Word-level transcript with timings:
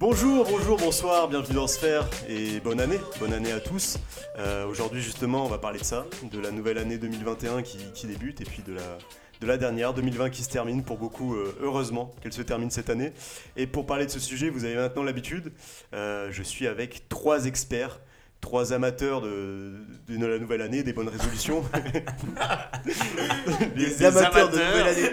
Bonjour, 0.00 0.46
bonjour, 0.48 0.78
bonsoir, 0.78 1.28
bienvenue 1.28 1.56
dans 1.56 1.66
Sphère 1.66 2.08
et 2.26 2.58
bonne 2.60 2.80
année, 2.80 2.98
bonne 3.18 3.34
année 3.34 3.52
à 3.52 3.60
tous. 3.60 3.98
Euh, 4.38 4.64
Aujourd'hui 4.66 5.02
justement 5.02 5.44
on 5.44 5.48
va 5.48 5.58
parler 5.58 5.78
de 5.78 5.84
ça, 5.84 6.06
de 6.22 6.38
la 6.38 6.50
nouvelle 6.50 6.78
année 6.78 6.96
2021 6.96 7.60
qui, 7.60 7.76
qui 7.92 8.06
débute 8.06 8.40
et 8.40 8.44
puis 8.44 8.62
de 8.66 8.72
la, 8.72 8.80
de 9.42 9.46
la 9.46 9.58
dernière, 9.58 9.92
2020 9.92 10.30
qui 10.30 10.42
se 10.42 10.48
termine 10.48 10.82
pour 10.84 10.96
beaucoup, 10.96 11.34
euh, 11.34 11.54
heureusement 11.60 12.14
qu'elle 12.22 12.32
se 12.32 12.40
termine 12.40 12.70
cette 12.70 12.88
année. 12.88 13.12
Et 13.58 13.66
pour 13.66 13.84
parler 13.84 14.06
de 14.06 14.10
ce 14.10 14.20
sujet, 14.20 14.48
vous 14.48 14.64
avez 14.64 14.76
maintenant 14.76 15.02
l'habitude, 15.02 15.52
euh, 15.92 16.28
je 16.30 16.42
suis 16.42 16.66
avec 16.66 17.06
trois 17.10 17.44
experts. 17.44 18.00
Trois 18.40 18.72
amateurs 18.72 19.20
de, 19.20 19.74
de 20.08 20.26
la 20.26 20.38
nouvelle 20.38 20.62
année, 20.62 20.82
des 20.82 20.94
bonnes 20.94 21.10
résolutions. 21.10 21.62
Les 23.76 24.02
amateurs 24.02 24.48
de 24.48 24.56
nouvelle 24.56 24.86
année. 24.86 25.10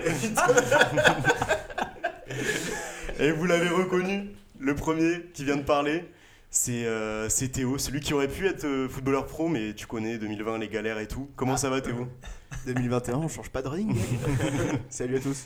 Et 3.19 3.31
vous 3.31 3.43
l'avez 3.45 3.67
reconnu, 3.67 4.29
le 4.59 4.75
premier 4.75 5.23
qui 5.33 5.43
vient 5.45 5.57
de 5.57 5.63
parler, 5.63 6.05
c'est 6.49 6.85
euh, 6.85 7.27
c'est 7.29 7.49
Théo, 7.49 7.77
celui 7.77 7.99
qui 7.99 8.13
aurait 8.13 8.27
pu 8.27 8.47
être 8.47 8.63
euh, 8.65 8.87
footballeur 8.89 9.25
pro, 9.25 9.47
mais 9.47 9.73
tu 9.73 9.85
connais 9.85 10.17
2020, 10.17 10.57
les 10.59 10.67
galères 10.69 10.99
et 10.99 11.07
tout. 11.07 11.29
Comment 11.35 11.57
ça 11.57 11.69
va 11.69 11.81
Théo? 11.81 12.07
2021, 12.65 13.15
on 13.17 13.27
change 13.27 13.49
pas 13.49 13.61
de 13.61 13.67
ring. 13.67 13.95
Salut 14.89 15.17
à 15.17 15.19
tous. 15.19 15.45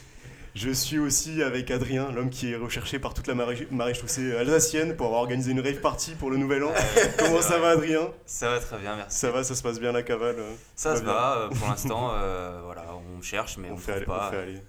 Je 0.54 0.70
suis 0.70 0.98
aussi 0.98 1.42
avec 1.42 1.70
Adrien, 1.70 2.12
l'homme 2.12 2.28
qui 2.28 2.52
est 2.52 2.56
recherché 2.56 2.98
par 2.98 3.14
toute 3.14 3.26
la 3.26 3.34
marée- 3.34 3.66
maréchaussée 3.70 4.36
alsacienne 4.36 4.96
pour 4.96 5.06
avoir 5.06 5.22
organisé 5.22 5.50
une 5.52 5.60
rave 5.60 5.80
party 5.80 6.14
pour 6.14 6.30
le 6.30 6.36
nouvel 6.36 6.62
an. 6.64 6.72
Comment 7.18 7.40
ça 7.40 7.58
va 7.58 7.70
Adrien? 7.70 8.10
Ça 8.26 8.50
va 8.50 8.60
très 8.60 8.76
bien, 8.78 8.94
merci. 8.96 9.18
Ça 9.18 9.30
va, 9.30 9.44
ça 9.44 9.54
se 9.54 9.62
passe 9.62 9.80
bien 9.80 9.92
la 9.92 10.02
cavale 10.02 10.36
euh, 10.38 10.52
Ça 10.76 10.90
va 10.92 10.96
se 10.98 11.02
va, 11.04 11.36
euh, 11.38 11.48
pour 11.48 11.68
l'instant, 11.68 12.10
euh, 12.12 12.60
voilà, 12.66 12.84
on 13.18 13.22
cherche, 13.22 13.56
mais 13.56 13.68
on, 13.70 13.72
on, 13.72 13.76
ne 13.76 13.80
fait 13.80 13.92
aller, 13.92 14.04
pas. 14.04 14.26
on 14.28 14.30
fait 14.30 14.42
aller. 14.42 14.60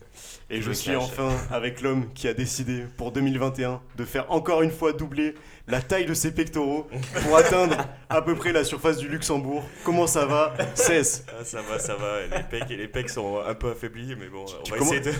Et 0.53 0.61
Je 0.61 0.71
suis 0.71 0.91
cache. 0.91 1.01
enfin 1.03 1.29
avec 1.51 1.81
l'homme 1.81 2.05
qui 2.13 2.27
a 2.27 2.33
décidé 2.33 2.83
pour 2.97 3.11
2021 3.11 3.81
de 3.97 4.05
faire 4.05 4.31
encore 4.31 4.61
une 4.61 4.71
fois 4.71 4.93
doubler 4.93 5.33
la 5.67 5.81
taille 5.81 6.05
de 6.05 6.13
ses 6.13 6.31
pectoraux 6.33 6.87
pour 7.23 7.37
atteindre 7.37 7.77
à 8.09 8.21
peu 8.21 8.35
près 8.35 8.51
la 8.51 8.63
surface 8.63 8.97
du 8.97 9.07
Luxembourg. 9.07 9.63
Comment 9.85 10.07
ça 10.07 10.25
va 10.25 10.53
16 10.75 11.25
Ah, 11.29 11.43
ça 11.45 11.61
va, 11.61 11.79
ça 11.79 11.95
va. 11.95 12.37
Les 12.37 12.43
pecs, 12.43 12.69
les 12.69 12.87
pecs 12.87 13.09
sont 13.09 13.39
un 13.39 13.53
peu 13.55 13.71
affaiblis, 13.71 14.15
mais 14.19 14.27
bon, 14.27 14.43
on 14.43 14.63
Tu 14.63 14.71
va 14.73 14.77
essayer 14.77 14.99
de. 14.99 15.11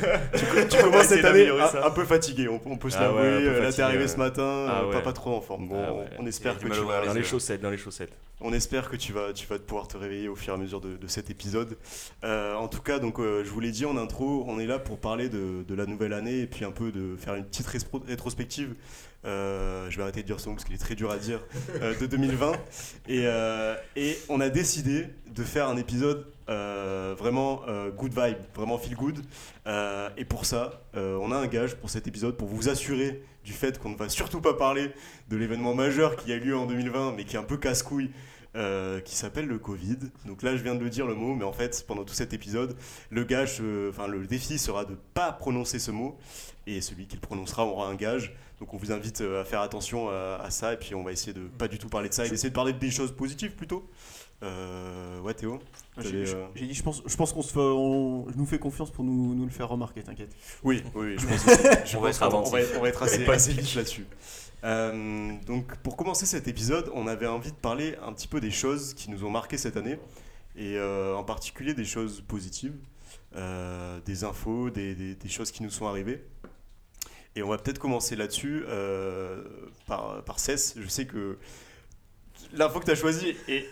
Tu 0.69 0.77
commences 0.83 1.05
cette 1.07 1.23
année 1.25 1.47
un, 1.49 1.89
peu 1.91 2.03
fatigué, 2.03 2.47
on, 2.49 2.59
on 2.65 2.77
peut 2.77 2.89
se 2.89 2.97
Ah 2.97 3.11
ouais, 3.13 3.23
l'avouer. 3.23 3.47
Euh, 3.47 3.61
Là, 3.61 3.71
t'es 3.73 3.81
arrivé 3.81 4.03
ouais. 4.03 4.07
ce 4.09 4.17
matin, 4.17 4.67
Ah 4.69 4.81
euh, 4.83 4.91
pas, 4.91 4.97
ouais. 4.97 5.03
pas 5.03 5.13
trop 5.13 5.35
en 5.35 5.41
forme. 5.41 5.69
Bon, 5.69 5.81
Ah 5.87 5.93
ouais. 5.93 6.05
on 6.19 6.25
espère 6.27 6.57
que 6.59 6.67
tu 6.67 6.81
vas, 6.81 7.05
Dans 7.05 7.13
les 7.13 7.23
chaussettes, 7.23 7.61
dans 7.61 7.71
les 7.71 7.77
chaussettes. 7.77 8.11
On 8.43 8.51
espère 8.53 8.89
que 8.89 8.97
tu 8.97 9.13
vas, 9.13 9.31
pouvoir 9.65 9.87
te 9.87 9.97
réveiller 9.97 10.27
au 10.27 10.35
fur 10.35 10.53
et 10.53 10.55
à 10.55 10.59
mesure 10.59 10.81
de, 10.81 11.07
cet 11.07 11.29
épisode. 11.29 11.77
Euh, 12.23 12.55
en 12.55 12.67
tout 12.67 12.81
cas, 12.81 12.99
donc, 12.99 13.19
euh, 13.19 13.43
je 13.43 13.49
vous 13.49 13.59
l'ai 13.59 13.71
dit 13.71 13.85
en 13.85 13.97
intro, 13.97 14.43
on 14.47 14.59
est 14.59 14.67
là 14.67 14.79
pour 14.79 14.99
parler 14.99 15.29
de, 15.29 15.73
la 15.73 15.85
nouvelle 15.85 16.13
année 16.13 16.41
et 16.41 16.47
puis 16.47 16.65
un 16.65 16.71
peu 16.71 16.91
de 16.91 17.15
faire 17.15 17.35
une 17.35 17.45
petite 17.45 17.67
rétro- 17.67 18.05
rétrospective. 18.05 18.75
euh, 19.25 19.89
je 19.89 19.95
vais 19.95 20.03
arrêter 20.03 20.21
de 20.21 20.27
dire 20.27 20.39
ce 20.41 20.49
mot 20.49 20.55
parce 20.55 20.65
qu'il 20.65 20.75
est 20.75 20.79
très 20.79 20.95
dur 20.95 21.09
à 21.09 21.17
dire 21.17 21.39
de 21.99 22.05
2020 22.05 22.51
et, 23.07 24.17
on 24.27 24.41
a 24.41 24.49
décidé 24.49 25.07
de 25.33 25.43
faire 25.43 25.69
un 25.69 25.77
épisode 25.77 26.27
vraiment 26.47 27.61
good 27.97 28.11
vibe, 28.11 28.37
vraiment 28.53 28.77
feel 28.77 28.95
good. 28.95 29.19
Et 30.17 30.25
pour 30.25 30.45
ça, 30.45 30.83
on 30.95 31.31
a 31.31 31.37
un 31.37 31.47
gage 31.47 31.75
pour 31.75 31.89
cet 31.89 32.07
épisode 32.07 32.35
pour 32.35 32.49
vous 32.49 32.67
assurer 32.67 33.23
du 33.43 33.53
fait 33.53 33.79
qu'on 33.79 33.89
ne 33.89 33.95
va 33.95 34.09
surtout 34.09 34.41
pas 34.41 34.53
parler 34.53 34.91
de 35.29 35.37
l'événement 35.37 35.73
majeur 35.73 36.15
qui 36.15 36.31
a 36.31 36.35
eu 36.35 36.39
lieu 36.39 36.57
en 36.57 36.65
2020, 36.65 37.13
mais 37.13 37.25
qui 37.25 37.35
est 37.35 37.39
un 37.39 37.43
peu 37.43 37.57
casse-couille, 37.57 38.11
euh, 38.55 38.99
qui 39.01 39.15
s'appelle 39.15 39.47
le 39.47 39.57
Covid. 39.57 39.97
Donc 40.25 40.43
là, 40.43 40.55
je 40.55 40.63
viens 40.63 40.75
de 40.75 40.83
le 40.83 40.89
dire 40.89 41.05
le 41.07 41.15
mot, 41.15 41.33
mais 41.35 41.43
en 41.45 41.53
fait, 41.53 41.83
pendant 41.87 42.03
tout 42.03 42.13
cet 42.13 42.33
épisode, 42.33 42.75
le 43.09 43.23
gage, 43.23 43.57
euh, 43.61 43.89
enfin 43.89 44.07
le 44.07 44.25
défi 44.27 44.57
sera 44.59 44.85
de 44.85 44.95
pas 45.13 45.31
prononcer 45.31 45.79
ce 45.79 45.91
mot, 45.91 46.17
et 46.67 46.79
celui 46.81 47.07
qui 47.07 47.15
le 47.15 47.21
prononcera 47.21 47.65
aura 47.65 47.87
un 47.87 47.95
gage. 47.95 48.33
Donc 48.59 48.73
on 48.73 48.77
vous 48.77 48.91
invite 48.91 49.21
euh, 49.21 49.41
à 49.41 49.45
faire 49.45 49.61
attention 49.61 50.09
à, 50.09 50.39
à 50.43 50.49
ça, 50.51 50.73
et 50.73 50.77
puis 50.77 50.93
on 50.95 51.03
va 51.03 51.11
essayer 51.11 51.33
de 51.33 51.47
pas 51.57 51.67
du 51.67 51.77
tout 51.79 51.89
parler 51.89 52.09
de 52.09 52.13
ça, 52.13 52.25
et 52.25 52.29
d'essayer 52.29 52.49
de 52.49 52.55
parler 52.55 52.73
des 52.73 52.91
choses 52.91 53.11
positives 53.11 53.55
plutôt. 53.55 53.87
Euh, 54.43 55.19
ouais 55.21 55.33
Théo 55.33 55.57
J'ai 55.97 56.03
T'avais, 56.03 56.25
j'ai- 56.25 56.35
euh, 56.35 56.45
dit, 56.55 56.73
je 56.73 56.83
pense, 56.83 57.01
je 57.05 57.15
pense 57.15 57.31
qu'on 57.31 57.41
se 57.41 57.53
fait, 57.53 57.59
on 57.59 58.25
nous 58.35 58.45
fait 58.45 58.59
confiance 58.59 58.91
pour 58.91 59.03
nous, 59.05 59.33
nous 59.35 59.45
le 59.45 59.51
faire 59.51 59.69
remarquer, 59.69 60.03
t'inquiète. 60.03 60.35
Oui, 60.63 60.83
oui, 60.95 61.05
oui, 61.07 61.15
je 61.17 61.25
pense, 61.27 61.47
aussi. 61.47 61.63
Je 61.85 61.97
On 61.97 62.01
va 62.01 62.09
être 62.09 62.19
qu'on 62.19 62.25
on 62.25 62.29
va, 62.43 62.57
attentif. 62.59 62.75
on 62.77 62.81
va 62.81 62.89
être 62.89 63.03
assez, 63.03 63.25
assez 63.25 63.53
vite 63.53 63.75
là-dessus. 63.75 64.05
Euh, 64.63 65.33
donc, 65.45 65.75
pour 65.77 65.97
commencer 65.97 66.25
cet 66.25 66.47
épisode, 66.47 66.89
on 66.93 67.07
avait 67.07 67.27
envie 67.27 67.51
de 67.51 67.57
parler 67.57 67.95
un 68.01 68.13
petit 68.13 68.27
peu 68.27 68.39
des 68.39 68.51
choses 68.51 68.93
qui 68.93 69.09
nous 69.09 69.25
ont 69.25 69.29
marqué 69.29 69.57
cette 69.57 69.77
année, 69.77 69.99
et 70.55 70.77
euh, 70.77 71.15
en 71.15 71.23
particulier 71.23 71.73
des 71.73 71.85
choses 71.85 72.21
positives, 72.21 72.75
euh, 73.35 73.99
des 74.05 74.23
infos, 74.23 74.69
des, 74.69 75.17
choses 75.27 75.51
qui 75.51 75.63
nous 75.63 75.69
sont 75.69 75.87
arrivées. 75.87 76.23
Et 77.35 77.43
on 77.43 77.49
va 77.49 77.57
peut-être 77.57 77.79
commencer 77.79 78.15
là-dessus 78.15 78.63
par, 79.87 80.23
par 80.23 80.39
Cess. 80.39 80.75
Je 80.77 80.87
sais 80.87 81.07
que 81.07 81.39
l'info 82.53 82.79
que 82.79 82.85
tu 82.85 82.91
as 82.91 82.95
choisie 82.95 83.35
est 83.47 83.65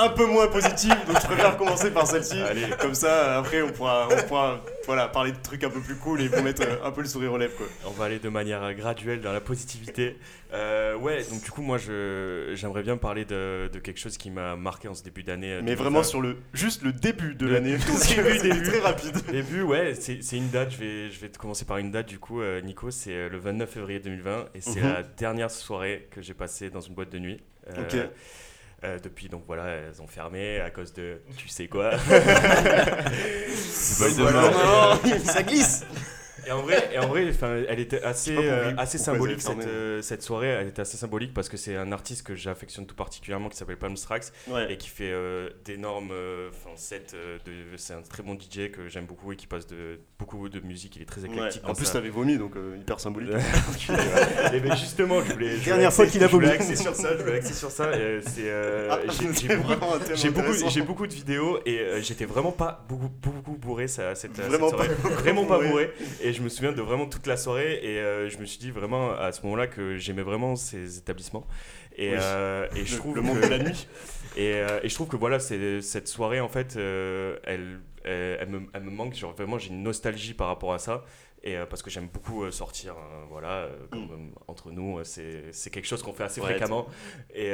un 0.00 0.08
peu 0.10 0.24
moins 0.26 0.46
positive, 0.48 0.94
donc 1.06 1.20
je 1.20 1.26
préfère 1.26 1.56
commencer 1.56 1.90
par 1.90 2.06
celle-ci. 2.06 2.40
Allez. 2.40 2.66
Comme 2.80 2.94
ça, 2.94 3.38
après, 3.38 3.62
on 3.62 3.70
pourra, 3.70 4.08
on 4.10 4.22
pourra 4.28 4.60
voilà, 4.86 5.08
parler 5.08 5.32
de 5.32 5.36
trucs 5.42 5.64
un 5.64 5.70
peu 5.70 5.80
plus 5.80 5.96
cool 5.96 6.20
et 6.22 6.28
vous 6.28 6.42
mettre 6.42 6.62
euh, 6.62 6.76
un 6.84 6.90
peu 6.90 7.02
le 7.02 7.08
sourire 7.08 7.32
aux 7.32 7.38
lèvres. 7.38 7.56
Quoi. 7.56 7.66
On 7.86 7.90
va 7.90 8.04
aller 8.06 8.18
de 8.18 8.28
manière 8.28 8.62
euh, 8.62 8.72
graduelle 8.72 9.20
dans 9.20 9.32
la 9.32 9.40
positivité. 9.40 10.16
Euh, 10.54 10.94
ouais, 10.96 11.24
donc 11.30 11.42
du 11.42 11.50
coup, 11.50 11.62
moi, 11.62 11.76
j'aimerais 11.78 12.82
bien 12.82 12.96
parler 12.96 13.24
de, 13.24 13.68
de 13.72 13.78
quelque 13.80 13.98
chose 13.98 14.16
qui 14.16 14.30
m'a 14.30 14.56
marqué 14.56 14.88
en 14.88 14.94
ce 14.94 15.02
début 15.02 15.22
d'année. 15.22 15.56
Mais 15.56 15.74
2020. 15.74 15.82
vraiment 15.82 16.02
sur 16.02 16.20
le, 16.20 16.36
juste 16.54 16.82
le 16.82 16.92
début 16.92 17.34
de 17.34 17.46
l'année. 17.46 17.76
début, 18.16 18.38
début. 18.38 18.62
très 18.62 18.78
rapide. 18.80 19.16
Début, 19.30 19.62
ouais, 19.62 19.94
c'est 19.94 20.36
une 20.36 20.48
date. 20.50 20.70
Je 20.72 20.76
vais, 20.78 21.10
je 21.10 21.20
vais 21.20 21.28
commencer 21.38 21.64
par 21.64 21.78
une 21.78 21.90
date 21.90 22.06
du 22.08 22.18
coup, 22.18 22.40
euh, 22.40 22.60
Nico. 22.62 22.90
C'est 22.90 23.28
le 23.28 23.38
29 23.38 23.68
février 23.70 24.00
2020 24.00 24.46
et 24.54 24.60
c'est 24.60 24.80
Mhm. 24.80 24.92
la 24.92 25.02
dernière 25.02 25.50
soirée 25.50 26.08
que 26.10 26.22
j'ai 26.22 26.34
passée 26.34 26.70
dans 26.70 26.80
une 26.80 26.94
boîte 26.94 27.10
de 27.10 27.18
nuit. 27.18 27.40
Euh, 27.68 27.82
Ok. 27.82 27.96
Euh, 28.84 28.98
depuis, 28.98 29.28
donc 29.28 29.44
voilà, 29.46 29.66
elles 29.66 30.00
ont 30.00 30.06
fermé 30.06 30.60
à 30.60 30.70
cause 30.70 30.92
de 30.92 31.20
tu 31.36 31.48
sais 31.48 31.68
quoi. 31.68 31.90
Boîte 31.90 32.00
de 34.16 34.22
Voilà. 34.22 34.52
Ça 35.24 35.42
glisse 35.42 35.84
Et 36.48 36.52
en 36.52 36.62
vrai, 36.62 36.88
et 36.94 36.98
en 36.98 37.08
vrai 37.08 37.28
enfin, 37.28 37.58
elle 37.68 37.78
était 37.78 38.02
assez, 38.02 38.34
euh, 38.34 38.72
assez 38.78 38.96
symbolique 38.96 39.42
cette, 39.42 39.66
euh, 39.66 40.00
cette 40.00 40.22
soirée. 40.22 40.48
Elle 40.48 40.68
était 40.68 40.80
assez 40.80 40.96
symbolique 40.96 41.34
parce 41.34 41.50
que 41.50 41.58
c'est 41.58 41.76
un 41.76 41.92
artiste 41.92 42.26
que 42.26 42.34
j'affectionne 42.34 42.86
tout 42.86 42.94
particulièrement 42.94 43.50
qui 43.50 43.56
s'appelle 43.58 43.76
Palm 43.76 43.96
Strax 43.98 44.32
Ouais. 44.48 44.72
et 44.72 44.78
qui 44.78 44.88
fait 44.88 45.10
euh, 45.12 45.50
d'énormes 45.66 46.12
sets. 46.76 47.02
de, 47.44 47.52
c'est 47.76 47.92
un 47.92 48.00
très 48.02 48.22
bon 48.22 48.34
DJ 48.34 48.70
que 48.70 48.88
j'aime 48.88 49.04
beaucoup 49.04 49.30
et 49.32 49.36
qui 49.36 49.46
passe 49.46 49.66
de 49.66 50.00
beaucoup 50.18 50.48
de 50.48 50.60
musique. 50.60 50.96
Il 50.96 51.02
est 51.02 51.04
très 51.04 51.22
Ouais. 51.22 51.28
éclectique. 51.28 51.62
En 51.68 51.74
plus, 51.74 51.84
sa- 51.84 51.92
t'avais 51.94 52.08
vomi, 52.08 52.38
donc 52.38 52.54
hyper 52.80 52.98
symbolique. 52.98 53.30
et 54.54 54.60
ben 54.60 54.74
justement, 54.76 55.22
je 55.22 55.32
voulais. 55.32 55.50
je 55.50 55.54
voulais 55.56 55.64
Dernière 55.66 55.92
fois 55.92 56.06
qu'il 56.06 56.22
a 56.24 56.26
je 56.28 56.32
voulais 56.32 56.46
vomi. 56.56 56.58
axer 56.60 56.76
sur 56.76 56.94
ça. 56.94 57.16
Je 57.16 57.22
voulais 57.22 57.36
axer 57.38 57.52
sur 57.54 57.70
ça. 57.70 57.90
Ah, 58.90 58.98
j'ai- 60.14 60.30
beaucoup 60.30 60.86
beaucoup, 60.86 61.06
de 61.06 61.12
vidéos 61.14 61.58
et 61.66 62.00
j'étais 62.00 62.24
vraiment 62.24 62.52
pas 62.52 62.84
beaucoup, 62.88 63.10
beaucoup 63.22 63.56
bourré 63.58 63.88
ça, 63.88 64.14
cette, 64.14 64.34
cette 64.36 64.46
Vraiment 64.46 64.68
soirée. 64.70 64.88
pas 64.88 65.08
vraiment 65.10 65.44
pas 65.44 65.56
bourré. 65.58 65.68
bourré. 65.68 65.92
Et 66.22 66.32
je 66.38 66.42
me 66.42 66.48
souviens 66.48 66.72
de 66.72 66.80
vraiment 66.80 67.06
toute 67.06 67.26
la 67.26 67.36
soirée 67.36 67.80
et 67.82 67.98
euh, 67.98 68.28
je 68.30 68.38
me 68.38 68.44
suis 68.46 68.58
dit 68.58 68.70
vraiment 68.70 69.12
à 69.12 69.32
ce 69.32 69.42
moment-là 69.42 69.66
que 69.66 69.96
j'aimais 69.96 70.22
vraiment 70.22 70.56
ces 70.56 70.96
établissements. 70.98 71.46
Et, 71.96 72.10
Oui. 72.10 72.16
euh, 72.20 72.66
et 72.76 72.84
je 72.84 72.96
trouve 72.96 73.16
le 73.16 73.22
monde 73.22 73.40
que- 73.40 73.46
de 73.46 73.50
la 73.50 73.58
nuit. 73.58 73.86
et, 74.36 74.52
euh, 74.54 74.78
et 74.82 74.88
je 74.88 74.94
trouve 74.94 75.08
que 75.08 75.16
voilà, 75.16 75.38
cette 75.40 76.08
soirée, 76.08 76.40
en 76.40 76.48
fait, 76.48 76.76
elle, 76.76 77.80
elle, 78.04 78.38
elle 78.40 78.48
me, 78.48 78.60
elle 78.72 78.82
me 78.84 78.90
manque. 78.90 79.14
Genre, 79.14 79.32
vraiment, 79.34 79.58
j'ai 79.58 79.70
une 79.70 79.82
nostalgie 79.82 80.34
par 80.34 80.46
rapport 80.46 80.72
à 80.72 80.78
ça. 80.78 81.04
Et 81.44 81.56
parce 81.70 81.82
que 81.82 81.90
j'aime 81.90 82.08
beaucoup 82.12 82.50
sortir, 82.50 82.94
hein, 82.98 83.26
voilà, 83.30 83.68
comme, 83.92 84.06
Mm. 84.06 84.32
entre 84.48 84.72
nous, 84.72 84.98
c'est, 85.04 85.52
quelque 85.70 85.86
chose 85.86 86.02
qu'on 86.02 86.12
fait 86.12 86.24
assez 86.24 86.40
Ouais, 86.40 86.48
fréquemment. 86.48 86.86
Et, 87.32 87.44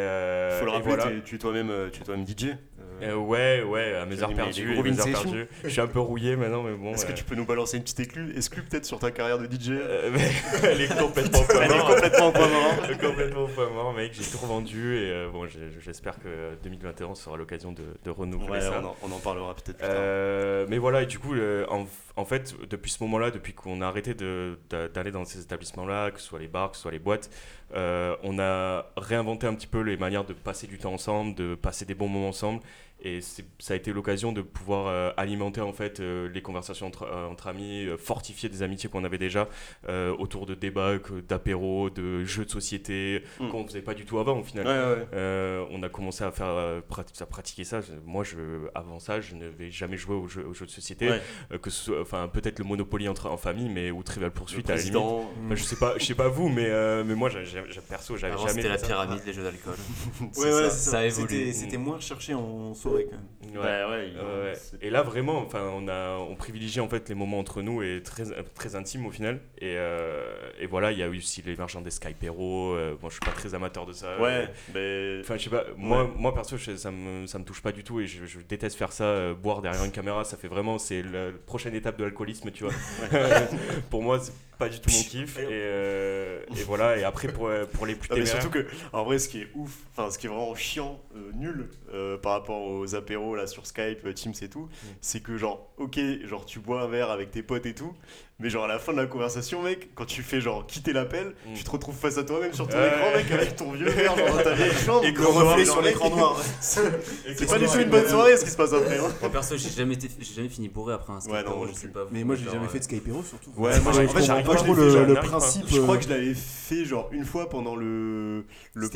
Faut 0.59 0.65
le 0.65 0.71
rappeler, 0.71 0.95
voilà. 0.97 1.11
tu 1.23 1.35
es 1.35 1.39
toi-même 1.39 1.69
euh, 1.71 1.91
tu 1.91 2.01
es 2.01 2.05
toi-même 2.05 2.27
DJ. 2.27 2.57
Euh, 3.03 3.15
ouais, 3.17 3.63
ouais, 3.63 3.95
à 3.97 4.07
mes 4.07 4.23
heures 4.23 4.33
perdues. 4.35 4.81
mes 4.83 4.99
heures 5.01 5.07
perdues. 5.23 5.47
Je 5.65 5.69
suis 5.69 5.81
un 5.81 5.87
peu 5.87 6.01
rouillé 6.01 6.37
maintenant, 6.37 6.63
mais 6.63 6.75
bon. 6.75 6.93
Est-ce 6.93 7.07
que 7.07 7.13
tu 7.13 7.25
peux 7.25 7.35
nous 7.35 7.45
balancer 7.45 7.77
une 7.77 7.83
petite 7.83 8.01
exclue, 8.01 8.33
exclue 8.37 8.63
peut-être 8.63 8.85
sur 8.85 8.99
ta 8.99 9.11
carrière 9.11 9.39
de 9.39 9.47
DJ 9.47 9.71
euh, 9.71 10.11
mais 10.15 10.31
elle 10.63 10.81
est 10.81 10.99
complètement 10.99 11.41
au 11.41 11.45
point 11.53 11.61
Elle 11.63 11.73
est 11.73 11.77
mort. 11.77 11.87
complètement 11.95 12.29
au 12.29 12.33
point 12.33 12.49
mort. 12.49 12.99
complètement 13.01 13.43
au 13.43 13.49
point 13.49 13.71
mort, 13.71 13.93
mec. 13.95 14.13
J'ai 14.15 14.25
tout 14.31 14.39
revendu 14.39 14.97
et 14.97 15.11
euh, 15.11 15.29
bon, 15.31 15.47
j'espère 15.81 16.19
que 16.19 16.55
2021 16.63 17.15
sera 17.15 17.37
l'occasion 17.37 17.73
de, 17.73 17.83
de 18.05 18.11
renouveler 18.11 18.51
Ouais, 18.53 18.61
ça. 18.61 18.81
on 18.83 18.87
en, 18.87 18.97
on 19.03 19.13
en 19.13 19.19
parlera 19.19 19.55
peut-être 19.55 19.79
plus 19.79 19.87
tard. 19.89 20.67
Mais 20.69 20.79
voilà, 20.79 21.03
et 21.03 21.07
du 21.07 21.19
coup, 21.19 21.35
en, 21.69 21.87
en 22.17 22.25
fait, 22.25 22.55
depuis 22.71 22.91
ce 22.91 23.03
moment-là, 23.05 23.31
depuis 23.31 23.53
qu'on 23.55 23.81
a 23.81 23.87
arrêté 23.87 24.15
d'aller 24.15 25.11
dans 25.11 25.25
ces 25.25 25.41
établissements-là, 25.43 26.11
que 26.11 26.21
ce 26.21 26.27
soit 26.27 26.39
les 26.39 26.49
bars, 26.49 26.71
que 26.71 26.77
ce 26.77 26.83
soit 26.83 26.93
les 26.93 26.99
boîtes, 26.99 27.31
on 27.73 28.39
a 28.39 28.87
réinventé 28.97 29.47
un 29.47 29.55
petit 29.55 29.67
peu 29.67 29.81
les 29.81 29.97
manières 29.97 30.25
de 30.25 30.33
passer 30.33 30.67
du 30.67 30.79
temps 30.79 30.93
ensemble, 30.95 31.35
de 31.35 31.55
passer 31.55 31.85
des 31.85 31.95
bons 31.95 32.09
moments 32.09 32.29
ensemble. 32.29 32.61
Et 33.05 33.21
ça 33.21 33.75
a 33.75 33.77
été 33.77 33.93
l'occasion 33.93 34.33
de 34.33 34.41
pouvoir 34.43 34.87
euh, 34.89 35.11
alimenter 35.17 35.61
en 35.61 35.73
fait 35.73 36.01
euh, 36.01 36.29
les 36.33 36.43
conversations 36.43 36.87
entre, 36.87 37.05
euh, 37.05 37.27
entre 37.29 37.47
amis, 37.47 37.87
euh, 37.87 37.97
fortifier 37.97 38.49
des 38.49 38.63
amitiés 38.63 38.89
qu'on 38.91 39.05
avait 39.05 39.19
déjà 39.19 39.49
euh, 39.89 40.15
autour 40.19 40.47
de 40.47 40.55
débats, 40.55 40.95
d'apéros, 41.29 41.91
de 41.91 42.25
jeux 42.25 42.45
de 42.45 42.51
société 42.51 43.23
Mm. 43.41 43.49
qu'on 43.51 43.67
faisait 43.67 43.83
pas 43.83 43.95
du 43.95 44.05
tout 44.05 44.19
avant 44.19 44.39
au 44.39 44.43
final. 44.43 44.67
Ouais, 44.67 44.73
ouais. 45.01 45.07
Euh, 45.15 45.65
on 45.71 45.83
a 45.83 45.89
commencé 45.89 46.25
à 46.25 46.31
faire 46.33 46.83
prat- 46.89 47.05
à 47.21 47.27
pratiquer 47.27 47.65
ça. 47.65 47.81
Moi, 48.05 48.25
je, 48.25 48.37
avant 48.75 48.99
ça, 48.99 49.21
je 49.21 49.35
n'avais 49.35 49.71
jamais 49.71 49.97
joué 49.97 50.15
aux 50.17 50.27
jeux, 50.29 50.47
aux 50.47 50.55
jeux 50.55 50.67
de 50.67 50.71
société. 50.71 51.09
Ouais. 51.11 51.21
Euh, 51.53 51.59
que 51.59 51.71
ce 51.71 51.85
soit, 51.85 52.01
enfin, 52.01 52.29
peut-être 52.29 52.59
le 52.59 52.65
Monopoly 52.65 53.09
entre, 53.09 53.29
en 53.31 53.37
famille, 53.37 53.69
mais 53.69 53.91
ou 53.91 54.03
Trivial 54.03 54.31
Le 54.35 54.41
Pursuit 54.41 54.63
à 54.67 54.69
la 54.69 54.77
limite. 54.77 54.93
président. 54.95 55.31
Enfin, 55.45 55.55
je 55.55 55.63
sais 55.63 55.77
pas, 55.77 55.95
je 55.99 56.05
sais 56.05 56.15
pas 56.15 56.29
vous, 56.29 56.49
mais 56.49 56.67
euh, 56.69 57.05
mais 57.05 57.15
moi, 57.15 57.29
j'ai- 57.29 57.45
j'ai- 57.45 57.63
j'ai- 57.69 57.81
perso, 57.81 58.17
j'avais 58.17 58.37
jamais. 58.39 58.51
c'était 58.53 58.69
la 58.69 58.79
pyramide, 58.79 59.21
les 59.27 59.33
jeux 59.33 59.43
d'alcool. 59.43 59.75
Ouais, 60.21 60.29
ça. 60.37 60.71
ça 60.71 60.91
ça. 60.91 61.07
évolue. 61.07 61.29
C'était- 61.29 61.53
C'était 61.53 61.77
moins 61.77 61.97
recherché 61.97 62.35
en 62.35 62.73
soirée 63.03 63.07
quand 63.11 63.17
même. 63.17 63.57
Ouais. 63.57 63.61
Ouais, 63.85 64.09
il- 64.09 64.17
ouais. 64.19 64.55
c'est- 64.55 64.83
Et 64.83 64.91
là 64.91 65.03
vraiment, 65.03 65.39
enfin, 65.39 65.71
on 65.75 65.87
a, 65.89 66.17
on 66.17 66.35
privilégie 66.35 66.81
en 66.81 66.89
fait 66.89 67.09
les 67.09 67.15
moments 67.15 67.39
entre 67.39 67.63
nous 67.63 67.83
et 67.83 68.03
très, 68.03 68.25
très 68.55 68.75
intimes 68.75 69.07
au 69.07 69.11
final. 69.11 69.41
Et, 69.59 69.75
euh, 69.77 70.35
et 70.59 70.67
voilà, 70.67 70.93
il 70.93 70.99
y 70.99 71.03
a 71.03 71.07
eu 71.07 71.19
aussi 71.19 71.43
l'émergence 71.43 71.85
des 71.85 71.91
Skypero. 71.91 72.75
Euh, 72.75 72.97
bon, 73.01 73.09
je 73.09 73.15
suis 73.15 73.21
pas 73.21 73.31
très 73.33 73.55
amateur 73.55 73.87
de 73.87 73.93
ça. 73.93 74.19
Ouais, 74.21 74.49
mais. 74.75 75.19
Enfin, 75.21 75.37
je 75.37 75.45
sais 75.45 75.51
pas, 75.51 75.65
moi, 75.77 76.05
Ouais. 76.05 76.11
moi 76.17 76.35
perso, 76.35 76.57
je- 76.57 76.77
ça 76.77 76.91
me, 76.91 77.27
ça 77.27 77.39
me 77.39 77.45
touche 77.45 77.63
pas 77.63 77.73
du 77.73 77.85
tout 77.85 78.01
et 78.01 78.07
je, 78.07 78.25
je 78.25 78.41
déteste 78.41 78.77
faire 78.77 78.93
ça, 78.93 79.05
euh, 79.05 79.35
boire 79.35 79.61
derrière 79.63 79.85
une 79.85 79.93
caméra, 79.93 80.25
ça 80.25 80.37
fait 80.37 80.49
vraiment, 80.49 80.79
c'est 80.79 81.03
la 81.03 81.31
prochaine 81.47 81.75
étape 81.75 81.99
de 81.99 82.05
l'alcoolisme, 82.05 82.51
tu 82.51 82.65
vois. 82.65 82.73
pour 83.91 84.03
moi, 84.03 84.19
c'est 84.21 84.33
pas 84.59 84.69
du 84.69 84.81
tout 84.81 84.91
mon 84.91 85.03
kiff. 85.03 85.39
Et, 85.39 85.47
euh, 85.51 86.41
et 86.57 86.63
voilà, 86.63 86.97
et 86.97 87.05
après, 87.05 87.29
pour, 87.29 87.51
pour 87.73 87.87
les 87.87 87.95
plus 87.95 88.09
Non, 88.11 88.17
mais 88.17 88.27
surtout 88.27 88.51
que, 88.51 88.67
en 88.93 89.05
vrai, 89.05 89.19
ce 89.19 89.29
qui 89.29 89.43
est 89.43 89.49
ouf, 89.55 89.71
enfin, 89.93 90.11
ce 90.11 90.19
qui 90.19 90.27
est 90.27 90.29
vraiment 90.29 90.55
chiant, 90.55 91.01
euh, 91.17 91.31
nul 91.35 91.69
euh, 91.93 92.17
par 92.19 92.33
rapport 92.33 92.63
aux 92.63 92.95
apéros 92.95 93.37
là 93.37 93.47
sur 93.47 93.67
Skype, 93.67 94.05
euh, 94.05 94.13
Teams 94.13 94.35
et 94.43 94.49
tout, 94.49 94.69
c'est 95.01 95.21
que, 95.21 95.37
genre, 95.37 95.73
ok, 95.79 95.99
genre, 96.25 96.45
tu 96.45 96.59
bois 96.61 96.83
un 96.83 96.87
verre 96.89 97.11
avec 97.11 97.31
tes 97.31 97.43
potes 97.43 97.67
et 97.67 97.75
tout, 97.75 97.95
mais 98.41 98.51
genre, 98.51 98.65
à 98.65 98.69
la 98.69 98.79
fin 98.79 98.93
de 98.93 98.99
la 98.99 99.07
conversation, 99.07 99.63
mec, 99.63 99.91
quand 99.95 100.05
tu 100.07 100.23
fais, 100.23 100.41
genre, 100.41 100.67
quitter 100.67 100.93
l'appel, 100.93 101.35
Mm. 101.47 101.55
tu 101.55 101.65
te 101.65 101.71
retrouves 101.71 101.95
face 101.97 102.19
à 102.19 102.25
toi-même 102.25 102.53
sur 102.53 102.67
ton 102.69 102.77
Ouais. 102.77 102.89
écran, 102.89 103.07
mec, 103.17 103.31
avec 103.31 103.57
ton 103.57 103.71
vieux 103.73 103.89
verre, 103.89 104.15
dans 104.17 104.43
ta 104.43 104.55
vieille 104.55 104.73
chambre. 104.87 105.05
Et 105.05 105.13
gros 105.13 105.33
reflet 105.33 105.65
sur 105.65 105.81
l'écran 105.83 106.11
noir. 106.11 106.41
C'est 106.61 107.47
pas 107.49 107.59
du 107.59 107.67
tout 107.67 107.79
une 107.79 107.91
bonne 107.91 108.07
soirée 108.09 108.37
ce 108.37 108.45
qui 108.45 108.51
se 108.51 108.57
passe 108.57 108.73
après. 108.73 108.99
hein. 108.99 109.09
Moi 109.21 109.31
perso, 109.31 109.57
j'ai 109.57 109.69
jamais, 109.71 109.95
été- 109.95 110.09
j'ai 110.19 110.35
jamais 110.35 110.49
fini 110.49 110.69
bourré 110.69 110.95
après 110.95 111.13
un 111.13 111.21
skate. 111.21 111.33
Ouais, 111.33 111.45
non, 111.45 111.67
je 111.67 111.73
sais 111.75 111.89
pas. 111.89 112.05
vous, 112.05 112.11
Mais 112.13 112.25
moi 112.25 112.35
j'ai 112.37 112.45
jamais 112.45 112.67
euh, 112.67 112.69
fait 112.69 112.79
de 112.81 112.85
Skypero 112.85 113.23
surtout. 113.23 113.51
Ouais, 113.57 113.79
moi, 113.81 113.93
j'arrive 113.93 114.13
pas 114.13 114.55
trop 114.57 114.75
le, 114.75 115.15
principe. 115.15 115.65
Je 115.69 115.81
crois 115.81 115.95
euh, 115.95 115.99
que 115.99 116.05
je 116.05 116.09
l'avais 116.11 116.35
fait, 116.35 116.85
genre, 116.85 117.09
une 117.13 117.25
fois 117.25 117.49
pendant 117.49 117.77
le, 117.77 118.45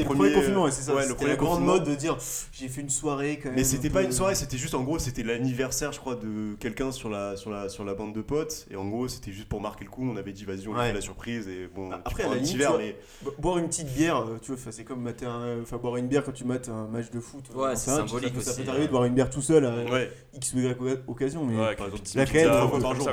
premier. 0.04 0.32
confinement, 0.32 0.70
c'est 0.70 0.82
ça. 0.82 0.92
Ouais, 0.94 1.02
le 1.02 1.08
c'était 1.08 1.14
premier 1.16 1.30
la 1.30 1.36
grande 1.36 1.64
mode 1.64 1.84
de 1.84 1.94
dire 1.94 2.16
j'ai 2.52 2.68
fait 2.68 2.80
une 2.80 2.90
soirée 2.90 3.38
quand 3.42 3.48
même. 3.50 3.56
Mais 3.56 3.64
c'était 3.64 3.90
pas 3.90 4.02
une 4.02 4.12
soirée, 4.12 4.34
c'était 4.34 4.58
juste 4.58 4.74
en 4.74 4.82
gros, 4.82 4.98
c'était 4.98 5.22
l'anniversaire, 5.22 5.92
je 5.92 5.98
crois, 6.00 6.14
de 6.16 6.54
quelqu'un 6.58 6.92
sur 6.92 7.08
la, 7.08 7.36
sur, 7.36 7.50
la, 7.50 7.68
sur 7.68 7.84
la 7.84 7.94
bande 7.94 8.14
de 8.14 8.22
potes. 8.22 8.66
Et 8.70 8.76
en 8.76 8.86
gros, 8.88 9.08
c'était 9.08 9.27
juste 9.32 9.48
pour 9.48 9.60
marquer 9.60 9.84
le 9.84 9.90
coup. 9.90 10.08
On 10.10 10.16
avait 10.16 10.32
dit, 10.32 10.44
vas-y, 10.44 10.66
on 10.68 10.72
lui 10.72 10.78
Ouais. 10.80 10.88
fait 10.88 10.94
la 10.94 11.00
surprise. 11.00 11.48
Et 11.48 11.68
bon, 11.74 11.88
Bah, 11.88 12.00
après, 12.04 12.24
à 12.24 12.28
la 12.28 12.36
limite, 12.36 12.58
mais. 12.78 12.96
Bo- 13.22 13.34
Boire 13.38 13.58
une 13.58 13.68
petite 13.68 13.92
bière, 13.94 14.18
euh, 14.18 14.38
tu 14.40 14.52
vois, 14.54 14.72
c'est 14.72 14.84
comme 14.84 15.02
mater 15.02 15.26
un, 15.26 15.60
enfin, 15.62 15.76
boire 15.76 15.96
une 15.96 16.08
bière 16.08 16.24
quand 16.24 16.32
tu 16.32 16.44
mates 16.44 16.68
un 16.68 16.86
match 16.88 17.10
de 17.10 17.20
foot. 17.20 17.44
Ouais, 17.54 17.66
euh, 17.68 17.74
c'est 17.74 17.90
ça, 17.90 17.96
symbolique 18.06 18.34
Ça, 18.40 18.52
ça 18.52 18.56
peut 18.58 18.64
t'arriver 18.64 18.84
euh. 18.84 18.86
de 18.86 18.92
boire 18.92 19.04
une 19.04 19.14
bière 19.14 19.30
tout 19.30 19.42
seul 19.42 19.64
Ouais, 19.64 20.10
X 20.38 20.54
ou 20.54 20.60
Y 20.60 20.76
occasion, 21.06 21.44
mais 21.44 21.54
Ouais, 21.56 21.66
là, 21.66 21.74
quand 21.74 21.84
même, 21.84 21.92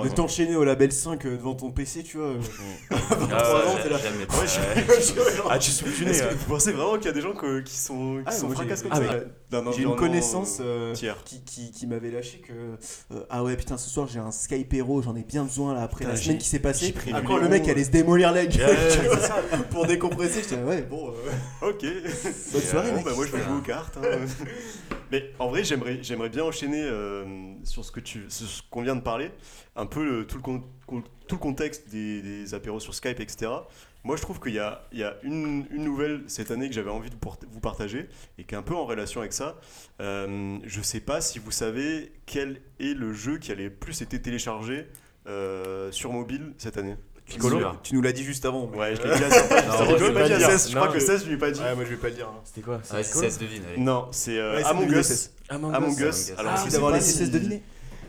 de- 0.10 0.16
t'enchaîner 0.16 0.56
au 0.56 0.63
label 0.63 0.92
5 0.92 1.25
euh, 1.25 1.38
devant 1.38 1.56
ton 1.56 1.72
PC, 1.72 2.04
tu 2.04 2.18
vois. 2.18 2.27
euh, 2.27 2.39
Ah, 2.92 2.95
Trois 3.42 3.60
ans, 3.72 3.75
ouais. 3.75 3.83
t'es 3.83 3.89
là. 3.89 3.98
Ah, 5.50 5.60
tu 5.60 5.72
souffles 5.72 5.95
du 5.98 6.06
nez. 6.06 6.12
Est-ce 6.12 6.24
que 6.24 6.27
hein. 6.27 6.38
vous 6.38 6.54
pensez 6.54 6.72
vraiment 6.72 6.95
qu'il 6.98 7.06
y 7.06 7.10
a 7.10 7.13
des 7.13 7.22
gens 7.22 7.33
que- 7.33 7.60
qui 7.62 7.75
sont, 7.75 8.18
qui 8.18 8.24
Ah, 8.25 8.31
sont 8.31 8.48
moi, 8.48 8.56
j'ai- 8.56 8.62
fracassés 8.63 8.83
comme 8.83 8.92
ah, 8.94 8.95
ça 8.95 9.72
J'ai 9.75 9.83
une 9.83 9.95
connaissance 9.95 10.60
euh, 10.62 10.94
euh, 10.94 11.13
qui, 11.25 11.42
qui, 11.44 11.72
qui 11.72 11.88
m'avait 11.88 12.12
lâché 12.12 12.39
que 12.39 12.54
euh, 13.13 13.24
ah 13.30 13.44
ouais 13.44 13.56
putain 13.56 13.78
ce 13.78 13.89
soir 13.89 14.07
j'ai 14.07 14.19
un 14.19 14.31
Skypero 14.31 15.01
j'en 15.01 15.16
ai 15.16 15.24
bien 15.24 15.44
besoin 15.44 15.74
là 15.74 15.83
après 15.83 16.00
Putain, 16.00 16.10
la 16.12 16.16
semaine 16.18 16.38
qui 16.38 16.48
s'est 16.48 16.60
passée 16.60 16.94
après 17.13 17.36
les 17.36 17.42
le 17.42 17.50
mec 17.50 17.68
allait 17.69 17.83
se 17.83 17.92
démolir 17.92 18.31
la 18.33 18.45
gueule 18.45 18.75
pour 19.71 19.86
décompresser 19.86 20.42
j'étais 20.42 20.62
ouais 20.62 20.81
bon 20.81 21.10
euh, 21.10 21.68
Ok. 21.69 21.86
bonne 22.51 22.62
soirée 22.62 22.92
bah, 23.04 23.12
moi 23.16 23.25
je 23.25 23.31
vais 23.31 23.44
jouer 23.44 23.57
aux 23.57 23.62
cartes. 23.62 23.98
hein. 23.98 24.18
Mais 25.12 25.31
en 25.38 25.50
vrai, 25.50 25.63
j'aimerais, 25.63 26.00
j'aimerais 26.01 26.30
bien 26.30 26.44
enchaîner 26.44 26.81
euh, 27.24 27.54
sur 27.64 27.84
ce 27.86 27.92
que 27.92 28.00
tu, 28.00 28.26
ce 28.30 28.62
qu'on 28.70 28.82
vient 28.82 28.96
de 28.96 29.02
parler, 29.02 29.32
un 29.76 29.86
peu 29.86 30.04
le- 30.04 30.28
tout, 30.28 30.38
le 30.38 30.60
tout 31.28 31.36
le 31.36 31.40
contexte 31.40 31.90
des, 31.90 32.54
apéros 32.54 32.80
sur 32.80 32.94
Skype, 32.94 33.20
etc. 33.20 33.52
Moi, 34.04 34.16
je 34.18 34.22
trouve 34.22 34.40
qu'il 34.40 34.54
y 34.54 34.60
a, 34.60 34.88
il 34.92 35.00
y 35.00 35.04
a 35.04 35.18
une, 35.24 35.66
une 35.72 35.84
nouvelle 35.84 36.24
cette 36.28 36.52
année 36.52 36.68
que 36.70 36.76
j'avais 36.76 36.92
envie 36.92 37.10
de 37.10 37.16
vous 37.52 37.60
partager 37.60 38.08
et 38.38 38.44
qui 38.44 38.54
est 38.54 38.58
un 38.58 38.62
peu 38.64 38.76
en 38.76 38.86
relation 38.86 39.22
avec 39.22 39.34
ça. 39.34 39.60
Euh, 40.00 40.60
je 40.64 40.82
sais 40.82 41.00
pas 41.00 41.22
si 41.22 41.40
vous 41.40 41.50
savez 41.52 42.12
quel 42.28 42.62
est 42.80 42.94
le 42.94 43.14
jeu 43.14 43.40
qui 43.40 43.52
a 43.52 43.56
le 43.56 43.72
plus 43.72 44.02
été 44.04 44.22
téléchargé 44.22 44.86
euh, 45.28 45.92
sur 45.92 46.12
mobile 46.14 46.54
cette 46.60 46.78
année. 46.78 46.96
Piccolo 47.25 47.57
Sûr. 47.60 47.80
tu 47.83 47.95
nous 47.95 48.01
l'as 48.01 48.12
dit 48.12 48.24
juste 48.24 48.45
avant 48.45 48.69
mais- 48.72 48.77
Ouais, 48.77 48.95
je 48.95 49.01
l'ai 49.01 49.16
dit 49.18 49.24
à 49.24 49.30
Santa, 49.31 49.62
Non, 49.66 49.98
je 49.98 50.12
moi, 50.12 50.22
l'ai 50.22 50.27
dit 50.27 50.33
à 50.33 50.38
dire. 50.38 50.48
16, 50.51 50.69
je 50.72 50.75
crois 50.75 50.88
que 50.89 51.00
16, 51.00 51.22
je 51.24 51.27
lui 51.27 51.33
ai 51.36 51.38
pas 51.38 51.50
dit. 51.51 51.60
ouais 51.60 51.74
moi 51.75 51.83
je 51.83 51.89
vais 51.89 51.95
pas 51.98 52.10
le 52.10 52.13
dire 52.16 52.27
hein. 52.27 52.39
C'était 52.44 52.62
quoi 52.62 52.75
Ouais, 52.75 52.81
c'est 52.83 53.04
16 53.04 53.39
devine. 53.39 53.63
allez. 53.74 53.81
Non, 53.81 54.07
c'est 54.12 54.38
euh, 54.38 54.56
Ouais, 54.56 54.62
c'est 54.63 54.69
Among 54.69 54.89
Us. 54.92 55.06
c'est- 55.07 55.31
Among 55.50 55.74
Among 55.74 55.92
Us. 55.92 55.98
Us. 56.00 56.04
Among 56.06 56.10
Us. 56.10 56.33
Alors, 56.39 56.51
Ah, 56.56 56.57
sais 56.63 56.69
d'avoir 56.72 56.92
pas 56.92 56.98
laissé 56.98 57.12
si- 57.12 57.18
16 57.19 57.31
deviner 57.31 57.63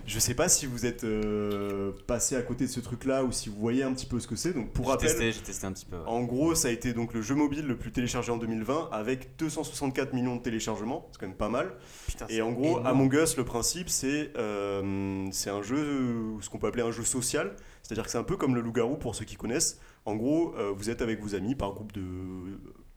Je 0.08 0.20
sais 0.20 0.34
pas 0.34 0.48
si 0.48 0.66
vous 0.66 0.86
êtes 0.86 1.02
euh, 1.02 1.90
passé 2.06 2.36
à 2.36 2.42
côté 2.42 2.64
de 2.66 2.70
ce 2.70 2.78
truc-là 2.78 3.24
ou 3.24 3.32
si 3.32 3.48
vous 3.48 3.56
voyez 3.56 3.82
un 3.82 3.92
petit 3.92 4.06
peu 4.06 4.20
ce 4.20 4.28
que 4.28 4.36
c'est. 4.36 4.52
Donc 4.52 4.70
pour 4.70 4.84
J'ai 4.84 4.90
rappel, 4.92 5.08
testé, 5.08 5.32
j'ai 5.32 5.40
testé 5.40 5.66
un 5.66 5.72
petit 5.72 5.84
peu. 5.84 5.96
ouais. 5.96 6.02
en 6.06 6.22
gros, 6.22 6.54
ça 6.54 6.68
a 6.68 6.70
été 6.70 6.92
donc 6.92 7.12
le 7.12 7.22
jeu 7.22 7.34
mobile 7.34 7.66
le 7.66 7.76
plus 7.76 7.90
téléchargé 7.90 8.30
en 8.30 8.36
2020 8.36 8.88
avec 8.92 9.36
264 9.38 10.12
millions 10.12 10.36
de 10.36 10.42
téléchargements. 10.42 11.08
C'est 11.10 11.18
quand 11.18 11.26
même 11.26 11.34
pas 11.34 11.48
mal. 11.48 11.72
putain 12.06 12.26
Et 12.28 12.40
en 12.40 12.52
gros, 12.52 12.78
Among 12.84 13.12
Us, 13.14 13.36
le 13.36 13.44
principe, 13.44 13.88
c'est 13.88 14.30
euh, 14.38 15.26
c'est 15.32 15.50
un 15.50 15.62
jeu, 15.62 15.76
euh, 15.76 16.40
ce 16.40 16.50
qu'on 16.50 16.58
peut 16.58 16.68
appeler 16.68 16.84
un 16.84 16.92
jeu 16.92 17.02
social. 17.02 17.56
C'est-à-dire 17.86 18.04
que 18.04 18.10
c'est 18.10 18.18
un 18.18 18.24
peu 18.24 18.36
comme 18.36 18.56
le 18.56 18.62
loup-garou 18.62 18.96
pour 18.96 19.14
ceux 19.14 19.24
qui 19.24 19.36
connaissent. 19.36 19.78
En 20.06 20.16
gros, 20.16 20.56
euh, 20.56 20.72
vous 20.74 20.90
êtes 20.90 21.02
avec 21.02 21.20
vos 21.20 21.36
amis 21.36 21.54
par 21.54 21.72
groupe 21.72 21.92
de 21.92 22.02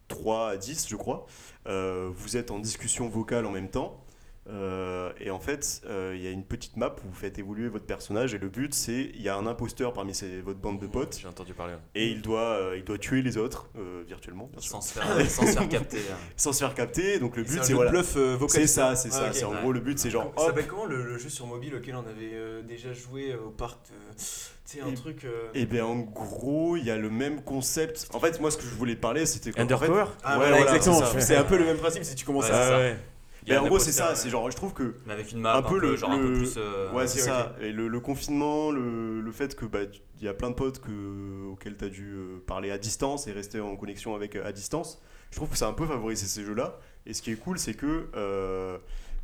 3 0.08 0.50
à 0.50 0.56
10, 0.56 0.88
je 0.88 0.96
crois. 0.96 1.26
Euh, 1.68 2.10
vous 2.12 2.36
êtes 2.36 2.50
en 2.50 2.58
discussion 2.58 3.08
vocale 3.08 3.46
en 3.46 3.52
même 3.52 3.70
temps. 3.70 4.02
Euh, 4.48 5.12
et 5.20 5.30
en 5.30 5.38
fait, 5.38 5.82
euh, 5.86 6.14
il 6.16 6.22
y 6.22 6.26
a 6.26 6.30
une 6.30 6.44
petite 6.44 6.76
map 6.76 6.96
où 7.04 7.08
vous 7.08 7.14
faites 7.14 7.38
évoluer 7.38 7.68
votre 7.68 7.84
personnage. 7.84 8.34
Et 8.34 8.38
le 8.38 8.48
but, 8.48 8.74
c'est 8.74 9.10
il 9.14 9.20
y 9.22 9.28
a 9.28 9.36
un 9.36 9.46
imposteur 9.46 9.92
parmi 9.92 10.12
votre 10.44 10.58
bande 10.58 10.80
de 10.80 10.86
potes. 10.86 11.18
J'ai 11.20 11.28
entendu 11.28 11.52
parler. 11.54 11.74
Et 11.94 12.08
il 12.08 12.22
doit, 12.22 12.40
euh, 12.40 12.74
il 12.76 12.82
doit 12.84 12.98
tuer 12.98 13.22
les 13.22 13.36
autres, 13.36 13.68
euh, 13.78 14.02
virtuellement, 14.06 14.48
bien 14.50 14.60
sûr. 14.60 14.70
Sans 14.72 14.80
se 14.80 14.94
faire, 14.94 15.30
sans 15.30 15.46
se 15.46 15.52
faire 15.52 15.68
capter. 15.68 15.98
hein. 16.10 16.16
Sans 16.36 16.52
se 16.52 16.58
faire 16.60 16.74
capter. 16.74 17.18
Donc 17.18 17.36
le 17.36 17.44
c'est 17.44 17.52
but, 17.52 17.64
c'est 17.64 17.72
voilà. 17.74 17.90
bluff 17.90 18.14
euh, 18.16 18.34
vocal 18.36 18.62
C'est 18.62 18.66
ça, 18.66 18.96
c'est 18.96 19.10
Ah, 19.12 19.16
ça. 19.16 19.26
ok. 19.26 19.34
c'est 19.34 19.44
en 19.44 19.50
Ouais. 19.52 19.60
gros, 19.60 19.72
le 19.72 19.80
but, 19.80 19.98
c'est 19.98 20.10
genre. 20.10 20.32
ça 20.36 20.46
s'appelle 20.46 20.66
comment 20.66 20.86
le, 20.86 21.04
le 21.04 21.18
jeu 21.18 21.28
sur 21.28 21.46
mobile 21.46 21.74
auquel 21.76 21.94
on 21.96 22.00
avait 22.00 22.32
euh, 22.34 22.62
déjà 22.62 22.92
joué 22.92 23.32
euh, 23.32 23.46
au 23.46 23.50
parc 23.50 23.78
de- 23.88 24.16
Tu 24.16 24.24
sais, 24.64 24.80
un 24.80 24.88
Et- 24.88 24.94
truc. 24.94 25.24
euh, 25.24 25.48
Et 25.54 25.66
bien 25.66 25.84
en 25.84 25.96
gros, 25.96 26.76
il 26.76 26.84
y 26.84 26.90
a 26.90 26.96
le 26.96 27.10
même 27.10 27.42
concept. 27.42 28.08
En 28.14 28.20
fait, 28.20 28.40
moi 28.40 28.50
ce 28.50 28.56
que 28.56 28.62
je 28.64 28.74
voulais 28.74 28.94
te 28.94 29.00
parler, 29.00 29.26
c'était 29.26 29.58
Undercover 29.60 30.04
fait, 30.06 30.12
Ah, 30.24 30.38
Ouais, 30.38 30.48
voilà, 30.48 30.60
exactement. 30.62 31.02
c'est. 31.12 31.20
C'est 31.20 31.36
un 31.36 31.44
peu 31.44 31.58
le 31.58 31.64
même 31.66 31.76
principe 31.78 32.04
si 32.04 32.14
tu 32.14 32.24
commences 32.24 32.48
Ouais, 32.48 32.54
à. 32.54 32.92
Mais 33.48 33.56
en 33.56 33.64
un 33.64 33.68
gros, 33.68 33.78
c'est 33.78 33.92
ça. 33.92 34.10
ouais. 34.10 34.16
C'est 34.16 34.30
genre, 34.30 34.50
je 34.50 34.56
trouve 34.56 34.72
que 34.74 34.94
Avec 35.08 35.32
une 35.32 35.40
map 35.40 35.56
Un 35.56 35.62
peu 35.62 35.78
le- 35.78 35.96
genre 35.96 36.10
un 36.10 36.18
peu 36.18 36.28
le- 36.30 36.38
plus. 36.38 36.54
euh, 36.56 36.92
ouais, 36.92 37.06
c'est 37.06 37.20
ça. 37.20 37.54
Et 37.60 37.72
le, 37.72 37.88
le 37.88 38.00
confinement, 38.00 38.70
le, 38.70 39.20
le 39.20 39.32
fait 39.32 39.54
que 39.56 39.64
bah, 39.66 39.80
y 40.20 40.28
a 40.28 40.34
plein 40.34 40.50
de 40.50 40.54
potes 40.54 40.80
que, 40.80 41.46
auxquels 41.50 41.76
tu 41.76 41.84
as 41.84 41.88
dû 41.88 42.12
euh, 42.14 42.42
parler 42.46 42.70
à 42.70 42.78
distance 42.78 43.26
et 43.26 43.32
rester 43.32 43.60
en 43.60 43.76
connexion 43.76 44.14
avec 44.14 44.36
euh, 44.36 44.46
à 44.46 44.52
distance. 44.52 45.00
Je 45.30 45.36
trouve 45.36 45.48
que 45.48 45.56
ça 45.56 45.66
a 45.66 45.70
un 45.70 45.74
peu 45.74 45.86
favorisé 45.86 46.26
ces 46.26 46.44
jeux-là. 46.44 46.78
Et 47.06 47.14
ce 47.14 47.22
qui 47.22 47.30
est 47.30 47.36
cool, 47.36 47.58
c'est 47.58 47.74
que 47.74 48.08
euh, 48.16 48.76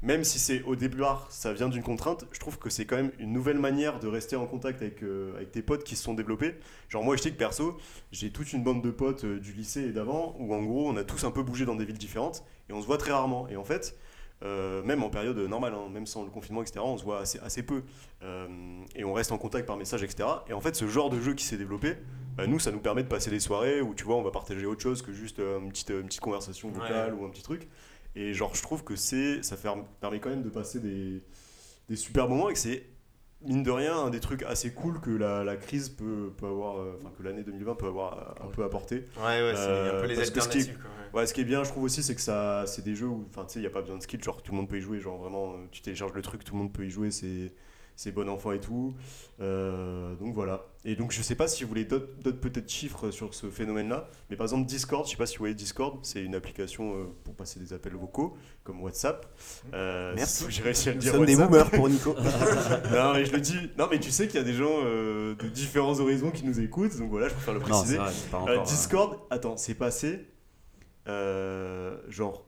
même 0.03 0.25
si 0.25 0.39
c'est 0.39 0.63
au 0.63 0.77
départ, 0.77 1.27
ça 1.31 1.53
vient 1.53 1.69
d'une 1.69 1.83
contrainte, 1.83 2.27
je 2.31 2.39
trouve 2.39 2.59
que 2.59 2.71
c'est 2.71 2.85
quand 2.85 2.97
même 2.97 3.11
une 3.19 3.33
nouvelle 3.33 3.59
manière 3.59 3.99
de 3.99 4.07
rester 4.09 4.37
en 4.37 4.47
contact 4.47 4.81
avec, 4.83 5.03
euh, 5.03 5.35
avec 5.37 5.51
tes 5.53 5.63
potes 5.63 5.85
qui 5.85 5.97
se 5.97 6.05
sont 6.05 6.15
développés. 6.15 6.55
Genre 6.89 7.03
moi, 7.03 7.17
je 7.17 7.23
sais 7.23 7.31
que 7.33 7.37
perso, 7.37 7.77
j'ai 8.13 8.31
toute 8.31 8.53
une 8.53 8.63
bande 8.63 8.83
de 8.83 8.91
potes 8.91 9.25
euh, 9.25 9.39
du 9.41 9.53
lycée 9.53 9.81
et 9.83 9.93
d'avant 9.93 10.37
où 10.39 10.55
en 10.55 10.63
gros, 10.63 10.89
on 10.89 10.97
a 10.97 11.03
tous 11.05 11.25
un 11.25 11.31
peu 11.31 11.43
bougé 11.43 11.65
dans 11.67 11.75
des 11.77 11.85
villes 11.85 11.99
différentes 11.99 12.45
et 12.69 12.73
on 12.73 12.81
se 12.81 12.87
voit 12.87 12.99
très 12.99 13.13
rarement. 13.13 13.49
Et 13.49 13.57
en 13.57 13.65
fait, 13.65 13.97
euh, 14.43 14.83
même 14.83 15.03
en 15.03 15.09
période 15.09 15.39
normale, 15.39 15.75
hein, 15.75 15.89
même 15.91 16.07
sans 16.07 16.23
le 16.23 16.31
confinement, 16.31 16.63
etc., 16.63 16.81
on 16.83 16.99
se 16.99 17.05
voit 17.05 17.21
assez, 17.21 17.39
assez 17.41 17.63
peu. 17.63 17.83
Euh, 18.23 18.47
et 18.95 19.05
on 19.05 19.13
reste 19.13 19.33
en 19.33 19.39
contact 19.39 19.67
par 19.67 19.77
message, 19.77 20.03
etc. 20.03 20.29
Et 20.49 20.53
en 20.53 20.61
fait, 20.61 20.75
ce 20.77 20.87
genre 20.87 21.09
de 21.09 21.21
jeu 21.21 21.35
qui 21.35 21.45
s'est 21.45 21.57
développé, 21.57 21.97
bah, 22.37 22.47
nous, 22.47 22.59
ça 22.59 22.71
nous 22.71 22.81
permet 22.81 23.03
de 23.03 23.09
passer 23.09 23.31
des 23.31 23.41
soirées 23.41 23.81
où, 23.81 23.95
tu 23.95 24.05
vois, 24.05 24.17
on 24.17 24.23
va 24.23 24.31
partager 24.31 24.67
autre 24.67 24.83
chose 24.83 25.01
que 25.01 25.13
juste 25.13 25.39
euh, 25.39 25.59
une, 25.61 25.71
petite, 25.71 25.91
une 25.91 26.07
petite 26.07 26.21
conversation 26.21 26.71
vocale 26.71 27.15
ou 27.15 27.25
un 27.25 27.31
petit 27.31 27.43
truc. 27.43 27.69
Et 28.15 28.35
genre, 28.35 28.55
je 28.55 28.63
trouve 28.63 28.85
que 28.85 28.97
c'est, 28.97 29.43
ça 29.43 29.57
permet 29.57 30.21
quand 30.21 30.31
même 30.31 30.43
de 30.43 30.49
passer 30.49 30.81
des, 30.81 31.23
des 31.89 31.97
super 31.97 32.29
moments 32.29 32.49
et 32.49 32.55
que 32.55 32.59
c'est, 32.59 32.87
mine 33.47 33.63
de 33.63 33.71
rien, 33.71 33.97
un 33.97 34.11
des 34.11 34.21
trucs 34.21 34.43
assez 34.43 34.73
cool 34.73 35.01
que 35.01 35.11
la, 35.11 35.45
la 35.45 35.57
crise 35.57 35.89
peut, 35.89 36.33
peut 36.37 36.47
avoir, 36.47 36.79
euh, 36.79 36.99
enfin, 37.01 37.11
que 37.17 37.23
l'année 37.23 37.43
2020 37.43 37.75
peut 37.77 37.87
avoir 37.87 38.19
euh, 38.43 38.45
un 38.47 38.49
peu 38.51 38.65
apporté. 38.65 39.05
Ouais, 39.19 39.23
ouais, 39.43 39.53
c'est 39.55 39.61
Euh, 39.69 39.99
un 39.99 40.01
peu 40.03 40.07
les 40.09 40.17
parce 40.17 40.31
que 40.31 40.41
ce 40.41 40.49
qui 40.49 40.59
est- 40.59 40.61
alternatives. 40.63 40.79
quoi, 40.83 40.91
ouais. 41.15 41.21
Ouais, 41.21 41.27
ce 41.27 41.35
qui 41.35 41.41
est 41.41 41.45
bien, 41.45 41.65
je 41.65 41.71
trouve 41.71 41.85
aussi, 41.85 42.03
c'est 42.03 42.15
que 42.15 42.21
ça, 42.21 42.65
c'est 42.67 42.83
des 42.85 42.95
jeux 42.95 43.07
où, 43.07 43.25
enfin, 43.31 43.45
tu 43.47 43.55
sais, 43.55 43.59
il 43.59 43.63
n'y 43.63 43.67
a 43.69 43.71
pas 43.71 43.81
besoin 43.81 43.97
de 43.97 44.03
skill, 44.03 44.23
genre 44.23 44.43
tout 44.43 44.53
le 44.53 44.57
monde 44.59 44.69
peut 44.69 44.77
y 44.79 44.81
jouer, 44.83 45.01
genre 45.01 45.17
vraiment, 45.19 45.53
euh, 45.53 45.57
tu 45.71 45.81
télécharges 45.83 46.13
le 46.13 46.23
truc, 46.23 46.45
tout 46.45 46.55
le 46.55 46.61
monde 46.61 46.73
peut 46.73 46.85
y 46.85 46.91
jouer, 46.91 47.11
c'est, 47.11 47.53
c'est 47.97 48.13
bon 48.13 48.29
enfant 48.29 48.53
et 48.53 48.61
tout. 48.61 48.95
Euh, 49.41 50.15
donc 50.17 50.35
voilà. 50.35 50.67
Et 50.85 50.95
donc 50.95 51.13
je 51.13 51.23
sais 51.23 51.35
pas 51.35 51.49
si 51.49 51.65
vous 51.65 51.69
voulez 51.69 51.87
d'autres 51.87 52.41
peut-être 52.41 52.69
chiffres 52.69 53.11
sur 53.11 53.35
ce 53.35 53.51
phénomène-là, 53.51 54.09
mais 54.31 54.37
par 54.37 54.45
exemple 54.45 54.67
Discord, 54.67 55.05
je 55.07 55.13
sais 55.13 55.17
pas 55.17 55.27
si 55.27 55.37
vous 55.37 55.43
voyez 55.43 55.55
Discord, 55.55 55.99
c'est 56.03 56.23
une 56.23 56.35
application 56.35 56.95
euh, 56.95 57.05
pour 57.25 57.35
passer 57.35 57.59
des 57.59 57.73
appels 57.73 57.95
vocaux 57.95 58.37
comme 58.65 58.83
WhatsApp. 58.83 59.27
Euh, 59.73 60.13
Merci. 60.15 60.45
J'ai 60.49 60.63
réussi 60.63 60.91
à 60.91 60.93
le 60.93 60.97
Nous 60.99 61.03
dire. 61.03 61.21
des 61.25 61.37
boomers 61.37 61.71
pour 61.71 61.89
Nico. 61.89 62.15
non 62.93 63.15
mais 63.15 63.25
je 63.25 63.33
le 63.33 63.41
dis. 63.41 63.71
Non 63.79 63.89
mais 63.91 63.99
tu 63.99 64.11
sais 64.11 64.29
qu'il 64.29 64.37
y 64.37 64.43
a 64.43 64.47
des 64.47 64.55
gens 64.55 64.83
de 64.85 65.49
différents 65.49 65.99
horizons 65.99 66.31
qui 66.31 66.45
nous 66.45 66.61
écoutent, 66.61 66.97
donc 66.99 67.11
voilà, 67.11 67.29
je 67.29 67.35
préfère 67.35 67.55
le 67.55 67.61
préciser. 67.61 67.95
c'est 67.95 68.01
vrai, 68.01 68.13
c'est 68.13 68.31
pas 68.31 68.39
encore. 68.39 68.63
Discord, 68.65 69.19
attends, 69.31 69.57
c'est 69.57 69.75
passé. 69.75 70.27
genre, 71.07 72.45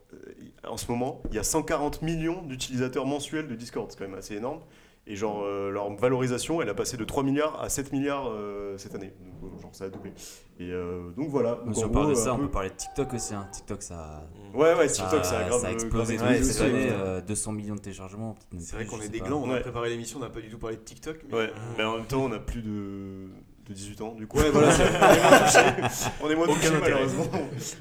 en 0.69 0.77
ce 0.77 0.91
moment, 0.91 1.23
il 1.31 1.37
y 1.37 1.39
a 1.39 1.43
140 1.45 2.03
millions 2.03 2.43
d'utilisateurs 2.43 3.07
mensuels 3.07 3.49
de 3.49 3.55
Discord, 3.55 3.91
c'est 3.91 3.99
quand 3.99 4.09
même 4.09 4.19
assez 4.19 4.35
énorme. 4.35 4.61
Et 5.11 5.17
genre, 5.17 5.43
euh, 5.43 5.71
leur 5.71 5.91
valorisation, 5.97 6.61
elle 6.61 6.69
a 6.69 6.75
passé 6.75 6.99
de 6.99 7.05
3 7.05 7.23
milliards 7.23 7.59
à 7.63 7.71
7 7.71 7.93
milliards 7.93 8.29
euh, 8.29 8.77
cette 8.77 8.95
année. 8.95 9.15
Donc, 9.41 9.53
euh, 9.57 9.63
genre, 9.63 9.71
ça 9.75 9.85
a 9.85 9.89
doublé. 9.89 10.13
Et 10.61 10.71
euh, 10.71 11.11
donc 11.17 11.31
voilà. 11.31 11.55
Donc, 11.65 11.75
Si 11.77 11.85
on 11.85 11.89
parle 11.89 12.11
de 12.11 12.15
ça, 12.15 12.35
on 12.35 12.37
peu- 12.37 12.43
peut 12.43 12.51
parler 12.51 12.69
de 12.69 12.75
TikTok 12.75 13.15
aussi. 13.15 13.33
hein. 13.33 13.49
TikTok, 13.51 13.83
ça, 13.83 14.29
Ouais, 14.53 14.75
ouais, 14.75 14.87
TikTok, 14.87 15.25
ça, 15.25 15.39
a 15.39 15.49
grave. 15.49 15.61
ça 15.63 15.69
a 15.69 15.73
explosé 15.73 16.17
grave 16.17 16.29
Ouais, 16.29 16.37
toute 16.37 16.45
c'est 16.47 16.53
cette 16.53 16.71
ça. 16.71 16.77
année. 16.77 16.89
euh, 16.93 17.21
200 17.23 17.53
millions 17.53 17.75
de 17.77 17.81
téléchargements. 17.81 18.37
C'est 18.59 18.77
vrai 18.77 18.85
qu'on 18.85 19.01
est 19.01 19.09
des 19.09 19.21
glands, 19.21 19.43
on 19.47 19.51
a 19.51 19.61
préparé 19.61 19.89
l'émission, 19.89 20.19
on 20.19 20.23
n'a 20.23 20.29
pas 20.31 20.41
du 20.41 20.51
tout 20.51 20.59
parlé 20.59 20.77
de 20.77 20.83
TikTok. 20.83 21.21
Mais 21.31 21.35
Ouais, 21.35 21.45
euh, 21.45 21.53
mais 21.79 21.85
en 21.85 21.97
même 21.97 22.07
temps, 22.07 22.25
on 22.25 22.33
a 22.33 22.39
plus 22.39 22.61
de, 22.61 23.29
de 23.67 23.73
18 23.73 24.01
ans, 24.03 24.15
du 24.15 24.27
coup. 24.27 24.37
Ouais, 24.39 24.51
voilà, 24.51 24.69
on 24.73 25.15
est 25.15 25.21
moins 25.23 25.39
touchés. 25.39 26.11
On 26.23 26.31
est 26.31 26.35
moins 26.37 26.45
Aucun 26.49 26.55
touchés, 26.57 26.67
intérêt. 26.69 26.81
malheureusement. 26.91 27.25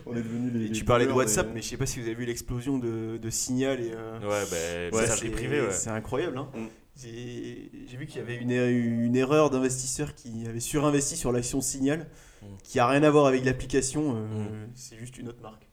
On 0.05 0.11
est 0.15 0.21
devenus 0.21 0.53
les. 0.53 0.65
Et 0.67 0.71
tu 0.71 0.85
parlais 0.85 1.07
de 1.07 1.11
WhatsApp, 1.11 1.47
et- 1.49 1.53
mais 1.55 1.61
je 1.61 1.67
sais 1.67 1.77
pas 1.77 1.85
si 1.85 1.99
vous 1.99 2.05
avez 2.05 2.15
vu 2.15 2.23
l'explosion 2.25 2.77
de, 2.77 3.17
de 3.17 3.29
Signal 3.29 3.81
et. 3.81 3.91
euh, 3.93 4.19
Ouais, 4.21 4.45
bah, 4.91 4.97
Ouais, 4.97 5.01
messagerie 5.01 5.27
c'est- 5.27 5.31
privée, 5.33 5.59
ouais. 5.61 5.71
C'est 5.71 5.89
incroyable. 5.89 6.37
Hein. 6.37 6.47
Mm. 6.55 6.65
J'ai 7.01 7.69
j'ai 7.89 7.97
vu 7.97 8.05
qu'il 8.07 8.17
y 8.19 8.23
avait 8.23 8.35
une, 8.35 8.51
une 8.51 9.15
erreur 9.15 9.49
d'investisseur 9.49 10.15
qui 10.15 10.45
avait 10.47 10.59
surinvesti 10.59 11.15
sur 11.15 11.31
l'action 11.31 11.61
Signal, 11.61 12.07
Mm. 12.41 12.45
qui 12.63 12.79
a 12.79 12.87
rien 12.87 13.01
à 13.03 13.09
voir 13.09 13.25
avec 13.25 13.43
l'application. 13.45 14.15
euh, 14.15 14.43
Mm. 14.65 14.69
C'est 14.75 14.97
juste 14.97 15.17
une 15.17 15.27
autre 15.29 15.41
marque. 15.41 15.67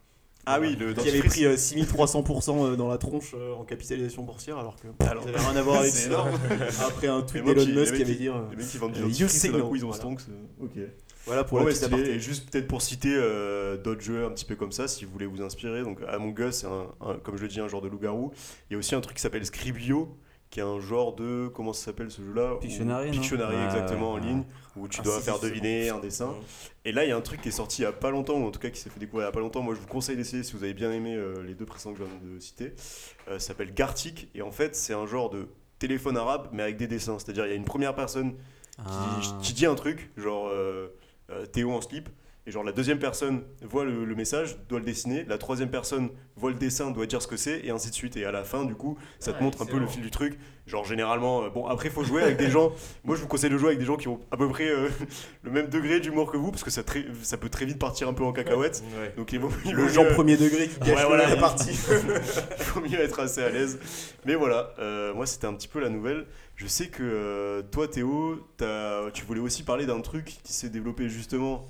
Ah 0.46 0.60
oui, 0.60 0.76
le 0.76 0.92
qui 0.92 1.08
avait 1.08 1.22
pris 1.22 1.44
euh, 1.46 1.56
6300% 1.56 2.76
dans 2.76 2.88
la 2.88 2.98
tronche 2.98 3.34
euh, 3.34 3.54
en 3.54 3.64
capitalisation 3.64 4.22
boursière, 4.24 4.58
alors 4.58 4.76
que 4.76 4.88
Alors, 5.06 5.22
ça 5.24 5.28
avait 5.30 5.38
rien 5.38 5.56
à 5.56 5.62
voir 5.62 5.80
avec 5.80 5.92
ça. 5.92 6.06
énorme. 6.08 6.38
Après 6.86 7.06
un 7.08 7.20
Et 7.20 7.26
tweet 7.26 7.44
d'Elon 7.44 7.64
qui- 7.64 7.72
Musk 7.72 7.94
qui 7.94 8.02
avait 8.02 8.14
dit. 8.14 8.28
euh, 8.28 8.34
Les 8.50 8.56
mecs 8.56 8.66
qui 8.68 8.76
vendent 8.78 8.92
du 8.92 9.00
Euh, 9.00 9.04
coup, 9.62 9.76
ils 9.76 9.84
ont 9.84 9.88
voilà. 9.88 9.94
Stonks. 10.02 10.20
euh, 10.28 10.64
Ok. 10.64 10.72
Voilà 11.26 11.44
pour 11.44 11.56
Ouais, 11.58 11.64
la 11.64 11.70
ouais, 11.70 11.74
petite. 11.88 12.06
Et 12.08 12.18
juste 12.20 12.50
peut-être 12.50 12.68
pour 12.68 12.82
citer 12.82 13.14
euh, 13.14 13.78
d'autres 13.78 14.02
jeux 14.02 14.26
un 14.26 14.30
petit 14.30 14.44
peu 14.44 14.56
comme 14.56 14.72
ça, 14.72 14.86
si 14.88 15.06
vous 15.06 15.12
voulez 15.12 15.24
vous 15.26 15.40
inspirer. 15.40 15.82
Donc 15.82 16.00
Among 16.08 16.38
Us, 16.38 16.56
c'est 16.56 16.66
un, 16.66 16.88
un- 17.00 17.14
comme 17.22 17.36
je 17.38 17.42
le 17.42 17.48
dis, 17.48 17.60
un 17.60 17.68
genre 17.68 17.80
de 17.80 17.88
loup-garou. 17.88 18.30
Il 18.68 18.74
y 18.74 18.76
a 18.76 18.78
aussi 18.78 18.94
un 18.94 19.00
truc 19.00 19.16
qui 19.16 19.22
s'appelle 19.22 19.46
Scribio, 19.46 20.14
qui 20.54 20.60
est 20.60 20.62
un 20.62 20.78
genre 20.78 21.16
de 21.16 21.48
comment 21.52 21.72
ça 21.72 21.86
s'appelle 21.86 22.12
ce 22.12 22.22
jeu-là 22.22 22.54
Où- 22.54 22.58
Pictionary, 22.58 23.10
Ouais, 23.10 23.64
exactement 23.64 24.14
ouais, 24.14 24.20
en 24.20 24.22
ouais. 24.22 24.28
ligne, 24.28 24.44
où 24.76 24.86
tu 24.86 25.00
Ah, 25.00 25.02
dois 25.02 25.20
faire 25.20 25.40
deviner 25.40 25.88
un 25.90 25.98
dessin. 25.98 26.32
Et 26.84 26.92
là, 26.92 27.02
il 27.04 27.08
y 27.08 27.12
a 27.12 27.16
un 27.16 27.20
truc 27.22 27.40
qui 27.40 27.48
est 27.48 27.50
sorti 27.50 27.82
il 27.82 27.84
y 27.84 27.88
a 27.88 27.92
pas 27.92 28.12
longtemps, 28.12 28.38
ou 28.38 28.46
en 28.46 28.52
tout 28.52 28.60
cas 28.60 28.70
qui 28.70 28.78
s'est 28.78 28.88
fait 28.88 29.00
découvrir 29.00 29.24
il 29.26 29.28
y 29.28 29.30
a 29.30 29.32
pas 29.32 29.40
longtemps. 29.40 29.62
Moi, 29.62 29.74
je 29.74 29.80
vous 29.80 29.88
conseille 29.88 30.16
d'essayer 30.16 30.44
si 30.44 30.52
vous 30.52 30.62
avez 30.62 30.72
bien 30.72 30.92
aimé 30.92 31.12
euh, 31.16 31.42
les 31.42 31.54
deux 31.54 31.66
précédents 31.66 31.92
que 31.94 31.98
je 31.98 32.04
viens 32.04 32.34
de 32.36 32.38
citer. 32.38 32.74
Euh, 33.26 33.40
ça 33.40 33.48
s'appelle 33.48 33.74
Gartic, 33.74 34.28
et 34.32 34.42
en 34.42 34.52
fait, 34.52 34.76
c'est 34.76 34.94
un 34.94 35.06
genre 35.06 35.28
de 35.28 35.48
téléphone 35.80 36.16
arabe, 36.16 36.48
mais 36.52 36.62
avec 36.62 36.76
des 36.76 36.86
dessins. 36.86 37.18
C'est-à-dire, 37.18 37.46
il 37.46 37.50
y 37.50 37.52
a 37.52 37.56
une 37.56 37.64
première 37.64 37.96
personne 37.96 38.34
qui, 38.76 38.82
Ah. 38.86 39.20
qui 39.42 39.54
dit 39.54 39.66
un 39.66 39.74
truc, 39.74 40.12
genre 40.16 40.48
euh, 40.52 40.86
Théo 41.52 41.72
en 41.72 41.80
slip, 41.80 42.08
et 42.46 42.50
genre 42.50 42.62
la 42.64 42.72
deuxième 42.72 42.98
personne 42.98 43.42
voit 43.62 43.84
le, 43.84 44.04
le 44.04 44.14
message, 44.14 44.56
doit 44.68 44.78
le 44.78 44.84
dessiner, 44.84 45.24
la 45.26 45.38
troisième 45.38 45.70
personne 45.70 46.10
voit 46.36 46.50
le 46.50 46.56
dessin, 46.56 46.90
doit 46.90 47.06
dire 47.06 47.22
ce 47.22 47.26
que 47.26 47.36
c'est, 47.38 47.60
et 47.64 47.70
ainsi 47.70 47.88
de 47.88 47.94
suite. 47.94 48.16
Et 48.18 48.24
à 48.26 48.32
la 48.32 48.44
fin, 48.44 48.64
du 48.64 48.74
coup, 48.74 48.98
ça 49.18 49.32
te 49.32 49.42
montre 49.42 49.62
un 49.62 49.66
peu 49.66 49.78
le 49.78 49.86
fil 49.86 50.02
du 50.02 50.10
truc. 50.10 50.38
Genre 50.66 50.84
généralement, 50.84 51.44
euh, 51.44 51.50
bon 51.50 51.66
après 51.66 51.90
faut 51.90 52.04
jouer 52.04 52.22
avec 52.22 52.36
des 52.38 52.50
gens. 52.50 52.72
Moi 53.04 53.16
je 53.16 53.20
vous 53.22 53.28
conseille 53.28 53.50
de 53.50 53.58
jouer 53.58 53.68
avec 53.68 53.78
des 53.78 53.84
gens 53.84 53.96
qui 53.96 54.08
ont 54.08 54.20
à 54.30 54.36
peu 54.38 54.48
près 54.48 54.68
euh, 54.68 54.88
le 55.42 55.50
même 55.50 55.68
degré 55.68 56.00
d'humour 56.00 56.30
que 56.32 56.36
vous, 56.38 56.50
parce 56.50 56.64
que 56.64 56.70
ça, 56.70 56.82
très- 56.82 57.04
ça 57.22 57.36
peut 57.36 57.50
très 57.50 57.64
vite 57.66 57.78
partir 57.78 58.08
un 58.08 58.14
peu 58.14 58.24
en 58.24 58.32
cacahuète. 58.32 58.82
Ouais. 58.98 59.12
Donc 59.16 59.32
il 59.32 59.40
vaut, 59.40 59.50
il 59.66 59.72
Le 59.72 59.82
vaut 59.82 59.88
genre 59.88 60.04
mieux- 60.04 60.12
premier 60.12 60.36
degré 60.38 60.68
qui 60.68 60.78
gâche 60.80 60.96
Ouais, 61.00 61.04
voilà, 61.06 61.28
la 61.28 61.34
il- 61.34 61.40
partie. 61.40 61.70
il 61.70 62.64
faut 62.64 62.80
mieux 62.80 62.98
être 63.00 63.20
assez 63.20 63.42
à 63.42 63.50
l'aise. 63.50 63.78
Mais 64.24 64.34
voilà, 64.34 64.72
euh, 64.78 65.12
moi 65.14 65.26
c'était 65.26 65.46
un 65.46 65.54
petit 65.54 65.68
peu 65.68 65.80
la 65.80 65.88
nouvelle. 65.90 66.26
Je 66.56 66.66
sais 66.66 66.88
que 66.88 67.02
euh, 67.02 67.62
toi 67.70 67.86
Théo, 67.88 68.40
t'as- 68.56 69.10
tu 69.12 69.24
voulais 69.24 69.40
aussi 69.40 69.62
parler 69.64 69.86
d'un 69.86 70.00
truc 70.00 70.24
qui 70.44 70.52
s'est 70.52 70.70
développé 70.70 71.08
justement 71.08 71.66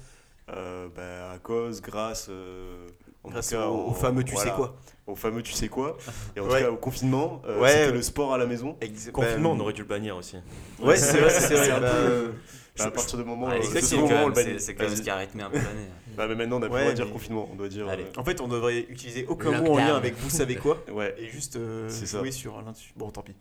euh, 0.50 0.88
bah, 0.94 1.32
à 1.32 1.38
cause, 1.38 1.80
grâce, 1.80 2.26
euh, 2.30 2.86
en 3.22 3.30
Grâce 3.30 3.48
tout 3.48 3.54
cas, 3.56 3.66
au, 3.68 3.92
fameux 3.92 4.22
tu 4.24 4.34
voilà, 4.34 4.50
sais 4.50 4.56
quoi. 4.56 4.76
Au 5.06 5.14
fameux 5.14 5.42
tu 5.42 5.52
sais 5.52 5.68
quoi. 5.68 5.96
Et 6.36 6.40
en 6.40 6.44
Ouais. 6.44 6.58
tout 6.60 6.64
cas 6.66 6.70
au 6.70 6.76
confinement, 6.76 7.42
euh, 7.46 7.60
Ouais. 7.60 7.70
c'était 7.70 7.92
le 7.92 8.02
sport 8.02 8.34
à 8.34 8.38
la 8.38 8.46
maison. 8.46 8.76
Confinement, 9.12 9.52
on 9.52 9.54
Ben, 9.56 9.60
aurait 9.62 9.72
dû 9.72 9.82
le 9.82 9.88
bannir 9.88 10.16
aussi. 10.16 10.36
Ouais, 10.80 10.96
c'est 10.96 11.18
vrai, 11.18 11.30
c'est 11.30 11.54
vrai. 11.54 11.80
Bah, 11.80 11.86
euh, 11.94 12.32
Bah, 12.76 12.86
à 12.86 12.90
partir 12.90 13.18
du 13.18 13.24
moment, 13.24 13.48
euh, 13.50 13.60
c'est 13.62 13.96
moment, 13.96 14.24
on 14.26 14.34
c'est- 14.34 14.74
quand 14.74 14.84
même 14.84 14.96
ce 14.96 15.02
qui 15.02 15.08
a 15.10 15.16
rythmé 15.16 15.44
un 15.44 15.50
peu 15.50 15.58
l'année. 15.58 15.86
Bah, 16.16 16.26
mais 16.28 16.34
maintenant 16.34 16.56
on 16.56 16.60
n'a 16.60 16.66
plus 16.66 16.74
Ouais, 16.74 16.80
le 16.80 16.84
droit 16.86 16.98
de 16.98 17.04
dire 17.04 17.12
confinement, 17.12 17.48
on 17.52 17.54
doit 17.54 17.68
dire. 17.68 17.88
Allez. 17.88 18.02
euh, 18.02 18.20
En 18.20 18.24
fait, 18.24 18.40
on 18.40 18.48
devrait 18.48 18.80
utiliser 18.80 19.24
aucun 19.28 19.52
mot 19.62 19.72
en 19.74 19.76
lien 19.78 19.96
avec 19.96 20.16
vous 20.16 20.28
savez 20.30 20.56
quoi 20.56 20.82
ouais. 20.92 21.14
et 21.18 21.28
juste 21.28 21.56
jouer 21.56 22.32
sur 22.32 22.60
l'un 22.62 22.72
dessus. 22.72 22.92
Bon, 22.96 23.10
tant 23.10 23.22
pis. 23.22 23.34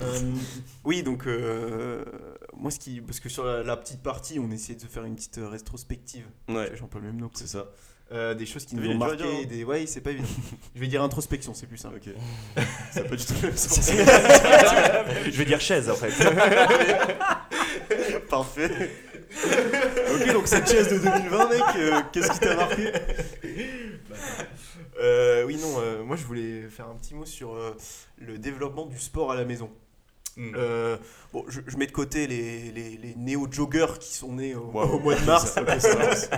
Euh, 0.00 0.20
oui, 0.84 1.02
donc 1.02 1.26
euh, 1.26 2.04
moi, 2.56 2.70
ce 2.70 2.78
qui, 2.78 3.00
parce 3.00 3.20
que 3.20 3.28
sur 3.28 3.44
la, 3.44 3.62
la 3.62 3.76
petite 3.76 4.02
partie, 4.02 4.38
on 4.38 4.50
essayait 4.50 4.74
de 4.76 4.80
se 4.82 4.86
faire 4.86 5.04
une 5.04 5.16
petite 5.16 5.38
euh, 5.38 5.48
rétrospective. 5.48 6.24
Ouais, 6.48 6.70
J'ai 6.74 6.82
un 6.82 6.86
peu 6.86 6.98
le 6.98 7.06
même 7.06 7.16
nom. 7.16 7.30
c'est 7.34 7.48
ça. 7.48 7.66
Euh, 8.10 8.32
des 8.34 8.46
choses 8.46 8.64
qui 8.64 8.74
nous 8.74 8.82
ont 8.84 8.88
dire, 8.88 8.98
marqué. 8.98 9.22
hein 9.24 9.46
Des... 9.48 9.64
Ouais, 9.64 9.86
c'est 9.86 10.00
pas 10.00 10.10
évident. 10.12 10.28
Je 10.74 10.80
vais 10.80 10.86
dire 10.86 11.02
introspection, 11.02 11.52
c'est 11.54 11.66
plus 11.66 11.76
simple. 11.78 11.96
Ok. 11.96 12.12
ça 12.92 13.02
pas 13.02 13.16
du 13.16 13.24
tout 13.24 13.34
le 13.42 13.48
même 13.48 13.56
sens. 13.56 13.90
Je 15.24 15.30
vais 15.36 15.44
dire 15.44 15.60
chaise 15.60 15.90
en 15.90 15.94
fait. 15.94 16.12
Parfait. 18.30 18.90
ok, 20.14 20.32
donc 20.32 20.46
cette 20.48 20.70
chaise 20.70 20.88
de 20.88 20.98
2020, 20.98 21.48
mec, 21.50 21.62
qu'est-ce 22.12 22.30
qui 22.32 22.38
t'a 22.40 22.56
marqué? 22.56 22.92
Euh, 24.98 25.44
oui, 25.44 25.56
non, 25.56 25.80
euh, 25.80 26.02
moi 26.02 26.16
je 26.16 26.24
voulais 26.24 26.62
faire 26.68 26.88
un 26.88 26.94
petit 26.96 27.14
mot 27.14 27.24
sur 27.24 27.54
euh, 27.54 27.76
le 28.18 28.38
développement 28.38 28.86
du 28.86 28.98
sport 28.98 29.30
à 29.32 29.36
la 29.36 29.44
maison. 29.44 29.70
Hmm. 30.36 30.52
Bon, 31.32 31.44
je, 31.48 31.60
je 31.66 31.76
mets 31.76 31.86
de 31.86 31.92
côté 31.92 32.26
les, 32.28 32.70
les, 32.70 32.96
les 32.96 33.14
néo-joggers 33.16 33.98
qui 34.00 34.14
sont 34.14 34.32
nés 34.34 34.54
au, 34.54 34.70
mois 34.70 35.14
de 35.16 35.24
mars. 35.26 35.52
Ça. 35.52 35.62
Je 35.66 35.76
Enfin, 35.76 36.30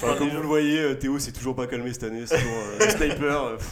parle 0.00 0.18
comme 0.18 0.28
vous 0.28 0.42
le 0.42 0.46
voyez, 0.46 0.98
Théo 0.98 1.18
s'est 1.18 1.32
toujours 1.32 1.56
pas 1.56 1.66
calmé 1.66 1.90
cette 1.94 2.02
année. 2.04 2.24
Euh, 2.30 2.78
le 2.78 2.90
sniper. 2.90 3.58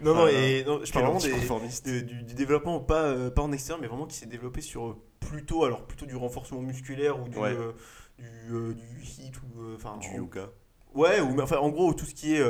Non, 0.00 0.14
non, 0.14 0.26
Ah, 0.26 0.32
et 0.32 0.64
non, 0.64 0.80
je 0.84 0.92
parle 0.92 1.06
vraiment 1.06 1.18
des, 1.18 1.32
anticonformiste. 1.32 1.86
de- 1.86 2.00
du, 2.00 2.22
du 2.22 2.34
développement, 2.34 2.78
pas, 2.80 3.30
pas 3.30 3.42
en 3.42 3.52
externe, 3.52 3.80
mais 3.80 3.88
vraiment 3.88 4.06
qui 4.06 4.16
s'est 4.16 4.26
développé 4.26 4.60
sur 4.60 4.96
plutôt, 5.20 5.64
alors 5.64 5.86
plutôt 5.86 6.06
du 6.06 6.14
renforcement 6.14 6.60
musculaire 6.60 7.20
ou 7.20 7.28
du, 7.28 7.36
Ouais. 7.38 7.56
du, 8.18 8.74
du 8.74 9.02
hit 9.02 9.34
ou 9.38 9.74
enfin 9.74 9.96
Du 9.98 10.08
en- 10.10 10.16
yoga. 10.18 10.50
Ouais, 10.94 11.20
ou 11.20 11.34
mais 11.34 11.42
enfin 11.42 11.56
en 11.56 11.70
gros 11.70 11.92
tout 11.94 12.04
ce 12.04 12.14
qui 12.14 12.36
est 12.36 12.42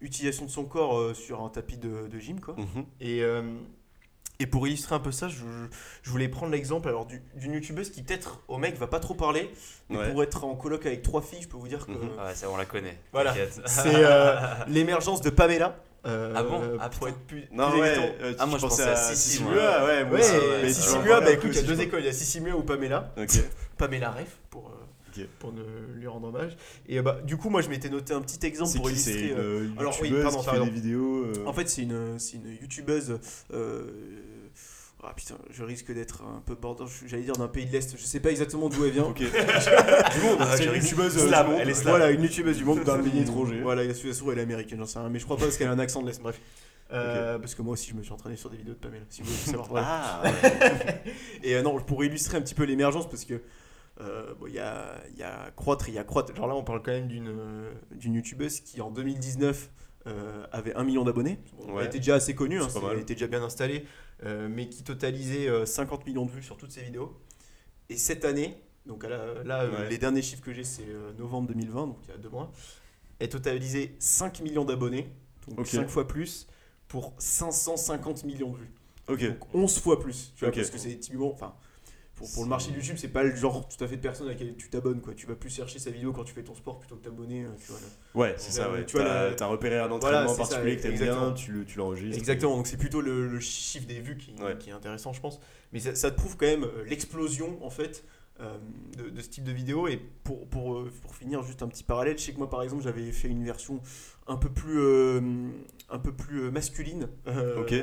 utilisation 0.00 0.44
de 0.44 0.50
son 0.50 0.64
corps 0.64 0.98
euh, 0.98 1.14
sur 1.14 1.42
un 1.42 1.48
tapis 1.48 1.76
de, 1.76 2.08
de 2.08 2.18
gym 2.18 2.40
quoi. 2.40 2.54
Mhm. 2.56 2.84
Et, 3.00 3.22
euh, 3.22 3.42
et 4.40 4.46
pour 4.46 4.66
illustrer 4.66 4.94
un 4.96 5.00
peu 5.00 5.12
ça, 5.12 5.28
je, 5.28 5.44
je 6.02 6.10
voulais 6.10 6.28
prendre 6.28 6.50
l'exemple 6.52 6.88
alors 6.88 7.06
du- 7.06 7.22
d'une 7.36 7.52
youtubeuse 7.54 7.90
qui 7.90 8.02
peut-être 8.02 8.40
au 8.48 8.58
mec 8.58 8.76
va 8.76 8.86
pas 8.88 8.98
trop 9.00 9.14
parler, 9.14 9.50
mais 9.88 9.98
Ouais. 9.98 10.10
pour 10.10 10.22
être 10.22 10.44
en 10.44 10.54
coloc 10.56 10.84
avec 10.86 11.02
trois 11.02 11.22
filles, 11.22 11.42
je 11.42 11.48
peux 11.48 11.56
vous 11.56 11.68
dire 11.68 11.86
que 11.86 11.92
Mhm. 11.92 12.18
Ouais, 12.18 12.34
ça, 12.34 12.50
on 12.50 12.56
la 12.56 12.64
connaît. 12.64 12.98
Voilà. 13.12 13.32
c'est 13.66 13.94
euh, 13.94 14.34
l'émergence 14.68 15.20
de 15.20 15.30
Pamela. 15.30 15.76
euh, 16.06 16.32
Ah 16.36 16.42
bon? 16.42 16.60
Ah, 16.80 16.88
pour 16.90 17.06
putain. 17.06 17.06
être 17.12 17.26
plus, 17.26 17.44
Non, 17.52 17.70
plus 17.70 17.80
ouais. 17.80 17.96
euh, 18.22 18.34
Ah, 18.38 18.42
tu 18.44 18.50
moi, 18.50 18.58
je 18.58 18.66
pensais 18.66 18.82
pensais 18.82 18.82
à 18.82 18.92
à 19.08 19.14
Sissi. 19.14 19.42
Mua, 19.44 19.84
ouais, 19.86 20.02
Ouais, 20.02 20.10
ouais, 20.62 20.68
Sissi 20.72 20.96
en 20.96 21.02
Mua, 21.02 21.20
bah 21.20 21.30
écoute, 21.30 21.50
il 21.52 21.56
y 21.56 21.58
a 21.60 21.62
deux 21.62 21.80
écoles, 21.80 22.00
il 22.00 22.06
y 22.06 22.08
a 22.08 22.12
Sissi 22.12 22.40
Mua 22.40 22.56
ou 22.56 22.62
Pamela. 22.62 23.12
crois. 23.14 23.24
Ok. 23.24 23.38
Pamela 23.78 24.10
Ref 24.10 24.36
pour, 24.50 24.70
pour 25.38 25.52
ne 25.52 25.62
lui 25.96 26.06
rendre 26.06 26.28
hommage. 26.28 26.56
Et 26.88 27.00
bah, 27.02 27.18
du 27.24 27.36
coup, 27.36 27.50
moi 27.50 27.62
je 27.62 27.68
m'étais 27.68 27.88
noté 27.88 28.12
un 28.14 28.20
petit 28.20 28.44
exemple 28.46 28.76
pour 28.76 28.86
qui 28.86 28.92
illustrer. 28.92 29.32
euh, 29.32 29.36
euh, 29.64 29.68
alors, 29.78 29.96
oui, 30.02 30.12
pardon, 30.22 30.38
qui 30.42 30.50
fait 30.50 30.64
des 30.64 30.70
vidéos. 30.70 31.24
euh, 31.24 31.32
En 31.46 31.52
fait, 31.52 31.68
c'est 31.68 31.82
une, 31.82 32.18
c'est 32.18 32.36
une 32.36 32.48
youtubeuse. 32.60 33.18
euh, 33.52 33.84
ah 35.06 35.12
putain, 35.14 35.36
je 35.50 35.62
risque 35.62 35.92
d'être 35.92 36.22
un 36.22 36.40
peu 36.46 36.54
border. 36.54 36.84
J'allais 37.06 37.24
dire 37.24 37.36
d'un 37.36 37.46
pays 37.48 37.66
de 37.66 37.72
l'Est. 37.72 37.94
Je 37.98 38.02
sais 38.04 38.20
pas 38.20 38.30
exactement 38.30 38.70
d'où 38.70 38.86
elle 38.86 38.92
vient. 38.92 39.04
Ok. 39.04 39.18
du 39.18 39.24
monde, 39.26 40.38
Ah, 40.40 40.56
c'est 40.56 40.62
j'ai 40.62 40.68
une 40.70 40.76
youtubeuse 40.82 41.18
euh, 41.18 41.44
monde. 41.44 41.56
elle 41.60 41.68
est. 41.68 41.82
Voilà, 41.82 42.10
une 42.10 42.22
youtubeuse 42.22 42.56
du 42.56 42.64
monde 42.64 42.82
d'un 42.84 43.02
Pays 43.02 43.20
étranger. 43.20 43.60
Voilà, 43.60 43.84
la 43.84 43.92
Suisse 43.92 44.22
elle 44.32 44.38
est 44.38 44.42
américaine, 44.42 44.78
j'en 44.78 44.86
sais 44.86 44.98
rien. 44.98 45.10
Mais 45.10 45.18
je 45.18 45.24
crois 45.26 45.36
pas 45.36 45.44
parce 45.44 45.58
qu'elle 45.58 45.68
a 45.68 45.72
un 45.72 45.78
accent 45.78 46.00
de 46.00 46.06
l'Est. 46.06 46.22
Bref. 46.22 46.40
Euh, 46.92 47.38
Parce 47.38 47.54
que 47.54 47.62
moi 47.62 47.72
aussi, 47.72 47.90
je 47.90 47.94
me 47.96 48.02
suis 48.02 48.12
entraîné 48.12 48.36
sur 48.36 48.50
des 48.50 48.56
vidéos 48.58 48.74
de 48.74 48.78
Pamela. 48.78 49.00
Si 49.10 49.22
vous 49.22 49.28
voulez 49.30 49.58
savoir. 49.58 49.68
Ah, 49.76 50.22
ouais. 50.42 51.02
Et 51.42 51.54
euh, 51.56 51.62
non, 51.62 51.78
pour 51.80 52.04
illustrer 52.04 52.36
un 52.38 52.40
petit 52.42 52.54
peu 52.54 52.64
l'émergence, 52.64 53.08
parce 53.08 53.24
que 53.24 53.40
euh, 54.00 54.34
bon, 54.34 54.46
il 54.46 54.54
y, 54.54 54.58
a, 54.58 55.00
y 55.16 55.22
a 55.22 55.50
croître, 55.56 55.88
il 55.88 55.94
y 55.94 55.98
a 55.98 56.04
croître. 56.04 56.34
Genre 56.34 56.46
là, 56.46 56.54
on 56.54 56.64
parle 56.64 56.82
quand 56.82 56.92
même 56.92 57.08
d'une 57.08 57.28
euh, 57.28 57.72
d'une 57.92 58.14
youtubeuse 58.14 58.60
qui 58.60 58.80
en 58.80 58.90
2019 58.90 59.70
euh, 60.06 60.46
avait 60.52 60.74
1 60.74 60.84
million 60.84 61.04
d'abonnés. 61.04 61.38
Ouais. 61.58 61.82
Elle 61.82 61.86
était 61.86 61.98
déjà 61.98 62.16
assez 62.16 62.34
connue, 62.34 62.60
hein, 62.60 62.68
elle 62.92 62.98
était 63.00 63.14
déjà 63.14 63.26
bien 63.26 63.42
installée, 63.42 63.84
euh, 64.24 64.48
mais 64.50 64.68
qui 64.68 64.82
totalisait 64.84 65.48
euh, 65.48 65.64
50 65.64 66.06
millions 66.06 66.26
de 66.26 66.30
vues 66.30 66.42
sur 66.42 66.56
toutes 66.56 66.72
ses 66.72 66.82
vidéos. 66.82 67.16
Et 67.88 67.96
cette 67.96 68.24
année, 68.24 68.60
donc 68.86 69.04
là, 69.04 69.66
Ouais. 69.66 69.88
les 69.88 69.98
derniers 69.98 70.22
chiffres 70.22 70.42
que 70.42 70.52
j'ai, 70.52 70.64
c'est 70.64 70.86
novembre 71.18 71.48
2020, 71.48 71.86
donc 71.86 71.98
il 72.04 72.10
y 72.10 72.14
a 72.14 72.18
deux 72.18 72.28
mois, 72.28 72.50
elle 73.18 73.28
totalisait 73.28 73.94
5 73.98 74.40
millions 74.42 74.64
d'abonnés, 74.64 75.08
donc 75.48 75.60
Ok. 75.60 75.66
5 75.68 75.88
fois 75.88 76.06
plus, 76.06 76.46
pour 76.88 77.14
550 77.18 78.24
millions 78.24 78.52
de 78.52 78.58
vues. 78.58 78.72
Donc 79.08 79.54
11 79.54 79.78
fois 79.80 79.98
plus. 80.00 80.32
Tu 80.36 80.44
vois, 80.44 80.52
parce 80.52 80.70
que 80.70 80.78
c'est 80.78 80.96
typiquement. 80.98 81.30
Enfin, 81.32 81.54
pour, 82.16 82.30
pour 82.32 82.44
le 82.44 82.48
marché 82.48 82.70
de 82.70 82.76
YouTube, 82.76 82.96
c'est 82.98 83.08
pas 83.08 83.22
le 83.24 83.34
genre 83.34 83.66
tout 83.68 83.82
à 83.82 83.88
fait 83.88 83.96
de 83.96 84.00
personne 84.00 84.26
à 84.28 84.30
laquelle 84.30 84.54
tu 84.56 84.70
t'abonnes. 84.70 85.00
quoi. 85.00 85.14
Tu 85.14 85.26
vas 85.26 85.34
plus 85.34 85.50
chercher 85.50 85.78
sa 85.78 85.90
vidéo 85.90 86.12
quand 86.12 86.24
tu 86.24 86.32
fais 86.32 86.44
ton 86.44 86.54
sport 86.54 86.78
plutôt 86.78 86.96
que 86.96 87.02
t'abonner. 87.04 87.44
euh, 87.44 87.48
Tu 87.58 87.72
vois, 87.72 87.80
là. 87.80 87.86
Ouais, 88.14 88.34
c'est 88.38 88.52
ça, 88.52 88.66
Euh, 88.66 88.72
ouais. 88.74 88.86
tu 88.86 88.96
t'as 88.96 89.46
repéré 89.46 89.78
un 89.78 89.88
Voilà, 89.88 89.94
entraînement 89.96 90.28
ça, 90.28 90.36
particulier 90.36 90.76
que 90.76 90.82
t'aimes 90.82 90.98
bien, 90.98 91.32
tu 91.32 91.64
tu 91.66 91.78
l'enregistres. 91.78 92.16
Exactement, 92.18 92.56
donc 92.56 92.66
c'est 92.68 92.76
plutôt 92.76 93.00
le, 93.00 93.28
le 93.28 93.40
chiffre 93.40 93.86
des 93.86 94.00
vues 94.00 94.16
qui, 94.16 94.32
Ouais. 94.40 94.56
qui 94.58 94.70
est 94.70 94.72
intéressant, 94.74 95.12
je 95.12 95.20
pense. 95.20 95.40
Mais 95.72 95.80
ça, 95.80 95.94
ça 95.94 96.10
te 96.10 96.16
prouve 96.16 96.36
quand 96.36 96.46
même 96.46 96.64
euh, 96.64 96.84
l'explosion, 96.86 97.58
en 97.64 97.70
fait, 97.70 98.04
euh, 98.40 98.56
de, 98.96 99.10
de 99.10 99.20
ce 99.20 99.28
type 99.28 99.44
de 99.44 99.52
vidéo. 99.52 99.88
Et 99.88 100.00
pour, 100.22 100.46
pour, 100.48 100.84
pour 101.02 101.14
finir, 101.16 101.42
juste 101.42 101.62
un 101.62 101.68
petit 101.68 101.82
parallèle, 101.84 102.16
je 102.18 102.22
sais 102.24 102.32
que 102.32 102.38
moi, 102.38 102.48
par 102.50 102.62
exemple, 102.62 102.82
j'avais 102.84 103.10
fait 103.12 103.28
une 103.28 103.44
version 103.44 103.80
un 104.26 104.36
peu 104.36 104.48
plus, 104.48 104.78
euh, 104.80 105.20
un 105.90 105.98
peu 105.98 106.12
plus 106.12 106.50
masculine. 106.50 107.08
Euh, 107.26 107.60
Ok. 107.60 107.74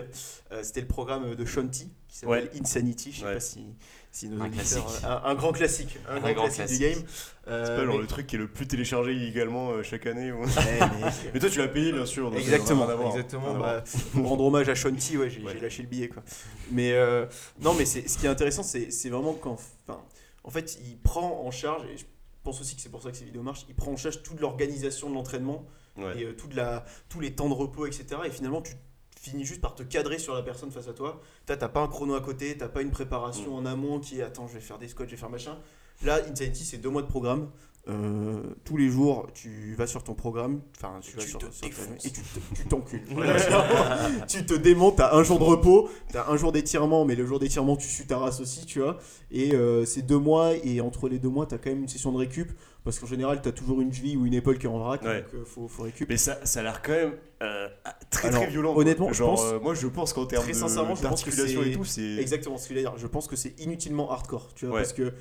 C'était 0.63 0.81
le 0.81 0.87
programme 0.87 1.35
de 1.35 1.45
Shanti, 1.45 1.91
qui 2.07 2.17
s'appelle 2.17 2.49
Insanity. 2.59 3.11
Je 3.11 3.19
sais 3.19 3.25
pas 3.33 3.39
si, 3.39 3.65
si 4.11 4.27
nos 4.29 4.41
Un 4.41 4.47
auditeurs- 4.47 4.85
classique. 4.85 5.03
Un, 5.05 5.21
un 5.23 5.35
grand 5.35 5.51
classique. 5.53 5.97
Un, 6.09 6.15
Un 6.15 6.19
grand, 6.19 6.33
grand 6.33 6.49
classique, 6.49 6.79
du 6.79 6.85
game. 6.85 7.03
Euh, 7.47 7.65
C'est 7.65 7.75
pas 7.77 7.85
genre 7.85 7.95
mais- 7.95 8.01
le 8.01 8.07
truc 8.07 8.27
qui 8.27 8.35
est 8.35 8.39
le 8.39 8.47
plus 8.47 8.67
téléchargé 8.67 9.13
illégalement 9.13 9.71
euh, 9.71 9.83
chaque 9.83 10.05
année. 10.05 10.31
Ouais, 10.31 10.45
mais- 10.45 11.09
Mais 11.33 11.39
toi, 11.39 11.49
tu 11.49 11.59
l'as 11.59 11.67
payé, 11.67 11.91
bien 11.91 12.05
sûr. 12.05 12.31
Exactement, 12.35 12.87
exactement. 13.09 13.47
À 13.47 13.53
voir. 13.53 13.59
Bah, 13.77 13.83
pour 14.13 14.27
rendre 14.27 14.43
hommage 14.45 14.67
à 14.69 14.75
Shanti, 14.75 15.17
ouais, 15.17 15.29
j'ai 15.29 15.41
Ouais. 15.43 15.59
lâché 15.59 15.81
le 15.83 15.87
billet 15.89 16.09
quoi. 16.09 16.23
Mais 16.71 16.91
euh, 16.93 17.25
non, 17.61 17.73
mais 17.73 17.85
c'est 17.85 18.07
ce 18.07 18.17
qui 18.17 18.25
est 18.25 18.29
intéressant, 18.29 18.63
c'est 18.63 18.91
c'est 18.91 19.09
vraiment 19.09 19.33
quand, 19.33 19.53
enfin, 19.87 20.01
en 20.43 20.49
fait, 20.49 20.77
il 20.85 20.97
prend 20.99 21.43
en 21.45 21.51
charge 21.51 21.83
et 21.85 21.97
je 21.97 22.03
pense 22.43 22.59
aussi 22.59 22.75
que 22.75 22.81
c'est 22.81 22.89
pour 22.89 23.01
ça 23.01 23.11
que 23.11 23.17
ces 23.17 23.25
vidéos 23.25 23.43
marchent. 23.43 23.65
Il 23.69 23.75
prend 23.75 23.91
en 23.91 23.97
charge 23.97 24.21
toute 24.23 24.39
l'organisation 24.39 25.09
de 25.09 25.15
l'entraînement 25.15 25.65
Ouais. 25.97 26.21
et 26.21 26.23
euh, 26.25 26.33
toute 26.33 26.53
la, 26.55 26.85
tous 27.09 27.19
les 27.19 27.33
temps 27.33 27.49
de 27.49 27.53
repos, 27.53 27.85
etc. 27.85 28.05
Et 28.25 28.29
finalement, 28.29 28.61
tu 28.61 28.73
finis 29.21 29.45
juste 29.45 29.61
par 29.61 29.75
te 29.75 29.83
cadrer 29.83 30.17
sur 30.19 30.33
la 30.33 30.41
personne 30.41 30.71
face 30.71 30.87
à 30.87 30.93
toi. 30.93 31.21
T'as 31.45 31.55
pas 31.57 31.81
un 31.81 31.87
chrono 31.87 32.15
à 32.15 32.21
côté, 32.21 32.57
t'as 32.57 32.67
pas 32.69 32.81
une 32.81 32.91
préparation 32.91 33.55
en 33.55 33.65
amont 33.65 33.99
qui 33.99 34.19
est 34.19 34.23
attends, 34.23 34.47
je 34.47 34.53
vais 34.55 34.59
faire 34.61 34.77
des 34.79 34.87
squats, 34.87 35.05
je 35.05 35.11
vais 35.11 35.17
faire 35.17 35.29
machin. 35.29 35.57
Là, 36.03 36.19
Insanity, 36.29 36.65
c'est 36.65 36.77
deux 36.79 36.89
mois 36.89 37.03
de 37.03 37.07
programme. 37.07 37.49
Euh, 37.87 38.41
tous 38.63 38.77
les 38.77 38.89
jours, 38.89 39.27
tu 39.33 39.73
vas 39.75 39.87
sur 39.87 40.03
ton 40.03 40.13
programme, 40.13 40.61
enfin, 40.77 40.99
tu 41.01 41.15
vas 41.15 41.23
tu 41.23 41.29
sur, 41.29 41.39
te 41.39 41.45
sur 41.51 41.67
ta- 41.67 41.67
et 42.07 42.11
tu 42.11 42.21
te- 42.21 42.55
tu 42.55 42.65
t'encules. 42.67 43.03
Tu 44.27 44.45
te 44.45 44.53
démontes, 44.53 44.97
t'as 44.97 45.15
un 45.15 45.23
jour 45.23 45.39
de 45.39 45.43
repos, 45.43 45.89
t'as 46.11 46.29
un 46.29 46.37
jour 46.37 46.51
d'étirement, 46.51 47.05
mais 47.05 47.15
le 47.15 47.25
jour 47.25 47.39
d'étirement, 47.39 47.75
tu 47.75 47.87
sues 47.87 48.05
ta 48.05 48.17
race 48.19 48.39
aussi, 48.39 48.65
tu 48.67 48.79
vois. 48.81 48.97
Et 49.31 49.53
euh, 49.55 49.83
c'est 49.85 50.03
deux 50.03 50.19
mois, 50.19 50.53
et 50.63 50.79
entre 50.81 51.09
les 51.09 51.17
deux 51.19 51.29
mois, 51.29 51.45
t'as 51.47 51.57
quand 51.57 51.71
même 51.71 51.81
une 51.81 51.87
session 51.87 52.11
de 52.11 52.17
récup, 52.17 52.51
parce 52.83 52.99
qu'en 52.99 53.05
général, 53.05 53.41
t'as 53.41 53.51
toujours 53.51 53.79
une 53.81 53.93
cheville 53.93 54.17
ou 54.17 54.25
une 54.25 54.33
épaule 54.33 54.57
qui 54.57 54.65
est 54.65 54.69
en 54.69 54.79
vrac, 54.79 55.01
Ouais. 55.03 55.21
donc 55.21 55.33
euh, 55.35 55.45
faut, 55.45 55.67
faut 55.67 55.83
récup. 55.83 56.09
Mais 56.09 56.17
ça, 56.17 56.43
ça 56.45 56.61
a 56.61 56.63
l'air 56.63 56.81
quand 56.81 56.91
même 56.93 57.13
euh, 57.43 57.67
très 58.09 58.29
Alors, 58.29 58.41
très 58.41 58.49
violent. 58.51 58.75
honnêtement, 58.75 59.05
quoi. 59.05 59.13
je 59.13 59.23
pense- 59.23 59.43
euh, 59.45 59.59
moi 59.59 59.73
je 59.75 59.87
pense 59.87 60.13
qu'en 60.13 60.25
termes 60.25 60.43
Très 60.43 60.53
de- 60.53 60.57
sincèrement, 60.57 60.95
je 60.95 61.01
pense 61.07 61.23
que 61.23 61.29
et 61.67 61.71
tout, 61.73 61.83
c'est. 61.85 62.15
Exactement 62.15 62.57
ce 62.57 62.69
que 62.69 62.75
je. 62.75 62.85
Je 62.97 63.07
pense 63.07 63.27
que 63.27 63.35
c'est 63.35 63.59
inutilement 63.59 64.11
hardcore, 64.11 64.53
tu 64.55 64.65
vois, 64.65 64.75
Ouais. 64.75 64.81
parce 64.81 64.93
que, 64.93 65.13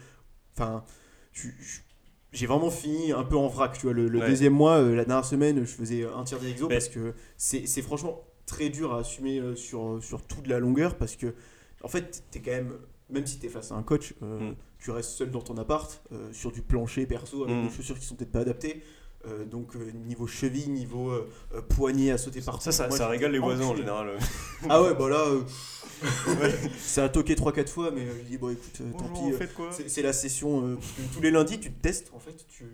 enfin, 0.57 0.85
j'ai 2.33 2.47
vraiment 2.47 2.71
fini 2.71 3.13
un 3.13 3.25
peu 3.25 3.37
en 3.37 3.49
vrac, 3.49 3.73
tu 3.77 3.83
vois. 3.87 3.93
Le, 3.93 4.09
le 4.09 4.21
Ouais. 4.21 4.27
deuxième 4.29 4.53
mois, 4.53 4.79
euh, 4.79 4.95
la 4.95 5.05
dernière 5.05 5.25
semaine, 5.25 5.61
je 5.61 5.65
faisais 5.73 6.05
un 6.07 6.25
tiers 6.25 6.39
des 6.41 6.51
exos 6.51 6.69
Mais- 6.69 6.77
parce 6.77 6.89
que 6.89 7.15
c'est 7.37 7.83
franchement 7.83 8.23
très 8.47 8.69
dur 8.69 8.95
à 8.95 9.01
assumer 9.01 9.41
sur, 9.57 9.99
sur 10.03 10.23
toute 10.23 10.47
la 10.47 10.59
longueur 10.59 10.97
parce 10.97 11.17
que, 11.17 11.35
en 11.83 11.89
fait, 11.89 12.25
t'es 12.31 12.41
quand 12.41 12.51
même, 12.53 12.73
même 13.13 13.27
si 13.27 13.39
t'es 13.39 13.49
face 13.49 13.73
à 13.73 13.75
un 13.75 13.83
coach, 13.83 14.15
euh, 14.23 14.51
Mm. 14.51 14.55
tu 14.79 14.91
restes 14.91 15.11
seul 15.11 15.31
dans 15.31 15.43
ton 15.43 15.57
appart, 15.59 16.03
euh, 16.13 16.33
sur 16.33 16.53
du 16.53 16.63
plancher 16.63 17.07
perso, 17.07 17.45
avec 17.45 17.57
Mm. 17.57 17.69
des 17.69 17.75
chaussures 17.75 17.99
qui 17.99 18.07
sont 18.07 18.15
peut-être 18.17 18.33
pas 18.33 18.41
adaptées. 18.41 18.83
Euh, 19.27 19.45
donc 19.45 19.77
euh, 19.77 19.91
niveau 20.07 20.27
cheville, 20.27 20.71
niveau 20.71 21.11
euh, 21.11 21.29
euh, 21.55 21.61
poignet 21.61 22.11
à 22.11 22.17
sauter 22.17 22.41
partout. 22.41 22.63
Ça, 22.65 22.73
ça, 22.73 22.89
Moi, 22.89 22.97
ça 22.97 23.07
régale 23.07 23.33
les 23.33 23.39
voisins 23.39 23.67
en 23.67 23.77
général. 23.77 24.17
Ah 24.67 24.83
ouais, 24.83 24.95
bah 24.95 25.11
là, 25.11 25.19
euh, 25.27 25.43
ça 26.79 27.05
a 27.05 27.09
toqué 27.11 27.35
3-4 27.35 27.69
fois, 27.69 27.91
mais 27.91 28.07
je 28.07 28.23
dis, 28.27 28.39
bon 28.39 28.51
écoute, 28.51 28.81
tant 28.99 29.09
pis. 29.09 29.35
c'est 29.89 30.01
la 30.01 30.15
session, 30.15 30.67
euh, 30.67 30.77
tous 31.13 31.21
les 31.21 31.31
lundis, 31.31 31.61
tu 31.61 31.71
te 31.71 31.83
testes 31.83 32.11
en 32.15 32.19
fait, 32.19 32.47
tu, 32.49 32.65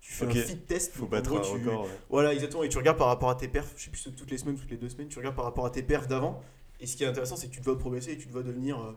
tu 0.00 0.12
fais 0.12 0.26
un 0.26 0.30
fit 0.30 0.56
test. 0.58 0.94
Faut 0.96 1.06
battre 1.06 1.30
gros, 1.30 1.38
un 1.38 1.42
tu- 1.42 1.52
record. 1.68 1.82
ouais. 1.84 1.90
Voilà, 2.10 2.34
exactement, 2.34 2.64
et 2.64 2.68
tu 2.68 2.78
regardes 2.78 2.98
par 2.98 3.06
rapport 3.08 3.30
à 3.30 3.36
tes 3.36 3.46
perfs, 3.46 3.72
je 3.76 3.84
sais 3.84 3.90
plus 3.90 4.02
toutes 4.16 4.30
les 4.32 4.38
semaines, 4.38 4.56
toutes 4.56 4.70
les 4.70 4.76
deux 4.76 4.88
semaines, 4.88 5.06
tu 5.08 5.18
regardes 5.18 5.36
par 5.36 5.44
rapport 5.44 5.66
à 5.66 5.70
tes 5.70 5.82
perfs 5.84 6.08
d'avant, 6.08 6.42
et 6.80 6.86
ce 6.88 6.96
qui 6.96 7.04
est 7.04 7.06
intéressant, 7.06 7.36
c'est 7.36 7.46
que 7.48 7.52
tu 7.54 7.60
te 7.60 7.64
vois 7.64 7.78
progresser 7.78 8.12
et 8.12 8.18
tu 8.18 8.26
te 8.26 8.32
vois 8.32 8.42
devenir 8.42 8.80
euh, 8.80 8.92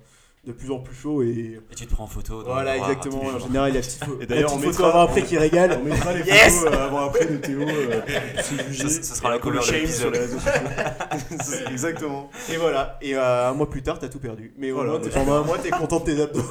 de 0.48 0.54
plus 0.54 0.72
en 0.72 0.80
plus 0.80 0.96
chaud, 0.96 1.22
et 1.22 1.60
Et 1.72 1.76
tu 1.76 1.86
te 1.86 1.94
prends 1.94 2.06
en 2.06 2.08
photo. 2.08 2.42
dans 2.42 2.54
voilà, 2.54 2.74
miroir 2.74 2.90
exactement, 2.92 3.22
en 3.24 3.40
général, 3.40 3.72
il 3.72 3.76
y 3.76 3.78
a 3.78 3.82
petite, 3.82 4.04
Et 4.22 4.26
d'ailleurs, 4.26 4.54
on 4.54 4.58
photo 4.58 4.68
mettra- 4.70 4.90
avant-après 4.90 5.22
qui 5.24 5.38
régale. 5.38 5.80
On 5.82 5.86
mettra 5.86 6.14
les 6.14 6.24
Yes 6.26 6.60
photos 6.60 6.74
euh, 6.74 6.86
avant-après 6.88 7.26
de 7.26 7.38
Théo. 7.38 7.60
euh. 7.62 8.02
Ça- 8.74 8.90
ça 9.04 9.16
sera 9.16 9.30
la 9.30 9.40
cover 9.40 9.58
de 9.60 9.64
shame 9.64 9.76
l'épisode. 9.82 10.00
sur 10.00 10.12
les 10.12 10.20
réseaux 10.20 10.40
sociaux. 10.40 10.62
C'est- 11.44 11.72
Exactement. 11.72 12.30
Et 12.52 12.58
voilà, 12.58 12.98
et 13.02 13.16
euh, 13.16 13.50
un 13.50 13.54
mois 13.54 13.70
plus 13.70 13.84
tard, 13.84 14.00
t'as 14.00 14.08
tout 14.10 14.20
perdu. 14.20 14.54
Mais 14.58 14.72
Voilà, 14.72 14.98
t'es- 15.00 15.10
pendant 15.10 15.34
un 15.36 15.44
mois, 15.44 15.58
t'es 15.58 15.70
content 15.70 16.00
de 16.00 16.06
tes 16.06 16.22
abdos. 16.22 16.42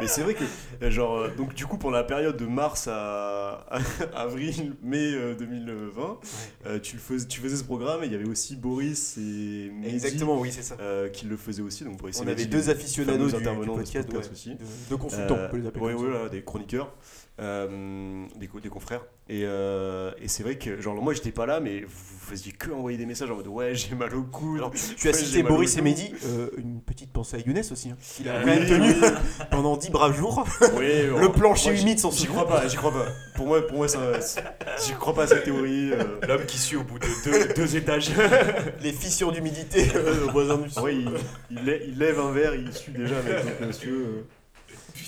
Mais 0.00 0.06
c'est 0.06 0.22
vrai 0.22 0.34
que, 0.34 0.44
euh, 0.82 0.90
genre, 0.90 1.16
euh, 1.18 1.28
donc 1.36 1.54
du 1.54 1.66
coup, 1.66 1.76
pour 1.78 1.90
la 1.90 2.02
période 2.04 2.36
de 2.36 2.46
mars 2.46 2.88
à, 2.88 3.66
à 3.70 3.80
avril, 4.14 4.74
mai 4.82 5.12
euh, 5.14 5.34
2020, 5.34 6.18
euh, 6.66 6.78
tu, 6.78 6.96
le 6.96 7.00
faisais, 7.02 7.26
tu 7.26 7.40
faisais 7.40 7.56
ce 7.56 7.64
programme 7.64 8.02
et 8.02 8.06
il 8.06 8.12
y 8.12 8.14
avait 8.14 8.28
aussi 8.28 8.56
Boris 8.56 9.16
et 9.18 9.70
Mehdi 9.72 9.94
Exactement, 9.94 10.38
oui, 10.40 10.50
c'est 10.52 10.62
ça. 10.62 10.76
euh, 10.80 11.08
qui 11.08 11.26
le 11.26 11.36
faisaient 11.36 11.62
aussi. 11.62 11.84
Donc 11.84 11.98
Boris 11.98 12.20
On 12.22 12.26
avait 12.28 12.46
deux 12.46 12.70
aficionados 12.70 13.26
du, 13.26 13.30
du 13.32 13.36
intervenants 13.36 13.74
de 13.74 13.78
podcast, 13.80 14.08
podcast 14.08 14.28
ouais. 14.28 14.32
aussi. 14.32 14.50
De, 14.54 14.64
de 14.90 14.94
consultants, 14.96 15.36
Euh, 15.36 15.46
on 15.46 15.50
peut 15.50 15.56
les 15.58 15.66
appeler 15.66 15.84
ouais, 15.84 15.94
voilà, 15.94 16.28
des 16.28 16.42
chroniqueurs, 16.42 16.94
euh, 17.40 18.24
des, 18.36 18.46
co- 18.48 18.60
des 18.60 18.68
confrères. 18.68 19.04
Et, 19.28 19.42
euh, 19.44 20.10
et 20.20 20.28
c'est 20.28 20.42
vrai 20.42 20.56
que, 20.58 20.80
genre, 20.80 20.94
moi 21.00 21.14
j'étais 21.14 21.30
pas 21.30 21.46
là, 21.46 21.60
mais 21.60 21.82
vous 21.82 22.18
faisiez 22.20 22.52
que 22.52 22.70
envoyer 22.70 22.98
des 22.98 23.06
messages 23.06 23.30
en 23.30 23.36
mode 23.36 23.46
ouais, 23.46 23.74
j'ai 23.74 23.94
mal 23.94 24.14
au 24.14 24.22
coude. 24.24 24.58
Alors, 24.58 24.72
tu 24.96 25.08
as 25.08 25.12
cité 25.12 25.42
Boris 25.42 25.76
et. 25.76 25.82
Mehdi, 25.82 26.12
euh, 26.26 26.50
une 26.58 26.80
petite 26.80 27.12
pensée 27.12 27.36
à 27.36 27.40
Younes 27.40 27.62
aussi, 27.70 27.90
hein, 27.90 27.96
qu'il 28.16 28.28
a 28.28 28.38
Oui, 28.38 28.44
quand 28.44 28.46
même 28.46 28.68
tenu 28.68 28.88
oui. 28.90 29.08
pendant 29.50 29.76
10 29.76 29.90
braves 29.90 30.16
jours. 30.16 30.44
Oui, 30.76 31.02
Le 31.06 31.26
bon, 31.28 31.32
plancher 31.32 31.72
moi, 31.72 31.80
humide 31.80 31.98
s'en 31.98 32.10
J'y 32.10 32.26
souvient. 32.26 32.42
crois 32.44 32.48
pas, 32.48 32.68
j'y 32.68 32.76
crois 32.76 32.92
pas. 32.92 33.06
Pour 33.34 33.46
moi, 33.46 33.66
pour 33.66 33.76
moi 33.78 33.86
j'y 33.88 34.92
crois 34.94 35.14
pas 35.14 35.24
à 35.24 35.26
cette 35.26 35.44
théorie. 35.44 35.92
euh. 35.92 36.18
L'homme 36.26 36.46
qui 36.46 36.58
suit 36.58 36.76
au 36.76 36.84
bout 36.84 36.98
de 36.98 37.06
deux, 37.24 37.54
deux 37.54 37.76
étages. 37.76 38.10
Les 38.82 38.92
fissures 38.92 39.32
d'humidité 39.32 39.88
euh, 39.94 40.26
au 40.26 40.30
voisin 40.30 40.56
du 40.58 40.68
En 40.76 40.80
vrai, 40.82 40.94
il, 40.96 41.10
il 41.50 41.58
lè- 41.64 41.82
il 41.88 41.98
lève 41.98 42.18
un 42.20 42.32
verre, 42.32 42.54
il 42.54 42.72
suit 42.72 42.92
déjà 42.92 43.18
avec 43.18 43.44
donc 43.44 43.68
monsieur. 43.68 44.06
euh. 44.06 44.22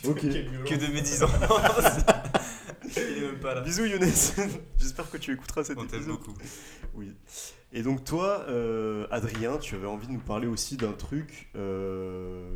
Ok. 0.08 0.20
Que 0.20 0.74
de 0.74 0.92
médisants. 0.92 1.28
Il 2.96 2.98
est 3.22 3.26
même 3.26 3.38
pas 3.40 3.54
là. 3.54 3.60
Bisous 3.60 3.84
Younes. 3.86 4.02
J'espère 4.78 5.08
que 5.10 5.16
tu 5.16 5.32
écouteras 5.32 5.64
cet 5.64 5.78
On 5.78 5.86
t'aime 5.86 6.04
beaucoup. 6.04 6.34
Oui. 6.94 7.12
Et 7.72 7.82
donc 7.82 8.04
toi, 8.04 8.44
euh, 8.48 9.06
Adrien, 9.10 9.56
tu 9.58 9.74
avais 9.76 9.86
envie 9.86 10.06
de 10.08 10.12
nous 10.12 10.18
parler 10.20 10.46
aussi 10.46 10.76
d'un 10.76 10.92
truc 10.92 11.48
euh, 11.56 12.50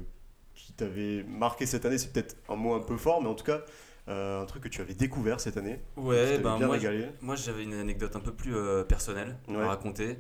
t'avait 0.77 1.25
marqué 1.25 1.67
cette 1.67 1.85
année. 1.85 1.99
C'est 1.99 2.13
peut-être 2.13 2.37
un 2.49 2.57
mot 2.57 2.75
un 2.75 2.81
peu 2.81 2.97
fort, 2.97 3.23
mais 3.23 3.29
en 3.29 3.35
tout 3.35 3.45
cas, 3.45 3.61
euh, 4.09 4.43
un 4.43 4.47
truc 4.47 4.63
que 4.63 4.69
tu 4.69 4.81
avais 4.81 4.95
découvert 4.95 5.41
cette 5.41 5.57
année. 5.57 5.81
Ouais, 5.97 6.39
ben 6.39 6.57
bien 6.59 6.67
moi, 6.67 6.77
régalé. 6.77 7.07
moi 7.21 7.35
j'avais 7.37 7.65
une 7.65 7.75
anecdote 7.75 8.15
un 8.17 8.21
peu 8.21 8.33
plus 8.33 8.55
euh, 8.55 8.85
personnelle 8.85 9.37
Ouais. 9.49 9.57
à 9.63 9.69
raconter. 9.69 10.19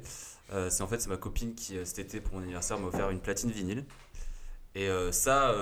Euh, 0.52 0.70
c'est 0.70 0.82
en 0.82 0.86
fait 0.88 1.00
c'est 1.00 1.08
ma 1.08 1.16
copine 1.16 1.54
qui 1.54 1.76
cet 1.84 1.98
été 1.98 2.20
pour 2.20 2.34
mon 2.34 2.42
anniversaire 2.42 2.78
m'a 2.78 2.88
offert 2.88 3.10
une 3.10 3.20
platine 3.20 3.50
vinyle. 3.50 3.84
Et 4.74 4.88
ça, 5.10 5.54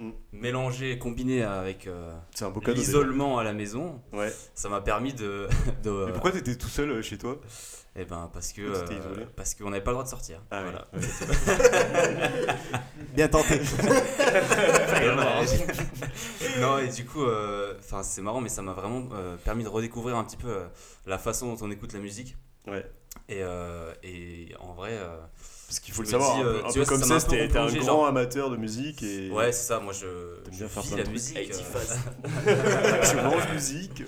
Mm. 0.00 0.10
mélangé, 0.32 0.96
combiné 0.96 1.42
avec 1.42 1.88
l'isolement 2.68 3.38
à 3.38 3.42
la 3.42 3.52
maison, 3.52 4.00
Ouais. 4.12 4.32
ça 4.54 4.68
m'a 4.68 4.80
permis 4.80 5.12
de. 5.12 5.48
de 5.82 6.04
Mais 6.06 6.12
pourquoi 6.12 6.30
t'étais 6.30 6.54
tout 6.54 6.68
seul 6.68 7.02
chez 7.02 7.18
toi? 7.18 7.40
Eh 8.00 8.04
ben 8.04 8.30
parce 8.32 8.52
que 8.52 8.80
t'étais 8.86 9.00
euh, 9.00 9.24
parce 9.34 9.54
qu'on 9.54 9.70
n'avait 9.70 9.82
pas 9.82 9.90
le 9.90 9.94
droit 9.96 10.04
de 10.04 10.08
sortir. 10.08 10.40
Ah 10.52 10.62
ouais. 10.62 10.70
voilà. 10.70 10.86
Bien 13.14 13.28
tenté. 13.28 13.60
non 16.60 16.78
et 16.78 16.88
du 16.88 17.04
coup, 17.04 17.24
euh, 17.24 17.74
enfin 17.78 18.02
c'est 18.02 18.20
marrant, 18.22 18.40
mais 18.40 18.48
ça 18.48 18.62
m'a 18.62 18.72
vraiment 18.72 19.08
euh, 19.14 19.36
permis 19.44 19.64
de 19.64 19.68
redécouvrir 19.68 20.16
un 20.16 20.24
petit 20.24 20.36
peu 20.36 20.48
euh, 20.48 20.66
la 21.06 21.18
façon 21.18 21.52
dont 21.54 21.66
on 21.66 21.70
écoute 21.70 21.92
la 21.92 22.00
musique. 22.00 22.36
Ouais. 22.66 22.84
Et, 23.28 23.42
euh, 23.42 23.92
et 24.02 24.48
en 24.60 24.72
vrai, 24.74 24.90
euh, 24.92 25.16
Parce 25.66 25.80
qu'il 25.80 25.92
faut 25.94 26.02
Je 26.04 26.08
le 26.08 26.12
savoir, 26.12 26.34
dis, 26.36 26.40
un 26.40 26.44
peu, 26.44 26.58
un 26.58 26.68
tu 26.68 26.78
peu 26.78 26.84
vois, 26.84 26.86
comme 26.86 27.02
ça 27.02 27.20
ça, 27.20 27.28
un 27.36 27.46
grand 27.48 27.68
genre- 27.82 28.06
amateur 28.06 28.50
de 28.50 28.56
musique 28.56 29.02
et 29.02 29.30
ouais 29.30 29.52
c'est 29.52 29.66
ça. 29.66 29.80
Moi 29.80 29.92
je, 29.92 30.06
je 30.52 30.64
bien 30.64 30.82
vis 30.82 30.96
la 30.96 31.04
musique. 31.10 31.36
Euh, 31.36 33.02
tu 33.10 33.16
manges 33.16 33.48
musique. 33.52 34.02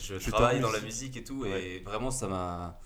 je 0.00 0.18
Je 0.18 0.30
travaille 0.30 0.60
dans 0.60 0.72
la 0.72 0.80
musique 0.80 1.16
et 1.16 1.24
tout, 1.24 1.42
Ouais. 1.42 1.62
et 1.62 1.80
vraiment 1.84 2.10
ça 2.10 2.26
m'a, 2.28 2.78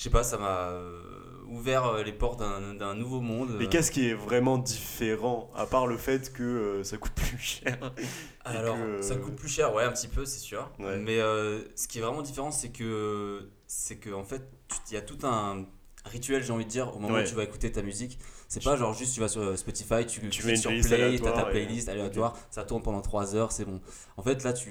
je 0.00 0.04
sais 0.04 0.10
pas, 0.10 0.24
ça 0.24 0.38
m'a 0.38 0.70
euh, 0.70 1.02
ouvert 1.46 1.84
euh, 1.84 2.02
les 2.02 2.14
portes 2.14 2.40
d'un 2.40 2.94
nouveau 2.94 3.20
monde. 3.20 3.54
Mais 3.58 3.66
qu'est-ce 3.66 3.90
qui 3.90 4.08
est 4.08 4.14
vraiment 4.14 4.56
différent, 4.56 5.50
à 5.54 5.66
part 5.66 5.86
le 5.86 5.98
fait 5.98 6.32
que 6.32 6.42
euh, 6.42 6.84
ça 6.84 6.96
coûte 6.96 7.12
plus 7.12 7.36
cher 7.36 7.92
Alors, 8.46 8.78
que, 8.78 9.02
ça 9.02 9.12
euh, 9.12 9.18
coûte 9.18 9.36
plus 9.36 9.50
cher, 9.50 9.74
ouais, 9.74 9.84
un 9.84 9.92
petit 9.92 10.08
peu, 10.08 10.24
c'est 10.24 10.38
sûr. 10.38 10.72
Ouais. 10.78 10.96
Mais 10.96 11.20
euh, 11.20 11.60
ce 11.76 11.86
qui 11.86 11.98
est 11.98 12.00
vraiment 12.00 12.22
différent, 12.22 12.50
c'est 12.50 12.70
que, 12.70 13.50
c'est 13.66 13.98
que 13.98 14.08
en 14.08 14.24
fait, 14.24 14.42
il 14.90 14.94
y 14.94 14.96
a 14.96 15.02
tout 15.02 15.18
un 15.26 15.66
rituel, 16.06 16.42
j'ai 16.42 16.52
envie 16.52 16.64
de 16.64 16.70
dire, 16.70 16.94
au 16.96 16.98
moment 16.98 17.14
Ouais. 17.14 17.24
où 17.24 17.28
tu 17.28 17.34
vas 17.34 17.44
écouter 17.44 17.70
ta 17.70 17.82
musique. 17.82 18.18
C'est 18.48 18.62
pas 18.64 18.76
genre 18.76 18.94
juste 18.94 19.14
tu 19.14 19.20
vas 19.20 19.28
sur 19.28 19.42
euh, 19.42 19.56
Spotify, 19.56 20.06
tu, 20.06 20.20
Tu 20.20 20.28
cliques 20.42 20.44
mets 20.44 20.56
sur 20.56 20.70
play, 20.70 20.80
t'as 20.82 20.94
aléatoire 20.94 21.34
ta 21.34 21.48
et- 21.48 21.50
playlist 21.52 21.88
aléatoire, 21.88 22.36
ça 22.50 22.64
tourne 22.64 22.82
pendant 22.82 23.00
3 23.00 23.36
heures, 23.36 23.52
c'est 23.52 23.64
bon. 23.64 23.80
En 24.16 24.22
fait, 24.22 24.42
là, 24.42 24.52
tu, 24.52 24.70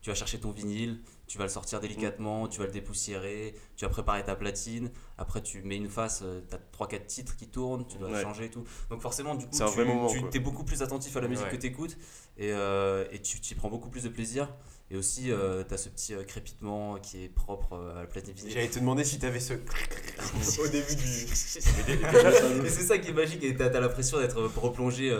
tu 0.00 0.08
vas 0.10 0.14
chercher 0.14 0.38
ton 0.40 0.50
vinyle, 0.50 1.00
tu 1.26 1.36
vas 1.36 1.44
le 1.44 1.50
sortir 1.50 1.80
délicatement, 1.80 2.48
tu 2.48 2.58
vas 2.60 2.66
le 2.66 2.72
dépoussiérer, 2.72 3.54
tu 3.76 3.84
vas 3.84 3.90
préparer 3.90 4.24
ta 4.24 4.34
platine, 4.34 4.90
après 5.18 5.42
tu 5.42 5.60
mets 5.62 5.76
une 5.76 5.88
face, 5.90 6.22
euh, 6.22 6.40
t'as 6.48 6.58
3-4 6.72 7.04
titres 7.06 7.36
qui 7.36 7.48
tournent, 7.48 7.86
tu 7.86 7.98
dois 7.98 8.10
Ouais. 8.10 8.22
changer 8.22 8.46
et 8.46 8.50
tout. 8.50 8.64
Donc 8.88 9.02
forcément, 9.02 9.34
du 9.34 9.46
coup, 9.46 9.50
tu, 9.58 9.78
moment, 9.84 10.06
tu 10.08 10.36
es 10.36 10.40
beaucoup 10.40 10.64
plus 10.64 10.80
attentif 10.82 11.14
à 11.16 11.20
la 11.20 11.28
musique 11.28 11.44
Ouais. 11.46 11.50
que 11.52 11.56
tu 11.56 11.66
écoutes 11.66 11.96
et, 12.38 12.52
euh, 12.52 13.04
et 13.10 13.20
tu 13.20 13.36
y 13.38 13.54
prends 13.56 13.68
beaucoup 13.68 13.90
plus 13.90 14.04
de 14.04 14.08
plaisir. 14.08 14.48
Et 14.90 14.96
aussi, 14.96 15.24
tu 15.68 15.74
as 15.74 15.76
ce 15.76 15.88
petit 15.90 16.14
euh, 16.14 16.24
crépitement 16.24 16.96
qui 16.98 17.24
est 17.24 17.28
propre 17.28 17.74
euh, 17.74 17.96
à 17.98 18.00
la 18.00 18.06
platine 18.06 18.32
vinyle. 18.32 18.52
J'allais 18.52 18.68
te 18.68 18.78
demander 18.78 19.04
si 19.04 19.18
t'avais 19.18 19.38
ce. 19.40 19.52
au 20.60 20.68
début 20.68 20.94
du. 20.96 21.04
Et 22.64 22.70
c'est 22.70 22.84
ça 22.84 22.98
qui 22.98 23.10
est 23.10 23.12
magique, 23.12 23.42
et 23.44 23.54
t'as 23.54 23.68
t'as 23.68 23.80
l'impression 23.80 24.18
d'être 24.18 24.40
replongé 24.56 25.14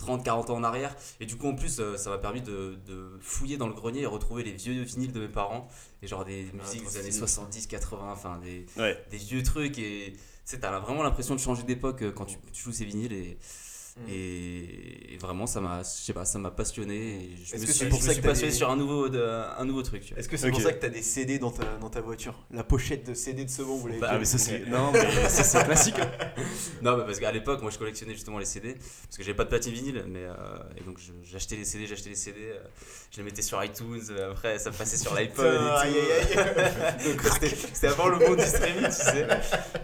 30-40 0.00 0.50
ans 0.50 0.56
en 0.56 0.64
arrière. 0.64 0.94
Et 1.20 1.26
du 1.26 1.36
coup, 1.36 1.48
en 1.48 1.54
plus, 1.54 1.80
euh, 1.80 1.96
ça 1.96 2.10
m'a 2.10 2.18
permis 2.18 2.42
de, 2.42 2.78
de 2.86 3.18
fouiller 3.20 3.56
dans 3.56 3.68
le 3.68 3.74
grenier 3.74 4.02
et 4.02 4.06
retrouver 4.06 4.42
les 4.42 4.52
vieux 4.52 4.82
vinyles 4.82 5.12
de 5.12 5.20
mes 5.20 5.28
parents. 5.28 5.68
Et 6.02 6.06
genre 6.06 6.24
des 6.24 6.46
musiques 6.52 6.82
trop 6.82 6.90
des 6.90 6.98
années 6.98 7.10
stylé. 7.10 7.26
70, 7.26 7.66
80, 7.68 8.12
enfin 8.12 8.38
des, 8.44 8.66
Ouais. 8.76 9.02
des 9.10 9.16
vieux 9.16 9.42
trucs. 9.42 9.78
Et 9.78 10.12
tu 10.14 10.20
sais, 10.44 10.60
t'as 10.60 10.78
vraiment 10.78 11.02
l'impression 11.02 11.34
de 11.34 11.40
changer 11.40 11.62
d'époque 11.62 12.02
euh, 12.02 12.12
quand 12.12 12.26
tu, 12.26 12.36
tu 12.52 12.62
joues 12.62 12.72
ces 12.72 12.84
vinyles. 12.84 13.12
Et, 13.12 13.38
Mm. 13.98 14.10
et, 14.10 15.14
et 15.14 15.18
vraiment, 15.18 15.46
ça 15.46 15.60
m'a, 15.62 15.78
je 15.82 15.88
sais 15.88 16.12
pas, 16.12 16.24
ça 16.26 16.38
m'a 16.38 16.50
passionné. 16.50 16.94
Et 16.96 17.30
je 17.36 17.54
Est-ce 17.54 17.62
me 17.62 17.66
que 17.66 17.72
suis, 17.72 17.78
c'est 17.84 17.88
pour 17.88 18.02
ça 18.02 18.14
que 18.14 18.20
passionné 18.20 18.52
des- 18.52 18.56
sur 18.58 18.70
un 18.70 18.76
nouveau, 18.76 19.08
de- 19.08 19.22
un 19.58 19.64
nouveau 19.64 19.82
truc. 19.82 20.02
tu 20.02 20.10
vois. 20.12 20.20
Est-ce 20.20 20.28
que 20.28 20.36
c'est 20.36 20.50
pour 20.50 20.60
ça 20.60 20.72
que 20.72 20.80
t'as 20.80 20.88
des 20.90 21.00
CD 21.02 21.38
dans 21.38 21.50
ta, 21.50 21.64
dans 21.80 21.88
ta 21.88 22.02
voiture? 22.02 22.34
La 22.50 22.62
pochette 22.64 23.06
de 23.06 23.14
CD 23.14 23.44
de 23.46 23.50
ce 23.50 23.62
vous 23.62 23.86
l'avez 23.86 24.00
Bah, 24.00 24.08
Ah, 24.12 24.18
mais 24.18 24.24
ça, 24.26 24.36
c'est. 24.38 24.66
Non, 24.66 24.92
mais 24.92 25.28
ça, 25.28 25.42
c'est 25.44 25.64
classique. 25.64 25.96
Non, 26.82 26.96
mais 26.98 27.04
parce 27.04 27.18
qu'à 27.20 27.32
l'époque, 27.32 27.62
moi 27.62 27.70
je 27.70 27.78
collectionnais 27.78 28.12
justement 28.12 28.38
les 28.38 28.44
CD, 28.44 28.74
parce 28.74 29.16
que 29.16 29.22
j'avais 29.22 29.34
pas 29.36 29.44
de 29.44 29.48
platine 29.48 29.72
vinyle, 29.72 30.04
mais 30.08 30.20
euh, 30.24 30.34
et 30.76 30.82
donc 30.84 30.98
je- 30.98 31.12
j'achetais 31.24 31.56
les 31.56 31.64
CD, 31.64 31.86
j'achetais 31.86 32.10
les 32.10 32.14
CD, 32.16 32.38
euh, 32.42 32.58
je 33.10 33.16
les 33.18 33.22
mettais 33.22 33.40
sur 33.42 33.62
iTunes, 33.64 34.00
euh, 34.10 34.32
après 34.32 34.58
ça 34.58 34.70
passait 34.70 34.96
sur 34.98 35.14
l'iPod 35.14 35.46
et 35.46 35.56
tout. 35.58 35.64
aïe, 35.64 35.94
aïe, 35.94 36.38
aïe. 36.38 37.04
Donc, 37.16 37.22
c'était- 37.32 37.56
C'était 37.72 37.86
avant 37.88 38.08
le 38.08 38.18
monde 38.18 38.36
du 38.38 38.44
streaming, 38.46 38.84
tu 38.86 38.92
sais. 38.92 39.26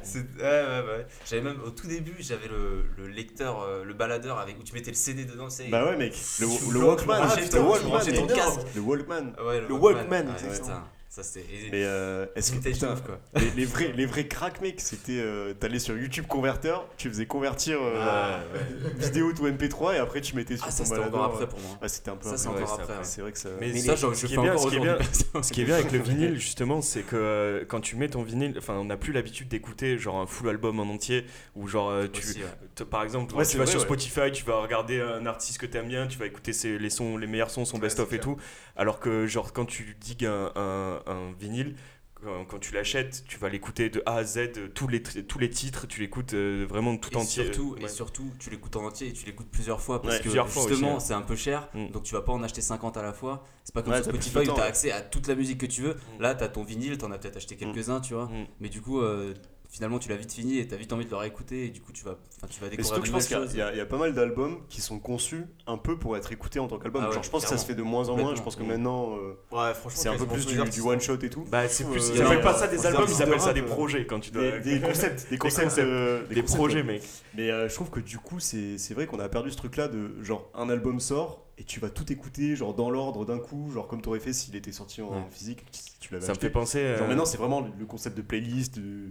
C'est- 0.02 0.18
Ouais, 0.18 0.42
ouais, 0.42 0.84
ouais. 0.86 1.06
J'avais 1.28 1.42
même 1.42 1.60
au 1.64 1.70
tout 1.70 1.86
début, 1.86 2.14
j'avais 2.20 2.48
le, 2.48 2.84
le 2.98 3.08
lecteur, 3.08 3.82
le 3.84 3.94
baladeur 4.02 4.38
avec 4.38 4.58
où 4.58 4.62
tu 4.64 4.74
mettais 4.74 4.90
le 4.90 4.96
CD 4.96 5.24
dedans, 5.24 5.48
tu 5.48 5.56
sais. 5.56 5.68
Bah 5.68 5.84
ouais, 5.84 5.96
mec. 5.96 6.14
Le, 6.40 6.46
Walkman. 6.46 7.22
Le 7.52 7.60
Walkman. 7.60 8.00
Le 8.74 8.80
Walkman. 8.80 9.34
Ouais, 9.46 9.60
Le 9.68 9.74
Walkman, 9.74 10.34
putain, 10.34 10.84
ça 11.14 11.22
c'était. 11.22 11.44
Mais 11.70 11.84
euh, 11.84 12.24
est-ce 12.36 12.52
que. 12.52 12.58
putain, 12.58 12.96
quoi. 12.96 13.20
les, 13.40 13.50
les 13.50 13.64
vrais, 13.66 13.92
les 13.92 14.06
vrais 14.06 14.26
cracks, 14.26 14.62
mec, 14.62 14.80
c'était. 14.80 15.18
euh, 15.20 15.52
T'allais 15.52 15.78
sur 15.78 15.94
YouTube 15.98 16.24
Converter, 16.26 16.74
tu 16.96 17.10
faisais 17.10 17.26
convertir 17.26 17.78
euh, 17.82 17.96
Ah, 18.00 18.40
vidéo 18.98 19.30
to 19.34 19.46
MP3 19.46 19.96
et 19.96 19.98
après 19.98 20.22
tu 20.22 20.34
mettais 20.36 20.56
sur 20.56 20.64
Ah, 20.66 20.70
ton 20.70 20.76
ça 20.76 20.84
c'était 20.86 20.98
encore 21.00 21.10
baladeur. 21.10 21.34
après 21.34 21.48
pour 21.48 21.60
moi. 21.60 21.78
Ah, 21.82 21.88
c'était 21.88 22.10
un 22.10 22.16
peu 22.16 22.30
Ça 22.30 22.38
c'est 22.38 22.48
après. 22.48 22.62
encore 22.62 22.80
après. 22.80 22.94
c'est 23.04 23.20
vrai 23.20 23.32
que 23.32 23.38
ça. 23.38 23.50
Mais 23.60 23.70
Mais 23.74 23.80
ça, 23.80 23.94
genre, 23.94 24.14
ce 24.14 24.22
je 24.22 24.26
qui 24.26 24.32
fais 24.34 24.40
est 24.40 24.42
bien- 24.42 24.52
encore 24.54 24.64
ce 24.64 24.68
qui 24.70 24.76
est 24.76 24.80
bien-. 24.80 25.42
Ce 25.42 25.52
qui 25.52 25.60
est 25.60 25.64
bien 25.64 25.74
avec 25.74 25.92
le 25.92 25.98
vinyle, 25.98 26.38
justement, 26.38 26.80
c'est 26.80 27.02
que 27.02 27.16
euh, 27.16 27.64
quand 27.68 27.80
tu 27.82 27.96
mets 27.96 28.08
ton 28.08 28.22
vinyle, 28.22 28.54
enfin, 28.56 28.74
on 28.74 28.84
n'a 28.86 28.96
plus 28.96 29.12
l'habitude 29.12 29.48
d'écouter 29.48 29.98
genre 29.98 30.16
un 30.18 30.26
full 30.26 30.48
album 30.48 30.80
en 30.80 30.84
entier, 30.84 31.26
ou 31.56 31.68
genre 31.68 31.90
euh, 31.90 32.06
tu, 32.10 32.22
Aussi, 32.26 32.38
ouais. 32.38 32.46
te- 32.74 32.84
par 32.84 33.02
exemple, 33.02 33.34
Ouais, 33.34 33.44
tu 33.44 33.58
vas 33.58 33.64
vrai, 33.64 33.70
sur. 33.70 33.82
Spotify, 33.82 34.32
tu 34.32 34.44
vas 34.44 34.60
regarder 34.62 35.00
un 35.02 35.26
artiste 35.26 35.58
que 35.58 35.66
t'aimes 35.66 35.88
bien, 35.88 36.06
tu 36.06 36.18
vas 36.18 36.24
écouter 36.24 36.54
ses- 36.54 36.78
les 36.78 36.88
sons, 36.90 37.18
les 37.18 37.26
meilleurs 37.26 37.50
sons, 37.50 37.66
son 37.66 37.76
best-of 37.78 38.10
et 38.14 38.18
tout, 38.18 38.38
alors 38.76 38.98
que 38.98 39.26
genre 39.26 39.52
quand 39.52 39.66
tu 39.66 39.94
digues 40.00 40.24
un, 40.24 40.52
un, 41.06 41.32
vinyle. 41.38 41.76
Quand, 42.24 42.44
quand 42.44 42.58
tu 42.60 42.72
l'achètes, 42.72 43.24
tu 43.26 43.36
vas 43.36 43.48
l'écouter 43.48 43.90
de 43.90 44.00
A 44.06 44.14
à 44.18 44.24
Z, 44.24 44.36
euh, 44.38 44.68
tous 44.72 44.86
les, 44.86 45.02
tous 45.02 45.40
les 45.40 45.50
titres, 45.50 45.88
tu 45.88 45.98
l'écoutes 46.00 46.34
euh, 46.34 46.64
vraiment 46.68 46.96
tout 46.96 47.10
et 47.12 47.16
entier. 47.16 47.46
Surtout, 47.46 47.72
Ouais. 47.74 47.84
et 47.86 47.88
surtout, 47.88 48.30
tu 48.38 48.48
l'écoutes 48.48 48.76
en 48.76 48.84
entier 48.84 49.08
et 49.08 49.12
tu 49.12 49.26
l'écoutes 49.26 49.48
plusieurs 49.50 49.80
fois 49.80 50.00
parce 50.00 50.18
Ouais, 50.18 50.22
que 50.22 50.30
justement, 50.30 50.96
aussi, 50.98 51.06
c'est 51.08 51.14
un 51.14 51.22
peu 51.22 51.34
cher, 51.34 51.68
Mm. 51.74 51.88
donc 51.88 52.04
tu 52.04 52.14
vas 52.14 52.22
pas 52.22 52.30
en 52.30 52.40
acheter 52.44 52.60
50 52.60 52.96
à 52.96 53.02
la 53.02 53.12
fois. 53.12 53.44
C'est 53.64 53.74
pas 53.74 53.82
comme 53.82 53.92
Ouais, 53.92 54.02
sur 54.04 54.12
Spotify 54.12 54.38
où 54.48 54.54
tu 54.54 54.60
as 54.60 54.64
accès 54.64 54.92
à 54.92 55.00
toute 55.00 55.26
la 55.26 55.34
musique 55.34 55.58
que 55.58 55.66
tu 55.66 55.82
veux. 55.82 55.94
Mm. 55.94 56.22
Là, 56.22 56.34
tu 56.36 56.44
as 56.44 56.48
ton 56.48 56.62
vinyle, 56.62 56.96
tu 56.96 57.04
en 57.04 57.10
as 57.10 57.18
peut-être 57.18 57.38
acheté 57.38 57.56
quelques-uns, 57.56 58.00
tu 58.00 58.14
vois. 58.14 58.26
Mm. 58.26 58.46
Mais 58.60 58.68
du 58.68 58.80
coup, 58.80 59.00
euh, 59.00 59.34
finalement, 59.72 59.98
tu 59.98 60.10
l'as 60.10 60.16
vite 60.16 60.30
fini 60.32 60.58
et 60.58 60.68
tu 60.68 60.74
as 60.74 60.76
vite 60.76 60.92
envie 60.92 61.06
de 61.06 61.10
le 61.10 61.16
réécouter 61.16 61.64
et 61.64 61.68
du 61.70 61.80
coup, 61.80 61.92
tu 61.92 62.04
vas, 62.04 62.18
enfin, 62.36 62.46
tu 62.48 62.60
vas 62.60 62.66
Mais 62.66 62.76
découvrir 62.76 62.86
surtout 62.86 63.00
de 63.00 63.02
que 63.02 63.06
je 63.08 63.12
pense 63.12 63.26
qu'il 63.26 63.56
y 63.56 63.58
y, 63.58 63.62
a- 63.62 63.72
il 63.72 63.78
y 63.78 63.80
a 63.80 63.86
pas 63.86 63.96
mal 63.96 64.12
d'albums 64.12 64.58
qui 64.68 64.82
sont 64.82 64.98
conçus 64.98 65.46
un 65.66 65.78
peu 65.78 65.98
pour 65.98 66.14
être 66.16 66.30
écoutés 66.30 66.58
en 66.60 66.68
tant 66.68 66.78
qu'album. 66.78 67.02
Ah 67.04 67.08
ouais, 67.08 67.14
Genre, 67.14 67.22
je 67.22 67.30
pense 67.30 67.42
que 67.44 67.48
ça 67.48 67.56
se 67.56 67.64
fait 67.64 67.74
de 67.74 67.82
moins 67.82 68.08
en 68.10 68.16
moins. 68.18 68.34
Je 68.34 68.42
pense 68.42 68.54
que 68.54 68.62
maintenant, 68.62 69.16
euh, 69.16 69.32
Ouais, 69.50 69.72
c'est 69.88 70.08
un 70.10 70.16
peu 70.18 70.26
plus 70.26 70.46
du, 70.46 70.80
one 70.82 71.00
shot 71.00 71.16
et 71.22 71.30
tout. 71.30 71.44
Bah, 71.50 71.66
c'est 71.68 71.84
plus. 71.84 72.10
Euh, 72.10 72.12
ils 72.16 72.22
appellent 72.22 72.36
non, 72.38 72.42
pas 72.44 72.54
ça 72.54 72.68
des 72.68 72.84
albums, 72.86 73.06
ils 73.08 73.22
appellent 73.22 73.40
ça 73.40 73.52
des 73.54 73.62
projets 73.62 74.04
quand 74.06 74.20
tu 74.20 74.30
dois. 74.30 74.42
Des, 74.62 74.78
des 74.78 74.80
concepts, 74.80 75.26
des 75.30 75.38
concepts, 75.38 75.78
euh, 75.78 76.26
des 76.26 76.42
projets, 76.42 76.82
mec. 76.82 77.02
Mais 77.34 77.48
je 77.68 77.74
trouve 77.74 77.88
que 77.90 78.00
du 78.00 78.18
coup, 78.18 78.40
c'est 78.40 78.76
c'est 78.78 78.92
vrai 78.94 79.06
qu'on 79.06 79.20
a 79.20 79.28
perdu 79.30 79.50
ce 79.50 79.56
truc-là 79.56 79.88
de 79.88 80.22
genre 80.22 80.50
un 80.54 80.68
album 80.68 81.00
sort 81.00 81.46
et 81.58 81.64
tu 81.64 81.80
vas 81.80 81.88
tout 81.90 82.10
écouter 82.12 82.56
genre 82.56 82.74
dans 82.74 82.90
l'ordre 82.90 83.24
d'un 83.24 83.38
coup, 83.38 83.70
genre 83.72 83.86
comme 83.86 84.02
t'aurais 84.02 84.20
fait 84.20 84.32
s'il 84.32 84.54
était 84.56 84.72
sorti 84.72 85.00
en 85.02 85.10
Ouais. 85.10 85.22
physique, 85.30 85.64
si 85.70 85.98
tu 86.00 86.12
l'avais 86.12 86.24
Ça 86.26 86.32
me 86.32 86.36
acheté. 86.36 86.46
fait 86.46 86.52
penser. 86.52 86.78
euh, 86.78 86.98
Genre 86.98 87.08
maintenant, 87.08 87.24
c'est 87.26 87.36
vraiment 87.38 87.60
le, 87.60 87.68
le 87.78 87.86
concept 87.86 88.16
de 88.16 88.22
playlist. 88.22 88.76
de- 88.78 89.10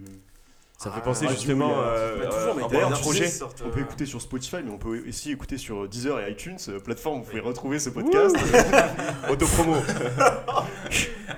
Ça 0.81 0.89
me 0.89 0.95
fait 0.95 1.01
Ah, 1.03 1.05
penser 1.05 1.27
justement 1.27 1.75
a- 1.79 1.83
euh, 1.83 2.25
euh, 2.31 2.51
un 2.53 2.55
bon 2.89 2.95
tu 2.95 3.01
projet. 3.01 3.29
On 3.63 3.69
peut 3.69 3.81
écouter 3.81 4.07
sur 4.07 4.19
Spotify, 4.19 4.57
mais 4.65 4.71
on 4.71 4.79
peut 4.79 5.03
aussi 5.07 5.31
écouter 5.31 5.59
sur 5.59 5.87
Deezer 5.87 6.19
et 6.21 6.31
iTunes, 6.31 6.57
euh, 6.69 6.79
plateforme 6.79 7.19
où 7.19 7.23
vous 7.23 7.29
pouvez 7.29 7.39
retrouver 7.41 7.77
ce 7.77 7.91
podcast. 7.91 8.35
Autopromo. 9.29 9.75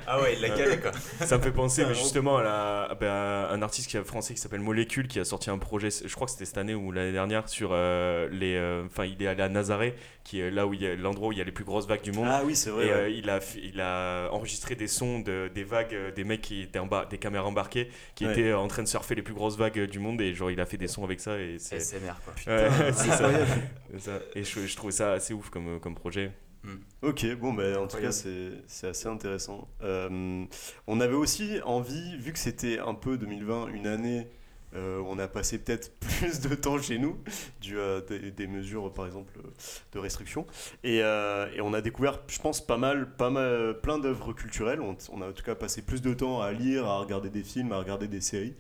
Ah 0.07 0.19
ouais, 0.21 0.33
il 0.35 0.41
l'a 0.41 0.49
calé 0.49 0.79
quoi. 0.79 0.91
Ça 1.25 1.37
me 1.37 1.43
fait 1.43 1.51
penser 1.51 1.85
mais 1.85 1.93
justement 1.93 2.37
à, 2.37 2.43
la- 2.43 2.83
à, 2.91 2.95
bah, 2.95 3.49
un 3.51 3.61
artiste 3.61 3.89
qui 3.89 3.97
est 3.97 4.03
français 4.03 4.33
qui 4.33 4.41
s'appelle 4.41 4.59
Molécule 4.59 5.07
qui 5.07 5.19
a 5.19 5.23
sorti 5.25 5.49
un 5.49 5.57
projet, 5.57 5.89
je 5.91 6.13
crois 6.13 6.25
que 6.25 6.31
c'était 6.31 6.45
cette 6.45 6.57
année 6.57 6.75
ou 6.75 6.91
l'année 6.91 7.11
dernière, 7.13 7.47
sur 7.47 7.69
euh, 7.71 8.27
les. 8.31 8.55
euh, 8.55 8.83
Enfin, 8.85 9.05
il 9.05 9.21
est 9.23 9.27
allé 9.27 9.41
à 9.43 9.49
Nazaré, 9.49 9.95
qui 10.23 10.39
est 10.39 10.49
là 10.51 10.65
où 10.67 10.73
il 10.73 10.81
y 10.81 10.87
a 10.87 10.95
l'endroit 10.95 11.27
où 11.29 11.31
il 11.33 11.37
y 11.37 11.41
a 11.41 11.43
les 11.43 11.51
plus 11.51 11.65
grosses 11.65 11.87
vagues 11.87 12.01
du 12.01 12.11
monde. 12.13 12.27
Ah 12.29 12.43
oui, 12.45 12.55
c'est 12.55 12.69
vrai. 12.69 12.85
Et 12.85 12.89
ouais. 12.89 12.93
euh, 12.95 13.09
il, 13.09 13.29
a, 13.29 13.39
il 13.61 13.81
a 13.81 14.29
enregistré 14.31 14.75
des 14.75 14.87
sons 14.87 15.19
de, 15.19 15.51
des 15.53 15.63
vagues, 15.63 15.93
euh, 15.93 16.11
des 16.11 16.23
mecs 16.23 16.41
qui 16.41 16.61
étaient 16.61 16.79
en 16.79 16.87
bas, 16.87 17.05
des 17.09 17.17
caméras 17.17 17.45
embarquées, 17.47 17.89
qui 18.15 18.25
Ouais. 18.25 18.31
étaient 18.31 18.53
en 18.53 18.67
train 18.67 18.83
de 18.83 18.87
surfer 18.87 19.15
les 19.15 19.21
plus 19.21 19.33
grosses 19.33 19.57
vagues 19.57 19.79
euh, 19.79 19.87
du 19.87 19.99
monde. 19.99 20.21
Et 20.21 20.33
genre, 20.33 20.49
il 20.51 20.59
a 20.61 20.65
fait 20.65 20.77
des 20.77 20.87
sons 20.87 21.03
avec 21.03 21.19
ça. 21.19 21.37
Et 21.39 21.57
c'est. 21.59 21.79
SMR 21.79 22.13
quoi. 22.23 22.33
Ouais, 22.47 22.69
Putain, 22.69 22.91
c'est 22.93 23.09
ça. 23.09 23.29
ça. 23.99 24.19
Et 24.35 24.43
je, 24.43 24.65
je 24.65 24.75
trouvais 24.77 24.93
ça 24.93 25.11
assez 25.11 25.33
ouf 25.33 25.49
comme, 25.49 25.79
comme 25.79 25.95
projet. 25.95 26.31
Ok, 27.01 27.25
bon, 27.35 27.51
bah, 27.51 27.81
en 27.81 27.87
tout 27.87 27.97
cas, 27.97 28.13
c'est 28.13 28.51
c'est 28.67 28.87
assez 28.87 29.09
intéressant. 29.09 29.67
Euh, 29.83 30.45
on 30.87 31.01
avait 31.01 31.13
aussi 31.15 31.59
envie, 31.65 32.15
vu 32.17 32.31
que 32.31 32.39
c'était 32.39 32.79
un 32.79 32.93
peu 32.93 33.17
2020, 33.17 33.67
une 33.73 33.85
année 33.87 34.27
euh, 34.75 35.01
on 35.07 35.19
a 35.19 35.27
passé 35.27 35.59
peut-être 35.59 35.91
plus 35.99 36.39
de 36.41 36.55
temps 36.55 36.81
chez 36.81 36.97
nous, 36.97 37.17
dû 37.61 37.79
à 37.79 38.01
des, 38.01 38.31
des 38.31 38.47
mesures, 38.47 38.91
par 38.93 39.05
exemple, 39.05 39.33
de 39.91 39.99
restriction. 39.99 40.45
Et, 40.83 41.01
euh, 41.01 41.47
et 41.55 41.61
on 41.61 41.73
a 41.73 41.81
découvert, 41.81 42.21
je 42.27 42.39
pense, 42.39 42.65
pas 42.65 42.77
mal, 42.77 43.15
pas 43.15 43.29
mal 43.29 43.79
plein 43.81 43.99
d'œuvres 43.99 44.33
culturelles. 44.33 44.81
On, 44.81 44.95
on 45.11 45.21
a 45.21 45.29
en 45.29 45.33
tout 45.33 45.43
cas 45.43 45.55
passé 45.55 45.81
plus 45.81 46.01
de 46.01 46.13
temps 46.13 46.41
à 46.41 46.51
lire, 46.51 46.85
à 46.85 46.99
regarder 46.99 47.29
des 47.29 47.43
films, 47.43 47.71
à 47.71 47.77
regarder 47.77 48.07
des 48.07 48.21
séries. 48.21 48.55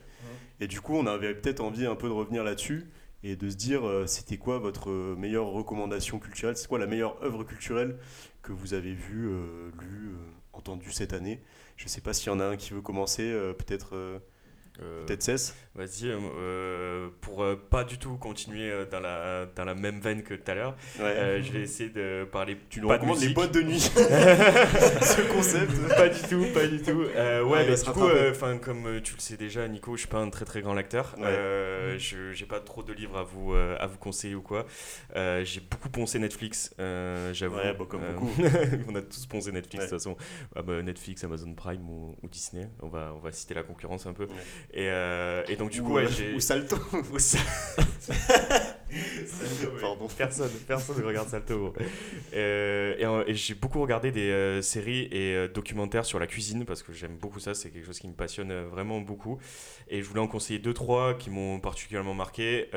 Et 0.59 0.67
du 0.67 0.81
coup, 0.81 0.95
on 0.95 1.07
avait 1.07 1.33
peut-être 1.33 1.59
envie 1.59 1.85
un 1.85 1.95
peu 1.95 2.07
de 2.07 2.13
revenir 2.13 2.43
là-dessus 2.43 2.85
et 3.23 3.35
de 3.35 3.49
se 3.49 3.55
dire, 3.55 3.87
euh, 3.87 4.05
c'était 4.05 4.37
quoi 4.37 4.59
votre 4.59 4.89
meilleure 5.15 5.47
recommandation 5.47 6.19
culturelle? 6.19 6.57
C'est 6.57 6.67
quoi 6.67 6.79
la 6.79 6.87
meilleure 6.87 7.21
œuvre 7.23 7.43
culturelle 7.43 7.97
que 8.41 8.51
vous 8.51 8.73
avez 8.73 8.93
vue, 8.93 9.29
euh, 9.29 9.71
lue, 9.79 10.09
euh, 10.09 10.31
entendue 10.51 10.91
cette 10.91 11.13
année? 11.13 11.41
Je 11.77 11.87
sais 11.87 12.01
pas 12.01 12.13
s'il 12.13 12.27
y 12.27 12.35
en 12.35 12.39
a 12.39 12.45
un 12.45 12.57
qui 12.57 12.73
veut 12.73 12.81
commencer, 12.81 13.33
peut-être 13.57 14.21
euh, 14.81 15.05
peut-être 15.05 15.21
Cess 15.23 15.55
Vas-y, 15.75 16.05
euh, 16.05 16.19
euh, 16.37 17.09
pour 17.21 17.41
euh, 17.43 17.55
pas 17.55 17.83
du 17.83 17.97
tout 17.97 18.15
continuer 18.17 18.71
dans 18.91 18.99
la, 18.99 19.47
dans 19.55 19.65
la 19.65 19.73
même 19.73 19.99
veine 19.99 20.21
que 20.21 20.35
tout 20.35 20.51
à 20.51 20.53
l'heure, 20.53 20.75
Ouais. 20.99 21.41
je 21.41 21.51
vais 21.51 21.61
essayer 21.61 21.89
de 21.89 22.27
parler. 22.31 22.57
tu 22.69 22.79
nous 22.79 22.89
recommandes 22.89 23.19
les 23.19 23.29
boîtes 23.29 23.53
de 23.55 23.61
nuit 23.63 23.79
Ce 23.79 25.33
concept 25.33 25.71
pas 25.95 26.09
du 26.09 26.21
tout, 26.21 26.45
pas 26.53 26.67
du 26.67 26.79
tout. 26.79 26.91
Ouais, 26.91 27.41
Ouais, 27.41 27.75
du 27.75 27.83
coup, 27.91 28.07
enfin, 28.29 28.59
comme 28.59 29.01
tu 29.01 29.15
le 29.15 29.19
sais 29.19 29.35
déjà, 29.35 29.67
Nico, 29.67 29.95
je 29.95 30.01
suis 30.01 30.09
pas 30.09 30.19
un 30.19 30.29
très 30.29 30.45
très 30.45 30.61
grand 30.61 30.75
lecteur. 30.75 31.15
Ouais. 31.17 31.95
Je 31.97 32.31
j'ai 32.33 32.45
pas 32.45 32.59
trop 32.59 32.83
de 32.83 32.93
livres 32.93 33.17
à 33.17 33.23
vous 33.23 33.53
à 33.55 33.87
vous 33.87 33.97
conseiller 33.97 34.35
ou 34.35 34.43
quoi. 34.43 34.67
J'ai 35.15 35.61
beaucoup 35.61 35.89
poncé 35.89 36.19
Netflix, 36.19 36.73
j'avoue. 36.77 37.55
Ouais, 37.55 37.73
bah, 37.73 37.85
comme 37.89 38.01
beaucoup. 38.13 38.31
on 38.89 38.95
a 38.95 39.01
tous 39.01 39.25
poncé 39.25 39.51
Netflix 39.51 39.85
de 39.85 39.89
toute 39.89 39.97
façon. 39.99 40.15
Ah, 40.55 40.61
bah, 40.61 40.83
Netflix, 40.83 41.23
Amazon 41.23 41.53
Prime 41.55 41.89
ou, 41.89 42.15
ou 42.21 42.27
Disney. 42.29 42.69
On 42.83 42.89
va 42.89 43.11
on 43.15 43.19
va 43.19 43.31
citer 43.31 43.55
la 43.55 43.63
concurrence 43.63 44.05
un 44.05 44.13
peu. 44.13 44.27
Et, 44.71 44.87
euh, 44.89 45.43
et 45.47 45.55
donc 45.55 45.69
du 45.71 45.81
Ou, 45.81 45.85
coup, 45.85 45.93
ouais, 45.93 46.07
j'ai 46.07 46.33
ou 46.33 46.39
Salto 46.39 46.77
ou 47.13 47.19
ça- 47.19 47.37
Pardon. 49.81 50.07
Personne, 50.17 50.49
personne 50.67 50.99
ne 50.99 51.03
regarde 51.05 51.27
Salto. 51.29 51.57
gros. 51.57 51.73
Euh, 52.35 53.23
et, 53.25 53.31
et 53.31 53.35
j'ai 53.35 53.55
beaucoup 53.55 53.81
regardé 53.81 54.11
des 54.11 54.29
euh, 54.29 54.61
séries 54.61 55.07
et 55.11 55.33
euh, 55.35 55.47
documentaires 55.47 56.05
sur 56.05 56.19
la 56.19 56.27
cuisine 56.27 56.65
parce 56.65 56.83
que 56.83 56.93
j'aime 56.93 57.17
beaucoup 57.17 57.39
ça, 57.39 57.53
c'est 57.53 57.69
quelque 57.71 57.85
chose 57.85 57.99
qui 57.99 58.07
me 58.07 58.13
passionne 58.13 58.53
vraiment 58.65 58.99
beaucoup. 59.01 59.39
Et 59.89 60.01
je 60.01 60.07
voulais 60.07 60.19
en 60.21 60.27
conseiller 60.27 60.59
deux 60.59 60.73
trois 60.73 61.15
qui 61.15 61.29
m'ont 61.29 61.59
particulièrement 61.59 62.13
marqué. 62.13 62.67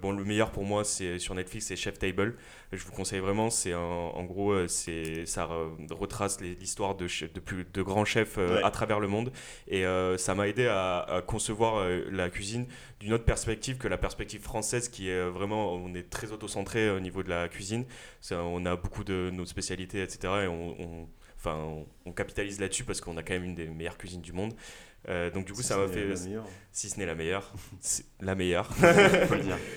Bon, 0.00 0.12
le 0.12 0.24
meilleur 0.24 0.50
pour 0.50 0.64
moi, 0.64 0.84
c'est 0.84 1.18
sur 1.18 1.34
Netflix, 1.34 1.66
c'est 1.66 1.76
Chef 1.76 1.98
Table. 1.98 2.36
Je 2.72 2.84
vous 2.84 2.92
conseille 2.92 3.20
vraiment. 3.20 3.50
C'est 3.50 3.74
en 3.74 4.24
gros, 4.24 4.66
c'est 4.68 5.26
ça 5.26 5.46
re- 5.46 5.92
retrace 5.92 6.40
l'histoire 6.40 6.94
de, 6.94 7.06
de 7.32 7.40
plus 7.40 7.64
de 7.72 7.82
grands 7.82 8.04
chefs 8.04 8.36
Ouais. 8.36 8.62
à 8.64 8.70
travers 8.70 9.00
le 9.00 9.08
monde. 9.08 9.32
Et 9.68 9.84
ça 10.16 10.34
m'a 10.34 10.48
aidé 10.48 10.66
à, 10.66 10.98
à 11.00 11.22
concevoir 11.34 11.78
euh, 11.78 12.04
la 12.12 12.30
cuisine 12.30 12.66
d'une 13.00 13.12
autre 13.12 13.24
perspective 13.24 13.76
que 13.76 13.88
la 13.88 13.98
perspective 13.98 14.40
française 14.40 14.88
qui 14.88 15.08
est 15.08 15.14
euh, 15.18 15.30
vraiment, 15.30 15.72
on 15.74 15.92
est 15.94 16.08
très 16.08 16.30
autocentré 16.30 16.90
au 16.90 17.00
niveau 17.00 17.22
de 17.24 17.28
la 17.28 17.48
cuisine. 17.48 17.84
Ça, 18.20 18.42
on 18.44 18.64
a 18.66 18.76
beaucoup 18.76 19.02
de 19.04 19.30
nos 19.32 19.44
spécialités, 19.46 20.00
etc. 20.02 20.18
Et 20.44 20.46
on, 20.46 20.80
on- 20.80 21.08
enfin, 21.36 21.56
on, 21.56 21.86
on 22.06 22.12
capitalise 22.12 22.60
là-dessus 22.60 22.84
parce 22.84 23.00
qu'on 23.00 23.16
a 23.16 23.22
quand 23.24 23.34
même 23.34 23.44
une 23.44 23.54
des 23.56 23.68
meilleures 23.68 23.98
cuisines 23.98 24.22
du 24.22 24.32
monde. 24.32 24.54
Euh, 25.08 25.30
donc 25.30 25.44
du 25.44 25.52
coup, 25.52 25.62
ça 25.62 25.76
m'a 25.76 25.86
fait, 25.88 26.06
si 26.76 26.90
ce 26.90 26.98
n'est 26.98 27.06
la 27.06 27.14
meilleure, 27.14 27.52
c'est 27.80 28.04
la 28.20 28.34
meilleure. 28.34 28.66
faut 28.74 29.34
le 29.34 29.40
dire. 29.42 29.56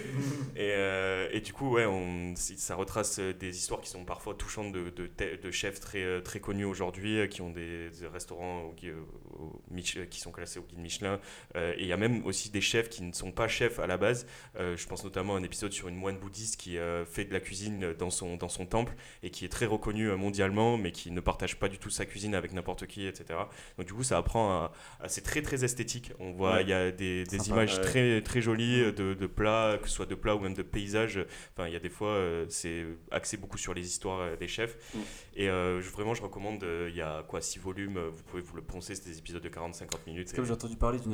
Et, 0.55 0.71
euh, 0.73 1.29
et 1.31 1.39
du 1.41 1.53
coup, 1.53 1.73
ouais, 1.75 1.85
on, 1.85 2.33
ça 2.35 2.73
retrace 2.73 3.19
euh, 3.19 3.31
des 3.31 3.55
histoires 3.55 3.79
qui 3.79 3.89
sont 3.91 4.03
parfois 4.05 4.33
touchantes 4.33 4.71
de, 4.71 4.89
de, 4.89 5.51
chefs 5.51 5.79
très, 5.79 6.01
euh, 6.01 6.19
très 6.19 6.39
connus 6.39 6.65
aujourd'hui, 6.65 7.29
qui 7.29 7.43
ont 7.43 7.51
des, 7.51 7.91
des 7.91 8.07
restaurants 8.07 8.63
au 8.63 8.73
qui 8.73 10.19
sont 10.19 10.31
classés 10.31 10.57
au 10.57 10.63
guide 10.63 10.79
Michelin. 10.79 11.19
Euh, 11.55 11.73
et 11.77 11.81
il 11.81 11.87
y 11.87 11.93
a 11.93 11.97
même 11.97 12.25
aussi 12.25 12.49
des 12.49 12.61
chefs 12.61 12.89
qui 12.89 13.03
ne 13.03 13.13
sont 13.13 13.31
pas 13.31 13.47
chefs 13.47 13.77
à 13.77 13.85
la 13.85 13.97
base. 13.97 14.25
Euh, 14.59 14.75
je 14.75 14.87
pense 14.87 15.03
notamment 15.03 15.35
à 15.35 15.37
un 15.37 15.43
épisode 15.43 15.71
sur 15.73 15.89
une 15.89 15.95
moine 15.95 16.17
bouddhiste 16.17 16.57
qui 16.59 16.77
fait 17.05 17.25
de 17.25 17.33
la 17.33 17.39
cuisine 17.39 17.93
dans 17.93 18.09
son, 18.09 18.35
dans 18.37 18.49
son 18.49 18.65
temple 18.65 18.95
et 19.21 19.29
qui 19.29 19.45
est 19.45 19.49
très 19.49 19.67
reconnue 19.67 20.09
mondialement, 20.15 20.77
mais 20.77 20.91
qui 20.91 21.11
ne 21.11 21.19
partage 21.19 21.57
pas 21.59 21.69
du 21.69 21.77
tout 21.77 21.91
sa 21.91 22.05
cuisine 22.07 22.33
avec 22.33 22.51
n'importe 22.53 22.87
qui, 22.87 23.05
etc. 23.05 23.39
Donc 23.77 23.85
du 23.85 23.93
coup, 23.93 24.03
ça 24.03 24.17
apprend 24.17 24.49
à... 24.49 24.71
à- 25.01 25.07
c'est 25.09 25.21
très 25.21 25.43
très 25.43 25.63
esthétique. 25.63 26.13
On 26.19 26.31
voit, 26.31 26.55
Ouais. 26.55 26.61
il 26.63 26.69
y 26.69 26.73
a 26.73 26.86
des, 26.91 27.23
des 27.25 27.37
Sympa. 27.39 27.49
images 27.51 27.75
Ouais. 27.77 27.81
très 27.83 28.21
très 28.21 28.41
jolies 28.41 28.81
euh, 28.81 28.91
de, 28.91 29.13
de 29.13 29.27
plats, 29.27 29.77
que 29.81 29.87
ce 29.87 29.95
soit 29.95 30.05
de 30.05 30.15
plats 30.15 30.35
ou 30.35 30.39
même 30.39 30.53
de 30.53 30.61
paysages. 30.63 31.19
Enfin, 31.55 31.67
il 31.67 31.73
y 31.73 31.75
a 31.75 31.79
des 31.79 31.89
fois, 31.89 32.09
euh, 32.09 32.45
c'est 32.49 32.85
axé 33.11 33.37
beaucoup 33.37 33.57
sur 33.57 33.73
les 33.73 33.85
histoires 33.85 34.19
euh, 34.21 34.35
des 34.35 34.47
chefs. 34.47 34.77
Mm. 34.93 34.99
Et 35.35 35.49
euh, 35.49 35.81
je- 35.81 35.89
vraiment, 35.89 36.13
je 36.13 36.21
recommande. 36.21 36.65
Il 36.89 36.95
y 36.95 37.01
a 37.01 37.23
quoi, 37.27 37.41
6 37.41 37.59
volumes. 37.59 37.99
Vous 37.99 38.23
pouvez 38.23 38.41
vous 38.41 38.55
le 38.55 38.61
poncer. 38.61 38.95
C'est 38.95 39.05
des 39.09 39.17
épisodes 39.17 39.41
de 39.43 39.49
40-50 39.49 39.85
minutes. 40.07 40.33
Comme 40.33 40.45
j'ai 40.45 40.53
entendu 40.53 40.75
parler 40.77 40.99
d'une 40.99 41.13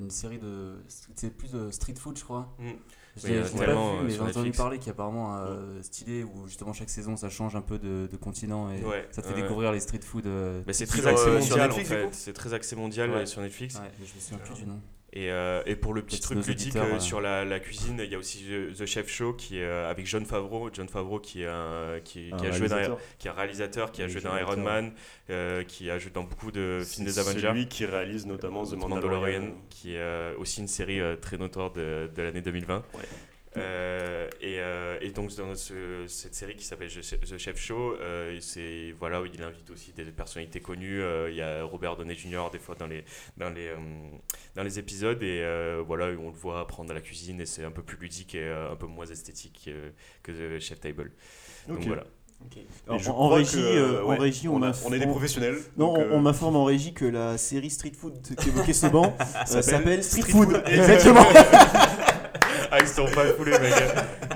une 0.00 0.10
série 0.10 0.38
de. 0.38 0.76
C'est 0.88 1.36
plus 1.36 1.50
de 1.52 1.70
street 1.70 1.94
food, 1.98 2.18
je 2.18 2.24
crois. 2.24 2.54
Mm. 2.58 2.70
Je 3.16 3.26
l'ai 3.26 3.40
pas 3.40 3.46
vu, 3.46 4.04
mais 4.04 4.10
j'ai 4.10 4.20
entendu 4.20 4.52
parler 4.52 4.78
qui 4.78 4.88
est 4.88 4.92
apparemment 4.92 5.36
euh, 5.36 5.82
stylé 5.82 6.22
où 6.22 6.46
justement 6.46 6.72
chaque 6.72 6.88
saison 6.88 7.16
ça 7.16 7.28
change 7.28 7.56
un 7.56 7.60
peu 7.60 7.76
de, 7.76 8.06
de 8.10 8.16
continent 8.16 8.70
et 8.72 8.84
Ouais, 8.84 9.08
ça 9.10 9.20
te 9.20 9.26
fait 9.26 9.34
ouais. 9.34 9.42
découvrir 9.42 9.72
les 9.72 9.80
street 9.80 10.00
food. 10.02 10.26
euh, 10.26 10.62
Mais 10.64 10.72
c'est 10.72 10.86
très 10.86 11.04
axé 11.04 11.28
mondial 11.28 11.70
en 11.72 11.74
fait. 11.74 12.08
C'est 12.12 12.32
très 12.32 12.54
axé 12.54 12.76
mondial 12.76 13.10
Ouais. 13.10 13.26
sur 13.26 13.40
Netflix. 13.42 13.74
Ouais, 13.74 13.90
je 13.98 14.14
me 14.14 14.20
souviens 14.20 14.38
plus 14.38 14.54
du 14.54 14.66
nom. 14.66 14.80
Et, 15.12 15.30
euh, 15.30 15.62
et 15.66 15.74
pour 15.74 15.92
le 15.92 16.02
petit 16.02 16.20
truc 16.20 16.46
ludique 16.46 16.76
euh, 16.76 16.94
euh. 16.94 17.00
sur 17.00 17.20
la, 17.20 17.44
la 17.44 17.58
cuisine, 17.58 18.00
il 18.04 18.10
y 18.10 18.14
a 18.14 18.18
aussi 18.18 18.44
The, 18.78 18.86
Chef 18.86 19.08
Show 19.08 19.32
qui 19.32 19.58
est 19.58 19.64
euh, 19.64 19.90
avec 19.90 20.06
John 20.06 20.24
Favreau. 20.24 20.70
John 20.72 20.88
Favreau 20.88 21.18
qui 21.18 21.42
est 21.42 21.48
un, 21.48 21.98
qui, 22.04 22.30
Un 22.32 22.38
a 22.38 22.50
joué 22.52 22.68
dans, 22.68 22.76
réalisateur. 22.76 22.98
qui 23.18 23.26
est 23.26 23.30
un 23.30 23.34
réalisateur, 23.34 23.92
qui 23.92 24.02
a 24.02 24.08
joué 24.08 24.20
dans. 24.20 24.36
Iron 24.36 24.56
Man, 24.58 24.92
qui 25.66 25.90
a 25.90 25.98
joué 25.98 26.12
dans 26.12 26.22
beaucoup 26.22 26.52
de 26.52 26.82
films 26.84 27.06
des 27.06 27.12
C'est 27.12 27.20
Avengers. 27.20 27.40
Celui 27.40 27.66
qui 27.68 27.84
réalise 27.86 28.26
notamment 28.26 28.64
The 28.64 28.74
Mandalorian. 28.74 29.40
Mandalorian, 29.40 29.54
qui 29.68 29.94
est 29.96 30.34
aussi 30.38 30.60
une 30.60 30.68
série 30.68 31.00
très 31.20 31.36
notoire 31.36 31.72
de, 31.72 32.08
de 32.14 32.22
l'année 32.22 32.40
2020. 32.42 32.76
Ouais. 32.94 33.00
Euh, 33.56 34.28
et, 34.40 34.60
euh, 34.60 34.96
et 35.00 35.10
donc 35.10 35.34
dans 35.34 35.56
ce- 35.56 36.04
cette 36.06 36.36
série 36.36 36.54
qui 36.54 36.64
s'appelle 36.64 36.88
The 36.88 37.36
Chef 37.36 37.58
Show, 37.60 37.96
euh, 38.00 38.36
c'est 38.40 38.94
voilà 38.98 39.20
où 39.20 39.26
il 39.26 39.42
invite 39.42 39.68
aussi 39.70 39.90
des 39.92 40.04
personnalités 40.04 40.60
connues. 40.60 41.02
Euh, 41.02 41.30
il 41.30 41.36
y 41.36 41.42
a 41.42 41.64
Robert 41.64 41.96
Downey 41.96 42.14
Jr. 42.14 42.44
des 42.52 42.60
fois 42.60 42.76
dans 42.76 42.86
les 42.86 43.04
dans 43.36 43.50
les 43.50 43.66
euh, 43.68 43.76
dans 44.54 44.62
les 44.62 44.78
épisodes 44.78 45.20
et 45.24 45.40
euh, 45.42 45.82
voilà 45.84 46.06
on 46.20 46.28
le 46.30 46.36
voit 46.36 46.60
apprendre 46.60 46.92
à 46.92 46.94
la 46.94 47.00
cuisine 47.00 47.40
et 47.40 47.46
c'est 47.46 47.64
un 47.64 47.72
peu 47.72 47.82
plus 47.82 47.96
ludique 47.98 48.36
et 48.36 48.42
euh, 48.44 48.70
un 48.70 48.76
peu 48.76 48.86
moins 48.86 49.06
esthétique 49.06 49.62
que, 49.64 49.90
que 50.22 50.58
The 50.58 50.60
Chef 50.62 50.78
Table. 50.78 51.10
Donc 51.66 51.80
voilà. 51.80 52.04
Alors, 52.88 53.20
en, 53.20 53.28
régie, 53.28 53.56
que, 53.56 53.58
euh, 53.58 54.02
en 54.04 54.08
ouais, 54.10 54.16
régie, 54.16 54.48
on, 54.48 54.54
on, 54.54 54.62
a- 54.62 54.72
on 54.86 54.92
est 54.94 54.98
des 54.98 55.06
professionnels. 55.06 55.58
Non, 55.76 55.92
on, 55.92 56.00
euh, 56.00 56.08
on 56.12 56.20
m'informe 56.20 56.56
en 56.56 56.64
régie 56.64 56.94
que 56.94 57.04
la 57.04 57.36
série 57.36 57.68
Street 57.68 57.92
Food 57.94 58.18
qu'évoquait 58.36 58.72
ce 58.72 58.86
banc 58.86 59.14
s'appelle 59.44 60.02
Street 60.04 60.22
Food. 60.22 60.50
Food. 60.52 60.62
Exactement. 60.66 61.26
Ah 62.70 62.78
ils 62.80 62.88
sont 62.88 63.06
pas 63.06 63.26
foulés 63.34 63.58
mec. 63.58 63.72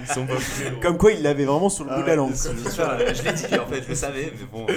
Ils 0.00 0.06
sont 0.06 0.26
pas 0.26 0.36
foulés. 0.36 0.70
gros. 0.70 0.80
Comme 0.80 0.98
quoi, 0.98 1.12
il 1.12 1.22
l'avait 1.22 1.44
vraiment 1.44 1.68
sur 1.68 1.84
le 1.84 1.90
Ah 1.92 1.96
bout 1.96 2.02
de 2.02 2.06
la 2.08 2.16
langue. 2.16 2.34
c'est 2.34 2.54
quoi. 2.76 2.98
je 3.12 3.22
l'ai 3.22 3.32
dit 3.32 3.58
en 3.58 3.66
fait, 3.66 3.82
je 3.82 3.88
le 3.88 3.94
savais, 3.94 4.32
mais 4.38 4.46
bon. 4.50 4.66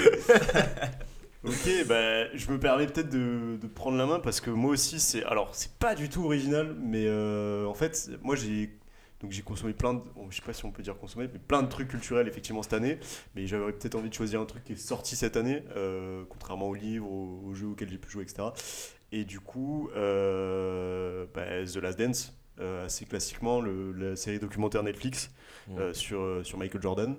Ok, 1.43 1.69
bah, 1.87 2.33
je 2.35 2.51
me 2.51 2.59
permets 2.59 2.87
peut-être 2.87 3.09
de, 3.09 3.57
de 3.61 3.67
prendre 3.67 3.95
la 3.97 4.05
main 4.05 4.19
parce 4.19 4.41
que 4.41 4.49
moi 4.49 4.71
aussi, 4.71 4.99
c'est. 4.99 5.23
Alors, 5.23 5.55
c'est 5.55 5.71
pas 5.77 5.95
du 5.95 6.09
tout 6.09 6.25
original, 6.25 6.75
mais 6.77 7.05
euh, 7.07 7.65
en 7.65 7.73
fait, 7.73 8.09
moi 8.21 8.35
j'ai. 8.35 8.77
Donc 9.21 9.31
j'ai 9.31 9.41
consommé 9.43 9.73
plein 9.73 9.93
de. 9.93 10.01
bon, 10.15 10.29
je 10.29 10.35
sais 10.35 10.41
pas 10.41 10.51
si 10.53 10.65
on 10.65 10.71
peut 10.71 10.83
dire 10.83 10.97
consommer, 10.97 11.29
mais 11.31 11.39
plein 11.39 11.63
de 11.63 11.69
trucs 11.69 11.87
culturels 11.87 12.27
effectivement 12.27 12.63
cette 12.63 12.73
année. 12.73 12.99
Mais 13.35 13.47
j'avais 13.47 13.71
peut-être 13.71 13.95
envie 13.95 14.09
de 14.09 14.13
choisir 14.13 14.41
un 14.41 14.45
truc 14.45 14.63
qui 14.65 14.73
est 14.73 14.75
sorti 14.75 15.15
cette 15.15 15.37
année, 15.37 15.63
euh, 15.77 16.23
contrairement 16.29 16.67
aux 16.67 16.75
livres, 16.75 17.09
aux, 17.09 17.41
aux 17.45 17.53
jeux 17.53 17.67
auxquels 17.67 17.89
j'ai 17.89 17.97
pu 17.97 18.09
jouer, 18.11 18.23
etc. 18.23 18.49
Et 19.13 19.23
du 19.23 19.39
coup, 19.39 19.89
euh, 19.95 21.25
bah, 21.33 21.45
The 21.65 21.77
Last 21.77 21.97
Dance, 21.99 22.27
euh, 22.27 22.46
assez 22.85 23.05
classiquement, 23.05 23.61
le- 23.61 23.91
la 23.93 24.15
série 24.15 24.39
documentaire 24.39 24.83
Netflix 24.83 25.31
Mm. 25.67 25.77
euh, 25.79 25.93
sur, 25.93 26.19
euh, 26.21 26.43
sur 26.43 26.57
Michael 26.57 26.81
Jordan. 26.81 27.15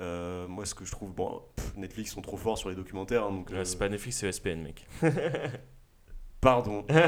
Euh, 0.00 0.46
moi, 0.48 0.66
ce 0.66 0.74
que 0.74 0.84
je 0.84 0.90
trouve. 0.90 1.14
Bon, 1.14 1.40
pff, 1.56 1.72
Netflix 1.76 2.12
sont 2.12 2.20
trop 2.20 2.36
forts 2.36 2.58
sur 2.58 2.68
les 2.68 2.74
documentaires. 2.74 3.24
hein, 3.24 3.30
donc, 3.32 3.48
Ouais, 3.50 3.56
euh, 3.58 3.64
c'est 3.64 3.78
pas 3.78 3.88
Netflix, 3.88 4.18
c'est 4.18 4.26
ESPN 4.28 4.62
mec. 4.62 4.86
Pardon. 6.40 6.84
Mais 6.88 7.02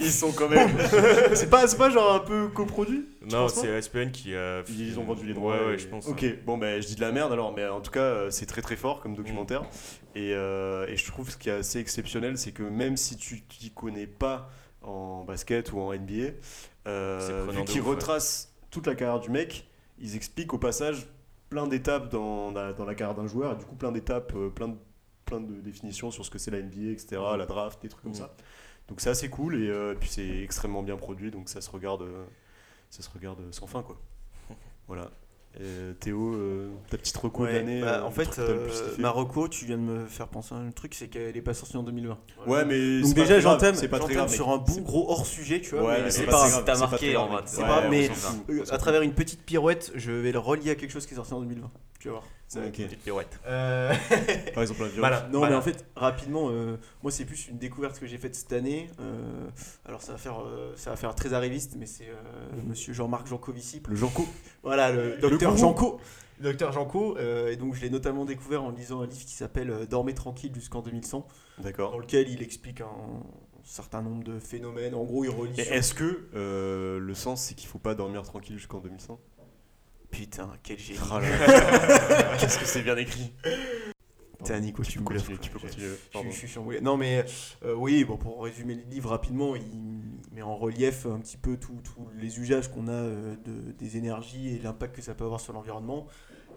ils 0.00 0.10
sont 0.10 0.32
quand 0.32 0.48
même. 0.48 0.68
c'est 1.34 1.48
pas, 1.48 1.66
pas 1.68 1.90
genre 1.90 2.14
un 2.14 2.18
peu 2.18 2.48
coproduit 2.48 3.06
Non, 3.30 3.48
c'est 3.48 3.68
ESPN 3.68 4.10
qui 4.10 4.34
a. 4.34 4.62
Ils 4.68 4.98
ont 4.98 5.04
vendu 5.04 5.24
les 5.26 5.32
droits. 5.34 5.56
Ouais, 5.58 5.66
ouais, 5.68 5.74
et- 5.74 5.78
je 5.78 5.86
pense. 5.86 6.06
Ok, 6.08 6.24
bon, 6.44 6.58
ben 6.58 6.80
je 6.82 6.86
dis 6.88 6.96
de 6.96 7.00
la 7.00 7.12
merde 7.12 7.32
alors, 7.32 7.54
mais 7.54 7.66
en 7.66 7.80
tout 7.80 7.90
cas, 7.92 8.00
euh, 8.00 8.30
c'est 8.30 8.46
très 8.46 8.60
très 8.60 8.76
fort 8.76 9.00
comme 9.00 9.14
documentaire. 9.14 9.62
Et, 10.14 10.32
euh, 10.34 10.86
et 10.88 10.96
je 10.96 11.06
trouve 11.06 11.30
ce 11.30 11.36
qui 11.36 11.48
est 11.48 11.52
assez 11.52 11.78
exceptionnel, 11.78 12.36
c'est 12.36 12.52
que 12.52 12.62
même 12.64 12.96
si 12.96 13.16
tu 13.16 13.42
t'y 13.42 13.70
connais 13.70 14.06
pas 14.08 14.50
en 14.86 15.24
basket 15.24 15.72
ou 15.72 15.80
en 15.80 15.92
NBA, 15.92 16.32
euh, 16.86 17.46
qu'ils 17.64 17.80
ouf, 17.80 17.86
ouais. 17.88 17.94
retracent 17.94 18.54
toute 18.70 18.86
la 18.86 18.94
carrière 18.94 19.20
du 19.20 19.30
mec, 19.30 19.68
ils 19.98 20.16
expliquent 20.16 20.54
au 20.54 20.58
passage 20.58 21.06
plein 21.50 21.66
d'étapes 21.66 22.08
dans, 22.10 22.50
la- 22.52 22.72
dans 22.72 22.84
la 22.84 22.94
carrière 22.94 23.14
d'un 23.16 23.26
joueur, 23.26 23.52
et 23.52 23.56
du 23.56 23.64
coup 23.64 23.74
plein 23.76 23.92
d'étapes, 23.92 24.32
euh, 24.34 24.48
plein 24.50 24.68
de, 24.68 24.76
plein 25.24 25.40
de 25.40 25.60
définitions 25.60 26.10
sur 26.10 26.24
ce 26.24 26.30
que 26.30 26.38
c'est 26.38 26.50
la 26.50 26.58
NBA, 26.60 26.92
etc., 26.92 27.20
la 27.36 27.46
draft, 27.46 27.82
des 27.82 27.88
trucs 27.88 28.02
comme 28.02 28.12
Mhm. 28.12 28.18
ça. 28.18 28.34
Donc 28.88 29.00
c'est 29.00 29.10
assez 29.10 29.28
cool 29.28 29.56
et 29.56 29.68
euh, 29.68 29.94
puis 29.98 30.08
c'est 30.08 30.42
extrêmement 30.42 30.82
bien 30.82 30.96
produit, 30.96 31.30
donc 31.32 31.48
ça 31.48 31.60
se 31.60 31.70
regarde, 31.70 32.02
euh, 32.02 32.24
ça 32.90 33.02
se 33.02 33.10
regarde 33.10 33.38
sans 33.52 33.66
fin 33.66 33.82
quoi. 33.82 33.96
Voilà. 34.86 35.10
Et 35.58 35.94
Théo, 36.00 36.34
euh, 36.34 36.68
ta 36.90 36.98
petite 36.98 37.16
reco 37.16 37.44
Ouais, 37.44 37.52
l'année. 37.54 37.80
bah, 37.80 38.00
euh, 38.00 38.02
en 38.02 38.10
fait, 38.10 38.38
euh. 38.38 38.68
Marocco, 38.98 39.48
tu 39.48 39.64
viens 39.64 39.78
de 39.78 39.82
me 39.82 40.04
faire 40.06 40.28
penser 40.28 40.54
à 40.54 40.58
un 40.58 40.70
truc, 40.70 40.94
c'est 40.94 41.08
qu'elle 41.08 41.34
est 41.34 41.40
pas 41.42 41.54
sortie 41.54 41.78
en 41.78 41.82
2020. 41.82 42.18
Ouais, 42.46 42.64
mais 42.66 43.00
Donc 43.00 43.08
c'est 43.08 43.14
pas 43.14 43.20
déjà, 43.22 43.40
j'entame 43.40 43.74
c'est 43.74 43.88
pas 43.88 43.98
très 43.98 44.12
grave. 44.14 44.28
sur 44.28 44.50
un 44.50 44.58
bon 44.58 44.82
gros 44.82 45.10
hors 45.10 45.24
sujet, 45.24 45.62
tu 45.62 45.70
vois. 45.74 45.84
Ouais, 45.88 46.02
mais 46.02 46.10
c'est 46.10 46.24
pas 46.26 46.32
pas 46.32 46.38
grave. 46.48 46.50
grave, 46.50 46.64
t'as 46.66 46.74
c'est 46.74 46.80
pas 46.80 46.90
marqué 46.90 47.16
en. 47.16 47.30
C'est 47.46 47.62
Ouais, 47.62 47.66
pas, 47.68 47.88
mais 47.88 48.10
euh, 48.50 48.64
à 48.70 48.76
travers 48.76 49.00
une 49.00 49.14
petite 49.14 49.42
pirouette, 49.44 49.92
je 49.94 50.12
vais 50.12 50.32
le 50.32 50.38
relier 50.38 50.70
à 50.72 50.74
quelque 50.74 50.90
chose 50.90 51.06
qui 51.06 51.14
est 51.14 51.16
sorti 51.16 51.32
en 51.32 51.40
2020. 51.40 51.70
Tu 52.00 52.08
vas 52.08 52.12
voir. 52.14 52.24
Ok. 52.54 52.72
Petite 52.72 53.00
pirouette. 53.02 53.40
Euh, 53.46 53.92
Par 54.54 54.62
exemple, 54.62 54.82
la. 54.82 54.88
Voilà. 54.98 55.28
Non, 55.32 55.40
mais 55.46 55.54
en 55.54 55.62
fait, 55.62 55.84
rapidement, 55.96 56.48
euh, 56.50 56.76
moi 57.02 57.10
c'est 57.10 57.24
plus 57.24 57.48
une 57.48 57.58
découverte 57.58 57.98
que 57.98 58.06
j'ai 58.06 58.18
faite 58.18 58.34
cette 58.36 58.52
année. 58.52 58.88
Euh, 59.00 59.48
alors 59.84 60.00
ça 60.00 60.12
va 60.12 60.18
faire, 60.18 60.36
ça 60.76 60.90
va 60.90 60.96
faire 60.96 61.14
très 61.14 61.32
arriviste, 61.32 61.74
mais 61.76 61.86
c'est 61.86 62.08
euh, 62.08 62.14
Monsieur 62.66 62.92
Jean-Marc 62.92 63.26
Jancovici, 63.26 63.82
le 63.88 63.96
Janco. 63.96 64.26
Voilà, 64.62 64.92
le 64.92 65.16
docteur. 65.18 65.56
Janco. 65.56 66.00
Docteur 66.38 66.70
Janco. 66.70 67.16
et 67.18 67.56
donc 67.56 67.74
je 67.74 67.80
l'ai 67.80 67.90
notamment 67.90 68.26
découvert 68.26 68.62
en 68.62 68.70
lisant 68.70 69.00
un 69.00 69.06
livre 69.06 69.24
qui 69.24 69.34
s'appelle 69.34 69.86
Dormez 69.88 70.14
tranquille 70.14 70.54
jusqu'en 70.54 70.82
2100, 70.82 71.26
dans 71.58 71.64
D'accord. 71.64 71.98
lequel 71.98 72.28
il 72.28 72.42
explique 72.42 72.82
un, 72.82 72.90
certain 73.66 74.02
nombre 74.02 74.22
de 74.22 74.38
phénomènes. 74.38 74.94
En 74.94 75.04
gros, 75.04 75.24
il 75.24 75.30
relie. 75.30 75.54
Sur- 75.54 75.72
est-ce 75.72 75.94
que 75.94 76.28
euh, 76.34 76.98
le 76.98 77.14
sens 77.14 77.42
c'est 77.42 77.54
qu'il 77.54 77.68
faut 77.68 77.78
pas 77.78 77.94
dormir 77.94 78.22
tranquille 78.22 78.56
jusqu'en 78.56 78.80
2100 78.80 79.18
Putain, 80.16 80.50
quel 80.62 80.78
génie. 80.78 80.98
Oh. 81.12 81.18
Qu'est-ce 82.40 82.58
que 82.58 82.64
c'est 82.64 82.80
bien 82.80 82.96
écrit 82.96 83.34
Putain, 84.38 84.60
Nico, 84.60 84.82
tu 84.82 84.92
Tu 84.92 84.98
peux 84.98 85.04
continuer, 85.04 85.38
tu 85.38 85.50
peux 85.50 85.58
continuer. 85.58 85.90
Je, 86.14 86.46
suis. 86.46 86.80
Non, 86.80 86.96
mais 86.96 87.22
euh, 87.62 87.74
oui, 87.74 88.02
bon, 88.04 88.16
pour 88.16 88.42
résumer 88.42 88.76
le 88.76 88.82
livre 88.90 89.10
rapidement, 89.10 89.54
il, 89.54 89.62
met 90.32 90.40
en 90.40 90.56
relief 90.56 91.04
un 91.04 91.18
petit 91.18 91.36
peu 91.36 91.58
tous 91.58 91.82
tous 91.84 92.08
les 92.18 92.38
usages 92.38 92.70
qu'on 92.70 92.88
a 92.88 92.92
euh, 92.92 93.36
de, 93.44 93.72
des 93.72 93.98
énergies 93.98 94.54
et 94.54 94.58
l'impact 94.58 94.96
que 94.96 95.02
ça 95.02 95.14
peut 95.14 95.24
avoir 95.24 95.40
sur 95.40 95.52
l'environnement. 95.52 96.06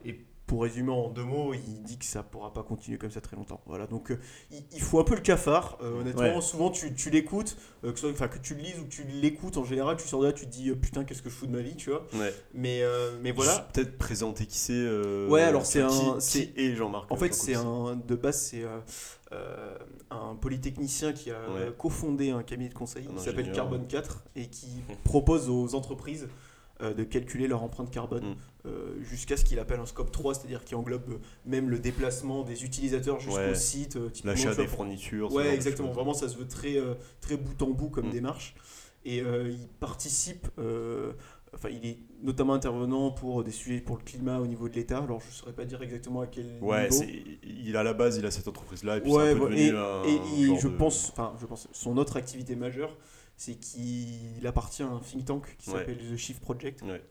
Et 0.05 0.25
pour 0.49 0.63
résumer 0.63 0.91
en 0.91 1.09
deux 1.09 1.23
mots, 1.23 1.53
il 1.53 1.83
dit 1.83 1.97
que 1.97 2.05
ça 2.05 2.23
pourra 2.23 2.51
pas 2.51 2.63
continuer 2.63 2.97
comme 2.97 3.11
ça 3.11 3.21
très 3.21 3.35
longtemps. 3.37 3.61
Voilà, 3.67 3.87
donc 3.87 4.11
euh, 4.11 4.19
il, 4.51 4.63
il 4.73 4.81
faut 4.81 4.99
un 4.99 5.03
peu 5.03 5.15
le 5.15 5.21
cafard. 5.21 5.77
Euh, 5.81 6.01
honnêtement, 6.01 6.21
Ouais. 6.35 6.41
souvent 6.41 6.71
tu, 6.71 6.93
tu 6.95 7.09
l'écoutes, 7.11 7.55
euh, 7.83 7.93
que, 7.93 7.99
soit- 7.99 8.13
que 8.27 8.39
tu 8.39 8.55
le 8.55 8.61
lises 8.61 8.79
ou 8.81 8.83
que 8.85 8.89
tu 8.89 9.03
l'écoutes, 9.03 9.57
en 9.57 9.63
général, 9.63 9.95
tu 9.97 10.07
sors 10.07 10.19
de 10.21 10.25
là, 10.25 10.33
tu 10.33 10.45
te 10.45 10.51
dis 10.51 10.69
euh, 10.71 10.75
putain, 10.75 11.03
qu'est-ce 11.05 11.21
que 11.21 11.29
je 11.29 11.35
fous 11.35 11.45
de 11.47 11.51
ma 11.55 11.61
vie, 11.61 11.75
tu 11.75 11.91
vois. 11.91 12.05
Ouais. 12.15 12.33
Mais, 12.53 12.81
mais 13.21 13.31
voilà. 13.31 13.69
Peut-être 13.73 13.97
présenter 13.97 14.45
qui 14.47 14.57
c'est. 14.57 14.89
Ouais, 15.27 15.43
alors 15.43 15.65
c'est 15.65 15.81
un- 15.81 16.19
c'est- 16.19 16.51
est 16.57 16.75
Jean-Marc. 16.75 17.11
En 17.11 17.15
fait, 17.15 17.33
c'est 17.33 17.55
un 17.55 17.95
de 17.95 18.15
base, 18.15 18.41
c'est 18.41 18.63
euh, 19.31 19.77
un 20.09 20.33
polytechnicien 20.35 21.13
qui 21.13 21.29
a 21.29 21.35
Ouais. 21.51 21.71
cofondé 21.77 22.31
un 22.31 22.41
cabinet 22.41 22.69
de 22.69 22.73
conseil 22.73 23.07
Un 23.11 23.15
qui 23.15 23.23
s'appelle. 23.23 23.51
Carbone 23.51 23.85
4 23.87 24.23
et 24.35 24.47
qui 24.47 24.67
propose 25.03 25.49
aux 25.49 25.75
entreprises 25.75 26.27
euh, 26.81 26.93
de 26.93 27.03
calculer 27.03 27.47
leur 27.47 27.61
empreinte 27.63 27.91
carbone 27.91 28.23
Mm. 28.31 28.35
euh, 28.67 29.01
jusqu'à 29.01 29.35
ce 29.37 29.43
qu'il 29.45 29.59
appelle 29.59 29.79
un 29.79 29.85
scope 29.85 30.11
3, 30.11 30.33
c'est-à-dire 30.35 30.63
qui 30.63 30.75
englobe 30.75 31.09
euh, 31.09 31.17
même 31.45 31.69
le 31.69 31.79
déplacement 31.79 32.43
des 32.43 32.63
utilisateurs 32.63 33.19
jusqu'au 33.19 33.37
Ouais. 33.39 33.55
site. 33.55 33.97
L'achat 34.23 34.55
des 34.55 34.67
fournitures. 34.67 35.31
Ouais, 35.33 35.53
exactement. 35.53 35.91
Vraiment, 35.91 36.13
ça 36.13 36.29
se 36.29 36.37
veut 36.37 36.47
très, 36.47 36.75
très 37.21 37.35
bout 37.37 37.61
en 37.63 37.69
bout 37.71 37.89
comme 37.89 38.07
Mm. 38.07 38.11
démarche. 38.11 38.55
Et 39.05 39.17
il 39.19 39.67
participe, 39.79 40.47
enfin, 41.53 41.69
il 41.69 41.85
est 41.85 41.97
notamment 42.21 42.53
intervenant 42.53 43.11
pour 43.11 43.43
des 43.43 43.51
sujets 43.51 43.79
pour 43.81 43.97
le 43.97 44.03
climat 44.03 44.39
au 44.39 44.47
niveau 44.47 44.67
de 44.69 44.75
l'État. 44.75 44.99
Alors, 44.99 45.19
je 45.21 45.27
ne 45.27 45.31
saurais 45.31 45.53
pas 45.53 45.65
dire 45.65 45.81
exactement 45.81 46.21
à 46.21 46.27
quel 46.27 46.45
Ouais, 46.61 46.89
niveau. 46.89 47.03
il 47.43 47.75
à 47.77 47.83
la 47.83 47.93
base, 47.93 48.17
il 48.17 48.25
a 48.25 48.31
cette 48.31 48.47
entreprise-là 48.47 48.97
et 48.97 49.01
puis 49.01 49.11
Ouais, 49.11 49.29
un 49.29 49.33
peu 49.33 49.39
voilà. 49.39 49.55
devenu 49.55 49.69
et, 50.47 50.51
un 50.51 50.59
je 50.59 50.67
de- 50.67 50.73
pense, 50.75 51.09
enfin, 51.11 51.33
je 51.39 51.45
pense, 51.45 51.67
son 51.71 51.97
autre 51.97 52.17
activité 52.17 52.55
majeure, 52.55 52.95
c'est 53.39 53.55
qu'il 53.55 54.45
appartient 54.45 54.83
à 54.83 54.87
un 54.87 54.99
think 54.99 55.23
tank 55.23 55.55
qui 55.57 55.69
Ouais. 55.69 55.77
s'appelle 55.77 55.97
The 55.97 56.17
Shift 56.17 56.41
Project. 56.41 56.81
Ouais. 56.81 57.01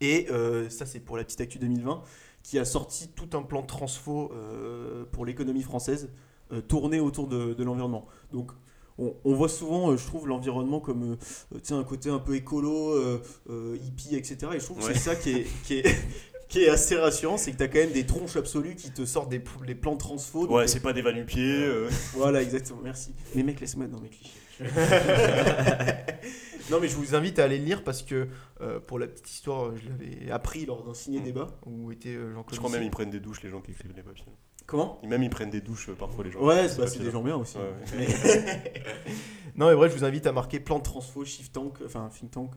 Et 0.00 0.26
euh, 0.30 0.70
ça, 0.70 0.86
c'est 0.86 1.00
pour 1.00 1.18
la 1.18 1.24
petite 1.24 1.42
actu 1.42 1.58
2020, 1.58 2.02
qui 2.42 2.58
a 2.58 2.64
sorti 2.64 3.08
tout 3.08 3.28
un 3.36 3.42
plan 3.42 3.62
transfo 3.62 4.32
euh, 4.32 5.04
pour 5.12 5.26
l'économie 5.26 5.62
française, 5.62 6.08
euh, 6.52 6.62
tourné 6.62 7.00
autour 7.00 7.28
de, 7.28 7.52
de 7.52 7.64
l'environnement. 7.64 8.06
Donc, 8.32 8.52
on, 8.96 9.14
on 9.24 9.34
voit 9.34 9.50
souvent, 9.50 9.90
euh, 9.90 9.96
je 9.98 10.06
trouve, 10.06 10.26
l'environnement 10.26 10.80
comme 10.80 11.18
euh, 11.52 11.58
sais, 11.62 11.74
un 11.74 11.84
côté 11.84 12.08
un 12.08 12.18
peu 12.18 12.34
écolo, 12.34 12.92
euh, 12.94 13.20
euh, 13.50 13.76
hippie, 13.84 14.14
etc. 14.16 14.52
Et 14.54 14.60
je 14.60 14.64
trouve 14.64 14.78
que 14.78 14.84
c'est 14.84 14.98
ça 14.98 15.16
qui 15.16 15.30
est, 15.32 15.46
qui, 15.64 15.74
est, 15.80 15.96
qui 16.48 16.60
est 16.62 16.68
assez 16.70 16.96
rassurant, 16.96 17.36
c'est 17.36 17.52
que 17.52 17.58
tu 17.58 17.62
as 17.64 17.68
quand 17.68 17.78
même 17.80 17.92
des 17.92 18.06
tronches 18.06 18.36
absolues 18.36 18.74
qui 18.74 18.90
te 18.90 19.04
sortent 19.04 19.28
des, 19.28 19.42
les 19.66 19.74
plans 19.74 19.96
transfo. 19.98 20.46
Ouais, 20.46 20.66
c'est 20.66 20.80
pas 20.80 20.94
des 20.94 21.02
va-nu-pieds. 21.02 21.42
euh, 21.66 21.90
voilà, 22.14 22.40
exactement, 22.40 22.80
merci. 22.82 23.12
Les 23.34 23.42
mecs, 23.42 23.60
laisse-moi 23.60 23.86
dans 23.86 24.00
mes 24.00 24.08
clichés. 24.08 24.30
non, 26.70 26.80
mais 26.80 26.88
je 26.88 26.96
vous 26.96 27.14
invite 27.14 27.38
à 27.38 27.44
aller 27.44 27.58
le 27.58 27.64
lire 27.64 27.84
parce 27.84 28.02
que, 28.02 28.28
euh, 28.60 28.80
pour 28.80 28.98
la 28.98 29.06
petite 29.06 29.30
histoire, 29.30 29.74
je 29.76 29.88
l'avais 29.88 30.30
appris 30.30 30.66
lors 30.66 30.84
d'un 30.84 30.94
ciné-débat 30.94 31.48
où 31.66 31.90
était 31.92 32.10
euh, 32.10 32.32
Jean-Claude. 32.34 32.54
Je 32.54 32.58
crois 32.58 32.70
même 32.70 32.82
ils 32.82 32.90
prennent 32.90 33.10
des 33.10 33.20
douches, 33.20 33.42
les 33.42 33.50
gens 33.50 33.60
qui 33.60 33.70
écrivent 33.72 33.92
les 33.96 34.02
papiers. 34.02 34.24
Comment? 34.66 35.00
Même 35.02 35.22
ils 35.22 35.30
prennent 35.30 35.48
des 35.50 35.62
douches 35.62 35.88
euh, 35.88 35.94
parfois, 35.94 36.24
les 36.24 36.30
gens. 36.30 36.40
Ouais, 36.44 36.68
C'est 36.68 36.78
bah, 36.78 36.86
des 37.04 37.10
gens 37.10 37.22
bien 37.22 37.36
aussi. 37.36 37.56
Ouais, 37.56 37.64
Mais- 37.96 38.06
non, 39.56 39.68
mais 39.68 39.74
bref, 39.74 39.92
je 39.94 39.98
vous 39.98 40.04
invite 40.04 40.26
à 40.26 40.32
marquer 40.32 40.60
plan 40.60 40.78
de 40.78 40.82
transfo, 40.82 41.24
Shift 41.24 41.54
Tank, 41.54 41.78
enfin 41.86 42.10
Think 42.16 42.30
Tank, 42.32 42.50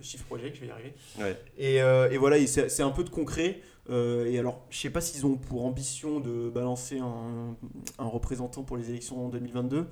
Shift 0.00 0.24
Project, 0.26 0.56
je 0.56 0.62
vais 0.62 0.66
y 0.66 0.70
arriver. 0.70 0.94
Ouais. 1.20 1.36
Et, 1.58 1.76
et 1.76 2.18
voilà, 2.18 2.44
c'est 2.48 2.68
c'est 2.68 2.82
un 2.82 2.90
peu 2.90 3.04
de 3.04 3.10
concret. 3.10 3.60
euh, 3.90 4.26
et 4.26 4.38
alors, 4.40 4.66
je 4.70 4.78
sais 4.78 4.90
pas 4.90 5.00
s'ils 5.00 5.24
ont 5.24 5.36
pour 5.36 5.64
ambition 5.64 6.18
de 6.18 6.50
balancer 6.50 6.98
un, 6.98 7.56
un 7.98 8.06
représentant 8.06 8.64
pour 8.64 8.76
les 8.76 8.90
élections 8.90 9.24
en 9.24 9.28
2022, 9.28 9.86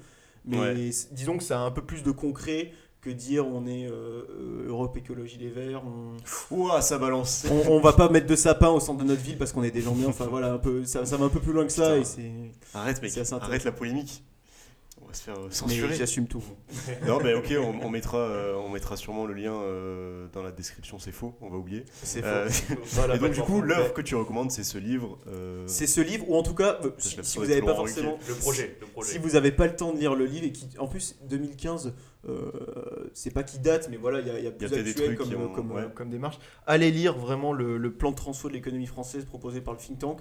mais 0.45 0.59
Ouais. 0.59 0.91
disons 1.13 1.37
que 1.39 1.45
ça 1.45 1.61
a 1.61 1.63
un 1.65 1.71
peu 1.71 1.83
plus 1.83 2.03
de 2.03 2.11
concret 2.11 2.73
que 3.01 3.09
dire 3.11 3.47
on 3.47 3.67
est 3.67 3.87
euh, 3.91 4.67
Europe 4.69 4.97
Écologie 4.97 5.39
Les 5.39 5.49
Verts. 5.49 5.83
On, 5.87 6.17
Ouah, 6.55 6.83
ça 6.83 6.99
balance. 6.99 7.47
on, 7.51 7.73
on 7.73 7.81
va 7.81 7.93
pas 7.95 8.09
mettre 8.11 8.27
de 8.27 8.37
sapin 8.37 8.69
au 8.69 8.81
centre 8.81 9.03
de 9.03 9.09
notre 9.09 9.23
ville 9.23 9.39
parce 9.39 9.53
qu'on 9.53 9.63
est 9.63 9.71
des 9.71 9.81
gens 9.81 9.95
bien. 9.95 10.09
Enfin 10.09 10.27
voilà, 10.27 10.53
un 10.53 10.59
peu, 10.59 10.85
ça, 10.85 11.07
ça 11.07 11.17
va 11.17 11.25
un 11.25 11.31
peu 11.31 11.41
plus 11.41 11.53
loin 11.53 11.65
que 11.65 11.73
ça. 11.73 11.97
Putain. 11.97 12.21
Et 12.23 12.53
Arrête, 12.75 13.01
mec. 13.03 13.13
Arrête 13.41 13.65
la 13.65 13.73
polémique. 13.73 14.23
On 15.11 15.13
va 15.13 15.17
se 15.17 15.23
faire 15.25 15.39
euh, 15.39 15.47
mais 15.49 15.55
censurer. 15.55 15.95
j'assume 15.97 16.27
tout. 16.29 16.43
non, 17.07 17.19
mais 17.21 17.35
ok, 17.35 17.53
on, 17.59 17.85
on 17.85 17.91
mettra, 17.91 18.19
euh, 18.19 18.55
on 18.55 18.69
mettra 18.69 18.97
sûrement 18.97 19.27
le 19.27 19.35
lien 19.35 19.53
euh, 19.55 20.29
dans 20.33 20.43
la 20.43 20.53
description. 20.53 21.01
C'est 21.01 21.11
faux, 21.11 21.35
on 21.41 21.49
va 21.51 21.57
oublier. 21.57 21.85
C'est 22.03 22.25
Euh, 22.25 22.49
Voilà, 22.93 23.15
et 23.17 23.19
donc, 23.19 23.33
du 23.33 23.41
coup, 23.41 23.61
l'œuvre 23.61 23.93
que 23.93 24.03
tu 24.03 24.15
recommandes, 24.15 24.53
c'est 24.53 24.63
ce 24.63 24.79
livre. 24.79 25.19
euh, 25.27 25.65
C'est 25.67 25.89
ce 25.89 26.01
livre, 26.01 26.25
ou 26.31 26.37
en 26.37 26.43
tout 26.45 26.55
cas, 26.55 26.79
euh, 26.85 26.91
si, 26.99 27.17
vous 27.39 27.47
n'avez 27.47 27.61
pas 27.63 27.75
forcément. 27.75 28.19
Le 28.29 28.35
projet, 28.35 28.77
le 28.81 28.87
projet. 28.87 29.13
Si 29.13 29.19
vous 29.19 29.31
n'avez 29.31 29.51
pas 29.51 29.67
le 29.67 29.75
temps 29.75 29.93
de 29.93 29.99
lire 29.99 30.15
le 30.15 30.27
livre, 30.27 30.47
et 30.47 30.53
qui, 30.53 30.69
en 30.79 30.87
plus, 30.87 31.17
2015, 31.29 31.93
euh, 32.29 32.53
c'est 33.13 33.33
pas 33.33 33.43
qui 33.43 33.59
date, 33.59 33.89
mais 33.91 33.97
voilà, 33.97 34.21
il 34.21 34.27
y 34.29 34.31
a, 34.31 34.39
y 34.39 34.47
a 34.47 34.51
plus 34.53 34.69
peut-être 34.69 34.85
des 34.85 34.95
trucs 34.95 35.17
comme, 35.19 35.35
ont- 35.35 35.49
comme, 35.53 35.73
ouais. 35.73 35.83
euh, 35.83 35.89
comme 35.89 36.11
démarche. 36.11 36.39
Allez 36.67 36.91
lire 36.93 37.19
vraiment 37.19 37.53
le, 37.53 37.79
le 37.79 37.93
plan 37.93 38.11
de 38.13 38.17
transfo 38.17 38.49
de 38.49 38.55
l'économie 38.55 38.87
française 38.87 39.25
proposé 39.25 39.61
par 39.61 39.75
le 39.75 39.81
think 39.81 39.99
tank. 39.99 40.21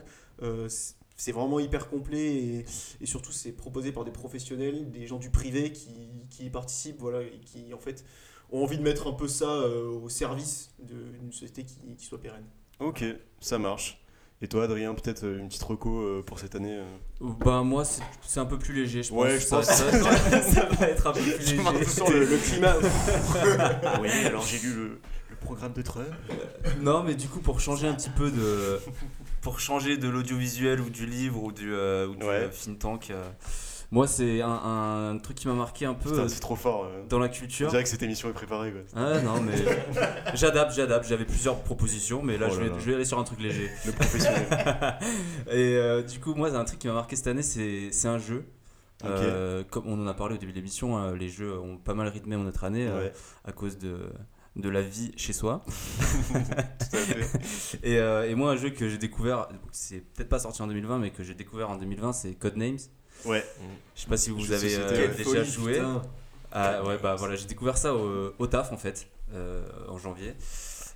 C'est- 1.21 1.31
vraiment 1.33 1.59
hyper 1.59 1.89
complet 1.89 2.25
et, 2.35 2.65
et 3.01 3.05
surtout 3.05 3.31
c'est 3.31 3.51
proposé 3.51 3.91
par 3.91 4.05
des 4.05 4.11
professionnels, 4.11 4.89
des 4.89 5.05
gens 5.05 5.17
du 5.19 5.29
privé 5.29 5.71
qui, 5.71 5.91
qui 6.29 6.45
y 6.45 6.49
participent, 6.49 6.99
voilà, 6.99 7.21
et 7.21 7.39
qui 7.45 7.73
en 7.73 7.79
fait 7.79 8.03
ont 8.51 8.63
envie 8.63 8.77
de 8.77 8.83
mettre 8.83 9.07
un 9.07 9.13
peu 9.13 9.27
ça 9.27 9.45
euh, 9.49 9.87
au 9.89 10.09
service 10.09 10.71
d'une 10.79 11.31
société 11.31 11.63
qui, 11.65 11.95
qui 11.97 12.05
soit 12.05 12.19
pérenne. 12.21 12.45
Ok, 12.79 13.03
ça 13.39 13.57
marche. 13.59 14.01
Et 14.41 14.47
toi, 14.47 14.63
Adrien, 14.63 14.93
peut-être 14.95 15.25
euh, 15.25 15.37
une 15.39 15.49
petite 15.49 15.63
reco 15.63 15.99
euh, 15.99 16.23
pour 16.25 16.39
cette 16.39 16.55
année 16.55 16.81
Bah 17.19 17.61
moi 17.61 17.83
c'est 17.83 18.01
c'est 18.21 18.39
un 18.39 18.45
peu 18.45 18.57
plus 18.57 18.73
léger 18.73 19.03
je 19.03 19.09
pense. 19.09 19.21
Ouais, 19.21 19.37
je 19.37 19.45
ça, 19.45 19.57
pense. 19.57 19.65
Ça, 19.67 19.91
ça- 19.91 20.41
ça 20.41 20.65
va 20.65 20.87
être 20.87 21.07
un 21.07 21.11
peu 21.11 21.19
plus 21.19 21.37
léger. 21.57 21.85
Sans 21.85 22.09
le, 22.09 22.23
le 22.25 22.37
climat, 22.37 22.75
Oui, 24.01 24.09
alors 24.25 24.43
j'ai 24.45 24.59
lu 24.59 24.73
le, 24.73 24.87
le 25.29 25.35
programme 25.41 25.73
de 25.73 25.81
Trump. 25.81 26.07
Non, 26.81 27.03
mais 27.03 27.15
du 27.15 27.27
coup, 27.27 27.39
pour 27.41 27.59
changer 27.59 27.87
un 27.87 27.93
petit 27.95 28.09
peu 28.11 28.31
de. 28.31 28.79
Pour 29.41 29.59
changer 29.59 29.97
de 29.97 30.09
l'audiovisuel 30.09 30.81
ou 30.81 30.89
du 30.89 31.05
livre 31.05 31.41
ou 31.43 31.51
du, 31.51 31.73
euh, 31.73 32.07
ou 32.07 32.15
du 32.15 32.25
Ouais. 32.25 32.43
euh, 32.43 32.49
think 32.49 32.79
tank, 32.79 33.07
euh, 33.11 33.29
moi, 33.91 34.05
c'est 34.05 34.41
un, 34.41 34.49
un 35.13 35.17
truc 35.17 35.35
qui 35.37 35.47
m'a 35.47 35.53
marqué 35.55 35.85
un 35.85 35.95
peu 35.95 36.27
c'est 36.27 36.39
trop 36.39 36.55
fort. 36.55 36.83
euh. 36.85 37.03
dans 37.09 37.17
la 37.17 37.27
culture. 37.29 37.69
dirait 37.69 37.81
que 37.83 37.89
cette 37.89 38.03
émission 38.03 38.29
est 38.29 38.33
préparée. 38.33 38.71
Quoi. 38.71 38.81
Ah 38.95 39.19
non, 39.21 39.41
mais 39.41 39.53
j'adapte, 40.35 40.73
j'adapte. 40.75 41.07
J'avais 41.07 41.25
plusieurs 41.25 41.59
propositions, 41.61 42.21
mais 42.21 42.37
là, 42.37 42.47
Oh 42.49 42.53
je, 42.53 42.59
là 42.59 42.65
vais, 42.65 42.69
là. 42.71 42.75
je 42.79 42.85
vais 42.85 42.95
aller 42.95 43.05
sur 43.05 43.17
un 43.17 43.23
truc 43.23 43.39
léger. 43.39 43.69
Le 43.85 43.91
professionnel. 43.93 44.45
Et 45.51 45.75
euh, 45.75 46.03
du 46.03 46.19
coup, 46.19 46.35
moi, 46.35 46.51
c'est 46.51 46.55
un 46.57 46.65
truc 46.65 46.77
qui 46.79 46.87
m'a 46.87 46.93
marqué 46.93 47.15
cette 47.15 47.27
année, 47.27 47.41
c'est 47.41 48.07
un 48.07 48.19
jeu. 48.19 48.45
Euh, 49.05 49.63
comme 49.69 49.83
on 49.87 49.99
en 50.03 50.07
a 50.07 50.13
parlé 50.13 50.35
au 50.35 50.37
début 50.37 50.51
de 50.51 50.57
l'émission, 50.57 50.97
hein, 50.97 51.15
les 51.15 51.29
jeux 51.29 51.57
ont 51.57 51.77
pas 51.77 51.93
mal 51.93 52.09
rythmé 52.09 52.35
notre 52.35 52.65
année 52.65 52.85
euh, 52.85 53.05
Ouais, 53.05 53.13
à 53.45 53.53
cause 53.53 53.77
de, 53.77 53.97
de 54.55 54.69
la 54.69 54.81
vie 54.81 55.11
chez 55.15 55.33
soi. 55.33 55.63
Et, 57.83 57.97
euh, 57.97 58.29
et 58.29 58.35
moi, 58.35 58.51
un 58.51 58.55
jeu 58.55 58.69
que 58.71 58.89
j'ai 58.89 58.97
découvert, 58.97 59.47
c'est 59.71 59.99
peut-être 59.99 60.29
pas 60.29 60.39
sorti 60.39 60.61
en 60.61 60.67
2020, 60.67 60.99
mais 60.99 61.11
que 61.11 61.23
j'ai 61.23 61.33
découvert 61.33 61.69
en 61.69 61.77
2020, 61.77 62.13
c'est 62.13 62.33
Codenames. 62.33 62.77
Ouais, 63.25 63.45
Je 63.95 64.01
sais 64.01 64.07
pas 64.07 64.17
si 64.17 64.29
vous 64.29 64.45
de 64.45 64.53
avez 64.53 64.75
euh, 64.75 65.07
déjà 65.15 65.43
folie, 65.43 65.51
joué. 65.51 65.81
Ah 66.51 66.83
ouais, 66.83 66.97
bah 66.97 67.15
voilà, 67.15 67.35
j'ai 67.35 67.45
découvert 67.45 67.77
ça 67.77 67.93
au, 67.93 68.33
au 68.39 68.47
taf 68.47 68.71
en 68.71 68.77
fait, 68.77 69.07
euh, 69.33 69.61
en 69.87 69.97
janvier. 69.97 70.33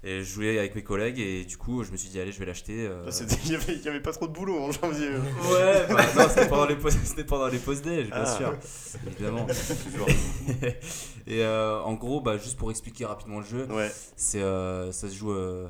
Et 0.05 0.19
je 0.19 0.23
jouais 0.33 0.57
avec 0.59 0.75
mes 0.75 0.83
collègues 0.83 1.17
et 1.19 1.45
du 1.45 1.55
coup, 1.57 1.81
je 1.85 1.91
me 1.91 1.95
suis 1.97 2.09
dit, 2.09 2.19
allez, 2.19 2.33
je 2.33 2.39
vais 2.39 2.45
l'acheter. 2.45 2.85
euh. 2.87 3.09
C'était- 3.09 3.37
Il 3.45 3.49
n'y 3.51 3.55
avait, 3.55 3.73
il 3.75 3.81
y 3.83 3.87
avait 3.87 4.01
pas 4.01 4.11
trop 4.11 4.27
de 4.27 4.33
boulot 4.33 4.59
en 4.59 4.69
janvier. 4.71 5.07
euh. 5.07 5.19
Ouais, 5.87 5.93
bah, 5.93 6.05
non, 6.17 6.27
c'était 6.27 6.49
pendant 6.49 6.65
les 6.65 6.75
pauses, 6.75 6.97
c'était 7.05 7.23
pendant 7.23 7.47
les 7.47 7.57
pauses 7.57 7.81
déj, 7.81 8.07
bien 8.07 8.23
Ah. 8.25 8.35
sûr, 8.37 8.53
évidemment, 9.07 9.45
toujours. 9.85 10.07
et 11.27 11.41
euh, 11.43 11.79
en 11.81 11.93
gros, 11.93 12.19
bah, 12.19 12.37
juste 12.37 12.57
pour 12.57 12.69
expliquer 12.69 13.05
rapidement 13.05 13.39
le 13.39 13.45
jeu, 13.45 13.65
Ouais, 13.71 13.89
c'est 14.17 14.41
euh, 14.41 14.91
ça 14.91 15.07
se 15.07 15.15
joue 15.15 15.31
euh, 15.31 15.69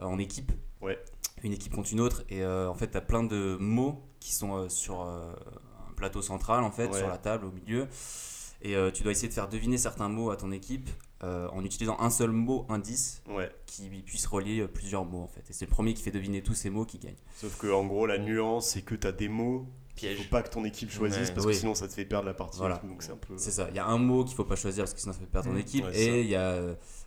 en 0.00 0.18
équipe. 0.18 0.50
Ouais. 0.80 0.98
Une 1.42 1.52
équipe 1.52 1.74
contre 1.74 1.92
une 1.92 2.00
autre 2.00 2.22
et 2.30 2.44
en 2.46 2.72
fait, 2.74 2.90
tu 2.90 2.96
as 2.96 3.02
plein 3.02 3.22
de 3.22 3.56
mots 3.60 4.02
qui 4.18 4.32
sont 4.32 4.66
sur 4.70 5.02
un 5.02 5.34
plateau 5.94 6.22
central 6.22 6.64
en 6.64 6.70
fait, 6.70 6.86
Ouais. 6.86 6.98
sur 6.98 7.08
la 7.08 7.18
table 7.18 7.44
au 7.46 7.50
milieu. 7.52 7.86
Et 8.62 8.74
tu 8.94 9.02
dois 9.02 9.12
essayer 9.12 9.28
de 9.28 9.34
faire 9.34 9.48
deviner 9.48 9.76
certains 9.76 10.08
mots 10.08 10.30
à 10.30 10.36
ton 10.38 10.50
équipe 10.52 10.88
euh, 11.22 11.48
en 11.52 11.64
utilisant 11.64 11.96
un 12.00 12.10
seul 12.10 12.30
mot 12.32 12.66
indice 12.68 13.22
ouais. 13.28 13.50
qui 13.66 13.88
puisse 14.04 14.26
relier 14.26 14.60
euh, 14.60 14.68
plusieurs 14.68 15.04
mots 15.04 15.22
en 15.22 15.28
fait. 15.28 15.48
Et 15.48 15.52
c'est 15.52 15.64
le 15.64 15.70
premier 15.70 15.94
qui 15.94 16.02
fait 16.02 16.10
deviner 16.10 16.42
tous 16.42 16.54
ces 16.54 16.70
mots 16.70 16.84
qui 16.84 16.98
gagne. 16.98 17.14
Sauf 17.36 17.56
que 17.56 17.72
en 17.72 17.86
gros, 17.86 18.06
la 18.06 18.18
nuance, 18.18 18.70
c'est 18.70 18.82
que 18.82 18.94
tu 18.94 19.06
as 19.06 19.12
des 19.12 19.28
mots. 19.28 19.66
Il 19.96 20.00
Piège. 20.00 20.18
faut 20.18 20.28
pas 20.28 20.42
que 20.42 20.50
ton 20.50 20.64
équipe 20.64 20.90
choisisse 20.90 21.28
Ouais. 21.28 21.34
parce 21.34 21.46
Oui. 21.46 21.52
que 21.52 21.58
sinon 21.58 21.74
ça 21.74 21.86
te 21.86 21.92
fait 21.92 22.04
perdre 22.04 22.26
la 22.26 22.34
partie. 22.34 22.58
Voilà. 22.58 22.78
tout, 22.78 22.88
donc 22.88 23.02
c'est 23.02 23.12
un 23.12 23.16
peu. 23.16 23.34
C'est 23.36 23.52
ça, 23.52 23.68
il 23.70 23.76
y 23.76 23.78
a 23.78 23.86
un 23.86 23.98
mot 23.98 24.24
qu'il 24.24 24.34
faut 24.34 24.44
pas 24.44 24.56
choisir 24.56 24.82
parce 24.84 24.94
que 24.94 25.00
sinon 25.00 25.12
ça 25.12 25.20
fait 25.20 25.26
perdre 25.26 25.48
ton 25.48 25.54
Mmh. 25.54 25.58
équipe 25.60 25.84
Ouais, 25.84 25.96
et 25.96 26.20
il 26.22 26.28
y 26.28 26.34
a 26.34 26.56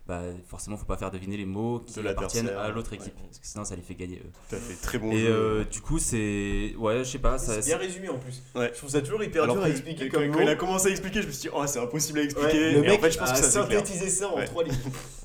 bah, 0.08 0.22
forcément 0.48 0.78
faut 0.78 0.86
pas 0.86 0.96
faire 0.96 1.12
deviner 1.12 1.36
les 1.36 1.46
mots 1.46 1.80
qui 1.86 2.00
De 2.02 2.08
appartiennent 2.08 2.48
à 2.48 2.70
l'autre 2.70 2.92
ouais. 2.92 2.96
équipe 2.98 3.14
parce 3.22 3.40
que 3.40 3.46
sinon 3.46 3.66
ça 3.66 3.76
les 3.76 3.82
fait 3.82 3.96
gagner 3.96 4.20
eux. 4.26 4.30
Tout 4.50 4.56
à 4.56 4.60
fait. 4.60 4.74
Très 4.82 5.00
bon 5.00 5.12
et 5.12 5.20
jeu. 5.20 5.28
euh, 5.30 5.64
du 5.66 5.82
coup 5.82 6.00
c'est 6.00 6.74
ouais 6.78 7.00
je 7.00 7.04
sais 7.04 7.20
pas 7.20 7.38
ça, 7.38 7.62
C'est 7.62 7.68
bien 7.72 7.78
résumé 7.78 8.08
en 8.08 8.18
plus. 8.18 8.42
Ouais. 8.56 8.72
Je 8.74 8.78
trouve 8.78 8.90
ça 8.90 9.02
toujours 9.02 9.22
hyper 9.22 9.44
Alors 9.44 9.58
dur 9.58 9.66
à 9.66 9.68
que- 9.68 9.72
expliquer 9.74 10.08
quand, 10.08 10.20
comme 10.20 10.32
quand 10.32 10.38
mot. 10.38 10.44
il 10.44 10.50
a 10.50 10.56
commencé 10.56 10.88
à 10.88 10.92
expliquer, 10.92 11.22
je 11.22 11.28
me 11.28 11.32
suis 11.34 11.50
dit, 11.50 11.50
oh, 11.54 11.68
c'est 11.68 11.80
impossible 11.80 12.20
à 12.20 12.22
Ouais, 12.22 12.26
expliquer. 12.28 12.72
le 12.72 12.78
Et 12.78 12.82
mec 12.82 13.00
en 13.00 13.02
fait, 13.02 13.12
je 13.12 13.18
pense 13.18 13.30
a 13.30 13.34
que 13.34 13.40
ça 13.40 13.50
synthétisé 13.52 14.08
ça 14.10 14.30
en 14.30 14.42
trois 14.46 14.64
lignes. 14.64 14.74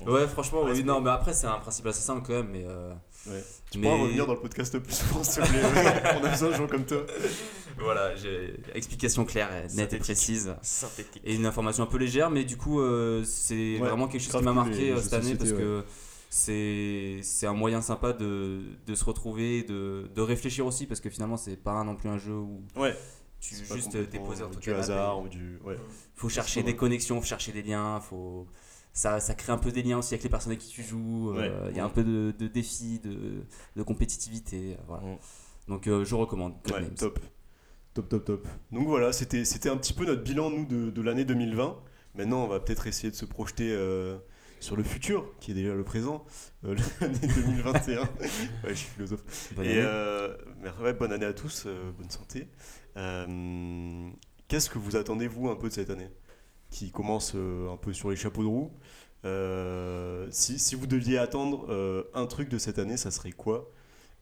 Ouais, 0.05 0.27
franchement, 0.27 0.65
non, 0.83 0.99
mais 0.99 1.11
après, 1.11 1.31
c'est 1.31 1.47
un 1.47 1.59
principe 1.59 1.85
assez 1.87 2.01
simple 2.01 2.21
quand 2.27 2.33
même. 2.33 2.49
Mais, 2.51 2.65
euh, 2.67 2.93
Ouais. 3.27 3.43
Tu 3.71 3.77
mais- 3.79 3.87
pourras 3.87 4.01
revenir 4.03 4.25
dans 4.27 4.33
le 4.33 4.39
podcast 4.39 4.77
plus 4.79 4.93
souvent, 4.93 5.23
s'il 5.23 5.43
te 5.43 5.47
plaît. 5.49 5.61
On 6.21 6.23
a 6.25 6.29
besoin 6.29 6.49
de 6.49 6.55
gens 6.55 6.67
comme 6.67 6.85
toi. 6.85 7.05
Voilà, 7.79 8.15
j'ai 8.15 8.55
explication 8.75 9.23
claire, 9.25 9.49
et 9.55 9.73
nette 9.75 9.93
et 9.93 9.97
précise. 9.97 10.53
Synthétique. 10.61 11.21
Et 11.25 11.35
une 11.35 11.45
information 11.45 11.83
un 11.83 11.87
peu 11.87 11.97
légère, 11.97 12.29
mais 12.29 12.43
du 12.43 12.57
coup, 12.57 12.81
euh, 12.81 13.23
c'est 13.25 13.79
Ouais, 13.79 13.87
vraiment 13.89 14.07
quelque 14.07 14.21
chose 14.21 14.35
qui 14.35 14.43
m'a 14.43 14.53
marqué 14.53 14.75
les 14.75 14.91
euh, 14.91 15.01
cette 15.01 15.13
année 15.13 15.35
parce 15.35 15.51
que 15.53 15.83
c'est 16.29 17.19
c'est 17.21 17.45
un 17.47 17.53
moyen 17.53 17.81
sympa 17.81 18.11
de, 18.13 18.61
de 18.85 18.95
se 18.95 19.05
retrouver, 19.05 19.63
de, 19.63 20.09
de 20.13 20.21
réfléchir 20.21 20.65
aussi, 20.65 20.85
parce 20.85 20.99
que 20.99 21.09
finalement, 21.09 21.37
c'est 21.37 21.55
pas 21.57 21.83
non 21.83 21.95
plus 21.95 22.09
un 22.09 22.17
jeu 22.17 22.33
où 22.33 22.61
Ouais. 22.75 22.95
tu 23.39 23.55
juste 23.55 23.91
t'es 23.91 23.99
complètement 24.17 24.25
posé 24.27 24.43
entre 24.43 24.59
du 24.59 24.71
hasard 24.73 25.21
ou 25.21 25.27
du. 25.27 25.59
Ouais. 25.63 25.77
faut 26.15 26.29
chercher 26.29 26.63
des 26.63 26.75
connexions, 26.75 27.19
faut 27.21 27.27
chercher 27.27 27.51
des 27.51 27.61
liens, 27.63 27.99
faut 27.99 28.47
ça, 28.93 29.19
ça 29.19 29.33
crée 29.35 29.51
un 29.51 29.57
peu 29.57 29.71
des 29.71 29.81
liens 29.83 29.97
aussi 29.99 30.13
avec 30.13 30.23
les 30.23 30.29
personnes 30.29 30.51
avec 30.51 30.61
qui 30.63 30.69
tu 30.69 30.83
joues. 30.83 31.31
euh, 31.35 31.49
Il 31.69 31.71
Ouais. 31.71 31.77
y 31.77 31.79
a 31.79 31.85
un 31.85 31.89
peu 31.89 32.03
de, 32.03 32.33
de 32.37 32.47
défis, 32.47 32.99
de, 32.99 33.43
de 33.75 33.83
compétitivité. 33.83 34.73
euh, 34.79 34.83
Voilà. 34.87 35.03
Donc 35.67 35.87
euh, 35.87 36.03
je 36.05 36.15
recommande. 36.15 36.53
Ouais, 36.71 36.85
top. 36.97 37.19
Top, 37.93 38.09
top, 38.09 38.25
top. 38.25 38.47
Donc 38.71 38.87
voilà, 38.87 39.13
c'était 39.13 39.45
c'était 39.45 39.69
un 39.69 39.77
petit 39.77 39.93
peu 39.93 40.05
notre 40.05 40.23
bilan, 40.23 40.49
nous, 40.49 40.65
de, 40.65 40.89
de 40.89 41.01
l'année 41.01 41.25
2020. 41.25 41.77
Maintenant, 42.15 42.43
on 42.43 42.47
va 42.47 42.59
peut-être 42.59 42.87
essayer 42.87 43.09
de 43.11 43.15
se 43.15 43.25
projeter 43.25 43.71
euh, 43.71 44.17
sur 44.59 44.75
le 44.75 44.83
futur, 44.83 45.25
qui 45.39 45.51
est 45.51 45.53
déjà 45.55 45.73
le 45.75 45.83
présent, 45.83 46.25
l'année 46.63 46.79
2021. 47.35 48.01
ouais, 48.03 48.07
je 48.69 48.73
suis 48.73 48.87
philosophe. 48.89 49.23
Bonne 49.55 49.65
Et 49.65 49.79
année. 49.81 50.93
bonne 50.99 51.11
année 51.11 51.25
à 51.25 51.33
tous, 51.33 51.65
bonne 51.97 52.09
santé. 52.09 52.47
Qu'est-ce 54.47 54.69
que 54.69 54.77
vous 54.79 54.95
attendez, 54.95 55.27
vous, 55.27 55.49
un 55.49 55.55
peu 55.55 55.69
de 55.69 55.73
cette 55.73 55.89
année? 55.89 56.09
Qui 56.69 56.91
commence 56.91 57.35
un 57.35 57.77
peu 57.77 57.93
sur 57.93 58.09
les 58.09 58.15
chapeaux 58.15 58.41
de 58.43 58.47
roue. 58.47 58.71
Euh, 59.25 60.27
si, 60.31 60.59
si 60.59 60.75
vous 60.75 60.87
deviez 60.87 61.17
attendre 61.17 61.65
euh, 61.69 62.03
un 62.13 62.25
truc 62.25 62.49
de 62.49 62.57
cette 62.57 62.79
année, 62.79 62.97
ça 62.97 63.11
serait 63.11 63.31
quoi? 63.31 63.69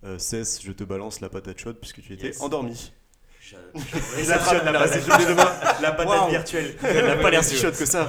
Euh, 0.04 0.18
Cess, 0.18 0.62
je 0.64 0.72
te 0.72 0.84
balance 0.84 1.22
la 1.22 1.30
patate 1.30 1.60
chaude 1.60 1.78
puisque 1.80 2.02
tu 2.02 2.14
étais 2.14 2.28
Yes. 2.28 2.42
endormi. 2.42 2.92
La 4.28 4.38
patate 4.38 5.04
chaude 5.04 5.28
demain. 5.30 5.52
La 5.82 5.92
patate 5.92 6.30
virtuelle. 6.30 6.76
Elle 6.84 7.06
n'a 7.06 7.18
pas 7.18 7.30
l'air 7.32 7.44
si 7.44 7.58
chaude 7.58 7.76
que 7.76 7.86
ça. 7.86 8.08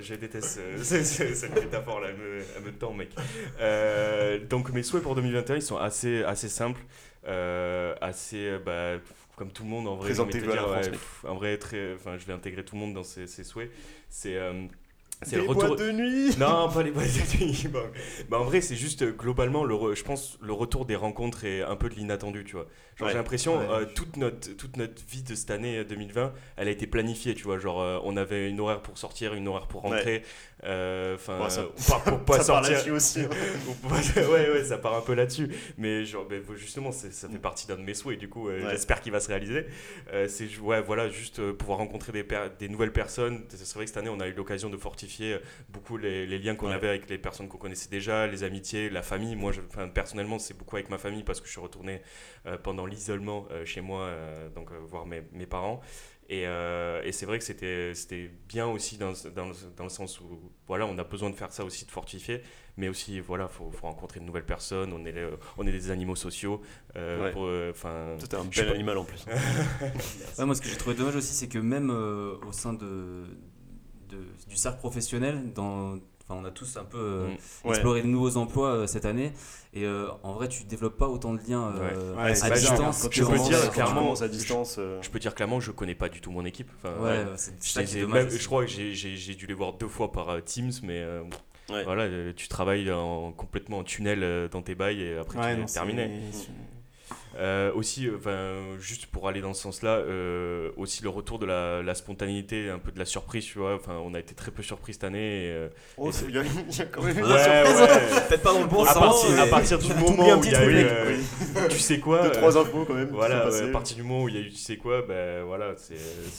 Je 0.00 0.14
déteste 0.14 0.58
euh, 0.58 0.78
ce- 0.82 1.04
ce- 1.04 1.34
cette 1.34 1.54
métaphore-là, 1.54 2.08
elle 2.10 2.16
me, 2.16 2.40
elle 2.56 2.62
me 2.62 2.72
tend, 2.72 2.94
mec. 2.94 3.10
Euh, 3.60 4.38
donc, 4.46 4.70
mes 4.72 4.82
souhaits 4.82 5.02
pour 5.02 5.14
2021, 5.16 5.56
ils 5.56 5.62
sont 5.62 5.76
assez, 5.76 6.22
assez 6.24 6.48
simples. 6.48 6.80
euh, 7.26 7.94
assez, 8.00 8.56
bah, 8.64 8.92
comme 9.36 9.50
tout 9.50 9.64
le 9.64 9.68
monde, 9.68 9.86
en 9.88 9.96
vrai. 9.96 10.08
la 10.10 10.14
France, 10.14 10.86
ouais, 10.86 11.28
En 11.28 11.34
vrai, 11.34 11.58
très, 11.58 11.96
je 12.18 12.26
vais 12.26 12.32
intégrer 12.32 12.64
tout 12.64 12.74
le 12.74 12.80
monde 12.80 12.94
dans 12.94 13.04
ces 13.04 13.26
souhaits. 13.26 13.70
C'est 14.08 14.38
c'est 15.24 15.36
le 15.36 15.42
retour. 15.44 15.76
de 15.76 15.90
nuit. 15.92 16.36
Non, 16.38 16.68
pas 16.68 16.82
les 16.82 16.90
boîtes 16.90 17.06
de 17.06 17.44
nuit. 17.44 17.66
Bah, 17.72 17.80
bah, 18.28 18.38
en 18.40 18.44
vrai, 18.44 18.60
c'est 18.60 18.76
juste 18.76 19.02
euh, 19.02 19.12
globalement, 19.12 19.64
le 19.64 19.74
re- 19.74 19.94
je 19.94 20.02
pense, 20.04 20.38
le 20.42 20.52
retour 20.52 20.84
des 20.84 20.96
rencontres 20.96 21.44
et 21.44 21.62
un 21.62 21.76
peu 21.76 21.88
de 21.88 21.94
l'inattendu, 21.94 22.44
tu 22.44 22.52
vois. 22.56 22.66
Genre, 22.96 23.06
Ouais. 23.06 23.12
j'ai 23.12 23.18
l'impression, 23.18 23.58
Ouais. 23.58 23.66
euh, 23.70 23.84
toute, 23.94 24.16
notre, 24.18 24.54
toute 24.56 24.76
notre 24.76 25.02
vie 25.08 25.22
de 25.22 25.34
cette 25.34 25.50
année 25.50 25.78
euh, 25.78 25.84
2020, 25.84 26.32
elle 26.56 26.68
a 26.68 26.70
été 26.70 26.86
planifiée, 26.86 27.34
tu 27.34 27.44
vois. 27.44 27.58
Genre, 27.58 27.80
euh, 27.80 27.98
on 28.04 28.16
avait 28.16 28.48
une 28.50 28.60
horaire 28.60 28.80
pour 28.82 28.98
sortir, 28.98 29.32
une 29.34 29.48
horaire 29.48 29.66
pour 29.66 29.82
rentrer. 29.82 30.22
euh, 30.64 31.14
Enfin, 31.16 31.48
ça- 31.48 31.62
euh, 31.62 31.66
pas, 31.88 31.98
pour 32.10 32.20
pas 32.24 32.32
ça 32.42 32.52
part 32.52 32.64
sortir. 32.64 32.72
là-dessus 32.72 32.90
aussi. 32.90 33.20
hein. 33.20 33.28
Ouais, 34.16 34.50
ouais, 34.50 34.64
ça 34.64 34.78
part 34.78 34.94
un 34.96 35.00
peu 35.00 35.14
là-dessus. 35.14 35.48
Mais 35.78 36.04
genre, 36.04 36.26
ben, 36.26 36.42
justement, 36.56 36.92
ça 36.92 37.08
fait 37.10 37.38
partie 37.38 37.66
d'un 37.66 37.76
de 37.76 37.82
mes 37.82 37.94
souhaits. 37.94 38.18
Du 38.18 38.28
coup, 38.28 38.48
euh, 38.48 38.62
Ouais. 38.64 38.70
j'espère 38.70 39.00
qu'il 39.00 39.12
va 39.12 39.20
se 39.20 39.28
réaliser. 39.28 39.66
Euh, 40.12 40.28
c'est 40.28 40.48
ouais, 40.58 40.80
voilà, 40.82 41.08
juste 41.08 41.38
euh, 41.40 41.52
pouvoir 41.52 41.78
rencontrer 41.78 42.12
des, 42.12 42.24
per- 42.24 42.48
des 42.58 42.68
nouvelles 42.68 42.92
personnes. 42.92 43.42
C'est 43.48 43.74
vrai 43.74 43.84
que 43.84 43.90
cette 43.90 43.96
année, 43.98 44.10
on 44.10 44.20
a 44.20 44.28
eu 44.28 44.32
l'occasion 44.34 44.68
de 44.70 44.76
fortifier 44.76 45.11
euh, 45.20 45.38
beaucoup 45.68 45.96
les, 45.96 46.26
les 46.26 46.38
liens 46.38 46.54
qu'on 46.54 46.68
Ouais. 46.68 46.74
avait 46.74 46.88
avec 46.88 47.08
les 47.10 47.18
personnes 47.18 47.48
qu'on 47.48 47.58
connaissait 47.58 47.90
déjà, 47.90 48.26
les 48.26 48.42
amitiés, 48.44 48.88
la 48.90 49.02
famille. 49.02 49.36
Moi, 49.36 49.52
je, 49.52 49.60
enfin, 49.60 49.88
personnellement, 49.88 50.38
c'est 50.38 50.56
beaucoup 50.56 50.76
avec 50.76 50.88
ma 50.90 50.98
famille 50.98 51.22
parce 51.24 51.40
que 51.40 51.46
je 51.46 51.52
suis 51.52 51.60
retourné 51.60 52.00
euh, 52.46 52.56
pendant 52.58 52.86
l'isolement 52.86 53.46
euh, 53.50 53.64
chez 53.64 53.80
moi, 53.80 54.02
euh, 54.02 54.48
donc 54.50 54.70
euh, 54.72 54.78
voir 54.78 55.06
mes, 55.06 55.22
mes 55.32 55.46
parents. 55.46 55.80
Et, 56.28 56.46
euh, 56.46 57.02
et 57.04 57.12
c'est 57.12 57.26
vrai 57.26 57.38
que 57.38 57.44
c'était 57.44 58.30
bien 58.48 58.66
aussi 58.66 58.96
dans, 58.96 59.12
dans, 59.34 59.48
le- 59.48 59.54
dans 59.76 59.84
le 59.84 59.90
sens 59.90 60.18
où 60.20 60.50
voilà, 60.66 60.86
on 60.86 60.96
a 60.96 61.04
besoin 61.04 61.28
de 61.28 61.34
faire 61.34 61.52
ça 61.52 61.62
aussi, 61.64 61.84
de 61.84 61.90
fortifier, 61.90 62.40
mais 62.78 62.88
aussi 62.88 63.20
voilà, 63.20 63.48
faut, 63.48 63.70
faut 63.70 63.86
rencontrer 63.86 64.20
de 64.20 64.24
nouvelles 64.24 64.46
personnes. 64.46 64.92
On 64.94 65.04
est, 65.04 65.12
les- 65.12 65.28
on 65.58 65.66
est 65.66 65.72
des 65.72 65.90
animaux 65.90 66.14
sociaux. 66.16 66.62
euh, 66.96 67.24
Ouais. 67.24 67.32
pour, 67.32 67.44
euh, 67.46 67.72
un 67.84 68.16
bel 68.44 68.66
pas. 68.66 68.72
animal 68.72 68.96
en 68.98 69.04
plus. 69.04 69.26
Ouais, 70.38 70.46
moi, 70.46 70.54
ce 70.54 70.62
que 70.62 70.68
j'ai 70.68 70.76
trouvé 70.76 70.96
dommage 70.96 71.16
aussi, 71.16 71.34
c'est 71.34 71.48
que 71.48 71.58
même 71.58 71.90
euh, 71.90 72.36
au 72.46 72.52
sein 72.52 72.72
de, 72.72 73.24
de- 74.12 74.50
du 74.50 74.56
cercle 74.56 74.78
professionnel, 74.78 75.52
dans, 75.54 75.94
enfin, 76.24 76.40
on 76.40 76.44
a 76.44 76.50
tous 76.50 76.76
un 76.76 76.84
peu 76.84 76.98
euh, 76.98 77.26
Mm. 77.28 77.30
Ouais. 77.64 77.70
exploré 77.70 78.02
de 78.02 78.06
nouveaux 78.06 78.36
emplois 78.36 78.68
euh, 78.68 78.86
cette 78.86 79.04
année. 79.06 79.32
Et 79.74 79.84
euh, 79.84 80.08
en 80.22 80.32
vrai, 80.34 80.48
tu 80.48 80.64
développes 80.64 80.98
pas 80.98 81.08
autant 81.08 81.32
de 81.34 81.40
liens 81.48 81.72
euh, 81.76 82.14
Ouais, 82.16 82.34
c'est 82.34 82.46
à 82.46 82.50
distance. 82.50 83.08
Tu 83.10 83.24
peux 83.24 83.38
dire, 83.38 83.70
clairement, 83.70 84.14
à 84.14 84.28
distance. 84.28 84.78
je 85.00 85.08
peux 85.10 85.18
dire 85.18 85.34
clairement, 85.34 85.60
je 85.60 85.70
connais 85.70 85.94
pas 85.94 86.08
du 86.08 86.20
tout 86.20 86.30
mon 86.30 86.44
équipe. 86.44 86.70
Enfin, 86.76 86.94
Ouais, 87.02 87.24
ouais. 87.24 87.26
c'est 87.36 87.54
Je, 87.86 88.00
dommage. 88.02 88.24
même- 88.26 88.30
je 88.38 88.46
crois 88.46 88.64
que 88.64 88.70
j'ai- 88.70 88.94
j'ai 88.94 89.16
j'ai 89.16 89.34
dû 89.34 89.46
les 89.46 89.54
voir 89.54 89.72
deux 89.72 89.88
fois 89.88 90.12
par 90.12 90.42
Teams, 90.44 90.72
mais 90.82 91.00
euh, 91.00 91.22
Ouais. 91.70 91.84
voilà, 91.84 92.32
tu 92.34 92.48
travailles 92.48 92.90
en, 92.92 93.32
complètement 93.32 93.78
en 93.78 93.84
tunnel 93.84 94.48
dans 94.50 94.60
tes 94.62 94.74
bails 94.74 95.00
et 95.00 95.16
après 95.18 95.38
Ouais, 95.38 95.52
tu 95.54 95.58
non, 95.60 95.64
es 95.64 95.68
c'est- 95.68 95.74
terminé. 95.74 96.10
Euh, 97.38 97.72
aussi, 97.74 98.06
euh, 98.08 98.18
'fin, 98.18 98.78
juste 98.78 99.06
pour 99.06 99.26
aller 99.28 99.40
dans 99.40 99.54
ce 99.54 99.62
sens-là, 99.62 99.96
euh, 99.96 100.70
aussi 100.76 101.02
le 101.02 101.08
retour 101.08 101.38
de 101.38 101.46
la, 101.46 101.82
la 101.82 101.94
spontanéité, 101.94 102.68
un 102.68 102.78
peu 102.78 102.92
de 102.92 102.98
la 102.98 103.04
surprise, 103.06 103.44
tu 103.44 103.58
vois. 103.58 103.74
Enfin, 103.74 103.94
on 104.04 104.14
a 104.14 104.18
été 104.20 104.34
très 104.34 104.50
peu 104.50 104.62
surpris 104.62 104.92
cette 104.92 105.04
année. 105.04 105.46
et, 105.46 105.50
euh, 105.50 105.68
Oh, 105.96 106.10
Et 106.10 106.14
il 106.28 106.34
y 106.34 106.38
a 106.38 106.42
il 106.42 106.76
y 106.76 106.80
a 106.82 106.84
quand 106.86 107.02
même 107.02 107.16
ouais, 107.16 107.22
une 107.22 107.28
surprise. 107.38 107.80
ouais. 107.80 108.20
Peut-être 108.28 108.42
pas 108.42 108.52
dans 108.52 108.60
le 108.60 108.66
bon 108.66 108.84
à, 108.84 108.92
sens. 108.92 109.22
partir, 109.22 109.40
à 109.40 109.44
mais- 109.44 109.50
partir 109.50 109.78
du 109.78 109.94
moment 109.94 110.38
où 110.38 110.44
il 110.44 110.50
y 110.50 110.54
a 110.54 110.64
eu, 110.66 110.74
euh, 110.84 111.16
tu 111.70 111.78
sais 111.78 111.98
quoi, 111.98 112.22
Deux, 112.22 112.28
euh, 112.28 112.30
trois 112.32 112.58
infos 112.58 112.84
quand 112.84 112.94
même. 112.94 113.08
Voilà, 113.12 113.48
ouais, 113.48 113.62
à 113.62 113.68
partir 113.72 113.96
du 113.96 114.02
moment 114.02 114.24
où 114.24 114.28
il 114.28 114.34
y 114.34 114.38
a 114.38 114.40
eu 114.42 114.50
tu 114.50 114.56
sais 114.56 114.76
quoi, 114.76 115.02
ben 115.02 115.44
voilà, 115.44 115.74
c'est 115.76 115.94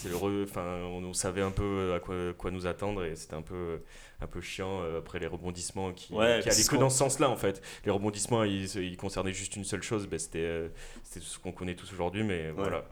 le 0.10 0.44
enfin 0.44 0.64
on, 0.86 1.04
on 1.04 1.14
savait 1.14 1.42
un 1.42 1.52
peu 1.52 1.94
à 1.96 2.00
quoi, 2.00 2.16
quoi 2.38 2.52
nous 2.52 2.68
attendre 2.68 3.04
et 3.04 3.16
c'était 3.16 3.36
un 3.36 3.42
peu 3.42 3.80
un 4.24 4.28
peu 4.28 4.42
chiant 4.42 4.82
euh, 4.82 5.00
après 5.00 5.20
les 5.20 5.28
rebondissements 5.28 5.92
qui, 5.94 6.14
Ouais, 6.14 6.40
qui 6.42 6.50
allaient 6.50 6.64
que 6.64 6.76
dans 6.78 6.90
ce 6.90 6.98
sens-là 6.98 7.30
en 7.30 7.38
fait. 7.38 7.62
Les 7.86 7.92
rebondissements 7.92 8.44
ils, 8.44 8.66
ils 8.78 8.98
concernaient 8.98 9.34
juste 9.34 9.56
une 9.56 9.66
seule 9.66 9.84
chose, 9.84 10.08
ben, 10.08 10.18
c'était 10.20 10.72
ce 11.20 11.38
qu'on 11.40 11.52
connaît 11.52 11.76
tous 11.76 11.92
aujourd'hui 11.94 12.24
mais 12.24 12.52
voilà. 12.52 12.86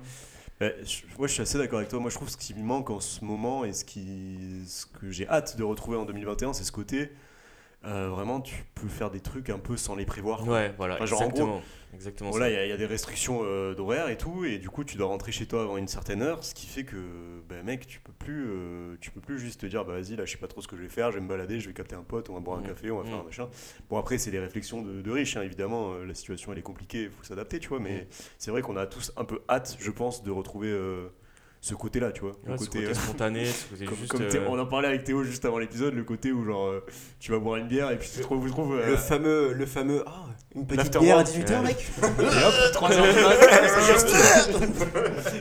Ouais, 0.59 0.75
je, 0.83 1.01
moi, 1.17 1.27
je 1.27 1.33
suis 1.33 1.41
assez 1.41 1.57
d'accord 1.57 1.79
avec 1.79 1.89
toi. 1.89 1.99
Moi, 1.99 2.11
je 2.11 2.15
trouve 2.15 2.29
ce 2.29 2.37
qui 2.37 2.53
me 2.53 2.61
manque 2.61 2.91
en 2.91 2.99
ce 2.99 3.25
moment 3.25 3.65
et 3.65 3.73
ce, 3.73 3.83
qui, 3.83 4.37
ce 4.67 4.85
que 4.85 5.09
j'ai 5.09 5.27
hâte 5.27 5.57
de 5.57 5.63
retrouver 5.63 5.97
en 5.97 6.05
2021, 6.05 6.53
c'est 6.53 6.63
ce 6.63 6.71
côté. 6.71 7.09
euh, 7.83 8.09
vraiment, 8.09 8.41
tu 8.41 8.63
peux 8.75 8.87
faire 8.87 9.09
des 9.09 9.21
trucs 9.21 9.49
un 9.49 9.57
peu 9.57 9.75
sans 9.75 9.95
les 9.95 10.05
prévoir. 10.05 10.41
quoi. 10.43 10.53
Ouais, 10.53 10.73
voilà, 10.77 10.95
Enfin, 10.95 11.05
genre, 11.07 11.21
en. 11.23 11.61
Exactement 11.93 12.29
Voilà, 12.31 12.45
ça. 12.47 12.51
il 12.51 12.55
y, 12.55 12.57
a- 12.57 12.65
il 12.65 12.69
y 12.69 12.73
a 12.73 12.77
des 12.77 12.85
restrictions 12.85 13.41
euh, 13.43 13.73
d'horaire 13.75 14.09
et 14.09 14.17
tout, 14.17 14.45
et 14.45 14.57
du 14.57 14.69
coup, 14.69 14.83
tu 14.83 14.97
dois 14.97 15.07
rentrer 15.07 15.31
chez 15.31 15.45
toi 15.45 15.63
avant 15.63 15.77
une 15.77 15.87
certaine 15.87 16.21
heure, 16.21 16.43
ce 16.43 16.53
qui 16.53 16.67
fait 16.67 16.83
que, 16.83 16.95
ben 17.49 17.63
mec, 17.65 17.87
tu 17.87 17.99
peux 17.99 18.11
plus, 18.13 18.45
euh, 18.47 18.95
tu 19.01 19.11
peux 19.11 19.19
plus 19.21 19.39
juste 19.39 19.61
te 19.61 19.65
dire, 19.65 19.85
bah 19.85 19.93
vas-y, 19.93 20.15
là, 20.15 20.25
je 20.25 20.31
sais 20.31 20.37
pas 20.37 20.47
trop 20.47 20.61
ce 20.61 20.67
que 20.67 20.75
je 20.77 20.81
vais 20.83 20.89
faire, 20.89 21.11
je 21.11 21.17
vais 21.17 21.23
me 21.23 21.29
balader, 21.29 21.59
je 21.59 21.67
vais 21.67 21.73
capter 21.73 21.95
un 21.95 22.03
pote, 22.03 22.29
on 22.29 22.33
va 22.33 22.39
boire 22.39 22.57
un 22.59 22.61
Mm. 22.61 22.67
café, 22.67 22.91
on 22.91 22.97
va 22.99 23.03
faire 23.03 23.17
Mm. 23.17 23.21
un 23.21 23.23
machin. 23.23 23.49
Bon, 23.89 23.97
après, 23.97 24.17
c'est 24.17 24.31
des 24.31 24.39
réflexions 24.39 24.81
de, 24.81 25.01
de 25.01 25.11
riches, 25.11 25.37
hein, 25.37 25.41
évidemment, 25.43 25.93
euh, 25.93 26.05
la 26.05 26.13
situation 26.13 26.51
elle 26.51 26.59
est 26.59 26.63
compliquée, 26.63 27.03
il 27.03 27.09
faut 27.11 27.23
s'adapter, 27.23 27.59
tu 27.59 27.69
vois, 27.69 27.79
mais 27.79 28.01
Mm. 28.01 28.05
c'est 28.37 28.51
vrai 28.51 28.61
qu'on 28.61 28.77
a 28.77 28.85
tous 28.87 29.11
un 29.17 29.25
peu 29.25 29.39
hâte, 29.49 29.77
je 29.79 29.91
pense, 29.91 30.23
de 30.23 30.31
retrouver 30.31 30.69
euh, 30.69 31.07
ce 31.63 31.75
côté-là, 31.75 32.11
tu 32.11 32.21
vois. 32.21 32.31
le 32.43 32.51
Ouais, 32.53 32.57
ce 32.57 32.65
côté, 32.65 32.79
côté 32.79 32.89
euh, 32.91 32.93
spontané, 32.95 33.45
ce 33.45 33.67
côté 33.67 33.85
comme, 33.85 33.97
juste. 33.97 34.11
comme 34.11 34.21
euh, 34.23 34.47
on 34.49 34.57
en 34.59 34.65
parlait 34.65 34.87
avec 34.87 35.03
Théo 35.03 35.23
juste 35.23 35.45
avant 35.45 35.59
l'épisode, 35.59 35.93
le 35.93 36.03
côté 36.03 36.31
où 36.31 36.43
genre 36.43 36.65
euh, 36.67 36.83
tu 37.19 37.31
vas 37.31 37.37
boire 37.37 37.57
une 37.57 37.67
bière 37.67 37.91
et 37.91 37.97
puis 37.99 38.09
tu 38.11 38.17
te 38.17 38.23
trouves, 38.23 38.73
euh, 38.75 38.87
Le 38.87 38.95
fameux, 38.97 39.53
le 39.53 39.65
fameux, 39.67 40.03
ah, 40.07 40.25
une 40.55 40.65
petite 40.65 40.97
bière 40.97 41.19
à 41.19 41.23
18h, 41.23 41.51
Ouais. 41.59 41.67
mec. 41.67 41.85
et 42.01 42.03
hop, 42.45 42.53
3 42.73 42.91
heures 42.97 43.13
du 43.13 43.21
matin, 43.21 44.41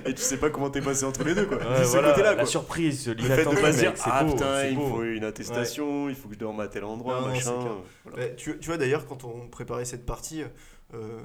et 0.05 0.15
tu 0.15 0.23
sais 0.23 0.37
pas 0.37 0.51
comment 0.51 0.69
t'es 0.71 0.81
passé 0.83 1.05
entre 1.05 1.25
les 1.25 1.35
deux 1.35 1.47
quoi. 1.47 1.57
ouais, 1.57 1.65
C'est 1.79 1.85
ce 1.85 1.89
voilà, 1.91 2.11
côté-là 2.11 2.31
la 2.33 2.37
quoi. 2.37 2.47
surprise, 2.47 3.09
Le 3.09 3.23
fait 3.23 3.45
de 3.45 3.61
pas 3.61 3.73
dire 3.73 3.95
ah 4.05 4.25
beau, 4.25 4.33
putain 4.35 4.65
il 4.67 4.79
me 4.79 4.85
faut 4.89 5.03
une 5.03 5.25
attestation, 5.25 6.09
il 6.11 6.15
faut 6.15 6.29
que 6.29 6.35
je 6.35 6.39
dorme 6.41 6.61
à 6.61 6.69
tel 6.69 6.85
endroit, 6.85 7.21
Non, 7.23 7.29
machin. 7.29 7.53
Voilà. 8.05 8.27
Ouais, 8.27 8.35
tu, 8.37 8.59
tu 8.59 8.67
vois 8.67 8.77
d'ailleurs, 8.77 9.07
quand 9.07 9.25
on 9.25 9.49
préparait 9.49 9.85
cette 9.87 10.05
partie, 10.07 10.43
euh, 10.95 11.19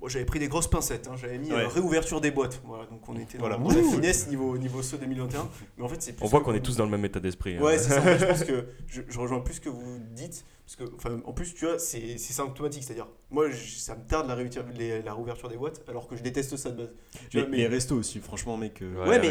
bon, 0.00 0.08
j'avais 0.08 0.24
pris 0.24 0.38
des 0.38 0.48
grosses 0.48 0.68
pincettes. 0.68 1.08
hein, 1.08 1.16
j'avais 1.16 1.38
mis 1.38 1.52
Ouais. 1.52 1.60
euh, 1.64 1.68
réouverture 1.68 2.20
des 2.20 2.30
boîtes. 2.30 2.60
Voilà, 2.64 2.86
donc 2.86 3.06
on 3.08 3.16
était 3.16 3.38
dans, 3.38 3.46
Voilà. 3.48 3.58
la 3.62 3.82
finesse 3.82 4.28
niveau, 4.28 4.56
niveau 4.58 4.82
saut 4.82 4.96
2021. 4.96 5.48
Mais 5.78 5.84
en 5.84 5.88
fait, 5.88 6.00
c'est 6.02 6.14
On 6.22 6.26
voit 6.26 6.40
qu'on 6.40 6.54
est 6.54 6.60
tous 6.60 6.76
dans 6.76 6.84
le 6.84 6.90
même 6.90 7.04
état 7.04 7.20
d'esprit. 7.20 7.56
hein. 7.56 7.62
Ouais, 7.62 7.78
c'est 7.78 7.90
ça. 7.90 8.00
En 8.00 8.02
fait, 8.02 8.18
je 8.18 8.26
pense 8.26 8.44
que 8.44 8.64
je, 8.86 9.02
je 9.08 9.18
rejoins 9.18 9.40
plus 9.40 9.54
ce 9.54 9.60
que 9.60 9.68
vous 9.68 9.98
dites. 10.12 10.44
Parce 10.64 10.88
que, 10.88 10.94
enfin, 10.94 11.20
en 11.24 11.32
plus, 11.32 11.52
tu 11.52 11.64
vois, 11.66 11.80
c'est 11.80 12.16
c'est 12.16 12.32
symptomatique. 12.32 12.84
C'est-à-dire, 12.84 13.08
moi, 13.28 13.50
je- 13.50 13.74
ça 13.80 13.96
me 13.96 14.06
tarde 14.06 14.28
la 14.28 14.36
réouverture, 14.36 14.64
les- 14.78 15.02
la 15.02 15.14
réouverture 15.14 15.48
des 15.48 15.56
boîtes, 15.56 15.82
alors 15.88 16.06
que 16.06 16.14
je 16.14 16.22
déteste 16.22 16.56
ça 16.56 16.70
de 16.70 16.76
base. 16.76 16.90
Tu 17.28 17.38
Les, 17.38 17.42
vois, 17.42 17.50
mais- 17.50 17.56
les 17.56 17.66
restos 17.66 17.96
aussi, 17.96 18.20
franchement 18.20 18.56
mec. 18.56 18.80
euh, 18.80 18.94
Ouais, 18.94 19.00
Ouais, 19.00 19.18
mais 19.18 19.26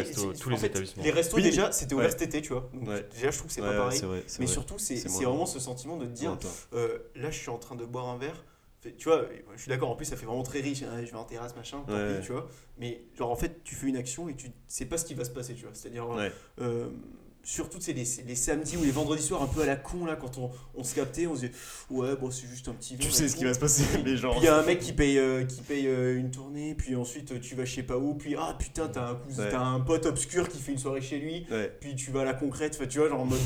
les 0.50 0.56
fait, 0.58 0.66
établissements. 0.66 1.02
Les 1.02 1.10
restos, 1.10 1.36
Oui, 1.38 1.42
déjà, 1.42 1.72
c'était 1.72 1.94
ouvert 1.94 2.08
ouais. 2.08 2.10
cet 2.12 2.20
été, 2.20 2.42
tu 2.42 2.52
vois. 2.52 2.68
Donc, 2.74 2.86
Ouais. 2.86 3.08
déjà, 3.14 3.30
je 3.30 3.38
trouve 3.38 3.48
que 3.48 3.54
c'est 3.54 3.62
ouais, 3.62 3.68
pas 3.70 3.76
pareil. 3.78 4.00
vrai, 4.02 4.22
mais 4.38 4.44
vrai. 4.44 4.52
surtout, 4.52 4.78
c'est 4.78 4.96
vraiment 5.08 5.46
ce 5.46 5.58
sentiment 5.60 5.96
de 5.96 6.04
te 6.04 6.10
dire, 6.10 6.36
euh, 6.74 6.98
là, 7.16 7.30
je 7.30 7.38
suis 7.38 7.48
en 7.48 7.56
train 7.56 7.74
de 7.74 7.86
boire 7.86 8.10
un 8.10 8.18
verre. 8.18 8.44
Fait- 8.80 8.96
Tu 8.96 9.08
vois, 9.08 9.26
je 9.56 9.60
suis 9.60 9.68
d'accord, 9.68 9.90
en 9.90 9.94
plus, 9.96 10.06
ça 10.06 10.16
fait 10.16 10.24
vraiment 10.26 10.42
très 10.42 10.60
riche. 10.60 10.82
hein, 10.82 11.04
je 11.04 11.10
vais 11.10 11.16
en 11.16 11.24
terrasse, 11.24 11.54
machin, 11.54 11.82
tant 11.86 11.92
Ouais. 11.94 12.18
pis, 12.20 12.26
tu 12.26 12.32
vois. 12.32 12.48
Mais, 12.78 13.02
genre, 13.18 13.30
en 13.30 13.36
fait, 13.36 13.62
tu 13.62 13.74
fais 13.74 13.88
une 13.88 13.96
action 13.96 14.28
et 14.28 14.34
tu 14.34 14.50
sais 14.68 14.86
pas 14.86 14.96
ce 14.96 15.04
qui 15.04 15.12
va 15.14 15.24
se 15.24 15.30
passer, 15.30 15.54
tu 15.54 15.64
vois. 15.64 15.74
C'est-à-dire, 15.74 16.08
Ouais. 16.08 16.32
euh, 16.60 16.88
surtout 17.50 17.78
tu 17.78 17.84
sais, 17.86 17.92
les, 17.92 18.04
les 18.28 18.34
samedis 18.36 18.76
ou 18.76 18.84
les 18.84 18.90
vendredis 18.92 19.22
soirs 19.22 19.42
un 19.42 19.46
peu 19.46 19.62
à 19.62 19.66
la 19.66 19.74
con 19.76 20.04
là 20.06 20.14
quand 20.16 20.38
on, 20.38 20.50
on 20.76 20.84
se 20.84 20.94
captait, 20.94 21.26
on 21.26 21.34
se 21.34 21.40
disait 21.40 21.52
ouais 21.90 22.14
bon 22.20 22.30
c'est 22.30 22.46
juste 22.46 22.68
un 22.68 22.72
petit 22.72 22.94
verre. 22.96 23.06
Tu 23.06 23.12
sais 23.12 23.28
ce 23.28 23.34
qui 23.36 23.44
va 23.44 23.52
se 23.54 23.58
passer, 23.58 23.82
mais 24.04 24.16
genre. 24.16 24.32
Puis 24.34 24.42
il 24.42 24.46
y 24.46 24.48
a 24.48 24.56
un 24.56 24.62
mec 24.62 24.78
qui 24.78 24.92
paye, 24.92 25.18
euh, 25.18 25.44
qui 25.44 25.60
paye 25.62 25.86
euh, 25.88 26.16
une 26.18 26.30
tournée, 26.30 26.74
puis 26.76 26.94
ensuite 26.94 27.32
euh, 27.32 27.38
tu 27.40 27.54
vas 27.56 27.64
je 27.64 27.74
sais 27.74 27.82
pas 27.82 27.96
où, 27.96 28.14
puis 28.14 28.36
ah 28.38 28.54
putain 28.58 28.88
t'as 28.88 29.08
un, 29.10 29.14
cousin- 29.14 29.42
Ouais. 29.44 29.48
t'as 29.50 29.60
un 29.60 29.80
pote 29.80 30.06
obscur 30.06 30.48
qui 30.48 30.58
fait 30.60 30.72
une 30.72 30.78
soirée 30.78 31.00
chez 31.00 31.18
lui, 31.18 31.46
Ouais. 31.50 31.72
puis 31.80 31.96
tu 31.96 32.10
vas 32.12 32.20
à 32.20 32.24
la 32.24 32.34
concrète, 32.34 32.76
enfin, 32.78 32.86
tu 32.88 32.98
vois 32.98 33.08
genre 33.08 33.20
en 33.20 33.24
mode... 33.24 33.38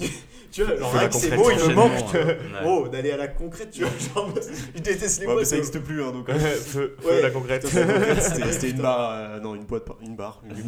euh, 0.00 0.06
tu 0.50 0.64
vois 0.64 0.76
genre 0.76 0.90
Faut 0.90 0.94
la 0.96 1.00
rien 1.02 1.08
que 1.08 1.14
ces 1.16 1.30
concrète 1.30 1.58
mots 1.58 1.64
il 1.64 1.68
me 1.70 1.74
manque 1.74 1.92
hein. 1.92 2.12
de- 2.14 2.18
Ouais. 2.66 2.66
oh, 2.66 2.88
d'aller 2.88 3.10
à 3.12 3.16
la 3.16 3.28
concrète, 3.28 3.70
tu 3.70 3.82
vois 3.82 3.90
genre 4.14 4.32
je 4.74 4.80
déteste 4.80 5.20
les 5.20 5.26
Ouais, 5.26 5.32
mots. 5.34 5.38
mais 5.38 5.44
ça 5.44 5.54
n'existe 5.56 5.78
plus, 5.80 6.02
hein, 6.02 6.10
donc. 6.12 6.28
feu, 6.32 6.96
feu 7.00 7.08
Ouais. 7.08 7.22
la 7.22 7.30
concrète. 7.30 7.66
C'était 8.50 8.70
une 8.70 8.80
barre, 8.82 9.10
euh, 9.12 9.40
non, 9.40 9.54
une 9.54 9.64
boîte, 9.64 9.84
une 10.02 10.16
barre. 10.16 10.42
Une, 10.50 10.62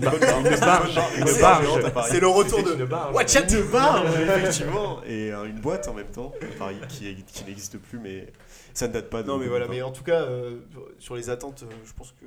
barre. 1.41 2.07
C'est 2.09 2.21
le 2.21 2.29
retour 2.29 2.63
de... 2.63 2.68
une 2.75 2.85
barge. 2.85 3.15
Watch 3.15 3.37
out 3.37 3.51
Une 3.51 4.29
effectivement, 4.31 5.03
et 5.05 5.33
euh, 5.33 5.45
une 5.45 5.61
boîte 5.61 5.89
en 5.89 5.95
même 5.95 6.11
temps, 6.11 6.33
à 6.41 6.59
Paris, 6.59 6.77
qui, 6.89 7.15
qui 7.25 7.45
n'existe 7.45 7.79
plus, 7.79 7.99
mais 7.99 8.33
ça 8.75 8.89
ne 8.89 8.93
date 8.93 9.11
pas 9.11 9.23
de. 9.23 9.29
Non 9.29 9.39
mais 9.39 9.49
voilà, 9.49 9.67
2020. 9.67 9.77
mais 9.77 9.83
en 9.83 9.93
tout 9.93 10.05
cas, 10.05 10.23
euh, 10.23 10.59
sur 10.99 11.17
les 11.17 11.31
attentes, 11.31 11.65
euh, 11.65 11.75
je 11.85 11.93
pense 11.93 12.13
que 12.13 12.27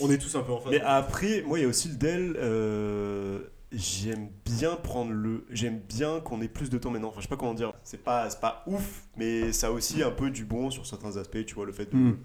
on 0.00 0.10
est 0.10 0.18
tous 0.18 0.34
un 0.34 0.42
peu 0.42 0.52
en 0.52 0.58
phase. 0.60 0.72
Mais 0.72 0.80
après, 0.80 1.42
moi, 1.46 1.58
il 1.58 1.62
y 1.62 1.64
a 1.64 1.68
aussi 1.68 1.88
le 1.88 1.94
Dell. 1.94 2.36
euh, 2.38 3.40
j'aime 3.72 4.28
bien 4.44 4.76
prendre 4.76 5.12
le. 5.12 5.44
J'aime 5.50 5.78
bien 5.78 6.20
qu'on 6.20 6.40
ait 6.42 6.48
plus 6.48 6.70
de 6.70 6.78
temps 6.78 6.90
maintenant. 6.90 7.08
Enfin, 7.08 7.18
je 7.20 7.22
sais 7.22 7.28
pas 7.28 7.36
comment 7.36 7.54
dire. 7.54 7.72
C'est 7.84 8.02
pas, 8.02 8.28
c'est 8.30 8.40
pas 8.40 8.62
ouf, 8.66 9.04
mais 9.16 9.52
ça 9.52 9.68
a 9.68 9.70
aussi 9.70 10.02
un 10.02 10.10
peu 10.10 10.30
du 10.30 10.44
bon 10.44 10.70
sur 10.70 10.86
certains 10.86 11.16
aspects. 11.16 11.44
Tu 11.46 11.54
vois, 11.54 11.66
le 11.66 11.72
fait 11.72 11.90
de. 11.92 11.96
Hmm. 11.96 12.16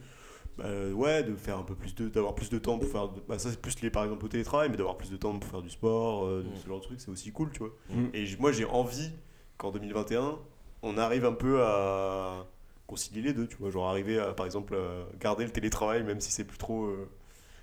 Bah, 0.59 0.95
ouais, 0.95 1.23
de 1.23 1.35
faire 1.35 1.57
un 1.57 1.63
peu 1.63 1.75
plus 1.75 1.95
de. 1.95 2.07
d'avoir 2.09 2.35
plus 2.35 2.49
de 2.49 2.57
temps 2.59 2.77
pour 2.79 2.89
faire. 2.89 3.09
de- 3.09 3.21
bah, 3.27 3.39
ça, 3.39 3.49
c'est 3.49 3.59
plus 3.59 3.81
lié 3.81 3.89
par 3.89 4.03
exemple 4.03 4.25
au 4.25 4.27
télétravail, 4.27 4.69
mais 4.69 4.77
d'avoir 4.77 4.97
plus 4.97 5.09
de 5.11 5.17
temps 5.17 5.37
pour 5.39 5.49
faire 5.49 5.61
du 5.61 5.69
sport, 5.69 6.25
euh, 6.25 6.43
de 6.43 6.49
Mm. 6.49 6.55
ce 6.61 6.67
genre 6.67 6.79
de 6.79 6.83
truc, 6.83 6.99
c'est 7.01 7.09
aussi 7.09 7.31
cool, 7.31 7.49
tu 7.51 7.59
vois. 7.59 7.71
Mm. 7.89 8.05
Et 8.13 8.25
j- 8.25 8.37
moi, 8.39 8.51
j'ai 8.51 8.65
envie 8.65 9.11
qu'en 9.57 9.71
2021, 9.71 10.37
on 10.83 10.97
arrive 10.97 11.25
un 11.25 11.33
peu 11.33 11.61
à 11.63 12.45
concilier 12.87 13.21
les 13.21 13.33
deux, 13.33 13.47
tu 13.47 13.57
vois. 13.57 13.69
Genre 13.69 13.87
arriver 13.87 14.19
à, 14.19 14.33
par 14.33 14.45
exemple, 14.45 14.75
à 14.75 15.17
garder 15.19 15.43
le 15.45 15.51
télétravail, 15.51 16.03
même 16.03 16.19
si 16.21 16.31
c'est 16.31 16.45
plus 16.45 16.57
trop. 16.57 16.85
euh, 16.85 17.07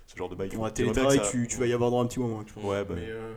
ce 0.09 0.15
genre 0.15 0.29
de 0.29 0.35
bail. 0.35 0.47
Pour 0.49 0.65
un 0.65 0.69
télétravail, 0.69 1.17
ça- 1.17 1.29
tu, 1.31 1.47
tu 1.49 1.57
vas 1.57 1.65
y 1.67 1.73
avoir 1.73 1.89
droit 1.89 2.01
un 2.01 2.07
petit 2.07 2.19
moment. 2.21 2.41
tu 2.45 2.53
vois. 2.57 2.71
Ouais, 2.79 2.85
bah. 2.85 2.93
Mais, 2.95 3.09
euh, 3.09 3.33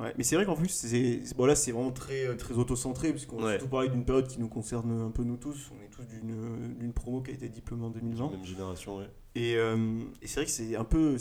ouais. 0.00 0.14
mais 0.18 0.24
c'est 0.24 0.36
vrai 0.36 0.44
qu'en 0.44 0.54
plus, 0.56 0.68
c'est 0.68 0.88
c'est- 1.24 1.36
bon, 1.36 1.46
là, 1.46 1.54
c'est 1.54 1.72
vraiment 1.72 1.92
très, 1.92 2.26
euh, 2.26 2.34
très 2.36 2.54
auto-centré, 2.54 3.12
parce 3.12 3.26
qu'on 3.26 3.42
a 3.42 3.46
Ouais. 3.46 3.52
surtout 3.58 3.68
parlé 3.68 3.88
d'une 3.88 4.04
période 4.04 4.26
qui 4.28 4.40
nous 4.40 4.48
concerne 4.48 4.90
un 5.00 5.10
peu 5.10 5.22
nous 5.24 5.36
tous. 5.36 5.70
On 5.78 5.82
est 5.84 5.88
tous 5.90 6.06
d'une 6.06 6.92
promo 6.92 7.20
qui 7.22 7.30
a 7.30 7.34
été 7.34 7.48
diplômée 7.48 7.84
en 7.86 7.90
2020. 7.90 8.30
Même 8.30 8.44
génération, 8.44 8.98
ouais. 8.98 9.08
Et, 9.34 9.56
euh, 9.56 10.00
et 10.22 10.26
c'est 10.26 10.36
vrai 10.40 10.44
que 10.46 10.50
c'est 10.50 10.76
un 10.76 10.84
peu. 10.84 11.16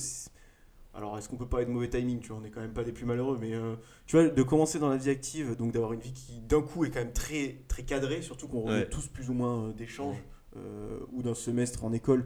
Alors, 0.96 1.18
est-ce 1.18 1.30
qu'on 1.30 1.38
peut 1.38 1.48
parler 1.48 1.66
de 1.68 1.72
mauvais 1.72 1.88
timing 1.90 2.20
Tu 2.20 2.30
vois, 2.30 2.38
on 2.38 2.42
n'est 2.42 2.50
quand 2.50 2.62
même 2.62 2.74
pas 2.74 2.82
les 2.84 2.92
plus 2.92 3.06
malheureux, 3.06 3.38
mais 3.40 3.54
euh, 3.54 3.76
tu 4.08 4.18
vois, 4.18 4.28
de 4.28 4.44
commencer 4.44 4.80
dans 4.80 4.90
la 4.90 4.98
vie 4.98 5.12
active, 5.12 5.56
donc 5.56 5.72
d'avoir 5.72 5.94
une 5.94 6.00
vie 6.00 6.12
qui 6.14 6.40
d'un 6.42 6.62
coup 6.62 6.84
est 6.84 6.90
quand 6.90 7.00
même 7.00 7.14
très, 7.14 7.62
très 7.68 7.84
cadrée, 7.84 8.22
surtout 8.24 8.48
qu'on 8.48 8.62
revient 8.62 8.80
Ouais. 8.80 8.90
tous 8.90 9.08
plus 9.08 9.30
ou 9.30 9.34
moins 9.34 9.70
d'échanges 9.78 10.18
euh, 10.58 11.00
ou 11.14 11.22
d'un 11.22 11.36
semestre 11.36 11.84
en 11.86 11.94
école 11.94 12.26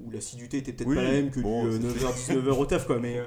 où 0.00 0.10
l'assiduité 0.10 0.58
était 0.58 0.72
peut-être 0.72 0.88
Oui, 0.88 0.94
pas 0.94 1.02
la 1.02 1.10
même 1.10 1.30
que 1.32 1.40
bon, 1.40 1.64
du 1.64 1.70
euh, 1.70 1.72
c'était- 1.72 1.88
9h-19h 2.38 2.50
au 2.60 2.66
taf, 2.66 2.86
quoi, 2.86 3.00
mais 3.00 3.18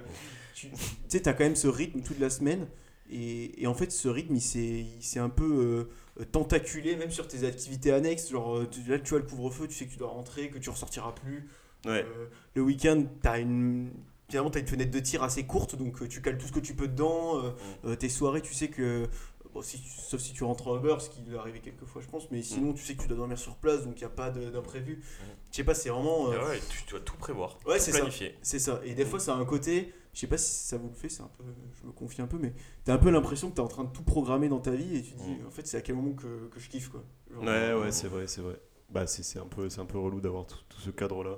tu 0.69 0.69
tu 0.69 0.77
sais, 1.07 1.19
t'as 1.21 1.33
quand 1.33 1.43
même 1.43 1.55
ce 1.55 1.67
rythme 1.67 2.01
toute 2.01 2.19
la 2.19 2.29
semaine. 2.29 2.67
Et, 3.13 3.61
et 3.61 3.67
en 3.67 3.73
fait, 3.73 3.91
ce 3.91 4.07
rythme, 4.07 4.35
il 4.35 4.41
s'est 4.41 5.19
un 5.19 5.29
peu 5.29 5.87
euh, 6.19 6.23
tentaculé, 6.31 6.95
même 6.95 7.11
sur 7.11 7.27
tes 7.27 7.45
activités 7.45 7.91
annexes. 7.91 8.29
Genre, 8.31 8.57
euh, 8.59 8.67
tu- 8.69 8.89
là, 8.89 8.99
tu 8.99 9.09
vois 9.09 9.19
le 9.19 9.25
couvre-feu, 9.25 9.67
tu 9.67 9.73
sais 9.75 9.85
que 9.85 9.91
tu 9.91 9.97
dois 9.97 10.07
rentrer, 10.09 10.49
que 10.49 10.57
tu 10.59 10.69
ressortiras 10.69 11.11
plus. 11.11 11.49
Ouais. 11.85 12.05
Euh, 12.05 12.27
le 12.55 12.61
week-end, 12.61 13.03
t'as 13.21 13.39
une. 13.39 13.91
Finalement, 14.29 14.49
tu 14.49 14.59
as 14.59 14.61
une 14.61 14.67
fenêtre 14.67 14.91
de 14.91 14.99
tir 14.99 15.23
assez 15.23 15.45
courte, 15.45 15.75
donc 15.75 16.07
tu 16.07 16.21
cales 16.21 16.37
tout 16.37 16.47
ce 16.47 16.53
que 16.53 16.61
tu 16.61 16.73
peux 16.73 16.87
dedans. 16.87 17.43
euh, 17.43 17.49
euh, 17.85 17.95
tes 17.97 18.07
soirées, 18.07 18.41
tu 18.41 18.53
sais 18.53 18.69
que. 18.69 19.07
Bon, 19.53 19.61
si, 19.61 19.81
tu- 19.81 19.89
sauf 19.89 20.21
si 20.21 20.31
tu 20.31 20.45
rentres 20.45 20.69
en 20.69 20.77
Uber, 20.77 20.95
ce 20.99 21.09
qui 21.09 21.19
est 21.29 21.37
arrivé 21.37 21.59
quelques 21.59 21.83
fois, 21.83 22.01
je 22.01 22.07
pense, 22.07 22.31
mais 22.31 22.41
sinon, 22.41 22.71
tu 22.71 22.81
sais 22.85 22.95
que 22.95 23.01
tu 23.01 23.09
dois 23.09 23.17
dormir 23.17 23.37
sur 23.37 23.57
place, 23.57 23.83
donc 23.83 23.95
il 23.97 24.03
n'y 24.03 24.05
a 24.05 24.09
pas 24.09 24.29
d'imprévu. 24.29 25.03
Je 25.51 25.57
sais 25.57 25.65
pas, 25.65 25.73
c'est 25.73 25.89
vraiment. 25.89 26.31
euh, 26.31 26.37
Ah 26.39 26.47
ouais, 26.47 26.59
tu 26.69 26.85
tu 26.85 26.91
dois 26.91 27.01
tout 27.01 27.17
prévoir. 27.17 27.59
Ouais, 27.65 27.77
c'est 27.77 27.91
ça. 27.91 28.05
c'est 28.41 28.59
ça. 28.59 28.79
Et 28.85 28.93
des 28.93 29.03
fois, 29.03 29.19
ça 29.19 29.33
a 29.33 29.37
un 29.37 29.43
côté. 29.43 29.93
Je 30.13 30.19
sais 30.19 30.27
pas 30.27 30.37
si 30.37 30.51
ça 30.67 30.77
vous 30.77 30.89
le 30.89 30.93
fait, 30.95 31.07
c'est 31.09 31.21
un 31.23 31.29
peu. 31.37 31.43
Je 31.81 31.87
me 31.87 31.91
confie 31.93 32.21
un 32.21 32.27
peu, 32.27 32.37
mais 32.37 32.53
t'as 32.83 32.93
un 32.93 32.97
peu 32.97 33.09
l'impression 33.09 33.49
que 33.49 33.55
t'es 33.55 33.61
en 33.61 33.67
train 33.67 33.85
de 33.85 33.91
tout 33.91 34.03
programmer 34.03 34.49
dans 34.49 34.59
ta 34.59 34.71
vie 34.71 34.97
et 34.97 35.01
tu 35.01 35.13
te 35.13 35.21
dis, 35.21 35.35
Mm. 35.41 35.47
en 35.47 35.51
fait, 35.51 35.65
c'est 35.67 35.77
à 35.77 35.81
quel 35.81 35.95
moment 35.95 36.13
que, 36.13 36.47
que 36.49 36.59
je 36.59 36.67
kiffe, 36.69 36.89
quoi. 36.89 37.03
Genre, 37.33 37.43
Ouais, 37.43 37.49
euh, 37.49 37.81
ouais, 37.81 37.91
c'est 37.91 38.07
vrai, 38.07 38.27
c'est 38.27 38.41
vrai. 38.41 38.59
Bah, 38.89 39.07
c'est 39.07 39.23
c'est 39.23 39.39
un 39.39 39.45
peu, 39.45 39.69
c'est 39.69 39.79
un 39.79 39.85
peu 39.85 39.97
relou 39.97 40.19
d'avoir 40.19 40.45
tout, 40.45 40.57
tout 40.67 40.81
ce 40.81 40.89
cadre-là. 40.89 41.37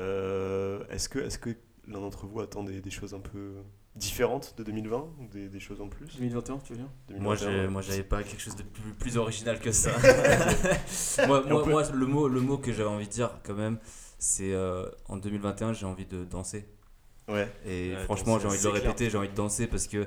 Euh, 0.00 0.84
est-ce 0.90 1.08
que, 1.08 1.18
est-ce 1.18 1.38
que 1.38 1.50
l'un 1.88 2.00
d'entre 2.00 2.26
vous 2.26 2.40
attend 2.40 2.62
des, 2.62 2.80
des 2.80 2.90
choses 2.90 3.14
un 3.14 3.20
peu 3.20 3.54
différentes 3.96 4.54
de 4.58 4.62
2020 4.62 5.08
ou 5.18 5.26
des, 5.28 5.48
des 5.48 5.60
choses 5.60 5.80
en 5.80 5.88
plus? 5.88 6.06
2021, 6.16 6.58
tu 6.58 6.72
veux 6.74 6.78
dire? 6.78 6.88
2021, 7.08 7.20
Moi, 7.24 7.34
j'ai, 7.34 7.46
ouais. 7.46 7.68
moi, 7.68 7.82
j'avais 7.82 8.02
pas 8.04 8.22
quelque 8.22 8.40
chose 8.40 8.56
de 8.56 8.62
plus, 8.62 8.92
plus 8.94 9.16
original 9.16 9.58
que 9.58 9.72
ça. 9.72 9.90
moi, 11.26 11.42
moi, 11.48 11.64
peut- 11.64 11.70
moi, 11.70 11.82
le 11.92 12.06
mot, 12.06 12.28
le 12.28 12.40
mot 12.40 12.58
que 12.58 12.72
j'avais 12.72 12.88
envie 12.88 13.06
de 13.06 13.12
dire 13.12 13.30
quand 13.44 13.54
même, 13.54 13.78
c'est 14.18 14.52
euh, 14.52 14.88
en 15.06 15.16
2021, 15.16 15.72
j'ai 15.72 15.86
envie 15.86 16.06
de 16.06 16.24
danser. 16.24 16.68
Ouais. 17.28 17.50
Et 17.66 17.94
Ouais, 17.94 18.04
franchement, 18.04 18.38
j'ai 18.38 18.46
envie 18.46 18.58
de 18.58 18.64
le 18.64 18.70
clair. 18.70 18.82
répéter, 18.84 19.10
j'ai 19.10 19.18
envie 19.18 19.28
de 19.28 19.34
danser 19.34 19.66
parce 19.66 19.86
que 19.86 20.06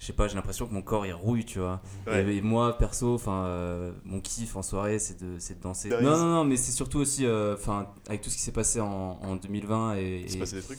je 0.00 0.06
sais 0.06 0.12
pas, 0.12 0.28
j'ai 0.28 0.34
l'impression 0.36 0.66
que 0.66 0.72
mon 0.72 0.82
corps 0.82 1.06
il 1.06 1.12
rouille, 1.12 1.44
tu 1.44 1.58
vois. 1.58 1.80
Ouais. 2.06 2.24
Et, 2.24 2.36
et 2.36 2.40
moi, 2.42 2.78
perso, 2.78 3.14
enfin, 3.14 3.44
euh, 3.46 3.92
mon 4.04 4.20
kiff 4.20 4.54
en 4.56 4.62
soirée, 4.62 4.98
c'est 4.98 5.20
de, 5.22 5.38
c'est 5.38 5.58
de 5.58 5.62
danser. 5.62 5.88
Non, 5.88 6.00
non, 6.16 6.26
non, 6.26 6.44
mais 6.44 6.56
c'est 6.56 6.72
surtout 6.72 6.98
aussi, 6.98 7.26
euh, 7.26 7.54
enfin, 7.54 7.88
avec 8.08 8.20
tout 8.22 8.30
ce 8.30 8.36
qui 8.36 8.42
s'est 8.42 8.52
passé 8.52 8.80
en, 8.80 8.86
en 9.22 9.36
2020 9.36 9.96
et, 9.96 10.20
Il 10.20 10.30
s'est 10.30 10.36
et- 10.36 10.40
passé 10.40 10.56
des 10.56 10.62
trucs 10.62 10.78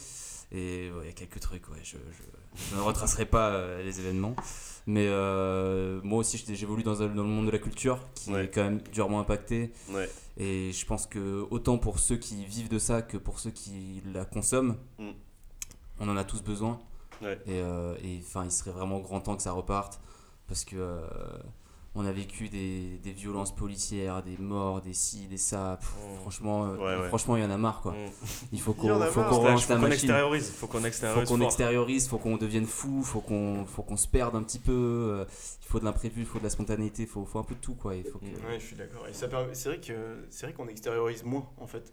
et 0.51 0.89
ouais, 0.91 1.01
il 1.03 1.05
y 1.07 1.09
a 1.09 1.13
quelques 1.13 1.39
trucs, 1.41 1.69
ouais. 1.69 1.77
Je, 1.83 1.97
je, 1.97 2.63
je 2.71 2.75
ne 2.75 2.81
retracerai 2.81 3.25
pas 3.25 3.49
euh, 3.49 3.83
les 3.83 3.99
événements. 3.99 4.35
Mais 4.87 5.05
euh, 5.07 5.99
moi 6.03 6.19
aussi, 6.19 6.43
j'évolue 6.53 6.81
dans, 6.81 6.95
dans 6.95 7.07
le 7.07 7.23
monde 7.23 7.45
de 7.45 7.51
la 7.51 7.59
culture 7.59 7.99
qui 8.15 8.31
Ouais. 8.31 8.45
est 8.45 8.47
quand 8.49 8.63
même 8.63 8.81
durement 8.91 9.19
impacté. 9.19 9.71
Ouais. 9.91 10.09
Et 10.37 10.71
je 10.71 10.85
pense 10.85 11.05
que 11.05 11.45
autant 11.51 11.77
pour 11.77 11.99
ceux 11.99 12.15
qui 12.17 12.43
vivent 12.45 12.69
de 12.69 12.79
ça 12.79 13.01
que 13.03 13.17
pour 13.17 13.39
ceux 13.39 13.51
qui 13.51 14.01
la 14.13 14.25
consomment, 14.25 14.77
Mm. 14.97 15.09
On 15.99 16.09
en 16.09 16.17
a 16.17 16.23
tous 16.23 16.41
besoin. 16.43 16.79
Ouais. 17.21 17.37
Et 17.45 17.59
euh, 17.61 17.95
et, 18.03 18.19
enfin, 18.25 18.45
il 18.45 18.51
serait 18.51 18.71
vraiment 18.71 18.99
grand 18.99 19.19
temps 19.21 19.35
que 19.35 19.43
ça 19.43 19.51
reparte 19.51 19.99
parce 20.47 20.63
que 20.65 20.75
euh, 20.77 21.01
on 21.95 22.05
a 22.05 22.11
vécu 22.11 22.47
des, 22.49 22.99
des 23.03 23.11
violences 23.11 23.53
policières, 23.53 24.21
des 24.23 24.37
morts, 24.37 24.79
des 24.81 24.93
ci, 24.93 25.27
des 25.27 25.37
ça. 25.37 25.77
Pff, 25.81 25.89
Mm. 25.89 26.19
Franchement, 26.21 26.65
euh, 26.65 26.75
Ouais, 26.77 27.01
ouais. 27.01 27.07
franchement, 27.09 27.35
il 27.35 27.43
y 27.43 27.45
en 27.45 27.49
a 27.51 27.57
marre 27.57 27.81
quoi. 27.81 27.91
Mm. 27.93 28.09
Il 28.53 28.61
faut 28.61 28.73
qu'on 28.73 28.87
faut 28.87 29.21
qu'on 29.23 29.29
Faut 29.29 29.43
la 29.43 29.55
qu'on 29.55 29.81
machine 29.81 29.93
extériorise. 29.93 30.49
Faut 30.51 30.67
qu'on 30.67 30.79
faut 30.79 30.85
extériorise. 30.85 31.27
qu'on 31.27 31.37
fort. 31.37 31.45
extériorise, 31.45 32.07
faut 32.07 32.17
qu'on 32.19 32.37
devienne 32.37 32.65
fou, 32.65 33.03
faut 33.03 33.19
qu'on 33.21 33.65
faut 33.65 33.81
qu'on 33.83 33.97
se 33.97 34.07
perde 34.07 34.35
un 34.35 34.43
petit 34.43 34.59
peu. 34.59 34.71
euh, 34.71 35.25
Il 35.61 35.67
faut 35.67 35.79
de 35.79 35.85
l'imprévu, 35.85 36.21
il 36.21 36.25
faut 36.25 36.39
de 36.39 36.43
la 36.45 36.49
spontanéité, 36.49 37.03
il 37.03 37.07
faut, 37.09 37.25
faut 37.25 37.39
un 37.39 37.43
peu 37.43 37.55
de 37.55 37.59
tout 37.59 37.75
quoi. 37.75 37.95
Il 37.95 38.03
faut 38.05 38.19
que... 38.19 38.25
Ouais, 38.25 38.59
je 38.59 38.65
suis 38.65 38.75
d'accord. 38.75 39.05
Et 39.07 39.13
ça 39.13 39.27
permet- 39.27 39.53
C'est 39.53 39.69
vrai 39.69 39.79
que 39.79 40.25
c'est 40.29 40.45
vrai 40.45 40.53
qu'on 40.53 40.67
extériorise 40.67 41.23
moins 41.23 41.47
en 41.57 41.67
fait. 41.67 41.91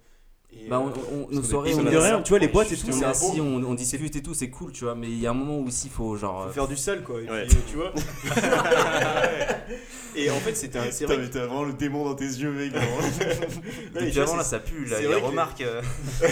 Et, 0.52 0.68
Bah, 0.68 0.80
on, 0.80 0.88
euh, 0.88 0.92
on- 1.12 1.28
on 1.56 1.60
rien, 1.60 2.22
tu 2.22 2.30
vois, 2.30 2.38
les 2.38 2.48
boîtes 2.48 2.72
et 2.72 2.76
tout, 2.76 2.86
on 2.88 2.92
c'est 2.92 3.04
assis, 3.04 3.40
on, 3.40 3.56
on 3.62 3.74
discute 3.74 4.14
et 4.16 4.22
tout, 4.22 4.32
c'est 4.32 4.48
cool, 4.48 4.72
tu 4.72 4.84
vois. 4.84 4.94
Mais 4.94 5.08
il 5.08 5.18
y 5.18 5.26
a 5.26 5.30
un 5.30 5.34
moment 5.34 5.58
où 5.58 5.66
aussi, 5.66 5.88
il 5.88 5.92
faut 5.92 6.16
genre. 6.16 6.44
faut 6.44 6.48
euh, 6.48 6.52
faire 6.52 6.68
du 6.68 6.76
sale 6.76 7.02
quoi. 7.02 7.20
Et, 7.20 7.28
Ouais. 7.28 7.46
puis, 7.46 7.58
tu 7.68 7.76
vois. 7.76 7.92
et 10.16 10.30
en 10.30 10.38
fait, 10.40 10.54
c'était 10.56 10.78
un. 10.78 10.86
Putain, 10.88 11.06
vrai. 11.06 11.18
mais 11.18 11.30
t'as 11.30 11.46
vraiment 11.46 11.64
le 11.64 11.72
démon 11.74 12.04
dans 12.04 12.14
tes 12.14 12.24
yeux, 12.24 12.50
mec. 12.52 12.72
vraiment. 12.72 12.96
Non, 13.94 14.00
Depuis 14.02 14.20
avant, 14.20 14.36
là, 14.36 14.44
ça 14.44 14.58
pue, 14.60 14.84
là, 14.86 15.00
il 15.00 15.08
y 15.08 15.12
a 15.12 15.18
que- 15.20 15.24
remarque. 15.24 15.60
euh, 15.62 15.82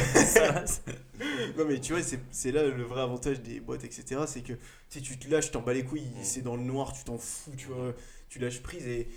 Non 1.56 1.64
mais 1.68 1.78
tu 1.80 1.92
vois, 1.92 2.02
c'est 2.02 2.18
c'est 2.32 2.50
là 2.50 2.64
le 2.66 2.82
vrai 2.82 3.00
avantage 3.02 3.40
des 3.40 3.60
boîtes, 3.60 3.84
etc. 3.84 4.22
C'est 4.26 4.40
que 4.42 4.54
si 4.88 5.00
tu 5.00 5.16
te 5.18 5.30
lâches, 5.30 5.50
t'en 5.52 5.60
bats 5.60 5.72
les 5.72 5.84
couilles, 5.84 6.02
c'est 6.22 6.42
dans 6.42 6.56
le 6.56 6.62
noir, 6.62 6.92
tu 6.92 7.04
t'en 7.04 7.18
fous, 7.18 7.52
tu 7.56 7.68
vois, 7.68 7.92
tu 8.28 8.38
lâches 8.40 8.60
prise 8.62 8.86
et, 8.86 9.08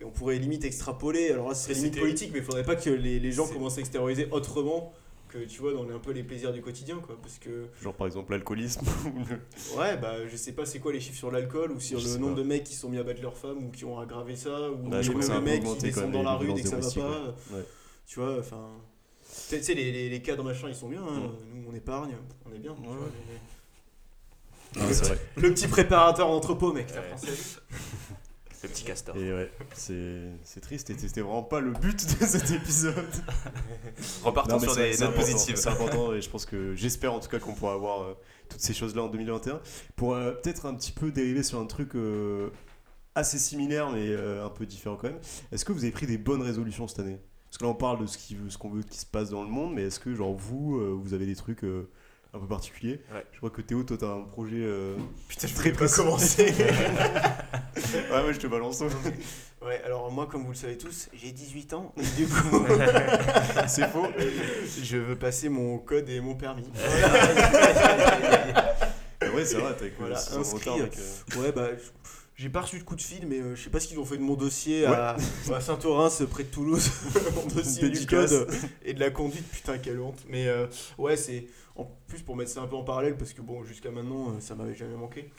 et, 0.00 0.04
on 0.04 0.10
pourrait 0.10 0.36
limite 0.38 0.64
extrapoler. 0.64 1.30
Alors 1.32 1.48
là, 1.48 1.54
ce 1.54 1.64
serait 1.64 1.74
limite 1.74 1.98
politique, 1.98 2.30
mais 2.32 2.38
il 2.38 2.44
faudrait 2.44 2.64
pas 2.64 2.76
que 2.76 2.90
les, 2.90 3.18
les 3.20 3.32
gens 3.32 3.46
commencent 3.46 3.78
à 3.78 3.80
extérioriser 3.80 4.28
autrement 4.30 4.92
que 5.28 5.38
tu 5.44 5.60
vois 5.60 5.74
dans 5.74 5.84
les- 5.84 5.92
un 5.92 5.98
peu 5.98 6.12
les 6.12 6.22
plaisirs 6.22 6.52
du 6.54 6.62
quotidien, 6.62 7.00
quoi. 7.00 7.18
Parce 7.20 7.38
que 7.38 7.66
Genre 7.82 7.92
par 7.94 8.06
exemple 8.06 8.32
l'alcoolisme. 8.32 8.80
ou 9.14 9.18
le- 9.28 9.78
ouais, 9.78 9.96
bah 9.98 10.26
je 10.26 10.36
sais 10.36 10.52
pas 10.52 10.64
c'est 10.64 10.78
quoi 10.78 10.90
les 10.92 11.00
chiffres 11.00 11.18
sur 11.18 11.30
l'alcool 11.30 11.72
ou 11.72 11.80
sur 11.80 11.98
Je 11.98 12.08
le 12.14 12.16
nombre 12.18 12.34
pas. 12.36 12.40
de 12.42 12.46
mecs 12.46 12.64
qui 12.64 12.74
sont 12.74 12.88
mis 12.88 12.96
à 12.96 13.02
battre 13.02 13.20
leurs 13.20 13.36
femmes 13.36 13.66
ou 13.66 13.70
qui 13.70 13.84
ont 13.84 13.98
aggravé 13.98 14.36
ça 14.36 14.70
ou 14.70 14.90
je 15.02 15.12
les 15.12 15.18
peu 15.18 15.40
mecs 15.40 15.64
qui 15.64 15.76
descendent 15.76 16.12
dans 16.12 16.22
la 16.22 16.34
rue 16.36 16.52
dès 16.54 16.62
que 16.62 16.68
ça 16.68 16.76
va 16.76 16.90
pas. 16.90 17.34
ouais. 17.54 17.64
Tu 18.06 18.20
vois, 18.20 18.38
enfin. 18.38 18.68
Tu 19.50 19.62
sais, 19.62 19.74
les, 19.74 19.92
les, 19.92 20.08
les 20.08 20.22
cadres 20.22 20.42
machin, 20.42 20.68
ils 20.70 20.74
sont 20.74 20.88
bien. 20.88 21.02
hein. 21.02 21.20
Mm. 21.54 21.60
Nous, 21.60 21.64
on 21.70 21.74
épargne, 21.74 22.16
on 22.50 22.54
est 22.54 22.58
bien. 22.58 22.74
tu 22.74 22.82
vois, 22.88 24.86
vrai. 24.86 25.18
Le 25.36 25.50
petit 25.52 25.68
préparateur 25.68 26.28
d'entrepôt, 26.28 26.72
mec. 26.72 26.86
Le 28.62 28.68
petit 28.68 28.84
castor. 28.84 29.16
Et 29.16 29.32
ouais, 29.32 29.50
c'est 29.74 30.22
c'est 30.42 30.60
triste 30.60 30.90
et 30.90 30.98
c'était 30.98 31.20
vraiment 31.20 31.42
pas 31.44 31.60
le 31.60 31.70
but 31.72 31.96
de 32.20 32.26
cet 32.26 32.50
épisode. 32.50 32.94
Repartons 34.24 34.54
Non, 34.54 34.58
sur 34.60 34.74
des 34.74 34.92
c'est 34.92 35.04
notes 35.04 35.10
important, 35.14 35.32
positives. 35.32 35.56
C'est 35.56 35.68
important 35.68 36.12
et 36.14 36.20
je 36.20 36.28
pense 36.30 36.44
que 36.46 36.74
j'espère 36.74 37.12
en 37.12 37.20
tout 37.20 37.28
cas 37.28 37.38
qu'on 37.38 37.54
pourra 37.54 37.74
avoir 37.74 38.02
euh, 38.02 38.14
toutes 38.48 38.60
ces 38.60 38.74
choses-là 38.74 39.02
en 39.02 39.08
2021. 39.08 39.60
Pour 39.96 40.14
euh, 40.14 40.32
peut-être 40.32 40.66
un 40.66 40.74
petit 40.74 40.92
peu 40.92 41.10
dériver 41.12 41.42
sur 41.42 41.60
un 41.60 41.66
truc 41.66 41.94
euh, 41.94 42.50
assez 43.14 43.38
similaire 43.38 43.90
mais 43.90 44.08
euh, 44.08 44.44
un 44.44 44.50
peu 44.50 44.66
différent 44.66 44.96
quand 44.96 45.08
même. 45.08 45.20
Est-ce 45.52 45.64
que 45.64 45.72
vous 45.72 45.84
avez 45.84 45.92
pris 45.92 46.06
des 46.06 46.18
bonnes 46.18 46.42
résolutions 46.42 46.88
cette 46.88 46.98
année? 47.00 47.20
Parce 47.46 47.58
que 47.58 47.64
là 47.64 47.70
on 47.70 47.74
parle 47.74 48.00
de 48.00 48.06
ce 48.06 48.18
qui- 48.18 48.36
ce 48.48 48.58
qu'on 48.58 48.70
veut 48.70 48.82
qu'il 48.82 49.00
se 49.00 49.06
passe 49.06 49.30
dans 49.30 49.42
le 49.42 49.48
monde, 49.48 49.72
mais 49.74 49.84
est-ce 49.84 50.00
que 50.00 50.14
genre 50.14 50.34
vous, 50.34 50.76
euh, 50.78 50.90
vous 51.00 51.14
avez 51.14 51.26
des 51.26 51.36
trucs 51.36 51.64
euh, 51.64 51.88
un 52.34 52.38
peu 52.40 52.46
particulier. 52.46 53.00
Ouais. 53.12 53.24
Je 53.32 53.38
crois 53.38 53.50
que 53.50 53.62
Théo, 53.62 53.82
toi, 53.84 53.96
t'as 53.98 54.12
un 54.12 54.20
projet. 54.22 54.56
euh, 54.58 54.96
Putain, 55.28 55.46
je 55.48 55.54
Très 55.54 55.72
précis. 55.72 55.96
commencer. 55.96 56.52
Ouais, 58.12 58.22
ouais, 58.26 58.34
je 58.34 58.38
te 58.40 58.46
balance. 58.48 58.82
ouais, 59.62 59.80
alors 59.84 60.10
moi, 60.10 60.26
comme 60.30 60.42
vous 60.44 60.50
le 60.50 60.56
savez 60.56 60.76
tous, 60.76 61.08
j'ai 61.14 61.30
18 61.32 61.72
ans. 61.74 61.94
Et 61.96 62.02
du 62.20 62.26
coup, 62.26 62.64
C'est 63.68 63.88
faux. 63.88 64.06
je 64.82 64.96
veux 64.98 65.16
passer 65.16 65.48
mon 65.48 65.78
code 65.78 66.08
et 66.10 66.20
mon 66.20 66.34
permis. 66.34 66.68
Ouais, 69.34 69.44
c'est 69.44 69.56
vrai, 69.58 69.74
t'as 69.78 69.86
Voilà, 69.98 70.16
inscrit, 70.16 70.70
retard, 70.70 70.88
euh. 71.36 71.40
Ouais, 71.40 71.52
bah, 71.52 71.68
j'ai 72.36 72.48
pas 72.48 72.60
reçu 72.62 72.78
de 72.78 72.84
coup 72.84 72.96
de 72.96 73.00
fil, 73.02 73.26
mais 73.26 73.38
euh, 73.40 73.54
je 73.54 73.62
sais 73.64 73.70
pas 73.70 73.78
ce 73.80 73.86
qu'ils 73.88 73.98
ont 73.98 74.04
fait 74.04 74.16
de 74.16 74.22
mon 74.22 74.34
dossier 74.34 74.84
à, 74.86 75.16
à 75.54 75.60
Saint-Orens, 75.60 76.22
près 76.30 76.44
de 76.44 76.48
Toulouse. 76.48 76.90
mon 77.34 77.46
dossier 77.46 77.88
du 77.90 78.06
code 78.06 78.48
et 78.84 78.94
de 78.94 79.00
la 79.00 79.10
conduite, 79.10 79.46
putain, 79.50 79.78
quelle 79.78 80.00
honte. 80.00 80.20
Mais 80.28 80.46
ouais, 80.98 81.16
c'est 81.16 81.46
en 81.78 81.84
plus 82.06 82.20
pour 82.22 82.36
mettre 82.36 82.50
ça 82.50 82.60
un 82.60 82.66
peu 82.66 82.76
en 82.76 82.84
parallèle, 82.84 83.16
parce 83.16 83.32
que 83.32 83.40
bon, 83.40 83.64
jusqu'à 83.64 83.90
maintenant, 83.90 84.28
euh, 84.30 84.40
ça 84.40 84.54
m'avait 84.54 84.74
jamais 84.74 84.96
manqué. 84.96 85.30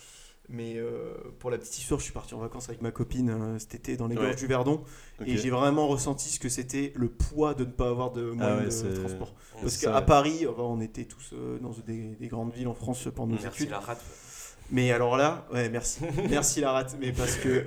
Mais 0.51 0.77
euh, 0.77 1.13
pour 1.37 1.51
la 1.51 1.59
petite 1.59 1.77
histoire, 1.77 1.99
je 1.99 2.05
suis 2.05 2.13
parti 2.13 2.33
en 2.33 2.39
vacances 2.39 2.69
avec 2.69 2.81
ma 2.81 2.89
copine 2.89 3.29
euh, 3.29 3.59
cet 3.59 3.75
été 3.75 3.97
dans 3.97 4.07
les 4.07 4.15
Ouais. 4.17 4.23
gorges 4.23 4.37
du 4.37 4.47
Verdon 4.47 4.83
et 5.23 5.37
j'ai 5.37 5.51
vraiment 5.51 5.87
ressenti 5.87 6.27
ce 6.29 6.39
que 6.39 6.49
c'était 6.49 6.91
le 6.95 7.07
poids 7.07 7.53
de 7.53 7.65
ne 7.65 7.69
pas 7.69 7.87
avoir 7.89 8.11
de 8.11 8.31
moyens 8.31 8.81
Ah 8.83 8.87
ouais, 8.87 8.91
de 8.95 8.97
transport. 8.99 9.35
Parce 9.61 9.77
qu'à. 9.77 10.01
Paris, 10.01 10.47
enfin, 10.47 10.63
on 10.63 10.81
était 10.81 11.05
tous 11.05 11.33
euh, 11.33 11.59
dans 11.59 11.69
des, 11.85 12.15
des 12.15 12.27
grandes 12.27 12.51
villes 12.51 12.67
en 12.67 12.73
France 12.73 13.07
pendant 13.15 13.35
nos 13.35 13.39
Merci 13.41 13.47
études. 13.61 13.69
la 13.69 13.79
rate. 13.79 14.01
Mais 14.71 14.91
alors 14.91 15.17
là, 15.17 15.45
ouais, 15.53 15.69
merci. 15.69 15.99
merci 16.31 16.61
la 16.61 16.71
rate. 16.71 16.97
Mais 16.99 17.11
parce 17.11 17.35
que. 17.35 17.65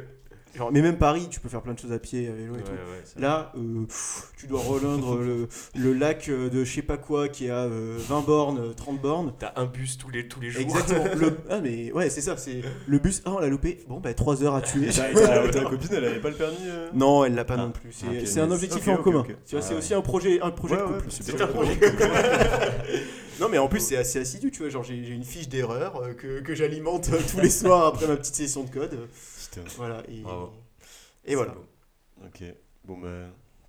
Genre, 0.55 0.71
mais 0.73 0.83
même 0.83 0.99
Paris, 0.99 1.29
tu 1.31 1.41
peux 1.41 1.49
faire 1.49 1.63
plein 1.63 1.75
de 1.75 1.79
choses 1.79 1.93
à 1.93 1.99
pied, 1.99 2.29
à 2.29 2.33
vélo 2.33 2.55
et 2.55 2.59
Ouais, 2.59 2.63
tout. 2.65 2.71
ouais, 2.73 3.23
Là, 3.23 3.53
euh, 3.57 3.85
pff, 3.87 4.31
tu 4.37 4.47
dois 4.47 4.61
relindre 4.61 5.17
le, 5.17 5.49
le 5.77 5.93
lac 5.93 6.29
euh, 6.29 6.49
de 6.51 6.65
je 6.65 6.75
sais 6.75 6.83
pas 6.83 6.97
quoi 6.97 7.29
qui 7.29 7.49
a 7.51 7.59
euh, 7.65 7.97
20 7.99 8.21
bornes, 8.21 8.59
euh, 8.59 8.73
30 8.75 9.01
bornes. 9.01 9.33
T'as 9.39 9.53
un 9.57 9.67
bus 9.67 9.99
tous 9.99 10.11
les, 10.11 10.29
tous 10.29 10.41
les 10.41 10.51
jours. 10.51 10.63
Exactement. 10.63 11.05
Le, 11.17 11.37
ah, 11.51 11.61
mais 11.61 11.93
ouais, 11.93 12.11
c'est 12.11 12.21
ça. 12.21 12.37
C'est 12.37 12.63
le 12.87 12.99
bus. 12.99 13.23
Ah, 13.25 13.33
on 13.35 13.39
l'a 13.39 13.49
loupé. 13.49 13.79
Bon, 13.89 14.01
bah, 14.01 14.13
3 14.15 14.43
heures 14.45 14.55
à 14.55 14.61
tuer. 14.63 14.89
Ta, 14.91 15.49
ta- 15.49 15.61
copine, 15.65 15.89
elle 15.93 16.05
avait 16.05 16.21
pas 16.21 16.31
le 16.31 16.37
permis 16.37 16.57
euh? 16.67 16.89
Non, 16.95 17.25
elle 17.25 17.35
l'a 17.35 17.45
pas 17.45 17.55
Ah. 17.59 17.63
non 17.67 17.71
plus. 17.73 17.91
C'est 17.93 18.27
c'est 18.27 18.41
un 18.41 18.51
objectif 18.51 18.87
en 18.89 18.97
commun. 18.97 19.25
Tu 19.47 19.57
vois, 19.57 19.61
Ah 19.65 19.67
c'est 19.69 19.75
aussi 19.75 19.95
un 19.95 20.01
projet, 20.03 20.41
un 20.41 20.51
projet 20.51 20.77
de 20.77 20.83
couple. 20.83 21.05
c'est 21.09 21.41
un 21.41 21.47
projet 21.47 21.79
non, 23.41 23.49
mais 23.51 23.59
en 23.59 23.67
plus, 23.67 23.81
c'est 23.81 23.97
assez 23.97 24.21
assidu. 24.21 24.51
Tu 24.51 24.61
vois, 24.61 24.69
genre, 24.69 24.85
j'ai 24.85 24.95
une 24.95 25.25
fiche 25.25 25.49
d'erreur 25.49 26.01
que, 26.19 26.41
que 26.41 26.55
j'alimente 26.55 27.11
tous 27.31 27.41
les 27.41 27.51
soirs 27.51 27.87
après 27.87 28.07
ma 28.07 28.17
petite 28.17 28.35
session 28.37 28.63
de 28.63 28.71
code. 28.71 28.97
Putain. 29.53 29.69
Voilà. 29.77 30.03
Et, 30.09 30.21
Bravo. 30.23 30.53
et 31.25 31.35
voilà. 31.35 31.55
Ok. 32.25 32.43
Bon, 32.85 32.99
bah. 32.99 33.09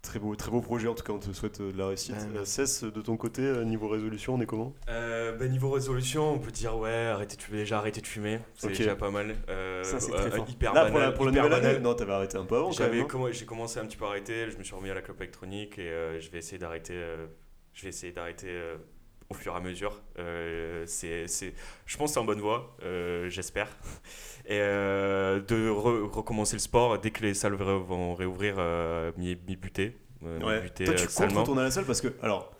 Très 0.01 0.19
beau, 0.19 0.35
très 0.35 0.51
beau 0.51 0.59
projet, 0.59 0.89
en 0.89 0.95
tout 0.95 1.03
cas 1.05 1.13
on 1.13 1.17
te 1.19 1.31
souhaite 1.31 1.61
euh, 1.61 1.71
de 1.71 1.77
la 1.77 1.87
réussite. 1.87 2.13
Ouais, 2.15 2.39
Euh, 2.39 2.43
Cesse 2.43 2.83
de 2.83 3.01
ton 3.01 3.15
côté, 3.15 3.41
euh, 3.41 3.63
niveau 3.63 3.87
résolution, 3.87 4.33
on 4.35 4.41
est 4.41 4.45
comment? 4.45 4.73
Euh, 4.89 5.31
bah, 5.37 5.47
niveau 5.47 5.71
résolution, 5.71 6.33
on 6.33 6.39
peut 6.39 6.51
dire 6.51 6.75
ouais, 6.77 6.91
arrêtez 7.07 7.37
de 7.37 7.41
fumer, 7.41 7.59
déjà 7.59 7.77
arrêtez 7.77 8.01
de 8.01 8.05
fumer, 8.07 8.39
c'est 8.53 8.67
Ok. 8.67 8.73
déjà 8.79 8.97
pas 8.97 9.11
mal. 9.11 9.33
Euh, 9.47 9.81
Ça, 9.85 10.01
c'est 10.01 10.11
euh. 10.13 10.39
Hyper 10.45 10.73
Là, 10.73 10.81
banal. 10.83 10.91
pour 10.91 10.99
la, 10.99 11.11
pour 11.13 11.25
la 11.25 11.31
hyper 11.31 11.53
année? 11.53 11.79
Non, 11.79 11.93
t'avais 11.95 12.11
arrêté 12.11 12.37
un 12.37 12.43
peu 12.43 12.57
avant 12.57 12.71
quand 12.71 12.89
même. 13.23 13.31
J'ai 13.31 13.45
commencé 13.45 13.79
un 13.79 13.85
petit 13.85 13.95
peu 13.95 14.03
à 14.03 14.09
arrêter, 14.09 14.51
je 14.51 14.57
me 14.57 14.63
suis 14.63 14.75
remis 14.75 14.89
à 14.89 14.93
la 14.93 15.01
clope 15.01 15.21
électronique 15.21 15.79
et 15.79 15.87
euh, 15.89 16.19
je 16.19 16.29
vais 16.31 16.39
essayer 16.39 16.57
d'arrêter. 16.57 16.95
euh, 16.97 17.25
je 17.71 17.83
vais 17.83 17.89
essayer 17.89 18.11
d'arrêter 18.11 18.47
euh, 18.49 18.75
au 19.33 19.35
fur 19.35 19.53
et 19.53 19.57
à 19.57 19.59
mesure. 19.59 20.01
Euh, 20.19 20.83
c'est, 20.87 21.27
c'est, 21.27 21.53
je 21.85 21.97
pense 21.97 22.11
que 22.11 22.13
c'est 22.13 22.19
en 22.19 22.25
bonne 22.25 22.39
voie, 22.39 22.75
euh, 22.83 23.29
j'espère. 23.29 23.67
Et 24.45 24.59
euh, 24.59 25.39
de 25.41 25.69
re- 25.69 26.09
recommencer 26.09 26.55
le 26.55 26.59
sport 26.59 26.99
dès 26.99 27.11
que 27.11 27.21
les 27.23 27.33
salles 27.33 27.53
vont 27.55 28.13
réouvrir, 28.13 28.55
euh, 28.57 29.11
m'y, 29.17 29.35
buter. 29.35 29.97
Ouais. 30.21 30.61
buter, 30.61 30.85
Toi, 30.85 30.95
tu 30.95 31.07
comptes 31.07 31.33
retourner 31.33 31.61
à 31.61 31.65
la 31.65 31.71
salle 31.71 31.85
parce 31.85 32.01
que, 32.01 32.09
alors, 32.21 32.51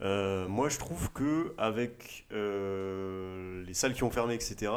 moi 0.00 0.68
je 0.68 0.78
trouve 0.78 1.10
que 1.12 1.54
avec 1.58 2.26
les 2.30 3.74
salles 3.74 3.94
qui 3.94 4.02
ont 4.02 4.10
fermé, 4.10 4.34
etc. 4.34 4.72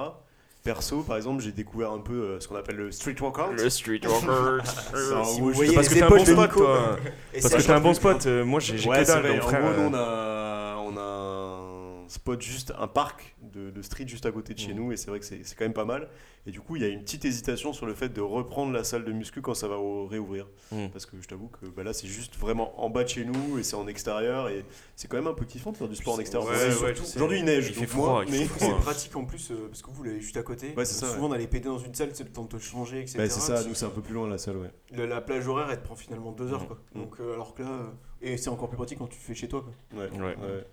Perso, 0.63 1.03
par 1.03 1.15
exemple, 1.15 1.41
j'ai 1.41 1.53
découvert 1.53 1.91
un 1.91 1.99
peu 1.99 2.13
euh, 2.13 2.39
ce 2.41 2.47
qu'on 2.47 2.55
appelle 2.57 2.75
le 2.75 2.91
street 2.91 3.15
workout. 3.21 3.53
Le 3.57 3.69
street 3.69 4.01
walker. 4.05 4.65
Ça, 4.65 5.23
si 5.25 5.39
vous 5.39 5.51
voyez 5.51 5.73
parce 5.73 5.87
les 5.89 5.95
que 5.95 5.99
t'es 5.99 6.05
un 6.05 6.09
bon 6.09 6.17
de 6.17 6.25
spot, 6.25 6.37
Nico. 6.49 6.59
toi. 6.59 6.97
Et 7.33 7.39
Parce 7.41 7.53
ça, 7.53 7.57
que 7.59 7.63
t'es 7.63 7.71
un 7.71 7.79
bon 7.79 7.93
spot. 7.93 8.25
euh, 8.25 8.43
moi, 8.43 8.59
j'ai, 8.59 8.77
j'ai 8.77 8.89
Ouais, 8.89 8.99
que 8.99 9.05
c'est 9.05 9.13
dalle, 9.13 9.21
vrai. 9.21 9.39
En 9.39 9.47
frère, 9.47 9.61
gros, 9.61 9.71
nous, 9.71 9.79
euh, 9.79 9.89
on 9.89 9.93
a, 9.95 10.75
on 10.91 10.97
a 10.97 11.01
un 11.01 11.68
spot 12.09 12.41
juste, 12.41 12.73
un 12.77 12.87
parc 12.87 13.35
de, 13.41 13.69
de 13.71 13.81
street 13.81 14.07
juste 14.07 14.25
à 14.25 14.31
côté 14.31 14.53
de 14.53 14.59
chez 14.59 14.73
Mhm. 14.73 14.79
nous, 14.79 14.91
et 14.91 14.97
c'est 14.97 15.09
vrai 15.09 15.19
que 15.19 15.25
c'est 15.25 15.41
c'est 15.43 15.55
quand 15.55 15.65
même 15.65 15.73
pas 15.73 15.85
mal. 15.85 16.09
Et 16.47 16.51
du 16.51 16.61
coup, 16.61 16.75
il 16.77 16.81
y 16.81 16.85
a 16.85 16.87
une 16.87 17.01
petite 17.01 17.25
hésitation 17.25 17.73
sur 17.73 17.85
le 17.85 17.93
fait 17.93 18.09
de 18.09 18.21
reprendre 18.21 18.71
la 18.71 18.83
salle 18.83 19.03
de 19.05 19.11
muscu 19.11 19.41
quand 19.41 19.53
ça 19.53 19.67
va 19.67 19.75
réouvrir. 20.09 20.47
Mhm. 20.71 20.89
Parce 20.89 21.05
que 21.05 21.21
je 21.21 21.27
t'avoue 21.27 21.47
que 21.49 21.65
bah, 21.67 21.83
là, 21.83 21.93
c'est 21.93 22.07
juste 22.07 22.35
vraiment 22.37 22.81
en 22.83 22.89
bas 22.89 23.03
de 23.03 23.09
chez 23.09 23.25
nous, 23.25 23.59
et 23.59 23.63
c'est 23.63 23.75
en 23.75 23.87
extérieur, 23.87 24.49
et 24.49 24.65
c'est 24.95 25.07
quand 25.07 25.17
même 25.17 25.27
un 25.27 25.33
peu 25.33 25.45
kiffant 25.45 25.71
de 25.71 25.77
faire 25.77 25.87
du 25.87 25.95
sport 25.95 26.15
en 26.15 26.19
extérieur. 26.19 26.49
Ouais, 26.49 26.83
ouais. 26.83 26.93
Aujourd'hui, 27.15 27.39
il 27.39 27.45
neige, 27.45 27.67
Il 27.69 27.75
fait 27.75 27.85
froid, 27.87 28.23
mais 28.29 28.47
C'est 28.57 28.71
pratique 28.81 29.15
en 29.15 29.25
plus 29.25 29.51
euh, 29.51 29.67
parce 29.69 29.81
que 29.81 29.91
vous 29.91 30.03
l'avez 30.03 30.19
juste 30.21 30.37
à 30.37 30.43
côté. 30.43 30.73
Ouais, 30.75 30.85
c'est 30.85 30.95
ça, 30.95 31.13
Souvent 31.13 31.27
on 31.29 31.31
allait 31.31 31.47
péter 31.47 31.67
dans 31.67 31.77
une 31.79 31.93
salle, 31.93 32.09
c'est 32.13 32.23
le 32.23 32.31
temps 32.31 32.43
de 32.45 32.49
te 32.49 32.57
changer, 32.57 33.01
etc. 33.01 33.17
Bah, 33.19 33.29
c'est 33.29 33.39
ça, 33.39 33.63
nous, 33.63 33.75
c'est 33.75 33.85
un 33.85 33.89
peu 33.89 34.01
plus 34.01 34.13
loin 34.15 34.27
la 34.27 34.37
salle, 34.37 34.57
ouais. 34.57 34.71
la, 34.91 35.05
la 35.05 35.21
plage 35.21 35.47
horaire 35.47 35.67
elle 35.69 35.79
te 35.79 35.85
prend 35.85 35.95
finalement 35.95 36.31
deux 36.31 36.51
heures 36.53 36.63
Mm. 36.63 36.67
quoi. 36.67 36.77
Donc 36.95 37.15
euh, 37.19 37.33
alors 37.33 37.53
que 37.53 37.61
là, 37.63 37.69
euh, 37.69 37.83
et 38.21 38.37
c'est 38.37 38.49
encore 38.49 38.67
plus 38.69 38.75
pratique 38.77 38.97
quand 38.97 39.07
tu 39.07 39.17
le 39.17 39.23
fais 39.23 39.33
chez 39.35 39.47
toi 39.47 39.61
quoi. 39.61 39.99
Ouais, 40.01 40.09
Ouais. 40.11 40.35
ouais. 40.35 40.63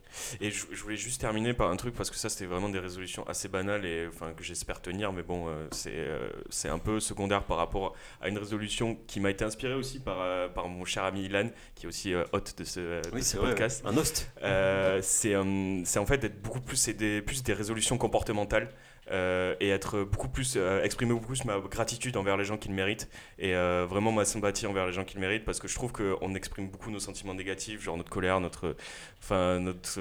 Et 0.41 0.51
je, 0.51 0.67
je 0.73 0.83
voulais 0.83 0.97
juste 0.97 1.21
terminer 1.21 1.55
par 1.55 1.71
un 1.71 1.77
truc 1.77 1.95
parce 1.95 2.11
que 2.11 2.17
ça 2.17 2.29
c'était 2.29 2.47
vraiment 2.47 2.69
des 2.69 2.79
résolutions 2.79 3.27
assez 3.29 3.49
banales 3.49 3.85
et 3.87 4.07
enfin 4.09 4.33
que 4.33 4.43
j'espère 4.43 4.81
tenir 4.83 5.13
mais 5.13 5.23
bon 5.23 5.49
euh, 5.49 5.67
c'est 5.71 5.93
euh, 5.95 6.29
c'est 6.51 6.69
un 6.69 6.79
peu 6.79 6.99
secondaire 7.01 7.45
par 7.45 7.57
rapport 7.59 7.95
à 8.21 8.29
une 8.29 8.39
résolution 8.39 8.97
qui 9.07 9.21
m'a 9.21 9.31
été 9.31 9.45
inspirée 9.45 9.75
aussi 9.75 10.01
par, 10.01 10.21
euh, 10.21 10.49
par 10.49 10.69
mon 10.69 10.85
cher 10.85 11.05
ami 11.05 11.25
Ilan 11.25 11.51
qui 11.75 11.87
est 11.87 11.89
aussi 11.89 12.15
hôte 12.33 12.59
de 12.59 12.65
ce, 12.65 12.81
de 12.81 13.15
Oui, 13.15 13.23
ce 13.23 13.37
vrai. 13.37 13.51
podcast. 13.51 13.83
Un 13.87 13.97
host. 13.97 14.31
Euh, 14.43 15.01
c'est 15.03 15.35
c'est 15.85 15.99
en 15.99 16.07
fait 16.07 16.19
d'être 16.19 16.41
beaucoup 16.43 16.61
plus 16.61 16.77
c'est 16.77 16.95
des 16.95 17.23
plus 17.23 17.43
des 17.43 17.53
résolutions 17.53 17.99
comportementales 17.99 18.71
euh, 19.11 19.55
et 19.61 19.69
être 19.69 20.03
beaucoup 20.03 20.29
plus 20.29 20.55
euh, 20.57 20.83
exprimer 20.83 21.13
beaucoup 21.13 21.29
plus 21.29 21.45
ma 21.45 21.59
gratitude 21.61 22.17
envers 22.17 22.37
les 22.37 22.45
gens 22.45 22.57
qui 22.57 22.69
le 22.69 22.75
méritent. 22.75 23.09
Et 23.39 23.55
euh, 23.55 23.87
vraiment 23.89 24.13
ma 24.13 24.25
sympathie 24.25 24.67
envers 24.67 24.87
les 24.87 24.93
gens 24.93 25.05
qui 25.05 25.15
le 25.15 25.21
méritent 25.21 25.45
parce 25.45 25.61
que 25.61 25.69
je 25.69 25.75
trouve 25.75 25.93
qu'on 25.93 26.35
exprime 26.35 26.69
beaucoup 26.69 26.91
nos 26.91 26.99
sentiments 26.99 27.35
négatifs 27.35 27.83
genre 27.83 27.97
notre 27.97 28.11
colère 28.11 28.41
notre 28.41 28.77
enfin 29.23 29.61
notre 29.61 30.01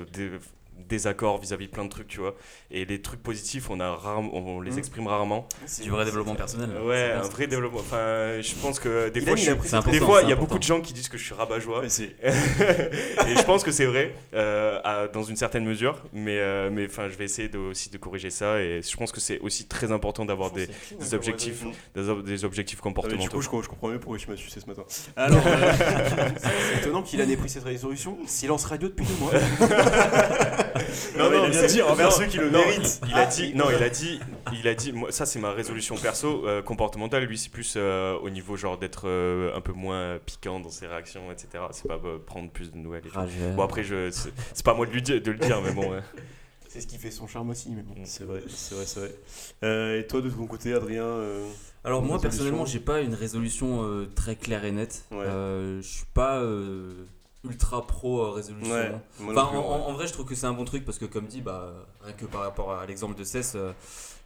dé- 0.78 0.86
désaccord 0.96 1.40
vis-à-vis 1.40 1.68
de 1.68 1.72
plein 1.72 1.84
de 1.86 1.90
trucs 1.90 2.08
tu 2.08 2.20
vois 2.20 2.36
et 2.72 2.86
les 2.86 3.02
trucs 3.02 3.22
positifs 3.22 3.70
on 3.70 3.80
a 3.80 3.92
rarement- 3.96 4.32
on 4.34 4.62
les 4.62 4.72
Mm. 4.72 4.78
exprime 4.80 5.08
rarement 5.08 5.48
C'est 5.66 5.84
du 5.84 5.90
vrai 5.90 6.06
développement 6.06 6.36
personnel. 6.36 6.70
Euh, 6.76 6.86
ouais 6.88 7.12
un 7.14 7.22
vrai 7.28 7.48
développement 7.48 7.80
enfin 7.80 8.40
je 8.42 8.56
pense 8.62 8.80
que 8.80 9.10
des 9.10 9.20
Il 9.20 9.26
fois 9.26 9.36
je 9.36 9.52
il 9.52 9.92
des 9.92 10.00
fois 10.00 10.22
y 10.24 10.32
a 10.32 10.36
beaucoup 10.36 10.58
de 10.58 10.64
gens 10.64 10.82
qui 10.82 10.94
disent 10.94 11.10
que 11.10 11.18
je 11.18 11.24
suis 11.26 11.34
rabat-joie 11.34 11.84
et 11.86 11.90
je 11.90 13.44
pense 13.44 13.64
que 13.64 13.72
c'est 13.72 13.86
vrai 13.86 14.14
euh, 14.34 14.80
à- 14.84 15.08
dans 15.08 15.24
une 15.24 15.36
certaine 15.36 15.66
mesure 15.66 16.02
mais 16.14 16.38
euh, 16.40 16.70
mais 16.72 16.86
enfin 16.88 17.10
je 17.10 17.16
vais 17.16 17.26
essayer 17.26 17.50
de, 17.50 17.58
aussi 17.58 17.90
de 17.90 17.98
corriger 17.98 18.30
ça 18.30 18.60
et 18.62 18.82
je 18.82 18.96
pense 18.98 19.12
que 19.12 19.20
c'est 19.20 19.40
aussi 19.40 19.68
très 19.68 19.92
important 19.92 20.26
d'avoir 20.26 20.52
des, 20.52 20.68
clean, 20.68 20.98
des 21.00 21.14
hein, 21.14 21.18
objectifs 21.18 21.64
des, 21.96 22.22
des 22.24 22.46
objectifs 22.46 22.80
Ah, 22.84 22.88
mais 22.88 22.92
du 22.92 22.96
comportementaux 22.96 23.38
coup, 23.38 23.42
je, 23.42 23.64
je 23.64 23.70
comprends 23.70 23.88
mieux 23.90 24.00
pourquoi 24.00 24.18
tu 24.18 24.30
m'as 24.30 24.36
sucé 24.38 24.60
ce 24.60 24.66
matin. 24.68 24.84
Alors. 25.16 25.42
C'est 26.38 26.80
étonnant 26.82 27.02
qu'il 27.02 27.20
ait 27.22 27.38
pris 27.38 27.50
cette 27.50 27.64
résolution. 27.64 28.18
Silence 28.26 28.66
radio 28.66 28.88
depuis 28.88 29.06
deux 29.06 29.16
mois. 29.20 29.32
Non, 31.18 31.30
mais 31.30 31.38
il 31.50 31.58
a 31.58 31.68
dit 31.68 31.82
envers 31.82 32.10
non, 32.10 32.16
ceux 32.16 32.26
qui 32.26 32.38
le 32.38 32.50
non, 32.50 32.60
méritent. 32.60 33.02
Il 33.08 33.14
a 33.14 33.26
dit, 33.26 33.54
non, 33.56 33.66
il 33.76 33.84
a 33.84 33.90
dit, 33.90 34.20
il 34.54 34.68
a 34.68 34.74
dit, 34.74 34.92
moi, 34.92 35.12
ça 35.12 35.26
c'est 35.26 35.40
ma 35.40 35.52
résolution 35.52 35.96
perso, 35.96 36.48
euh, 36.48 36.62
comportementale. 36.62 37.24
Lui, 37.26 37.38
c'est 37.38 37.52
plus 37.52 37.76
euh, 37.78 38.18
au 38.20 38.30
niveau 38.30 38.56
genre 38.58 38.78
d'être 38.78 39.08
euh, 39.08 39.56
un 39.56 39.62
peu 39.62 39.74
moins 39.74 40.20
piquant 40.26 40.60
dans 40.60 40.70
ses 40.70 40.88
réactions, 40.88 41.32
etc. 41.32 41.64
C'est 41.72 41.88
pas 41.88 42.00
euh, 42.04 42.18
prendre 42.26 42.50
plus 42.50 42.72
de 42.72 42.78
nouvelles. 42.78 43.06
et 43.06 43.10
tout. 43.10 43.16
Rageur. 43.18 43.54
Bon 43.56 43.64
après, 43.64 43.84
je, 43.84 44.10
c'est 44.12 44.66
pas 44.66 44.74
moi 44.74 44.86
de, 44.86 44.92
lui 44.92 45.02
de 45.02 45.32
le 45.32 45.38
dire, 45.38 45.62
mais 45.62 45.72
bon. 45.72 45.92
ouais. 45.92 46.00
c'est 46.76 46.82
ce 46.82 46.88
qui 46.88 46.98
fait 46.98 47.12
son 47.12 47.26
charme 47.26 47.50
aussi. 47.52 47.70
Mais 47.70 47.84
bon. 47.84 47.96
C'est 48.04 48.26
vrai, 48.26 48.44
c'est 48.50 48.76
vrai, 48.76 48.86
c'est 48.86 49.00
vrai. 49.00 49.16
Euh, 49.64 50.00
et 50.00 50.08
toi, 50.08 50.22
de 50.22 50.30
ton 50.30 50.46
côté, 50.46 50.74
Adrien 50.74 51.04
euh, 51.04 51.48
Alors 51.86 52.02
moi 52.02 52.18
Résolution. 52.18 52.30
personnellement 52.30 52.66
j'ai 52.66 52.80
pas 52.82 53.00
une 53.00 53.14
résolution 53.14 53.84
euh, 53.84 54.06
très 54.14 54.36
claire 54.36 54.66
et 54.66 54.72
nette. 54.74 55.06
Ouais. 55.12 55.20
Euh, 55.26 55.82
je 55.82 55.88
suis 55.88 56.06
pas 56.14 56.40
euh, 56.42 57.06
ultra 57.50 57.86
pro 57.86 58.22
euh, 58.26 58.30
résolution. 58.32 58.74
Ouais, 58.74 58.92
moi 59.20 59.34
non 59.34 59.42
Enfin, 59.42 59.50
plus, 59.52 59.58
en, 59.58 59.62
ouais. 59.62 59.68
en- 59.84 59.90
en 59.90 59.94
vrai, 59.94 60.08
je 60.08 60.14
trouve 60.14 60.26
que 60.26 60.36
c'est 60.36 60.48
un 60.48 60.54
bon 60.54 60.66
truc 60.66 60.84
parce 60.86 60.98
que, 61.00 61.06
comme 61.06 61.26
dit, 61.28 61.42
bah, 61.42 61.74
rien 62.04 62.14
que 62.14 62.26
par 62.26 62.42
rapport 62.42 62.74
à 62.74 62.86
l'exemple 62.86 63.16
de 63.18 63.24
CES, 63.24 63.54
euh, 63.56 63.72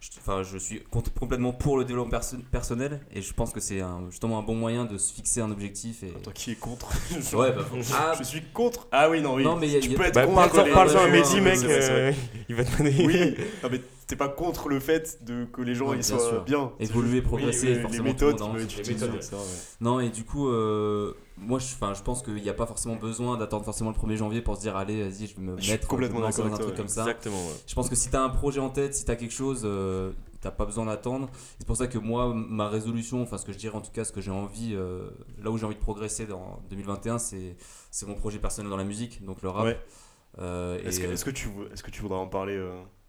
je, 0.00 0.08
enfin, 0.18 0.42
je 0.42 0.56
suis 0.56 0.82
com- 0.90 1.02
complètement 1.18 1.52
pour 1.52 1.76
le 1.76 1.84
développement 1.84 2.10
perso- 2.10 2.38
personnel 2.50 3.00
et 3.12 3.20
je 3.20 3.32
pense 3.34 3.52
que 3.52 3.60
c'est 3.60 3.80
justement 4.10 4.38
un 4.38 4.42
bon 4.42 4.54
moyen 4.54 4.84
de 4.86 4.96
se 4.98 5.12
fixer 5.12 5.40
un 5.42 5.50
objectif. 5.50 6.02
Et... 6.02 6.08
Toi 6.22 6.32
qui 6.32 6.52
es 6.52 6.54
contre 6.56 6.88
Ouais, 7.34 7.52
bah, 7.52 7.64
ah, 7.94 8.12
Je 8.18 8.24
suis 8.24 8.42
contre. 8.52 8.86
Ah 8.92 9.10
oui, 9.10 9.20
non, 9.20 9.34
oui. 9.34 9.44
Non, 9.44 9.56
mais 9.56 9.68
il 9.68 9.72
y 9.74 9.76
a- 9.76 9.80
tu 9.80 9.86
il 9.88 9.92
y 9.92 9.94
a- 9.94 9.98
peux 9.98 10.04
être 10.06 10.14
Bah, 10.14 10.26
contre. 10.26 10.72
parle-en 10.72 11.00
à 11.04 11.08
Mehdi, 11.08 11.40
mec. 11.40 11.58
euh, 11.64 12.12
il 12.48 12.54
va 12.54 12.64
te 12.64 12.76
donner. 12.78 12.94
Oui, 13.06 13.34
non, 13.62 13.68
mais 13.70 13.80
t'es 14.10 14.16
pas 14.16 14.28
contre 14.28 14.68
le 14.68 14.80
fait 14.80 15.24
de, 15.24 15.44
que 15.44 15.62
les 15.62 15.74
gens 15.74 15.86
Ouais, 15.88 15.96
ils 15.96 16.00
bien 16.06 16.18
soient 16.18 16.28
sûr. 16.28 16.44
bien. 16.44 16.72
Évoluer, 16.80 17.22
progresser, 17.22 17.68
oui, 17.68 17.74
oui, 17.76 17.82
forcément, 17.82 18.04
les 18.04 18.14
tout 18.16 18.24
le 18.24 18.30
méthodes, 18.32 18.40
monde 18.48 18.56
les 18.58 18.94
méthodes. 18.94 19.10
ouais. 19.14 19.38
Non, 19.80 20.00
et 20.00 20.08
du 20.10 20.24
coup, 20.24 20.48
euh, 20.48 21.14
moi, 21.38 21.58
je, 21.58 21.66
enfin, 21.74 21.94
je 21.94 22.02
pense 22.02 22.22
qu'il 22.22 22.34
n'y 22.34 22.48
a 22.48 22.54
pas 22.54 22.66
forcément 22.66 22.96
besoin 22.96 23.38
d'attendre 23.38 23.64
forcément 23.64 23.90
le 23.90 23.96
1er 23.96 24.16
janvier 24.16 24.42
pour 24.42 24.56
se 24.56 24.60
dire, 24.62 24.76
allez, 24.76 25.02
vas-y, 25.08 25.26
je 25.28 25.36
vais 25.36 25.42
me 25.42 25.58
Je 25.60 25.70
mettre 25.70 25.86
complètement 25.86 26.20
dans 26.20 26.42
un 26.42 26.50
truc 26.58 26.74
comme 26.74 26.88
ça. 26.88 27.02
Exactement. 27.02 27.38
Je 27.66 27.74
pense 27.74 27.88
que 27.88 27.94
si 27.94 28.10
tu 28.10 28.16
as 28.16 28.22
un 28.22 28.28
projet 28.30 28.60
en 28.60 28.68
tête, 28.70 28.94
si 28.94 29.04
tu 29.04 29.10
as 29.10 29.16
quelque 29.16 29.32
chose, 29.32 29.62
euh, 29.64 30.10
t'as 30.40 30.50
pas 30.50 30.64
besoin 30.66 30.86
d'attendre. 30.86 31.28
C'est 31.58 31.66
pour 31.66 31.76
ça 31.76 31.86
que 31.86 31.98
moi, 31.98 32.34
ma 32.34 32.68
résolution, 32.68 33.22
enfin 33.22 33.38
ce 33.38 33.44
que 33.44 33.52
je 33.52 33.58
dirais 33.58 33.76
en 33.76 33.80
tout 33.80 33.92
cas, 33.92 34.04
ce 34.04 34.12
que 34.12 34.20
j'ai 34.20 34.30
envie, 34.32 34.72
euh, 34.74 35.08
là 35.42 35.50
où 35.50 35.56
j'ai 35.58 35.66
envie 35.66 35.76
de 35.76 35.80
progresser 35.80 36.26
dans 36.26 36.60
2021, 36.70 37.18
c'est 37.18 37.56
c'est 37.90 38.06
mon 38.06 38.14
projet 38.14 38.38
personnel 38.38 38.70
dans 38.70 38.76
la 38.76 38.84
musique, 38.84 39.24
donc 39.24 39.42
le 39.42 39.48
rap. 39.50 39.76
Euh, 40.38 40.78
Est-ce 40.84 41.00
que, 41.00 41.06
est-ce 41.06 41.24
que 41.24 41.30
tu, 41.30 41.48
est-ce 41.72 41.82
que 41.82 41.90
tu 41.90 42.02
voudrais 42.02 42.18
en 42.18 42.28
parler 42.28 42.56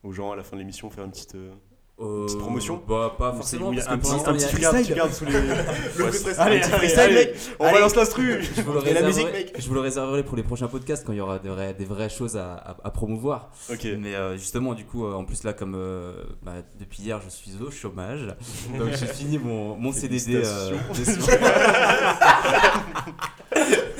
aux 0.03 0.11
gens 0.11 0.31
à 0.31 0.35
la 0.35 0.43
fin 0.43 0.55
de 0.55 0.61
l'émission, 0.61 0.89
faire 0.89 1.05
une 1.05 1.11
petite. 1.11 1.35
euh, 1.35 1.51
euh, 1.99 2.25
petite 2.25 2.39
promotion 2.39 2.81
Bah, 2.87 3.13
pas 3.15 3.31
forcément. 3.33 3.71
parce 3.71 3.87
un 3.87 3.97
que 3.97 4.01
petit, 4.01 4.11
un 4.25 4.33
petit 4.33 4.47
freestyle 4.55 4.95
garde 4.95 5.13
sous 5.13 5.25
les. 5.25 5.31
Le 5.33 6.39
Allez, 6.39 6.59
petit 6.61 6.69
freestyle, 6.71 7.13
mec. 7.13 7.35
On 7.59 7.71
balance 7.71 7.95
l'instru 7.95 8.41
Je 8.41 8.61
vous, 8.63 8.73
le 8.73 8.93
la 8.93 9.01
musique, 9.03 9.31
mec. 9.31 9.53
je 9.59 9.67
vous 9.67 9.73
le 9.75 9.81
réserverai 9.81 10.23
pour 10.23 10.35
les 10.35 10.41
prochains 10.41 10.67
podcasts 10.67 11.05
quand 11.05 11.13
il 11.13 11.17
y 11.17 11.21
aura 11.21 11.37
des 11.37 11.49
vraies, 11.49 11.75
des 11.75 11.85
vraies 11.85 12.09
choses 12.09 12.37
à, 12.37 12.75
promouvoir. 12.91 13.51
Mais 13.69 14.15
euh, 14.15 14.35
justement, 14.35 14.73
du 14.73 14.85
coup, 14.85 15.05
en 15.05 15.23
plus 15.25 15.43
là, 15.43 15.53
comme 15.53 15.77
bah, 16.41 16.53
depuis 16.79 17.03
hier, 17.03 17.21
je 17.23 17.29
suis 17.29 17.51
au 17.61 17.69
chômage, 17.69 18.25
donc 18.77 18.89
j'ai 18.99 19.05
fini 19.05 19.37
mon, 19.37 19.75
mon 19.75 19.91
CDD. 19.91 20.41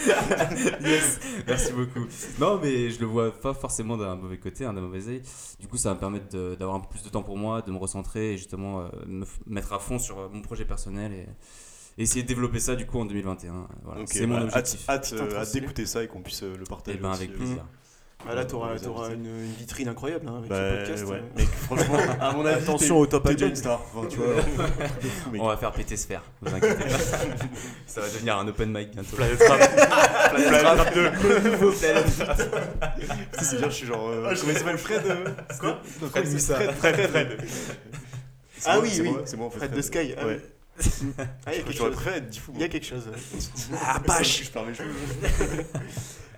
yes, 0.82 1.20
merci 1.48 1.72
beaucoup. 1.74 2.06
Non, 2.40 2.60
mais 2.62 2.90
je 2.90 3.00
le 3.00 3.06
vois 3.06 3.32
pas 3.32 3.54
forcément 3.54 3.98
d'un 3.98 4.16
mauvais 4.16 4.38
côté, 4.38 4.66
hein, 4.66 4.74
d'un 4.74 4.82
mauvais 4.82 5.08
œil. 5.08 5.22
Du 5.60 5.68
coup, 5.68 5.78
ça 5.78 5.90
va 5.90 5.96
me 5.96 6.00
permettre 6.00 6.30
de- 6.30 6.56
d'avoir 6.56 6.78
un 6.78 6.80
peu 6.80 6.90
plus 6.90 7.04
de 7.04 7.10
temps 7.10 7.24
pour 7.24 7.38
moi, 7.38 7.62
de 7.62 7.72
me 7.72 7.78
recentrer 7.78 8.34
et 8.34 8.38
justement 8.38 8.82
euh, 8.82 8.90
me 9.08 9.26
f- 9.26 9.40
mettre 9.48 9.74
à 9.74 9.80
fond 9.80 10.00
sur 10.00 10.20
euh, 10.20 10.28
mon 10.32 10.42
projet 10.42 10.66
personnel 10.66 11.12
et, 11.14 11.26
et 11.98 12.04
essayer 12.04 12.24
de 12.24 12.28
développer 12.28 12.60
ça 12.60 12.76
du 12.76 12.86
coup 12.86 13.00
en 13.00 13.06
2021. 13.06 13.68
Voilà, 13.84 14.02
Ok, 14.02 14.08
c'est 14.12 14.26
mon 14.26 14.38
bah, 14.38 14.44
objectif. 14.46 14.90
Hâte, 14.90 15.14
euh, 15.14 15.36
hâte 15.36 15.54
d'écouter 15.54 15.86
ça 15.86 16.04
et 16.04 16.08
qu'on 16.08 16.22
puisse 16.22 16.44
euh, 16.44 16.56
le 16.58 16.64
Et 16.64 16.66
partager. 16.66 16.98
ben 16.98 17.12
aussi, 17.12 17.24
avec 17.24 17.36
euh. 17.36 17.38
plaisir. 17.38 17.66
Ah 18.30 18.36
là, 18.36 18.46
t'auras, 18.46 18.76
une, 19.10 19.26
une 19.26 19.54
vitrine 19.58 19.88
incroyable 19.88 20.28
hein, 20.30 20.36
avec 20.38 20.50
Bah, 20.50 20.72
le 20.72 20.78
podcast. 20.78 21.06
ouais. 21.06 21.18
hein. 21.18 21.30
Mec, 21.38 21.48
franchement, 21.50 21.98
à 22.22 22.32
mon 22.34 22.46
avis, 22.46 22.62
Attention 22.64 23.00
au 23.00 23.06
top 23.08 23.28
agent. 23.28 23.56
star. 23.56 23.82
Enfin, 23.96 24.08
tu 24.08 24.18
vois. 24.20 24.36
On 25.40 25.48
va 25.48 25.58
faire 25.58 25.72
péter 25.72 25.98
sphère, 25.98 26.22
vous 26.42 26.54
inquiétez 26.56 26.76
pas. 26.84 26.90
ça 27.88 28.02
va 28.02 28.08
devenir 28.08 28.38
un 28.38 28.48
open 28.48 28.72
mic 28.72 28.92
bientôt. 28.92 29.16
Planète 29.16 29.42
Rap. 29.48 30.32
Planète 30.36 30.62
Rap 30.64 30.94
2. 30.94 31.50
nouveau 31.50 31.72
planète. 31.72 32.06
Tu 32.08 33.40
sais, 33.40 33.46
c'est 33.46 33.58
bien, 33.58 33.70
je 33.70 33.76
suis 33.76 33.88
genre. 33.88 34.08
euh, 34.10 34.34
comment 34.40 34.52
il 34.52 34.58
s'appelle 34.58 34.78
Fred 34.78 35.02
euh, 35.08 35.26
Quoi 35.60 35.82
Fred. 36.12 36.28
Fred, 36.78 37.10
Fred, 37.10 37.38
Ah 38.66 38.76
moi, 38.76 38.84
oui, 38.84 38.90
c'est 38.94 39.02
oui. 39.02 39.10
moi, 39.10 39.22
C'est 39.26 39.38
moi, 39.38 39.48
en 39.48 39.50
fait. 39.50 39.58
Fred 39.60 39.74
de 39.74 39.82
Sky. 39.82 40.14
Ah, 40.20 40.26
Ouais. 40.28 40.40
Ah, 41.20 41.52
il 41.54 41.58
y 41.58 41.60
a 41.60 41.64
quelque 41.64 41.78
chose. 41.78 41.96
Il 42.56 42.62
y 42.62 42.64
a 42.64 42.68
quelque 42.70 42.86
chose. 42.86 43.04
Ah, 43.84 44.00
bâche 44.00 44.44
Je 44.46 44.50
perds 44.52 44.66
mes 44.66 44.74
cheveux. 44.74 44.90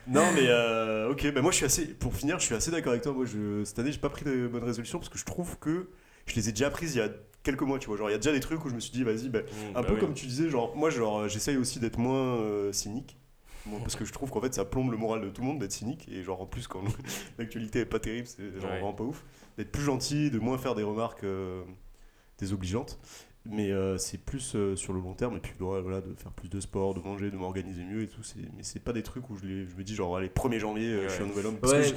Non 0.08 0.32
mais 0.34 0.48
euh, 0.48 1.10
ok, 1.12 1.32
bah 1.34 1.42
moi 1.42 1.52
je 1.52 1.58
suis 1.58 1.66
assez, 1.66 1.86
pour 1.88 2.14
finir, 2.16 2.40
je 2.40 2.46
suis 2.46 2.56
assez 2.56 2.72
d'accord 2.72 2.92
avec 2.92 3.04
toi. 3.04 3.14
Moi 3.14 3.26
je, 3.26 3.64
cette 3.64 3.80
année 3.80 3.92
j'ai 3.92 4.00
pas 4.00 4.10
pris 4.10 4.26
de 4.26 4.48
bonnes 4.48 4.64
résolutions 4.64 5.00
parce 5.00 5.10
que 5.10 5.18
je 5.18 5.26
trouve 5.26 5.58
que 5.60 5.90
je 6.26 6.36
les 6.36 6.50
ai 6.50 6.52
déjà 6.52 6.70
prises 6.70 6.96
il 6.96 7.00
y 7.00 7.02
a 7.02 7.10
quelques 7.44 7.62
mois, 7.62 7.80
tu 7.80 7.88
vois. 7.88 7.98
Genre 7.98 8.10
il 8.10 8.14
y 8.14 8.16
a 8.16 8.18
déjà 8.20 8.32
des 8.34 8.40
trucs 8.42 8.64
où 8.66 8.70
je 8.70 8.76
me 8.76 8.80
suis 8.82 8.92
dit 8.92 9.04
vas-y, 9.04 9.30
bah, 9.30 9.40
Mmh, 9.42 9.78
un 9.78 9.82
bah 9.82 9.88
peu 9.88 9.94
oui. 9.94 10.00
comme 10.00 10.14
tu 10.14 10.26
disais, 10.26 10.50
genre 10.50 10.76
moi 10.76 10.90
genre 10.90 11.20
euh, 11.22 11.28
j'essaye 11.30 11.56
aussi 11.58 11.80
d'être 11.80 11.98
moins 11.98 12.38
euh, 12.40 12.74
cynique. 12.74 13.18
Moi, 13.66 13.80
parce 13.80 13.96
que 13.96 14.04
je 14.04 14.12
trouve 14.12 14.30
qu'en 14.30 14.42
fait 14.42 14.54
ça 14.54 14.66
plombe 14.66 14.92
le 14.92 14.98
moral 14.98 15.22
de 15.22 15.30
tout 15.30 15.40
le 15.42 15.48
monde 15.48 15.60
d'être 15.60 15.72
cynique 15.72 16.10
et 16.12 16.22
genre 16.22 16.42
en 16.42 16.46
plus 16.46 16.68
quand 16.68 16.84
l'actualité 17.38 17.80
est 17.80 17.86
pas 17.86 18.00
terrible 18.00 18.28
c'est 18.28 18.44
genre 18.60 18.64
Ouais. 18.70 18.70
vraiment 18.72 18.92
pas 18.92 19.06
ouf 19.06 19.24
d'être 19.58 19.72
plus 19.72 19.84
gentil 19.84 20.30
de 20.32 20.38
moins 20.40 20.58
faire 20.58 20.76
des 20.76 20.84
remarques 20.84 21.24
euh, 21.24 21.64
désobligeantes 22.40 23.00
mais 23.46 23.72
euh, 23.72 23.98
c'est 23.98 24.18
plus 24.18 24.56
euh, 24.56 24.76
sur 24.76 24.94
le 24.94 25.00
long 25.02 25.14
terme. 25.14 25.38
Et 25.38 25.40
puis 25.40 25.54
ouais, 25.60 25.82
voilà 25.82 26.02
de 26.02 26.14
faire 26.18 26.32
plus 26.32 26.50
de 26.50 26.60
sport 26.60 26.94
de 26.94 27.00
manger 27.02 27.30
de 27.32 27.36
m'organiser 27.38 27.84
mieux 27.84 28.04
et 28.04 28.08
tout 28.08 28.24
c'est 28.24 28.40
mais 28.56 28.64
c'est 28.64 28.80
pas 28.80 28.94
des 28.94 29.04
trucs 29.04 29.30
où 29.30 29.36
je, 29.38 29.46
les, 29.46 29.68
je 29.68 29.76
me 29.76 29.84
dis 29.84 29.96
genre 29.96 30.16
allez 30.18 30.30
1er 30.30 30.60
janvier 30.60 30.88
euh, 30.94 31.10
je 31.10 31.14
suis 31.14 31.24
un 31.24 31.28
nouvel 31.28 31.46
homme. 31.48 31.58
Parce 31.58 31.74
Ouais, 31.74 31.82
que 31.82 31.88
je- 31.88 31.94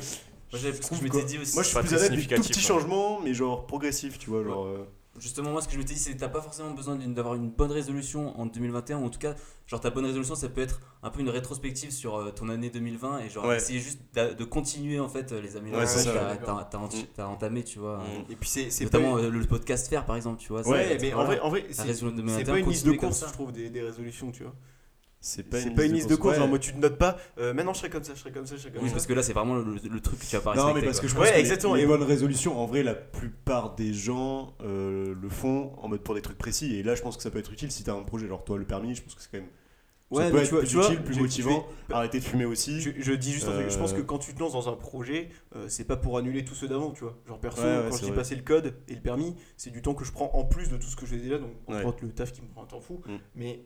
moi, 0.57 0.61
je 0.99 1.03
m'étais 1.05 1.23
que- 1.23 1.27
dit 1.27 1.39
aussi. 1.39 1.55
moi 1.55 1.63
je 1.63 1.69
suis 1.69 1.79
plus 1.79 1.91
l'aise 1.93 2.11
des 2.11 2.27
tout 2.37 2.43
petits 2.43 2.61
changements 2.61 3.21
mais 3.21 3.35
genre 3.35 3.67
progressifs 3.67 4.19
tu 4.19 4.31
vois 4.31 4.43
genre 4.45 4.65
euh, 4.65 4.89
Justement, 5.19 5.51
moi, 5.53 5.63
ce 5.63 5.67
que 5.69 5.75
je 5.75 5.79
m'étais 5.79 5.95
dit, 5.95 6.01
c'est 6.01 6.13
que 6.13 6.19
t'as 6.19 6.29
pas 6.29 6.41
forcément 6.41 6.71
besoin 6.73 6.97
d'avoir 6.97 7.35
une 7.35 7.51
bonne 7.51 7.73
résolution 7.73 8.39
en 8.39 8.47
2021, 8.47 8.99
ou 8.99 9.07
en 9.07 9.09
tout 9.11 9.19
cas, 9.19 9.35
genre 9.67 9.81
ta 9.81 9.91
bonne 9.91 10.05
résolution, 10.07 10.35
ça 10.35 10.49
peut 10.49 10.61
être 10.61 10.81
un 11.03 11.11
peu 11.11 11.21
une 11.21 11.29
rétrospective 11.31 11.91
sur 11.91 12.17
euh, 12.17 12.31
ton 12.31 12.49
année 12.49 12.71
2020 12.71 13.21
et 13.21 13.31
genre 13.31 13.47
Ouais. 13.47 13.57
essayer 13.57 13.79
juste 13.81 14.01
de 14.15 14.45
continuer 14.45 15.01
en 15.01 15.09
fait 15.09 15.33
les 15.33 15.57
améliorations 15.57 15.99
Ouais, 16.11 16.37
que 16.39 16.45
t'as- 16.45 16.55
Mm. 16.79 16.89
t'as 17.15 17.27
entamées, 17.27 17.65
tu 17.65 17.79
vois. 17.79 17.99
Mm. 17.99 18.33
Et 18.33 18.37
puis 18.37 18.49
c'est. 18.49 18.85
Notamment 18.85 19.17
euh, 19.19 19.31
le 19.31 19.45
podcast 19.45 19.89
faire 19.89 20.05
par 20.05 20.17
exemple, 20.17 20.41
tu 20.41 20.49
vois. 20.49 20.67
Ouais, 20.69 20.99
mais 21.01 21.15
en 21.15 21.25
vrai, 21.25 21.41
en 21.41 21.49
vrai, 21.51 21.65
c'est 21.71 21.83
résolution 21.83 22.07
de 22.23 22.29
c'est 22.29 22.45
2021, 22.45 22.53
pas 22.53 22.59
une 22.61 22.69
liste 22.69 22.87
de 22.87 22.93
courses, 22.93 23.25
je 23.27 23.33
trouve, 23.33 23.53
des, 23.53 23.71
des 23.71 23.83
résolutions, 23.83 24.31
tu 24.33 24.43
vois. 24.45 24.55
C'est 25.21 25.43
pas 25.43 25.61
une 25.61 25.75
pas 25.75 25.85
une 25.85 25.93
liste 25.93 26.09
de 26.09 26.15
courses, 26.15 26.35
ouais. 26.35 26.39
genre 26.41 26.49
moi 26.49 26.59
tu 26.59 26.73
te 26.73 26.79
notes 26.79 26.99
pas, 26.99 27.17
euh, 27.39 27.53
maintenant 27.53 27.73
je 27.73 27.79
serai 27.81 27.91
comme 27.91 28.05
ça, 28.05 28.15
je 28.15 28.21
serai 28.21 28.31
comme 28.31 28.47
ça, 28.47 28.55
je 28.57 28.61
serai 28.61 28.71
comme 28.73 28.83
Oui, 28.83 28.89
ça. 28.89 28.95
parce 28.95 29.07
que 29.07 29.13
là, 29.15 29.23
c'est 29.23 29.33
vraiment 29.33 29.57
le, 29.57 29.65
le 29.91 30.01
truc 30.01 30.21
que 30.21 30.25
tu 30.25 30.37
vas 30.37 30.43
pas 30.43 30.55
Non, 30.55 30.73
mais 30.75 30.83
parce 30.83 31.01
que 31.01 31.09
je 31.09 31.15
pense 31.15 31.23
Ouais, 31.25 31.31
que 31.31 31.35
les- 31.35 31.41
exactement, 31.41 31.75
les, 31.75 31.83
et- 31.83 31.87
bonnes 31.87 32.03
résolutions, 32.03 32.59
en 32.61 32.67
vrai, 32.67 32.83
la 32.83 32.95
plupart 32.95 33.75
des 33.75 33.93
gens 33.93 34.55
euh, 34.63 35.15
le 35.21 35.29
font 35.29 35.73
en 35.79 35.89
mode 35.89 36.01
pour 36.03 36.15
des 36.15 36.23
trucs 36.23 36.39
précis. 36.39 36.77
Et 36.77 36.83
là, 36.83 36.95
je 36.95 37.03
pense 37.03 37.17
que 37.17 37.23
ça 37.23 37.31
peut 37.31 37.39
être 37.39 37.53
utile 37.53 37.71
si 37.73 37.83
t'as 37.83 37.95
un 37.95 38.03
projet. 38.03 38.29
Genre, 38.29 38.45
toi, 38.45 38.57
le 38.59 38.65
permis, 38.65 38.95
je 38.95 39.03
pense 39.03 39.15
que 39.15 39.23
c'est 39.23 39.31
quand 39.31 39.39
même. 39.39 39.49
Ouais, 40.13 40.23
ça 40.27 40.31
peut 40.31 40.37
être 40.39 40.45
tu 40.45 40.51
vois- 40.53 40.61
plus 40.61 40.69
tu 40.69 40.77
vois, 40.77 40.85
utile, 40.87 41.03
plus 41.03 41.19
motivant. 41.19 41.67
Arrêter 41.91 42.21
de 42.21 42.25
fumer 42.25 42.45
aussi. 42.45 42.81
Je, 42.81 42.91
je 42.97 43.13
dis 43.13 43.33
juste 43.33 43.49
un 43.49 43.53
truc, 43.55 43.69
je 43.71 43.77
pense 43.77 43.93
Euh, 43.93 43.97
que 43.97 44.03
quand 44.03 44.19
tu 44.19 44.33
te 44.35 44.39
lances 44.39 44.53
dans 44.53 44.69
un 44.69 44.77
projet, 44.77 45.31
euh, 45.57 45.65
c'est 45.69 45.83
pas 45.85 45.97
pour 45.97 46.17
annuler 46.17 46.45
tous 46.45 46.55
ceux 46.55 46.69
d'avant, 46.69 46.93
tu 46.93 47.03
vois. 47.03 47.19
Genre 47.27 47.41
perso, 47.41 47.61
Ouais, 47.63 47.67
ouais, 47.79 47.87
quand 47.91 47.97
j'ai 48.07 48.13
passé 48.13 48.37
le 48.37 48.43
code 48.43 48.75
et 48.87 48.95
le 48.95 49.01
permis, 49.01 49.35
c'est 49.57 49.71
du 49.71 49.83
temps 49.83 49.95
que 49.95 50.05
je 50.05 50.13
prends 50.13 50.31
en 50.35 50.45
plus 50.45 50.69
de 50.71 50.77
tout 50.77 50.87
ce 50.87 50.95
que 50.95 51.07
je 51.07 51.11
faisais 51.11 51.23
déjà, 51.23 51.39
donc 51.39 51.51
on 51.67 51.75
le 51.75 52.13
taf 52.13 52.31
qui 52.31 52.41
me 52.43 52.47
prend 52.47 52.63
un 52.63 52.67
temps 52.67 52.81
fou. 52.81 53.01
Mm. 53.07 53.17
Mais 53.35 53.65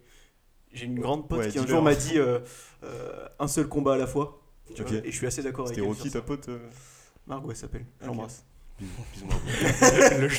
j'ai 0.73 0.87
une 0.87 0.99
grande 1.01 1.29
pote 1.29 1.41
Ouais, 1.41 1.49
qui 1.49 1.59
un 1.59 1.67
jour 1.67 1.83
m'a 1.83 1.95
dit 1.95 2.19
euh, 2.19 2.39
euh, 2.85 3.27
un 3.39 3.49
seul 3.49 3.69
combat 3.69 3.95
à 3.95 3.99
la 3.99 4.07
fois. 4.07 4.41
vois, 4.77 4.87
et 5.05 5.11
je 5.11 5.17
suis 5.17 5.27
assez 5.27 5.43
d'accord 5.43 5.67
avec 5.67 5.77
C'était 5.77 5.87
elle. 5.87 5.93
Rocky, 5.95 6.11
sur 6.11 6.21
ta 6.21 6.27
pote 6.27 6.49
euh, 6.49 6.59
Margot, 7.27 7.51
elle 7.51 7.57
s'appelle. 7.57 7.83
Ok. 8.01 8.07
J'embrasse. 8.07 8.45
Bisous, 8.79 8.93
bisous, 9.13 9.27
Margot. 9.27 9.43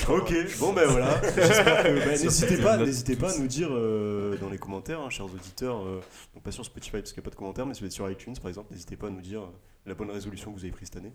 Ok, 0.24 0.34
bon 0.60 0.74
ben 0.74 0.88
voilà. 0.88 1.22
Bah, 2.06 2.18
n'hésitez 2.18 2.58
pas, 2.58 2.78
n'hésitez 2.78 3.16
pas 3.16 3.34
à 3.34 3.38
nous 3.38 3.48
dire 3.48 3.70
euh, 3.72 4.36
dans 4.38 4.50
les 4.50 4.58
commentaires, 4.58 5.00
hein, 5.00 5.10
chers 5.10 5.26
auditeurs. 5.26 5.82
euh, 5.86 6.00
donc 6.34 6.42
pas 6.44 6.52
sur 6.52 6.66
Spotify 6.66 6.94
parce 6.94 7.14
qu'il 7.14 7.22
n'y 7.22 7.26
a 7.26 7.30
pas 7.30 7.32
de 7.32 7.36
commentaires, 7.36 7.66
mais 7.68 7.74
si 7.76 7.82
vous 7.82 7.86
êtes 7.88 7.92
sur 7.92 8.10
iTunes 8.10 8.36
par 8.42 8.50
exemple, 8.50 8.72
n'hésitez 8.72 8.96
pas 8.98 9.08
à 9.08 9.10
nous 9.12 9.22
dire 9.22 9.42
euh, 9.44 9.52
la 9.86 9.94
bonne 9.94 10.10
résolution 10.10 10.52
que 10.52 10.58
vous 10.58 10.64
avez 10.64 10.72
prise 10.74 10.88
cette 10.88 10.98
année 10.98 11.14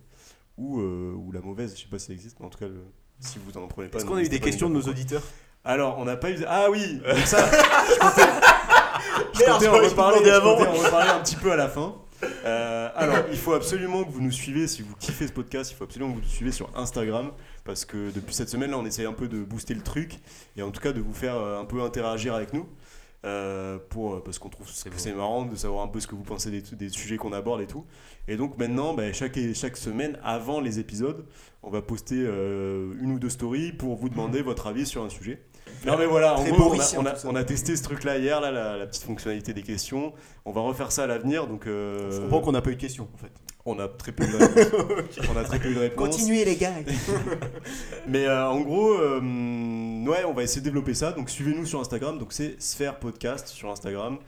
ou, 0.57 0.81
euh, 0.81 1.13
ou 1.15 1.33
la 1.33 1.41
mauvaise. 1.41 1.75
Je 1.77 1.83
sais 1.83 1.89
pas 1.89 1.99
si 1.99 2.07
ça 2.07 2.13
existe, 2.13 2.39
mais 2.39 2.47
en 2.47 2.51
tout 2.51 2.59
cas, 2.59 2.69
le- 2.69 2.85
si 3.21 3.39
vous 3.45 3.59
en 3.59 3.67
prenez 3.67 3.89
pas. 3.89 3.99
Est-ce 3.99 4.07
qu'on 4.07 4.17
a 4.17 4.23
eu 4.23 4.29
des 4.29 4.41
questions 4.41 4.69
de 4.69 4.75
nos 4.75 4.83
auditeurs? 4.83 5.23
Alors, 5.65 5.99
on 5.99 6.05
n'a 6.05 6.17
pas 6.17 6.31
eu. 6.31 6.45
Ah 6.47 6.69
oui, 6.71 7.01
donc 7.05 7.19
ça, 7.27 7.45
je 7.51 7.99
comptais, 7.99 8.23
je 9.35 9.39
Merde, 9.41 9.53
comptais 9.55 9.69
en 9.69 9.75
j'aurais 9.75 9.89
reparler, 9.89 10.19
demandé 10.21 10.31
je 10.31 10.37
avant. 10.37 10.57
comptais 10.57 10.69
en 10.69 10.83
reparler 10.85 11.11
un 11.11 11.21
petit 11.21 11.37
peu 11.37 11.53
à 11.53 11.57
la 11.57 11.69
fin. 11.69 11.95
Euh, 12.45 12.89
alors, 12.95 13.17
il 13.31 13.37
faut 13.39 13.53
absolument 13.53 14.05
que 14.05 14.11
vous 14.11 14.21
nous 14.23 14.33
suivez 14.33 14.67
si 14.67 14.83
vous 14.83 14.95
kiffez 14.99 15.27
ce 15.27 15.33
podcast. 15.33 15.71
Il 15.71 15.75
faut 15.75 15.85
absolument 15.85 16.13
que 16.13 16.17
vous 16.17 16.23
nous 16.23 16.29
suivez 16.29 16.53
sur 16.53 16.71
Instagram 16.77 17.31
parce 17.65 17.85
que 17.85 18.11
depuis 18.11 18.35
cette 18.35 18.49
semaine-là, 18.49 18.79
on 18.79 18.87
essaye 18.87 19.07
un 19.07 19.13
peu 19.13 19.29
de 19.29 19.39
booster 19.43 19.75
le 19.75 19.83
truc 19.83 20.19
et 20.57 20.63
en 20.63 20.71
tout 20.71 20.81
cas 20.81 20.93
de 20.93 21.01
vous 21.01 21.13
faire 21.15 21.37
euh, 21.37 21.61
un 21.61 21.65
peu 21.65 21.83
interagir 21.83 22.35
avec 22.35 22.53
nous. 22.53 22.67
Euh, 23.27 23.79
pour, 23.91 24.23
parce 24.23 24.39
qu'on 24.39 24.49
trouve 24.49 24.67
que 24.67 24.73
c'est 24.99 25.13
marrant 25.13 25.45
de 25.45 25.55
savoir 25.57 25.85
un 25.85 25.89
peu 25.89 26.01
ce 26.01 26.07
que 26.07 26.15
vous 26.15 26.23
pensez 26.23 26.51
des, 26.51 26.63
des 26.77 26.89
sujets 26.89 27.17
qu'on 27.17 27.33
aborde 27.33 27.61
et 27.61 27.67
tout. 27.67 27.85
Et 28.29 28.37
donc 28.37 28.57
maintenant, 28.59 28.95
bah, 28.95 29.13
chaque, 29.13 29.39
chaque 29.55 29.77
semaine, 29.77 30.19
avant 30.25 30.61
les 30.61 30.79
épisodes, 30.79 31.27
on 31.63 31.71
va 31.71 31.83
poster 31.83 32.17
euh, 32.19 32.95
une 33.03 33.13
ou 33.13 33.19
deux 33.19 33.31
stories 33.31 33.73
pour 33.73 33.97
vous 33.97 34.09
demander 34.09 34.43
votre 34.43 34.67
avis 34.69 34.87
sur 34.87 35.03
un 35.03 35.09
sujet. 35.09 35.43
Non 35.85 35.97
mais 35.99 36.07
voilà, 36.07 36.39
en 36.39 36.45
gros, 36.45 36.53
on 36.53 36.55
a, 36.55 36.59
Borisien, 36.59 37.01
on 37.01 37.07
a- 37.07 37.11
tout 37.11 37.19
ça. 37.21 37.29
on 37.29 37.35
a 37.35 37.43
testé 37.45 37.75
ce 37.77 37.83
truc-là 37.83 38.19
hier, 38.19 38.41
là, 38.41 38.51
la, 38.53 38.77
la 38.77 38.87
petite 38.87 39.03
fonctionnalité 39.03 39.53
des 39.53 39.63
questions. 39.63 40.13
On 40.45 40.53
va 40.53 40.61
refaire 40.61 40.93
ça 40.93 41.05
à 41.05 41.07
l'avenir, 41.09 41.49
donc 41.49 41.67
euh, 41.67 42.11
Je 42.13 42.21
comprends 42.21 42.41
qu'on 42.41 42.53
n'a 42.53 42.63
pas 42.63 42.71
eu 42.71 42.77
de 42.77 42.81
questions 42.81 43.09
en 43.13 43.19
fait. 43.19 43.33
on 43.65 43.79
a 43.81 43.89
très 43.89 44.13
peu 44.13 44.25
eu 44.25 44.29
de 44.31 44.37
réponses. 44.37 45.19
On 45.33 45.37
a 45.37 45.43
très 45.43 45.59
peu 45.59 45.69
eu 45.71 45.75
de 45.75 45.81
réponses. 45.81 46.29
les 46.31 46.55
gars. 46.57 46.73
Mais 48.09 48.27
euh, 48.27 48.49
en 48.49 48.61
gros, 48.61 48.93
euh, 48.95 49.21
ouais, 50.09 50.25
on 50.25 50.33
va 50.33 50.43
essayer 50.43 50.61
de 50.61 50.65
développer 50.67 50.95
ça. 50.95 51.13
Donc 51.13 51.31
suivez-nous 51.31 51.67
sur 51.67 51.81
Instagram. 51.81 52.19
Donc 52.19 52.33
c'est 52.33 52.61
Sphère 52.61 52.99
Podcast 52.99 53.49
sur 53.49 53.71
Instagram, 53.71 54.19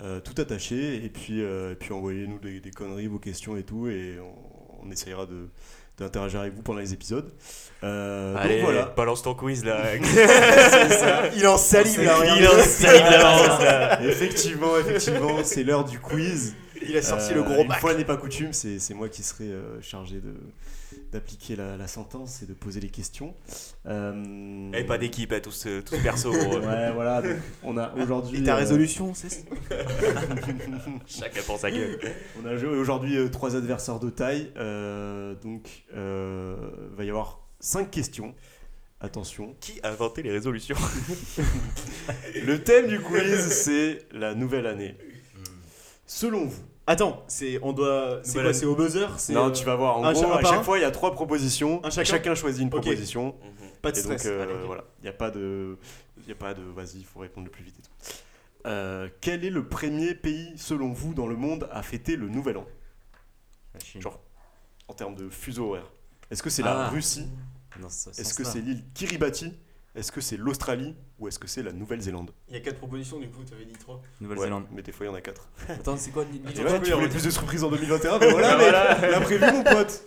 euh, 0.00 0.20
tout 0.20 0.40
attaché. 0.40 1.04
Et 1.04 1.08
puis, 1.08 1.42
euh, 1.42 1.72
et 1.72 1.74
puis 1.74 1.92
envoyez-nous 1.92 2.38
des, 2.38 2.60
des 2.60 2.70
conneries, 2.70 3.06
vos 3.08 3.18
questions 3.18 3.56
et 3.56 3.62
tout, 3.62 3.88
et 3.88 4.18
on, 4.20 4.86
on 4.86 4.90
essayera 4.90 5.26
de 5.26 5.48
d'interagir 5.98 6.40
avec 6.40 6.54
vous 6.54 6.62
pendant 6.62 6.78
les 6.80 6.94
épisodes. 6.94 7.30
Euh, 7.84 8.34
Allez, 8.38 8.56
donc 8.56 8.64
voilà. 8.70 8.86
balance 8.96 9.22
ton 9.22 9.34
quiz 9.34 9.62
là. 9.62 9.94
Il 11.36 11.46
en 11.46 11.58
salive 11.58 12.02
là, 12.02 12.16
Il 12.38 12.46
en 12.48 12.62
salive 12.62 13.02
là. 13.02 14.02
effectivement, 14.08 14.78
effectivement, 14.78 15.44
c'est 15.44 15.62
l'heure 15.64 15.84
du 15.84 15.98
quiz. 16.00 16.54
Il 16.88 16.96
a 16.96 17.02
sorti 17.02 17.32
Euh, 17.32 17.36
le 17.36 17.42
gros 17.42 17.62
Une 17.62 17.68
bac. 17.68 17.80
fois 17.80 17.94
n'est 17.94 18.06
pas 18.06 18.16
coutume, 18.16 18.54
c'est 18.54 18.78
c'est 18.78 18.94
moi 18.94 19.08
qui 19.10 19.22
serai 19.22 19.44
euh, 19.44 19.80
chargé 19.82 20.16
de 20.16 20.34
d'appliquer 21.12 21.56
la, 21.56 21.76
la 21.76 21.86
sentence 21.86 22.42
et 22.42 22.46
de 22.46 22.54
poser 22.54 22.80
les 22.80 22.88
questions. 22.88 23.34
Euh, 23.86 24.72
Et 24.72 24.84
pas 24.84 24.98
d'équipe, 24.98 25.34
tous, 25.42 25.66
euh, 25.66 25.82
tous 25.82 25.98
perso. 25.98 26.32
gros. 26.32 26.58
Ouais, 26.66 26.90
voilà. 26.92 27.20
donc, 27.22 27.36
on 27.62 27.76
a 27.76 27.92
aujourd'hui. 28.02 28.40
Et 28.40 28.44
ta 28.44 28.54
euh, 28.54 28.58
résolution, 28.58 29.12
c'est 29.14 29.28
Chacun 31.06 31.42
pour 31.46 31.58
sa 31.58 31.70
gueule. 31.70 31.98
On 32.42 32.46
a 32.46 32.56
joué 32.56 32.70
aujourd'hui 32.70 33.16
euh, 33.16 33.28
trois 33.28 33.54
adversaires 33.56 34.00
de 34.00 34.10
taille. 34.10 34.50
euh, 34.56 35.34
donc, 35.42 35.84
euh, 35.94 36.56
va 36.96 37.04
y 37.04 37.10
avoir 37.10 37.40
cinq 37.60 37.90
questions. 37.90 38.34
Attention. 39.00 39.54
Qui 39.60 39.80
a 39.82 39.90
inventé 39.90 40.22
les 40.22 40.30
résolutions? 40.30 40.76
Le 42.46 42.56
thème 42.62 42.86
du 42.86 43.00
quiz, 43.00 43.48
c'est 43.50 44.06
la 44.12 44.34
nouvelle 44.34 44.66
année. 44.66 44.94
Selon 46.06 46.46
vous. 46.46 46.62
Attends, 46.86 47.22
c'est 47.28 47.58
on 47.62 47.72
doit 47.72 48.20
c'est 48.24 48.42
quoi 48.42 48.52
c'est 48.52 48.66
au 48.66 48.74
buzzer, 48.74 49.06
c'est 49.18 49.32
Non, 49.34 49.48
euh, 49.48 49.50
tu 49.52 49.64
vas 49.64 49.76
voir. 49.76 49.98
En 49.98 50.04
un 50.04 50.12
gros, 50.12 50.22
cha- 50.22 50.36
à 50.36 50.42
chaque 50.42 50.52
un 50.58 50.62
fois, 50.64 50.78
il 50.78 50.82
y 50.82 50.84
a 50.84 50.90
trois 50.90 51.12
propositions. 51.12 51.80
Un 51.84 51.90
chacun 51.90 52.34
choisit 52.34 52.60
une 52.62 52.70
proposition. 52.70 53.36
pas 53.82 53.92
de 53.92 53.98
Et 53.98 54.02
donc, 54.02 54.18
stress. 54.18 54.26
euh, 54.26 54.42
Allez, 54.42 54.54
voilà. 54.66 54.84
Il 54.98 55.02
n'y 55.04 55.08
a 55.08 55.12
pas 55.12 55.30
de. 55.30 55.78
Il 56.18 56.28
y 56.28 56.32
a 56.32 56.36
pas 56.36 56.54
de. 56.54 56.62
Vas-y, 56.62 56.98
il 56.98 57.04
faut 57.04 57.20
répondre 57.20 57.46
le 57.46 57.50
plus 57.52 57.62
vite 57.64 57.76
et 57.78 57.82
tout. 57.82 58.14
Euh, 58.66 59.08
quel 59.20 59.44
est 59.44 59.50
le 59.50 59.66
premier 59.68 60.14
pays, 60.14 60.52
selon 60.56 60.92
vous, 60.92 61.14
dans 61.14 61.26
le 61.26 61.36
monde 61.36 61.68
à 61.72 61.82
fêter 61.82 62.16
le 62.16 62.28
nouvel 62.28 62.56
an? 62.58 62.66
La 63.74 63.80
Chine. 63.80 64.00
Genre, 64.02 64.20
en 64.88 64.92
termes 64.94 65.14
de 65.16 65.28
fuseau 65.28 65.68
horaire 65.70 65.90
Est-ce 66.30 66.42
que 66.42 66.50
c'est 66.50 66.62
la 66.62 66.86
Ah. 66.86 66.88
Russie? 66.90 67.28
Est-ce 68.18 68.34
que 68.34 68.44
c'est 68.44 68.60
l'île 68.60 68.84
Kiribati? 68.94 69.52
Est-ce 69.94 70.10
que 70.10 70.22
c'est 70.22 70.38
l'Australie 70.38 70.94
Ou 71.18 71.28
est-ce 71.28 71.38
que 71.38 71.46
c'est 71.46 71.62
la 71.62 71.72
Nouvelle-Zélande 71.72 72.30
Il 72.48 72.54
y 72.54 72.56
a 72.56 72.60
4 72.60 72.78
propositions, 72.78 73.18
du 73.20 73.28
coup, 73.28 73.42
t'avais 73.44 73.66
dit 73.66 73.74
3. 73.74 74.00
Nouvelle-Zélande. 74.22 74.62
Ouais, 74.64 74.68
mais 74.72 74.82
des 74.82 74.90
fois 74.92 75.04
il 75.06 75.10
y 75.10 75.12
en 75.12 75.14
a 75.14 75.20
4. 75.20 75.48
Attends, 75.68 75.96
c'est 75.98 76.10
quoi 76.12 76.24
l'île- 76.24 76.42
l'île- 76.44 76.54
tu 76.82 76.92
voulais 76.92 77.08
plus 77.08 77.24
de 77.24 77.30
surprises 77.30 77.62
en 77.62 77.70
2021 77.70 78.18
mais 78.18 78.26
voilà, 78.30 79.08
l'imprévu 79.10 79.44
mon 79.52 79.62
pote 79.62 80.02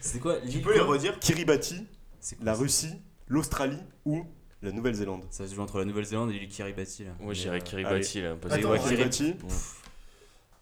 C'était 0.00 0.18
quoi 0.18 0.36
Tu 0.48 0.60
peux 0.60 0.72
les 0.72 0.80
redire 0.80 1.18
Kiribati, 1.18 1.86
C'est 2.20 2.36
quoi 2.36 2.46
la 2.46 2.54
Russie, 2.54 2.94
l'Australie 3.28 3.82
ou 4.06 4.24
la 4.62 4.72
Nouvelle-Zélande 4.72 5.24
Ça 5.30 5.46
se 5.46 5.54
joue 5.54 5.60
entre 5.60 5.78
la 5.78 5.84
Nouvelle-Zélande 5.84 6.30
et 6.30 6.38
l'île 6.38 6.48
Kiribati 6.48 7.04
là. 7.04 7.10
Moi, 7.20 7.34
je 7.34 7.38
Mais, 7.40 7.44
dirais 7.44 7.56
euh, 7.56 7.60
Kiribati 7.60 8.20
là. 8.22 8.36
parce 8.40 8.56
que- 8.56 8.88
Kiribati, 8.88 9.34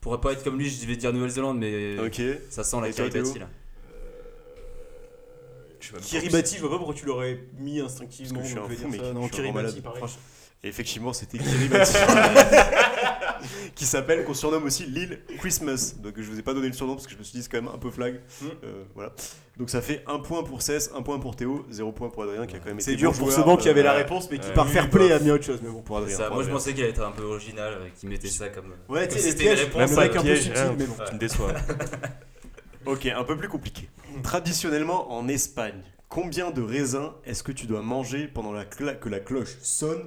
Pourrait 0.01 0.21
pas 0.21 0.33
être 0.33 0.43
comme 0.43 0.59
lui, 0.59 0.69
je 0.69 0.87
vais 0.87 0.97
dire 0.97 1.13
Nouvelle-Zélande, 1.13 1.59
mais 1.59 2.01
ok. 2.01 2.21
ça 2.51 2.65
sent 2.65 2.81
la 2.81 2.91
Kiribati 2.91 3.15
là. 3.19 3.23
Je 3.23 3.29
sais 3.29 3.39
même 3.39 3.39
pas 3.39 3.45
Kiribati, 5.81 6.57
je 6.57 6.61
vois 6.61 6.71
pas 6.71 6.77
pourquoi 6.77 6.95
tu 6.95 7.07
l'aurais 7.07 7.41
mis 7.59 7.81
instinctivement. 7.81 8.41
Parce 8.41 8.53
que 8.53 8.61
je 8.61 8.61
suis 8.61 8.65
un 8.65 8.69
fou, 8.69 8.75
dire 8.75 8.89
mec. 8.89 9.01
ça. 9.01 9.13
Non, 9.13 9.23
Je 9.23 9.27
suis 9.27 9.43
Kiribati, 9.43 9.81
pareil. 9.81 9.99
Franchement. 9.99 10.21
Et 10.63 10.69
effectivement, 10.69 11.13
c'était 11.13 11.39
Kiribati. 11.39 11.95
qui 13.75 13.87
s'appelle, 13.87 14.25
qu'on 14.25 14.35
surnomme 14.35 14.65
aussi 14.65 14.85
l'île 14.85 15.21
Christmas. 15.39 15.95
Donc 15.99 16.15
je 16.17 16.31
vous 16.31 16.39
ai 16.39 16.43
pas 16.43 16.55
donné 16.55 16.67
le 16.67 16.73
surnom 16.73 16.95
parce 16.95 17.07
que 17.07 17.13
je 17.13 17.19
me 17.19 17.23
suis 17.23 17.39
dit 17.39 17.43
c'est 17.43 17.51
quand 17.51 17.63
même 17.63 17.73
un 17.73 17.79
peu 17.79 17.91
flag. 17.91 18.21
Hmm. 18.41 18.47
Euh, 18.65 18.85
voilà. 18.95 19.13
Donc 19.57 19.71
ça 19.71 19.81
fait 19.83 20.03
un 20.07 20.19
point 20.19 20.43
pour 20.43 20.63
Cess, 20.63 20.91
un 20.95 21.03
point 21.03 21.19
pour 21.19 21.37
Théo, 21.37 21.67
zéro 21.71 21.93
point 21.93 22.09
pour 22.09 22.23
Adrien 22.23 22.47
qui 22.47 22.57
a 22.57 22.59
quand 22.59 22.67
même 22.67 22.79
été 22.79 22.91
C'est 22.91 22.97
dur 22.97 23.13
bon 23.13 23.19
pour 23.19 23.33
ce 23.33 23.41
banc 23.41 23.57
qui 23.57 23.69
euh, 23.69 23.73
avait 23.73 23.83
la 23.83 23.93
réponse, 23.93 24.31
mais 24.31 24.39
qui 24.39 24.49
Ouais. 24.49 24.55
par 24.55 24.67
Oui, 24.67 24.73
fair 24.73 24.91
play 24.91 25.09
bah. 25.09 25.17
a 25.17 25.19
mis 25.21 25.31
autre 25.31 25.45
chose. 25.45 25.61
Mais 25.63 25.71
bon. 25.71 25.83
Pour 25.83 25.99
Adrien. 25.99 26.17
Ça, 26.17 26.27
pour 26.27 26.37
moi 26.37 26.45
je 26.45 26.51
pensais 26.51 26.73
qu'il 26.73 26.83
allait 26.83 26.93
être 26.93 27.03
un 27.03 27.13
peu 27.13 27.25
original, 27.25 27.75
euh, 27.75 27.89
qu'il 27.99 28.09
mettait 28.09 28.29
ça 28.29 28.49
comme. 28.49 28.75
Ouais, 28.89 29.09
C'était 29.11 29.53
une 29.53 29.59
réponse. 29.59 29.91
Même 29.91 29.99
un 29.99 30.23
peu 30.23 30.37
subtil, 30.37 30.63
mais 30.79 30.87
bon. 30.87 30.97
Tu 31.07 31.15
me 31.15 31.19
déçois. 31.19 31.53
Ok, 32.87 33.07
un 33.07 33.25
peu 33.25 33.37
plus 33.37 33.49
compliqué. 33.49 33.89
Traditionnellement 34.23 35.13
en 35.13 35.29
Espagne, 35.29 35.83
combien 36.09 36.51
de 36.51 36.63
raisins 36.63 37.11
est-ce 37.25 37.43
que 37.43 37.53
tu 37.53 37.67
dois 37.67 37.83
manger 37.83 38.27
pendant 38.29 38.53
la 38.53 38.65
cla- 38.65 38.99
que 38.99 39.09
la 39.09 39.21
cloche 39.21 39.57
sonne 39.61 40.07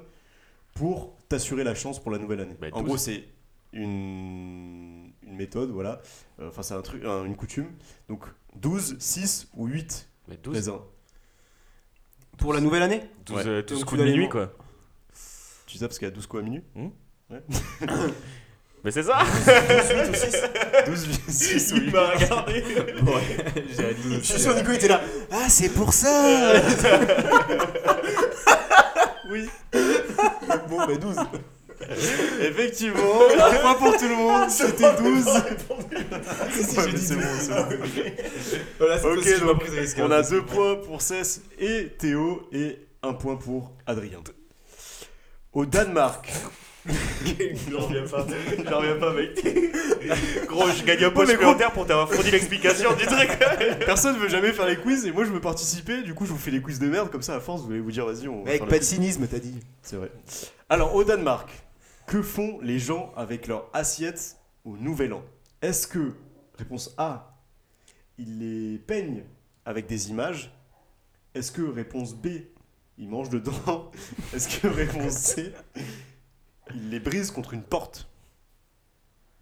pour 0.74 1.16
t'assurer 1.30 1.64
la 1.64 1.76
chance 1.76 2.02
pour 2.02 2.12
la 2.12 2.18
nouvelle 2.18 2.42
année? 2.42 2.56
Bah, 2.60 2.68
En 2.72 2.80
12. 2.82 2.88
gros, 2.88 2.98
c'est 2.98 3.26
une, 3.74 5.12
une 5.24 5.36
méthode, 5.36 5.70
voilà. 5.72 6.02
Euh, 6.40 6.50
Enfin, 6.50 6.64
c'est 6.64 6.74
un 6.74 6.82
truc, 6.82 7.04
un- 7.06 7.26
une 7.26 7.36
coutume. 7.36 7.72
Donc 8.10 8.26
12, 8.56 8.98
6 9.00 9.48
ou 9.56 9.68
8 9.68 10.10
Mais 10.28 10.38
12, 10.38 10.56
raisins. 10.56 10.80
Pour 12.38 12.54
la 12.54 12.60
nouvelle 12.62 12.82
année? 12.84 13.02
12, 13.26 13.38
Ouais. 13.38 13.48
euh, 13.48 13.62
12 13.62 13.80
Donc, 13.80 13.90
coups 13.90 14.02
de 14.02 14.06
minuit 14.08 14.30
quoi. 14.30 14.52
Tu 15.68 15.78
sais 15.78 15.88
parce 15.88 15.98
qu'il 16.00 16.08
y 16.08 16.12
a 16.12 16.14
12 16.14 16.26
coups 16.28 16.42
à 16.42 16.44
minuit? 16.46 16.64
Mais 18.84 18.92
c'est 18.92 19.04
ça 19.04 19.20
12, 20.86 21.08
6 21.30 21.72
ou 21.74 21.78
8 21.78 21.90
regardé. 21.98 22.64
J'ai 23.70 23.94
dit 23.94 24.16
Je 24.22 24.26
suis 24.26 24.40
sûr, 24.42 24.54
Nico 24.56 24.72
était 24.72 24.90
là. 24.90 25.00
Ah, 25.32 25.46
c'est 25.48 25.70
pour 25.70 25.94
ça 25.94 26.54
Oui. 29.30 29.50
Bon, 30.70 30.78
bah 30.86 30.96
12. 31.00 31.16
Effectivement, 32.42 33.22
un 33.40 33.54
point 33.56 33.74
pour 33.76 33.98
tout 33.98 34.08
le 34.08 34.16
monde, 34.16 34.50
c'était 34.50 34.94
12. 34.98 35.26
Ouais, 35.28 35.42
mais 36.92 36.98
c'est 36.98 37.16
bon, 37.16 37.22
c'est 37.40 37.54
bon. 37.54 37.66
Voilà, 38.80 39.00
c'est 39.00 39.08
Ok, 39.08 39.24
pas 39.24 39.46
donc 39.46 39.60
pris 39.62 39.72
de 39.72 39.80
risque. 39.80 39.98
on 40.02 40.12
a 40.12 40.22
deux 40.24 40.42
points 40.44 40.76
pour 40.76 41.02
Cess 41.02 41.42
et 41.60 41.90
Théo 41.98 42.48
et 42.52 42.80
un 43.02 43.14
point 43.14 43.36
pour 43.38 43.72
Adrien. 43.86 44.20
Au 45.54 45.66
Danemark. 45.66 46.32
J'en 47.72 47.80
reviens 47.80 48.06
pas. 48.06 48.28
J'en 48.70 48.78
reviens 48.80 48.96
pas, 48.98 49.14
mec. 49.14 50.48
Gros, 50.48 50.70
je 50.70 50.84
gagne 50.84 51.06
un 51.06 51.12
point 51.12 51.26
supplémentaire 51.26 51.72
pour 51.72 51.86
t'avoir 51.86 52.12
fourni 52.12 52.32
l'explication 52.32 52.94
du 52.94 53.06
truc. 53.06 53.30
Personne 53.86 54.18
veut 54.18 54.28
jamais 54.28 54.52
faire 54.52 54.68
les 54.68 54.76
quiz 54.76 55.06
et 55.06 55.12
moi 55.12 55.24
je 55.24 55.32
veux 55.32 55.40
participer. 55.40 56.02
Du 56.04 56.14
coup, 56.14 56.26
je 56.26 56.32
vous 56.32 56.38
fais 56.38 56.52
les 56.52 56.62
quiz 56.62 56.80
de 56.80 56.88
merde 56.88 57.10
comme 57.10 57.22
ça. 57.22 57.36
À 57.36 57.40
force, 57.40 57.62
vous 57.62 57.72
allez 57.72 57.80
vous 57.80 57.92
dire, 57.92 58.06
vas-y, 58.06 58.28
on. 58.28 58.44
va 58.44 58.52
Mec, 58.52 58.58
faire 58.58 58.66
le 58.66 58.70
pas 58.70 58.80
de 58.80 58.84
cynisme, 58.84 59.28
t'as 59.28 59.40
dit. 59.40 59.60
C'est 59.82 59.96
vrai. 59.96 60.12
Alors, 60.70 60.94
au 60.96 61.04
Danemark, 61.04 61.50
que 62.08 62.22
font 62.22 62.60
les 62.62 62.80
gens 62.80 63.14
avec 63.16 63.48
leur 63.48 63.70
assiette 63.74 64.38
au 64.66 64.76
Nouvel 64.76 65.14
An? 65.14 65.24
Est-ce 65.62 65.88
que, 65.88 66.14
réponse 66.58 66.94
A, 66.98 67.38
ils 68.18 68.40
les 68.40 68.78
peignent 68.78 69.24
avec 69.66 69.88
des 69.88 70.10
images? 70.10 70.52
Est-ce 71.34 71.52
que, 71.52 71.62
réponse 71.62 72.14
B, 72.14 72.28
ils 72.98 73.08
mangent 73.08 73.30
dedans? 73.30 73.92
Est-ce 74.34 74.60
que, 74.60 74.68
réponse 74.68 75.14
C, 75.14 75.54
les 76.94 77.00
brisent 77.00 77.32
contre 77.32 77.54
une 77.54 77.64
porte 77.64 78.08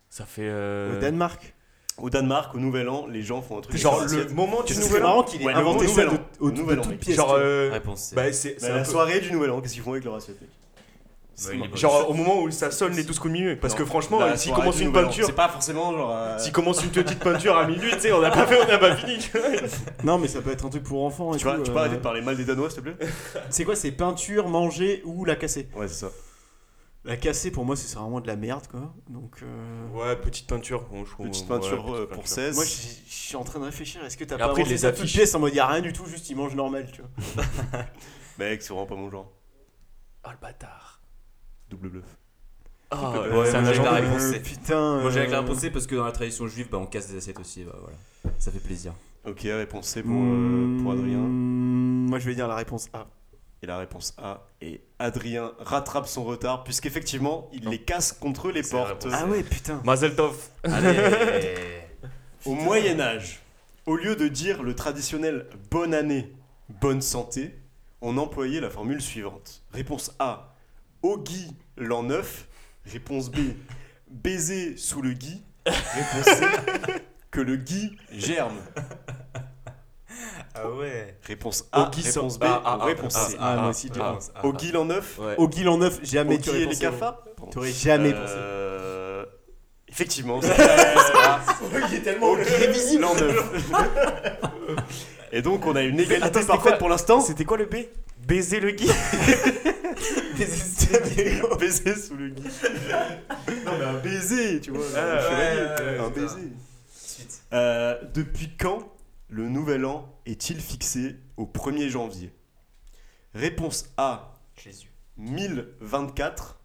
Ça 0.09 0.25
fait. 0.25 0.41
euh, 0.45 0.97
Au 0.97 1.01
Danemark. 1.01 1.53
Au 1.97 2.09
Danemark, 2.09 2.55
au 2.55 2.57
Nouvel 2.59 2.89
An, 2.89 3.05
les 3.07 3.21
gens 3.21 3.41
font 3.41 3.57
un 3.59 3.61
truc 3.61 3.77
Genre 3.77 4.01
le 4.05 4.29
moment 4.33 4.63
du 4.63 4.73
C'est 4.73 4.81
nouvel 4.81 5.03
an. 5.03 5.07
marrant 5.09 5.23
qu'il 5.23 5.41
ait 5.41 5.45
Ouais, 5.45 5.53
le 5.53 5.59
inventé 5.59 5.85
nouvel 5.85 6.07
ça 6.09 6.13
an. 6.15 6.17
au, 6.39 6.51
nouvel 6.51 6.79
an, 6.79 6.85
mec. 6.87 7.03
Genre. 7.11 7.25
tu 7.27 7.31
vois. 7.31 7.39
euh, 7.39 7.69
Réponse 7.73 8.01
C. 8.01 8.15
Bah, 8.15 8.33
c'est 8.33 8.49
Bah, 8.53 8.55
c'est 8.59 8.69
un 8.71 8.75
la 8.77 8.83
peu- 8.83 8.89
soirée 8.89 9.19
du 9.19 9.31
Nouvel 9.31 9.51
An, 9.51 9.61
qu'est-ce 9.61 9.73
qu'ils 9.73 9.83
font 9.83 9.91
avec 9.91 10.05
leur 10.05 10.15
assiette 10.15 10.39
mec 10.41 10.49
Bah, 11.45 11.49
il 11.53 11.63
est 11.63 11.67
pas- 11.67 11.75
Genre 11.75 12.09
au 12.09 12.13
moment 12.13 12.41
où 12.41 12.49
ça 12.49 12.71
sonne 12.71 12.93
les 12.95 13.03
12 13.03 13.19
coups 13.19 13.33
de 13.33 13.37
minuit. 13.39 13.55
Parce 13.57 13.75
que 13.75 13.85
franchement, 13.85 14.19
la 14.19 14.37
s'il 14.37 14.47
soirée 14.49 14.61
commence 14.61 14.75
du 14.77 14.81
une 14.83 14.87
Nouvel 14.87 15.03
An. 15.03 15.07
peinture. 15.09 15.25
C'est 15.27 15.31
pas 15.33 15.49
forcément 15.49 15.91
genre. 15.91 16.11
euh, 16.15 16.37
S'il 16.39 16.53
commence 16.53 16.83
une 16.83 16.91
petite 16.91 17.19
peinture 17.23 17.57
à 17.57 17.67
minuit, 17.67 17.91
tu 17.91 17.99
sais, 17.99 18.11
on 18.13 18.21
n'a 18.21 18.31
pas 18.31 18.47
fait, 18.47 18.59
on 18.63 18.67
n'a 18.67 18.77
pas 18.79 18.95
fini. 18.95 19.17
tu 19.19 19.37
vois. 19.37 19.49
Non, 20.03 20.17
mais 20.17 20.27
ça 20.29 20.41
peut 20.41 20.51
être 20.51 20.65
un 20.65 20.69
truc 20.69 20.83
pour 20.83 21.03
enfants. 21.03 21.33
et 21.35 21.37
Tu, 21.37 21.43
peux 21.43 21.51
euh, 21.51 21.75
arrêter 21.77 21.97
de 21.97 22.01
parler 22.01 22.21
mal 22.21 22.35
des 22.37 22.45
Danois, 22.45 22.69
s'il 22.69 22.81
te 22.83 22.89
plaît? 22.89 23.07
C'est 23.49 23.65
quoi 23.65 23.75
C'est 23.75 23.91
peinture, 23.91 24.47
manger 24.47 25.03
ou 25.05 25.25
la 25.25 25.35
casser? 25.35 25.67
Ouais, 25.75 25.87
c'est 25.89 26.05
ça. 26.05 26.09
La 27.03 27.17
casser, 27.17 27.49
pour 27.49 27.65
moi, 27.65 27.75
c'est 27.75 27.97
vraiment 27.97 28.21
de 28.21 28.27
la 28.27 28.35
merde, 28.35 28.67
quoi. 28.67 28.93
Donc. 29.09 29.39
euh, 29.41 29.87
Ouais, 29.89 30.15
petite 30.15 30.47
peinture. 30.47 30.83
bon, 30.91 31.03
je 31.03 31.11
trouve, 31.11 31.27
Petite 31.27 31.43
ouais, 31.43 31.47
peinture 31.59 31.83
petite 31.83 31.95
euh, 31.95 32.05
pour 32.05 32.17
peinture. 32.17 32.27
16. 32.27 32.55
Moi, 32.55 32.63
je 32.65 32.69
suis 32.69 33.35
en 33.35 33.43
train 33.43 33.59
de 33.59 33.65
réfléchir. 33.65 34.03
Est-ce 34.05 34.17
que 34.17 34.23
t'as 34.23 34.35
Et 34.35 34.39
pas 34.39 34.45
après, 34.45 34.63
les 34.65 34.85
affiches. 34.85 35.13
pièce 35.13 35.33
en 35.33 35.39
mode 35.39 35.55
y 35.55 35.59
a 35.59 35.65
rien 35.65 35.81
du 35.81 35.93
tout, 35.93 36.05
juste 36.05 36.29
il 36.29 36.35
mange 36.35 36.53
normal, 36.55 36.87
tu 36.91 37.01
vois. 37.01 37.43
Mec, 38.39 38.61
c'est 38.61 38.69
vraiment 38.69 38.85
pas 38.85 38.95
mon 38.95 39.09
genre. 39.09 39.31
Oh 40.25 40.29
le 40.31 40.37
bâtard. 40.39 41.01
Double 41.71 41.89
bluff. 41.89 42.05
Ah, 42.91 43.11
Ouais, 43.21 43.29
ouais, 43.37 43.45
c'est 43.49 43.55
un 43.55 43.65
agent 43.65 43.83
j'ai- 43.83 43.89
de 43.89 43.95
Euh, 43.95 43.99
réponse 44.01 44.21
C. 44.21 44.39
putain. 44.41 45.01
Moi 45.01 45.09
j'ai 45.11 45.19
avec 45.19 45.31
la 45.31 45.37
euh, 45.37 45.41
réponse 45.41 45.57
C 45.59 45.71
parce 45.71 45.87
que 45.87 45.95
dans 45.95 46.03
la 46.05 46.11
tradition 46.11 46.45
juive, 46.47 46.67
bah, 46.69 46.77
on 46.77 46.85
casse 46.85 47.07
des 47.09 47.17
assiettes 47.17 47.39
aussi, 47.39 47.63
bah 47.63 47.75
voilà. 47.79 47.95
Ça 48.37 48.51
fait 48.51 48.59
plaisir. 48.59 48.93
Ok, 49.25 49.39
réponse 49.43 49.87
C 49.87 50.03
pour, 50.03 50.11
euh, 50.13 50.77
pour 50.83 50.91
Adrien. 50.91 51.17
Hmm, 51.19 52.09
Moi, 52.09 52.19
je 52.19 52.25
vais 52.27 52.35
dire 52.35 52.47
la 52.47 52.55
réponse 52.55 52.89
A. 52.93 53.07
Et 53.63 53.67
la 53.67 53.77
réponse 53.77 54.15
A. 54.17 54.47
Et 54.61 54.81
Adrien 54.97 55.51
rattrape 55.59 56.07
son 56.07 56.23
retard, 56.23 56.63
puisqu'effectivement, 56.63 57.47
il 57.53 57.69
les 57.69 57.79
casse 57.79 58.11
contre 58.11 58.49
les 58.49 58.63
portes. 58.63 59.07
Ah 59.11 59.27
ouais, 59.27 59.43
putain. 59.43 59.81
Mazel 59.83 60.15
Tov. 60.15 60.35
Allez 60.63 60.97
Au 62.45 62.55
Moyen-Âge, 62.55 63.39
au 63.85 63.95
lieu 63.95 64.15
de 64.15 64.27
dire 64.27 64.63
le 64.63 64.75
traditionnel 64.75 65.45
bonne 65.69 65.93
année, 65.93 66.31
bonne 66.81 67.01
santé, 67.01 67.55
on 68.01 68.17
employait 68.17 68.61
la 68.61 68.71
formule 68.71 68.99
suivante. 68.99 69.61
Réponse 69.71 70.15
A. 70.17 70.55
Au 71.03 71.19
gui 71.19 71.55
l'an 71.77 72.01
9. 72.01 72.47
Réponse 72.87 73.29
B. 73.29 73.37
Baiser 74.09 74.75
sous 74.75 75.03
le 75.03 75.13
gui. 75.13 75.43
Réponse 75.65 76.25
C. 76.25 76.45
Que 77.31 77.39
le 77.39 77.55
gui 77.55 77.95
germe. 78.11 78.57
Ah 80.53 80.69
ouais 80.69 81.17
Réponse 81.23 81.65
A. 81.71 81.81
Au 81.87 81.89
gui 81.91 82.01
réponse 82.01 82.33
sans- 82.33 82.37
B. 82.39 82.43
Ah, 82.43 82.61
ah, 82.65 82.77
ah, 82.81 82.85
réponse 82.85 83.13
C. 83.13 83.37
Ah, 83.39 83.55
moi 83.57 83.69
aussi, 83.69 83.87
Ah, 83.89 83.93
tu 83.93 83.99
vois. 83.99 84.19
ah, 84.35 84.45
Au 84.45 84.53
ah. 84.53 84.57
gui 84.57 84.71
l'an 84.71 84.85
9. 84.85 85.17
Ouais. 85.19 85.35
Au 85.37 85.47
Guil 85.47 85.69
en 85.69 85.77
neuf, 85.77 85.99
jamais 86.03 86.39
aurais 86.49 86.65
les 86.65 86.75
cafards. 86.75 87.23
T'aurais 87.51 87.71
jamais 87.71 88.11
pensé. 88.11 88.33
Euh, 88.35 89.25
Effectivement. 89.87 90.41
c'est- 90.41 90.49
Il 91.89 91.95
est 91.95 92.01
tellement 92.01 92.35
prévisible. 92.35 93.01
L'an 93.01 93.15
9. 93.15 93.61
Et 95.33 95.41
donc 95.41 95.65
on 95.65 95.75
a 95.75 95.81
une 95.83 95.99
égalité 95.99 96.23
Attends, 96.25 96.39
c'était 96.41 96.47
parfaite 96.51 96.71
quoi 96.71 96.77
pour 96.79 96.89
l'instant. 96.89 97.21
C'était 97.21 97.45
quoi 97.45 97.57
le 97.57 97.65
B? 97.65 97.75
Baiser 98.27 98.59
le 98.59 98.71
gui. 98.71 98.87
baiser 101.59 101.95
sous 101.95 102.15
le 102.15 102.29
gui. 102.29 102.43
non 103.65 103.71
mais 103.79 103.85
un 103.85 103.93
baiser, 103.99 104.59
tu 104.59 104.71
vois. 104.71 104.83
Ah, 104.95 104.99
un 104.99 105.15
ouais, 105.15 105.21
chevalier, 105.21 105.61
ouais, 105.61 105.99
un 105.99 106.09
putain. 106.09 106.21
baiser. 106.21 106.47
Suite. 106.93 107.41
Euh, 107.53 107.95
depuis 108.13 108.49
quand 108.59 108.90
le 109.31 109.47
nouvel 109.49 109.85
an 109.85 110.13
est-il 110.25 110.59
fixé 110.61 111.15
au 111.37 111.45
1er 111.45 111.87
janvier? 111.89 112.31
Réponse 113.33 113.89
A, 113.97 114.33
Jésus. 114.61 114.91
1024. 115.17 116.59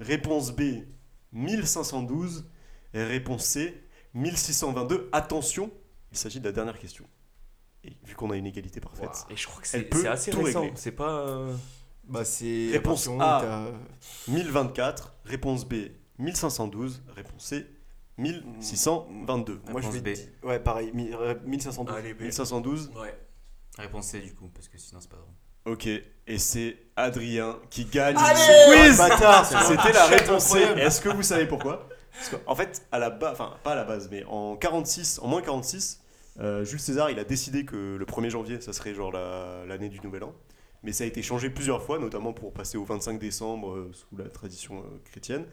Réponse 0.00 0.52
B, 0.52 0.84
1512. 1.32 2.46
Et 2.92 3.02
réponse 3.02 3.44
C, 3.44 3.82
1622. 4.14 5.08
Attention, 5.12 5.72
il 6.12 6.18
s'agit 6.18 6.40
de 6.40 6.44
la 6.44 6.52
dernière 6.52 6.78
question. 6.78 7.04
Et 7.82 7.96
vu 8.04 8.14
qu'on 8.14 8.30
a 8.30 8.36
une 8.36 8.46
égalité 8.46 8.80
parfaite. 8.80 9.08
Waouh. 9.08 9.30
Et 9.32 9.36
je 9.36 9.46
crois 9.46 9.62
que 9.62 9.68
Elle 9.72 9.82
c'est 9.82 9.88
peut 9.88 10.00
c'est 10.02 10.08
assez 10.08 10.30
tout 10.30 10.42
récent. 10.42 10.60
régler. 10.60 10.76
C'est 10.76 10.92
pas. 10.92 11.26
euh, 11.26 11.56
Bah, 12.04 12.24
c'est. 12.24 12.68
Réponse 12.72 13.06
A. 13.06 13.10
moment 13.10 13.70
où 14.28 14.30
1024. 14.32 15.14
Réponse 15.24 15.64
B, 15.66 15.74
1512. 16.18 17.02
Réponse 17.16 17.44
C, 17.44 17.66
1622. 18.18 19.60
t'as- 19.64 19.72
Moi, 19.72 19.80
je 19.80 19.88
vais. 19.90 20.00
B. 20.00 20.12
dire- 20.14 20.26
Ouais, 20.42 20.58
pareil. 20.60 20.90
mi- 20.94 21.10
euh, 21.12 21.34
1512. 21.44 21.94
Allez, 21.96 22.14
B. 22.14 22.22
1512. 22.22 22.90
Ouais. 23.00 23.14
Réponse 23.78 24.06
C 24.06 24.20
du 24.20 24.34
coup, 24.34 24.48
parce 24.54 24.68
que 24.68 24.78
sinon 24.78 25.00
c'est 25.00 25.10
pas 25.10 25.16
drôle. 25.16 25.30
Ok, 25.66 25.86
et 25.88 26.38
c'est 26.38 26.76
Adrien 26.94 27.58
qui 27.70 27.86
gagne 27.86 28.16
Allez 28.16 28.36
ce 28.38 28.86
quiz. 28.86 28.98
Bâtard, 28.98 29.46
C'était 29.64 29.92
la 29.92 30.06
réponse 30.06 30.44
C. 30.44 30.58
Est-ce 30.76 31.00
que 31.00 31.08
vous 31.08 31.22
savez 31.22 31.46
pourquoi? 31.46 31.88
Parce 32.12 32.28
qu'en 32.30 32.54
fait, 32.54 32.86
à 32.92 32.98
la 33.00 33.10
base, 33.10 33.32
enfin 33.32 33.56
pas 33.64 33.72
à 33.72 33.74
la 33.74 33.84
base, 33.84 34.08
mais 34.10 34.22
en 34.26 34.56
46, 34.56 35.18
en 35.22 35.26
moins 35.28 35.42
46, 35.42 36.00
Euh, 36.40 36.64
Jules 36.64 36.80
César, 36.80 37.10
il 37.10 37.18
a 37.20 37.24
décidé 37.24 37.64
que 37.64 37.94
le 37.96 38.04
1er 38.04 38.28
janvier, 38.28 38.60
ça 38.60 38.72
serait 38.72 38.92
genre 38.92 39.12
la- 39.12 39.64
l'année 39.68 39.88
du 39.88 40.00
Nouvel 40.00 40.24
An. 40.24 40.34
Mais 40.82 40.90
ça 40.92 41.04
a 41.04 41.06
été 41.06 41.22
changé 41.22 41.48
plusieurs 41.48 41.80
fois, 41.84 42.00
notamment 42.00 42.32
pour 42.32 42.52
passer 42.52 42.76
au 42.76 42.84
25 42.84 43.20
décembre 43.20 43.70
euh, 43.70 43.92
sous 43.92 44.16
la 44.16 44.28
tradition 44.28 44.80
euh, 44.80 45.00
chrétienne, 45.04 45.46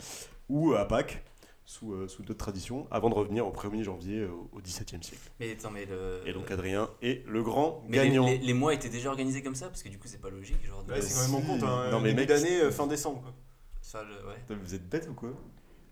ou 0.49 0.74
à 0.74 0.88
Pâques 0.88 1.24
sous, 1.72 1.93
euh, 1.93 2.07
sous 2.09 2.22
d'autres 2.24 2.38
traditions, 2.39 2.86
avant 2.91 3.09
de 3.09 3.15
revenir 3.15 3.47
au 3.47 3.51
1er 3.51 3.82
janvier 3.84 4.19
euh, 4.19 4.30
au 4.51 4.59
XVIIe 4.59 5.01
siècle. 5.01 5.32
Mais 5.39 5.51
attends, 5.53 5.72
mais 5.72 5.86
le. 5.86 6.22
Et 6.26 6.34
donc 6.34 6.51
Adrien 6.51 6.89
est 7.01 7.26
le 7.28 7.41
grand 7.43 7.82
mais 7.88 7.97
les, 8.03 8.09
gagnant. 8.09 8.26
les- 8.28 8.38
les 8.39 8.53
mois 8.53 8.74
étaient 8.74 8.89
déjà 8.89 9.09
organisés 9.09 9.41
comme 9.41 9.55
ça? 9.55 9.67
Parce 9.67 9.82
que 9.82 9.88
du 9.88 9.97
coup 9.97 10.07
c'est 10.09 10.19
pas 10.22 10.30
logique 10.30 10.65
genre 10.65 10.84
c'est 10.99 11.13
quand 11.13 11.22
même 11.28 11.36
en 11.36 11.39
si. 11.41 11.47
compte, 11.47 11.63
hein, 11.63 11.89
Non, 11.91 11.99
mais 12.01 12.09
début 12.09 12.22
mec, 12.22 12.28
d'année, 12.30 12.59
euh, 12.61 12.72
fin 12.72 12.88
décembre. 12.88 13.22
Quoi. 13.22 13.34
ça, 13.82 14.03
le- 14.03 14.28
ouais. 14.28 14.36
Putain, 14.47 14.59
Vous 14.61 14.76
êtes 14.76 14.89
bête 14.89 15.07
ou 15.09 15.13
quoi? 15.13 15.30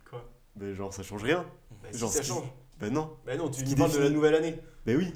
Quoi? 0.10 0.30
Mais 0.58 0.74
genre 0.76 0.94
ça 0.94 1.02
change 1.02 1.24
rien. 1.24 1.46
Bah, 1.82 1.88
si 1.92 2.00
Genre, 2.00 2.10
ça 2.12 2.18
ce 2.18 2.24
qui- 2.24 2.28
change. 2.30 2.52
Ben 2.82 2.92
non. 2.92 3.16
Bah 3.26 3.38
non, 3.38 3.50
tu 3.50 3.64
qui 3.64 3.72
nous 3.72 3.78
parles 3.78 3.94
de 3.94 4.00
la 4.00 4.10
nouvelle 4.10 4.36
année. 4.36 4.56
Ben 4.86 4.98
oui. 4.98 5.14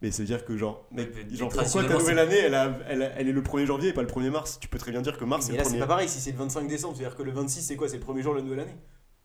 Mais 0.00 0.10
ça 0.10 0.22
veut 0.22 0.26
dire 0.26 0.46
que 0.46 0.56
genre, 0.56 0.86
Mais- 0.92 1.06
mais 1.14 1.36
genre 1.36 1.50
pourquoi 1.50 1.84
ta 1.84 1.92
nouvelle 1.98 2.18
année 2.18 2.38
elle, 2.38 2.54
a- 2.54 2.78
elle, 2.88 3.02
a- 3.02 3.10
elle 3.18 3.28
est 3.28 3.32
le 3.32 3.42
1er 3.42 3.66
janvier 3.66 3.90
et 3.90 3.92
pas 3.92 4.00
le 4.00 4.08
1er 4.08 4.30
mars? 4.30 4.58
Tu 4.58 4.66
peux 4.68 4.78
très 4.78 4.92
bien 4.92 5.02
dire 5.02 5.18
que 5.18 5.26
mars 5.26 5.44
c'est 5.44 5.52
mais 5.52 5.58
le 5.58 5.64
là, 5.64 5.68
c'est 5.68 5.76
1er. 5.76 5.80
pas 5.80 5.86
pareil, 5.86 6.08
si 6.08 6.20
c'est 6.20 6.32
le 6.32 6.38
25 6.38 6.66
décembre, 6.68 6.96
c'est-à-dire 6.96 7.16
que 7.18 7.22
le 7.22 7.32
26, 7.32 7.60
c'est 7.60 7.76
quoi? 7.76 7.86
C'est 7.86 7.98
le 7.98 8.02
premier 8.02 8.22
jour 8.22 8.32
de 8.32 8.38
la 8.38 8.44
nouvelle 8.44 8.60
année. 8.60 8.76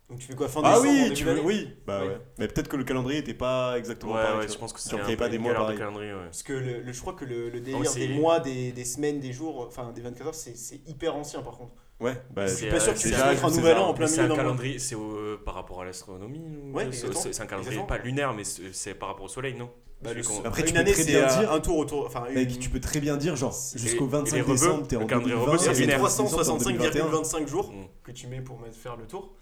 Donc 0.09 0.19
tu 0.19 0.27
fais 0.27 0.35
quoi 0.35 0.47
fin 0.47 0.61
Ah 0.63 0.79
décembre 0.79 0.89
oui, 1.07 1.13
tu 1.15 1.23
veux, 1.23 1.41
oui. 1.41 1.69
Bah 1.87 1.99
Oui. 2.03 2.09
ouais. 2.09 2.17
Mais 2.37 2.47
peut-être 2.47 2.67
que 2.67 2.77
le 2.77 2.83
calendrier 2.83 3.19
était 3.19 3.33
pas 3.33 3.75
exactement 3.77 4.13
Ouais, 4.13 4.21
pareil. 4.21 4.37
ouais, 4.39 4.45
tu 4.45 4.53
je 4.53 4.57
pense 4.59 4.71
que 4.71 4.79
c'est 4.79 4.91
Genre 4.91 4.99
qu'il 4.99 5.09
y 5.09 5.13
avait 5.13 5.17
pas 5.17 5.29
des 5.29 5.39
mois 5.39 5.53
pareils. 5.55 5.77
calendrier, 5.79 6.13
ouais. 6.13 6.25
Parce 6.25 6.43
que 6.43 6.53
le, 6.53 6.81
le- 6.81 6.93
je 6.93 7.01
crois 7.01 7.13
que 7.13 7.25
le, 7.25 7.45
le 7.49 7.53
mais 7.53 7.59
délire 7.61 7.93
des 7.93 8.07
mois, 8.09 8.39
des, 8.39 8.71
des 8.71 8.85
semaines, 8.85 9.19
des 9.19 9.33
jours, 9.33 9.65
enfin 9.67 9.91
des 9.93 10.01
24 10.01 10.27
heures, 10.27 10.35
c'est 10.35 10.55
c'est 10.55 10.79
hyper 10.87 11.15
ancien 11.15 11.41
par 11.41 11.57
contre. 11.57 11.71
Ouais, 11.99 12.13
bah 12.29 12.45
Je 12.45 12.51
C'est, 12.51 12.55
suis 12.57 12.69
pas 12.69 12.79
sûr 12.79 12.89
euh, 12.91 12.93
que 12.93 12.99
tu 12.99 13.07
c'est 13.07 13.13
puisses 13.15 13.25
mettre 13.25 13.45
un 13.45 13.49
nouvel 13.49 13.77
an 13.77 13.87
en 13.87 13.93
plein 13.95 14.05
milieu 14.07 14.21
un 14.23 14.27
d'un 14.27 14.35
calendrier, 14.35 14.77
c'est 14.79 14.95
au- 14.95 15.37
par 15.43 15.55
rapport 15.55 15.81
à 15.81 15.85
l'astronomie 15.85 16.39
ou- 16.61 16.75
Ouais, 16.75 16.89
c'est- 16.91 17.07
un 17.07 17.45
calendrier 17.47 17.79
Exactement. 17.79 17.85
pas 17.85 17.97
lunaire, 17.97 18.33
mais 18.33 18.43
c'est 18.43 18.93
par 18.93 19.09
rapport 19.09 19.25
au 19.25 19.29
soleil, 19.29 19.55
non? 19.55 19.71
Bah, 20.03 20.11
Après, 20.43 20.61
tu 20.63 20.69
une 20.69 20.73
peux 20.75 20.79
année, 20.81 20.91
très 20.91 21.03
c'est 21.03 21.11
bien 21.13 21.23
un, 21.27 21.39
dire- 21.39 21.51
un 21.53 21.59
tour 21.61 21.77
autour. 21.77 22.05
Enfin, 22.05 22.25
Mec, 22.31 22.59
tu 22.59 22.69
peux 22.69 22.81
très 22.81 22.99
bien 22.99 23.15
dire 23.17 23.35
genre 23.37 23.55
jusqu'au 23.75 24.05
et 24.05 24.09
25 24.09 24.35
les 24.35 24.41
rebeux, 24.41 24.51
décembre, 24.53 24.87
t'es 24.87 24.97
le 24.97 25.03
en 25.03 25.07
calendrier 25.07 25.33
2020, 25.35 25.51
rebeux, 25.51 25.63
c'est 25.63 25.71
et 25.71 25.73
c'est 25.73 25.81
lunaire. 25.81 25.97
365,25 25.99 26.77
2021. 26.77 27.47
jours 27.47 27.71
Mm. 27.71 27.85
que 28.03 28.11
tu 28.11 28.27
mets 28.27 28.41
pour 28.41 28.59
faire 28.71 28.97
le 28.97 29.07
tour. 29.07 29.33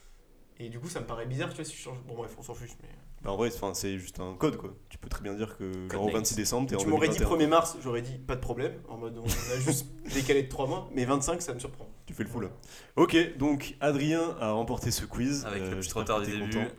Et 0.60 0.70
du 0.70 0.80
coup, 0.80 0.88
ça 0.89 0.99
me 0.99 1.06
paraît 1.06 1.26
bizarre, 1.26 1.49
tu 1.49 1.56
vois, 1.56 1.66
si 1.66 1.76
je 1.76 1.82
change. 1.82 1.97
Bon, 2.08 2.16
bref, 2.16 2.32
on 2.38 2.43
s'en 2.43 2.54
fiche. 2.54 2.76
Mais... 2.82 2.89
Bah, 3.24 3.32
en 3.32 3.38
vrai, 3.38 3.49
enfin, 3.54 3.74
c'est 3.74 3.97
juste 3.97 4.20
un 4.20 4.34
code 4.36 4.58
quoi. 4.58 4.74
Tu 4.89 4.97
peux 4.97 5.08
très 5.10 5.22
bien 5.24 5.34
dire 5.34 5.58
que 5.58 5.72
genre 5.91 6.04
au 6.04 6.08
name. 6.08 6.18
26 6.18 6.36
décembre, 6.36 6.70
t'es 6.70 6.76
en 6.76 6.80
Tu 6.80 6.88
m'aurais 6.88 7.08
dit 7.08 7.18
2021. 7.18 7.45
1er 7.47 7.49
mars, 7.49 7.78
j'aurais 7.82 8.01
dit 8.01 8.18
pas 8.18 8.36
de 8.36 8.41
problème. 8.41 8.74
En 8.89 8.97
mode, 8.97 9.18
on 9.18 9.26
a 9.26 9.60
juste 9.60 9.88
décalé 10.14 10.43
de 10.43 10.49
3 10.49 10.68
mois. 10.68 10.89
Mais 10.93 11.06
25, 11.06 11.41
ça 11.41 11.54
me 11.54 11.60
surprend. 11.60 11.88
Tu 12.06 12.14
fais 12.14 12.24
le 12.24 12.30
fou 12.30 12.39
là. 12.41 12.49
Ok, 12.97 13.16
donc 13.38 13.76
Adrien 13.80 14.36
a 14.41 14.51
remporté 14.51 14.91
ce 14.91 15.06
quiz. 15.06 15.45
Avec 15.45 15.62
Euh, 15.64 15.70
le 15.70 15.76
petit 15.78 15.84
j'espère 15.84 16.01
retard 16.01 16.22
du 16.22 16.32
début, 16.32 16.49
content. 16.49 16.72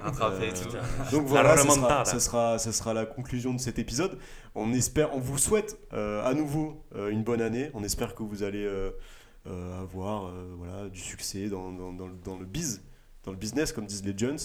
rattrapé, 0.00 0.44
Euh, 0.46 0.50
etc. 0.50 0.68
Donc 1.12 1.26
voilà, 1.26 1.56
ce 1.56 1.68
sera, 1.70 2.04
ce, 2.04 2.18
sera, 2.18 2.58
ce 2.58 2.72
sera 2.72 2.94
la 2.94 3.06
conclusion 3.06 3.54
de 3.54 3.60
cet 3.60 3.78
épisode. 3.78 4.18
On 4.56 4.72
espère, 4.74 5.14
on 5.14 5.20
vous 5.20 5.38
souhaite 5.38 5.78
euh, 5.92 6.24
à 6.24 6.34
nouveau 6.34 6.82
euh, 6.96 7.10
une 7.10 7.22
bonne 7.22 7.40
année. 7.40 7.70
On 7.74 7.84
espère 7.84 8.16
que 8.16 8.24
vous 8.24 8.42
allez 8.42 8.64
euh, 8.64 8.90
euh, 9.46 9.80
avoir 9.82 10.26
euh, 10.26 10.52
voilà, 10.58 10.88
du 10.88 11.00
succès 11.00 11.48
dans, 11.48 11.70
dans, 11.72 11.92
dans 11.92 12.06
le- 12.08 12.16
dans 12.24 12.36
le 12.38 12.44
biz, 12.44 12.82
dans 13.24 13.30
le 13.32 13.36
business, 13.38 13.72
comme 13.72 13.86
disent 13.86 14.04
les 14.04 14.14
Jones. 14.16 14.38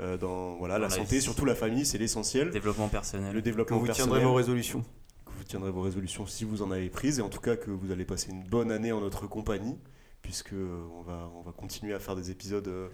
Euh, 0.00 0.16
dans 0.16 0.56
voilà, 0.56 0.78
la 0.78 0.88
Dans 0.88 0.94
la 0.96 1.02
santé, 1.02 1.20
surtout 1.20 1.44
la 1.44 1.54
famille, 1.54 1.84
c'est 1.84 1.98
l'essentiel. 1.98 2.50
Développement 2.50 2.88
personnel. 2.88 3.34
Le 3.34 3.40
Que 3.40 3.44
développement 3.44 3.78
vous 3.78 3.86
personnel, 3.86 4.10
tiendrez 4.10 4.24
vos 4.24 4.34
résolutions. 4.34 4.82
que 5.26 5.32
vous 5.36 5.44
tiendrez 5.44 5.70
vos 5.70 5.82
résolutions 5.82 6.26
si 6.26 6.44
vous 6.44 6.62
en 6.62 6.70
avez 6.70 6.88
prises, 6.88 7.18
et 7.18 7.22
en 7.22 7.28
tout 7.28 7.40
cas 7.40 7.56
que 7.56 7.70
vous 7.70 7.90
allez 7.90 8.04
passer 8.06 8.30
une 8.30 8.42
bonne 8.44 8.72
année 8.72 8.90
en 8.92 9.00
notre 9.00 9.26
compagnie, 9.26 9.76
puisque 10.22 10.54
euh, 10.54 10.80
on 10.98 11.02
va, 11.02 11.30
on 11.36 11.42
va 11.42 11.52
continuer 11.52 11.92
à 11.92 11.98
faire 11.98 12.16
des 12.16 12.30
épisodes 12.30 12.68
euh, 12.68 12.88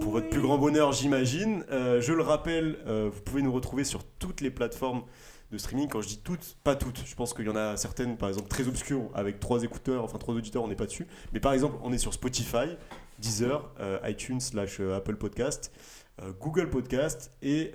pour 0.00 0.12
votre 0.12 0.30
plus 0.30 0.40
grand 0.40 0.56
bonheur, 0.56 0.92
j'imagine. 0.92 1.64
Euh, 1.70 2.00
je 2.00 2.12
le 2.14 2.22
rappelle, 2.22 2.78
euh, 2.86 3.10
vous 3.12 3.20
pouvez 3.20 3.42
nous 3.42 3.52
retrouver 3.52 3.84
sur 3.84 4.02
toutes 4.18 4.40
les 4.40 4.50
plateformes 4.50 5.02
de 5.52 5.58
streaming. 5.58 5.88
Quand 5.88 6.00
je 6.00 6.08
dis 6.08 6.20
toutes, 6.24 6.56
pas 6.64 6.74
toutes. 6.74 7.02
Je 7.04 7.14
pense 7.14 7.34
qu'il 7.34 7.44
y 7.44 7.48
en 7.50 7.56
a 7.56 7.76
certaines, 7.76 8.16
par 8.16 8.28
exemple, 8.30 8.48
très 8.48 8.66
obscures, 8.66 9.10
avec 9.14 9.40
trois 9.40 9.62
écouteurs, 9.62 10.04
enfin 10.04 10.16
trois 10.16 10.34
auditeurs, 10.34 10.62
on 10.62 10.68
n'est 10.68 10.74
pas 10.74 10.86
dessus. 10.86 11.06
Mais 11.34 11.40
par 11.40 11.52
exemple, 11.52 11.76
on 11.82 11.92
est 11.92 11.98
sur 11.98 12.14
Spotify, 12.14 12.76
Deezer, 13.18 13.70
euh, 13.80 13.98
iTunes 14.04 14.40
slash 14.40 14.80
euh, 14.80 14.96
Apple 14.96 15.16
Podcast. 15.16 15.72
euh, 16.22 16.32
Google 16.40 16.70
Podcast 16.70 17.32
et 17.42 17.72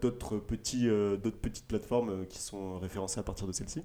d'autres 0.00 0.38
petites 0.38 1.66
plateformes 1.66 2.26
qui 2.26 2.38
sont 2.38 2.78
référencées 2.78 3.20
à 3.20 3.22
partir 3.22 3.46
de 3.46 3.52
celle-ci. 3.52 3.82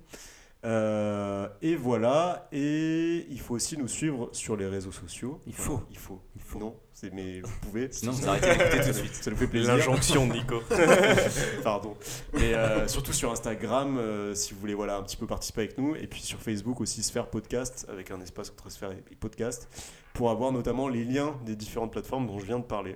Euh, 0.65 1.47
et 1.61 1.75
voilà, 1.75 2.47
et 2.53 3.25
il 3.29 3.39
faut 3.41 3.55
aussi 3.55 3.77
nous 3.77 3.87
suivre 3.89 4.29
sur 4.31 4.55
les 4.55 4.65
réseaux 4.67 4.93
sociaux. 4.93 5.41
Il 5.45 5.51
Enfin, 5.53 5.63
faut. 5.63 5.81
il 5.91 5.97
faut. 5.97 6.21
Il 6.37 6.41
faut. 6.41 6.59
Non, 6.59 6.75
c'est 6.93 7.13
mais 7.13 7.41
vous 7.41 7.51
pouvez. 7.61 7.89
Sinon, 7.91 8.13
vous 8.13 8.27
arrêtez 8.29 8.47
d'écouter 8.49 8.79
tout 8.81 8.87
de 8.87 8.93
suite. 8.93 9.13
Ça 9.15 9.29
nous 9.31 9.35
fait 9.37 9.47
plaisir. 9.47 9.75
L'injonction 9.75 10.25
de 10.27 10.33
Nico. 10.33 10.61
Pardon. 11.63 11.95
Mais 12.33 12.53
euh, 12.53 12.87
surtout 12.87 13.11
sur 13.13 13.29
Instagram, 13.31 13.97
euh, 13.97 14.33
si 14.35 14.53
vous 14.53 14.59
voulez 14.61 14.73
voilà, 14.73 14.95
un 14.97 15.03
petit 15.03 15.17
peu 15.17 15.27
participer 15.27 15.61
avec 15.61 15.77
nous. 15.77 15.95
Et 15.95 16.07
puis 16.07 16.21
sur 16.21 16.39
Facebook 16.39 16.79
aussi, 16.79 17.03
Sphère 17.03 17.27
Podcast, 17.29 17.85
avec 17.89 18.11
un 18.11 18.21
espace 18.21 18.49
entre 18.49 18.69
Sphère 18.71 18.91
et 18.91 19.15
Podcast, 19.15 19.67
pour 20.13 20.29
avoir 20.31 20.51
notamment 20.53 20.87
les 20.87 21.03
liens 21.03 21.35
des 21.45 21.55
différentes 21.57 21.91
plateformes 21.91 22.25
dont 22.27 22.39
je 22.39 22.45
viens 22.45 22.59
de 22.59 22.63
parler. 22.65 22.95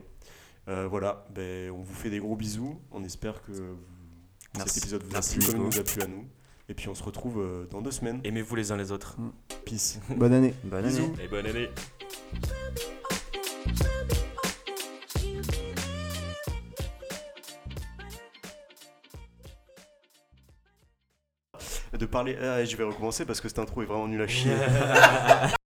Euh, 0.70 0.88
voilà, 0.88 1.26
ben, 1.34 1.72
on 1.72 1.82
vous 1.82 1.94
fait 1.96 2.10
des 2.10 2.20
gros 2.20 2.36
bisous. 2.38 2.80
On 2.92 3.04
espère 3.04 3.42
que 3.44 3.52
vous- 3.52 3.78
cet 4.66 4.78
épisode 4.78 5.04
vous 5.04 5.16
a 5.16 5.22
plu 5.22 5.40
comme 5.52 5.56
il 5.62 5.64
nous 5.66 5.80
a 5.80 5.84
plu 5.84 6.02
à 6.02 6.08
nous. 6.08 6.26
Et 6.70 6.74
puis 6.74 6.90
on 6.90 6.96
se 6.96 7.04
retrouve 7.04 7.40
euh, 7.40 7.66
dans 7.72 7.82
deux 7.82 7.92
semaines. 7.92 8.20
Aimez-vous 8.24 8.56
les 8.56 8.72
uns 8.72 8.78
les 8.78 8.92
autres. 8.92 9.16
Peace. 9.66 10.00
Bonne 10.10 10.34
année. 10.34 10.54
Bonne 10.64 10.84
Bisous. 10.86 11.04
année. 11.06 11.24
Et 11.24 11.28
bonne 11.28 11.46
année. 11.46 11.70
De 21.98 22.06
parler. 22.06 22.38
Ah, 22.40 22.64
je 22.64 22.76
vais 22.76 22.84
recommencer 22.84 23.26
parce 23.26 23.42
que 23.42 23.48
cette 23.48 23.60
intro 23.60 23.82
est 23.82 23.86
vraiment 23.86 24.08
nulle 24.08 24.22
à 24.22 24.28
chier. 24.28 24.52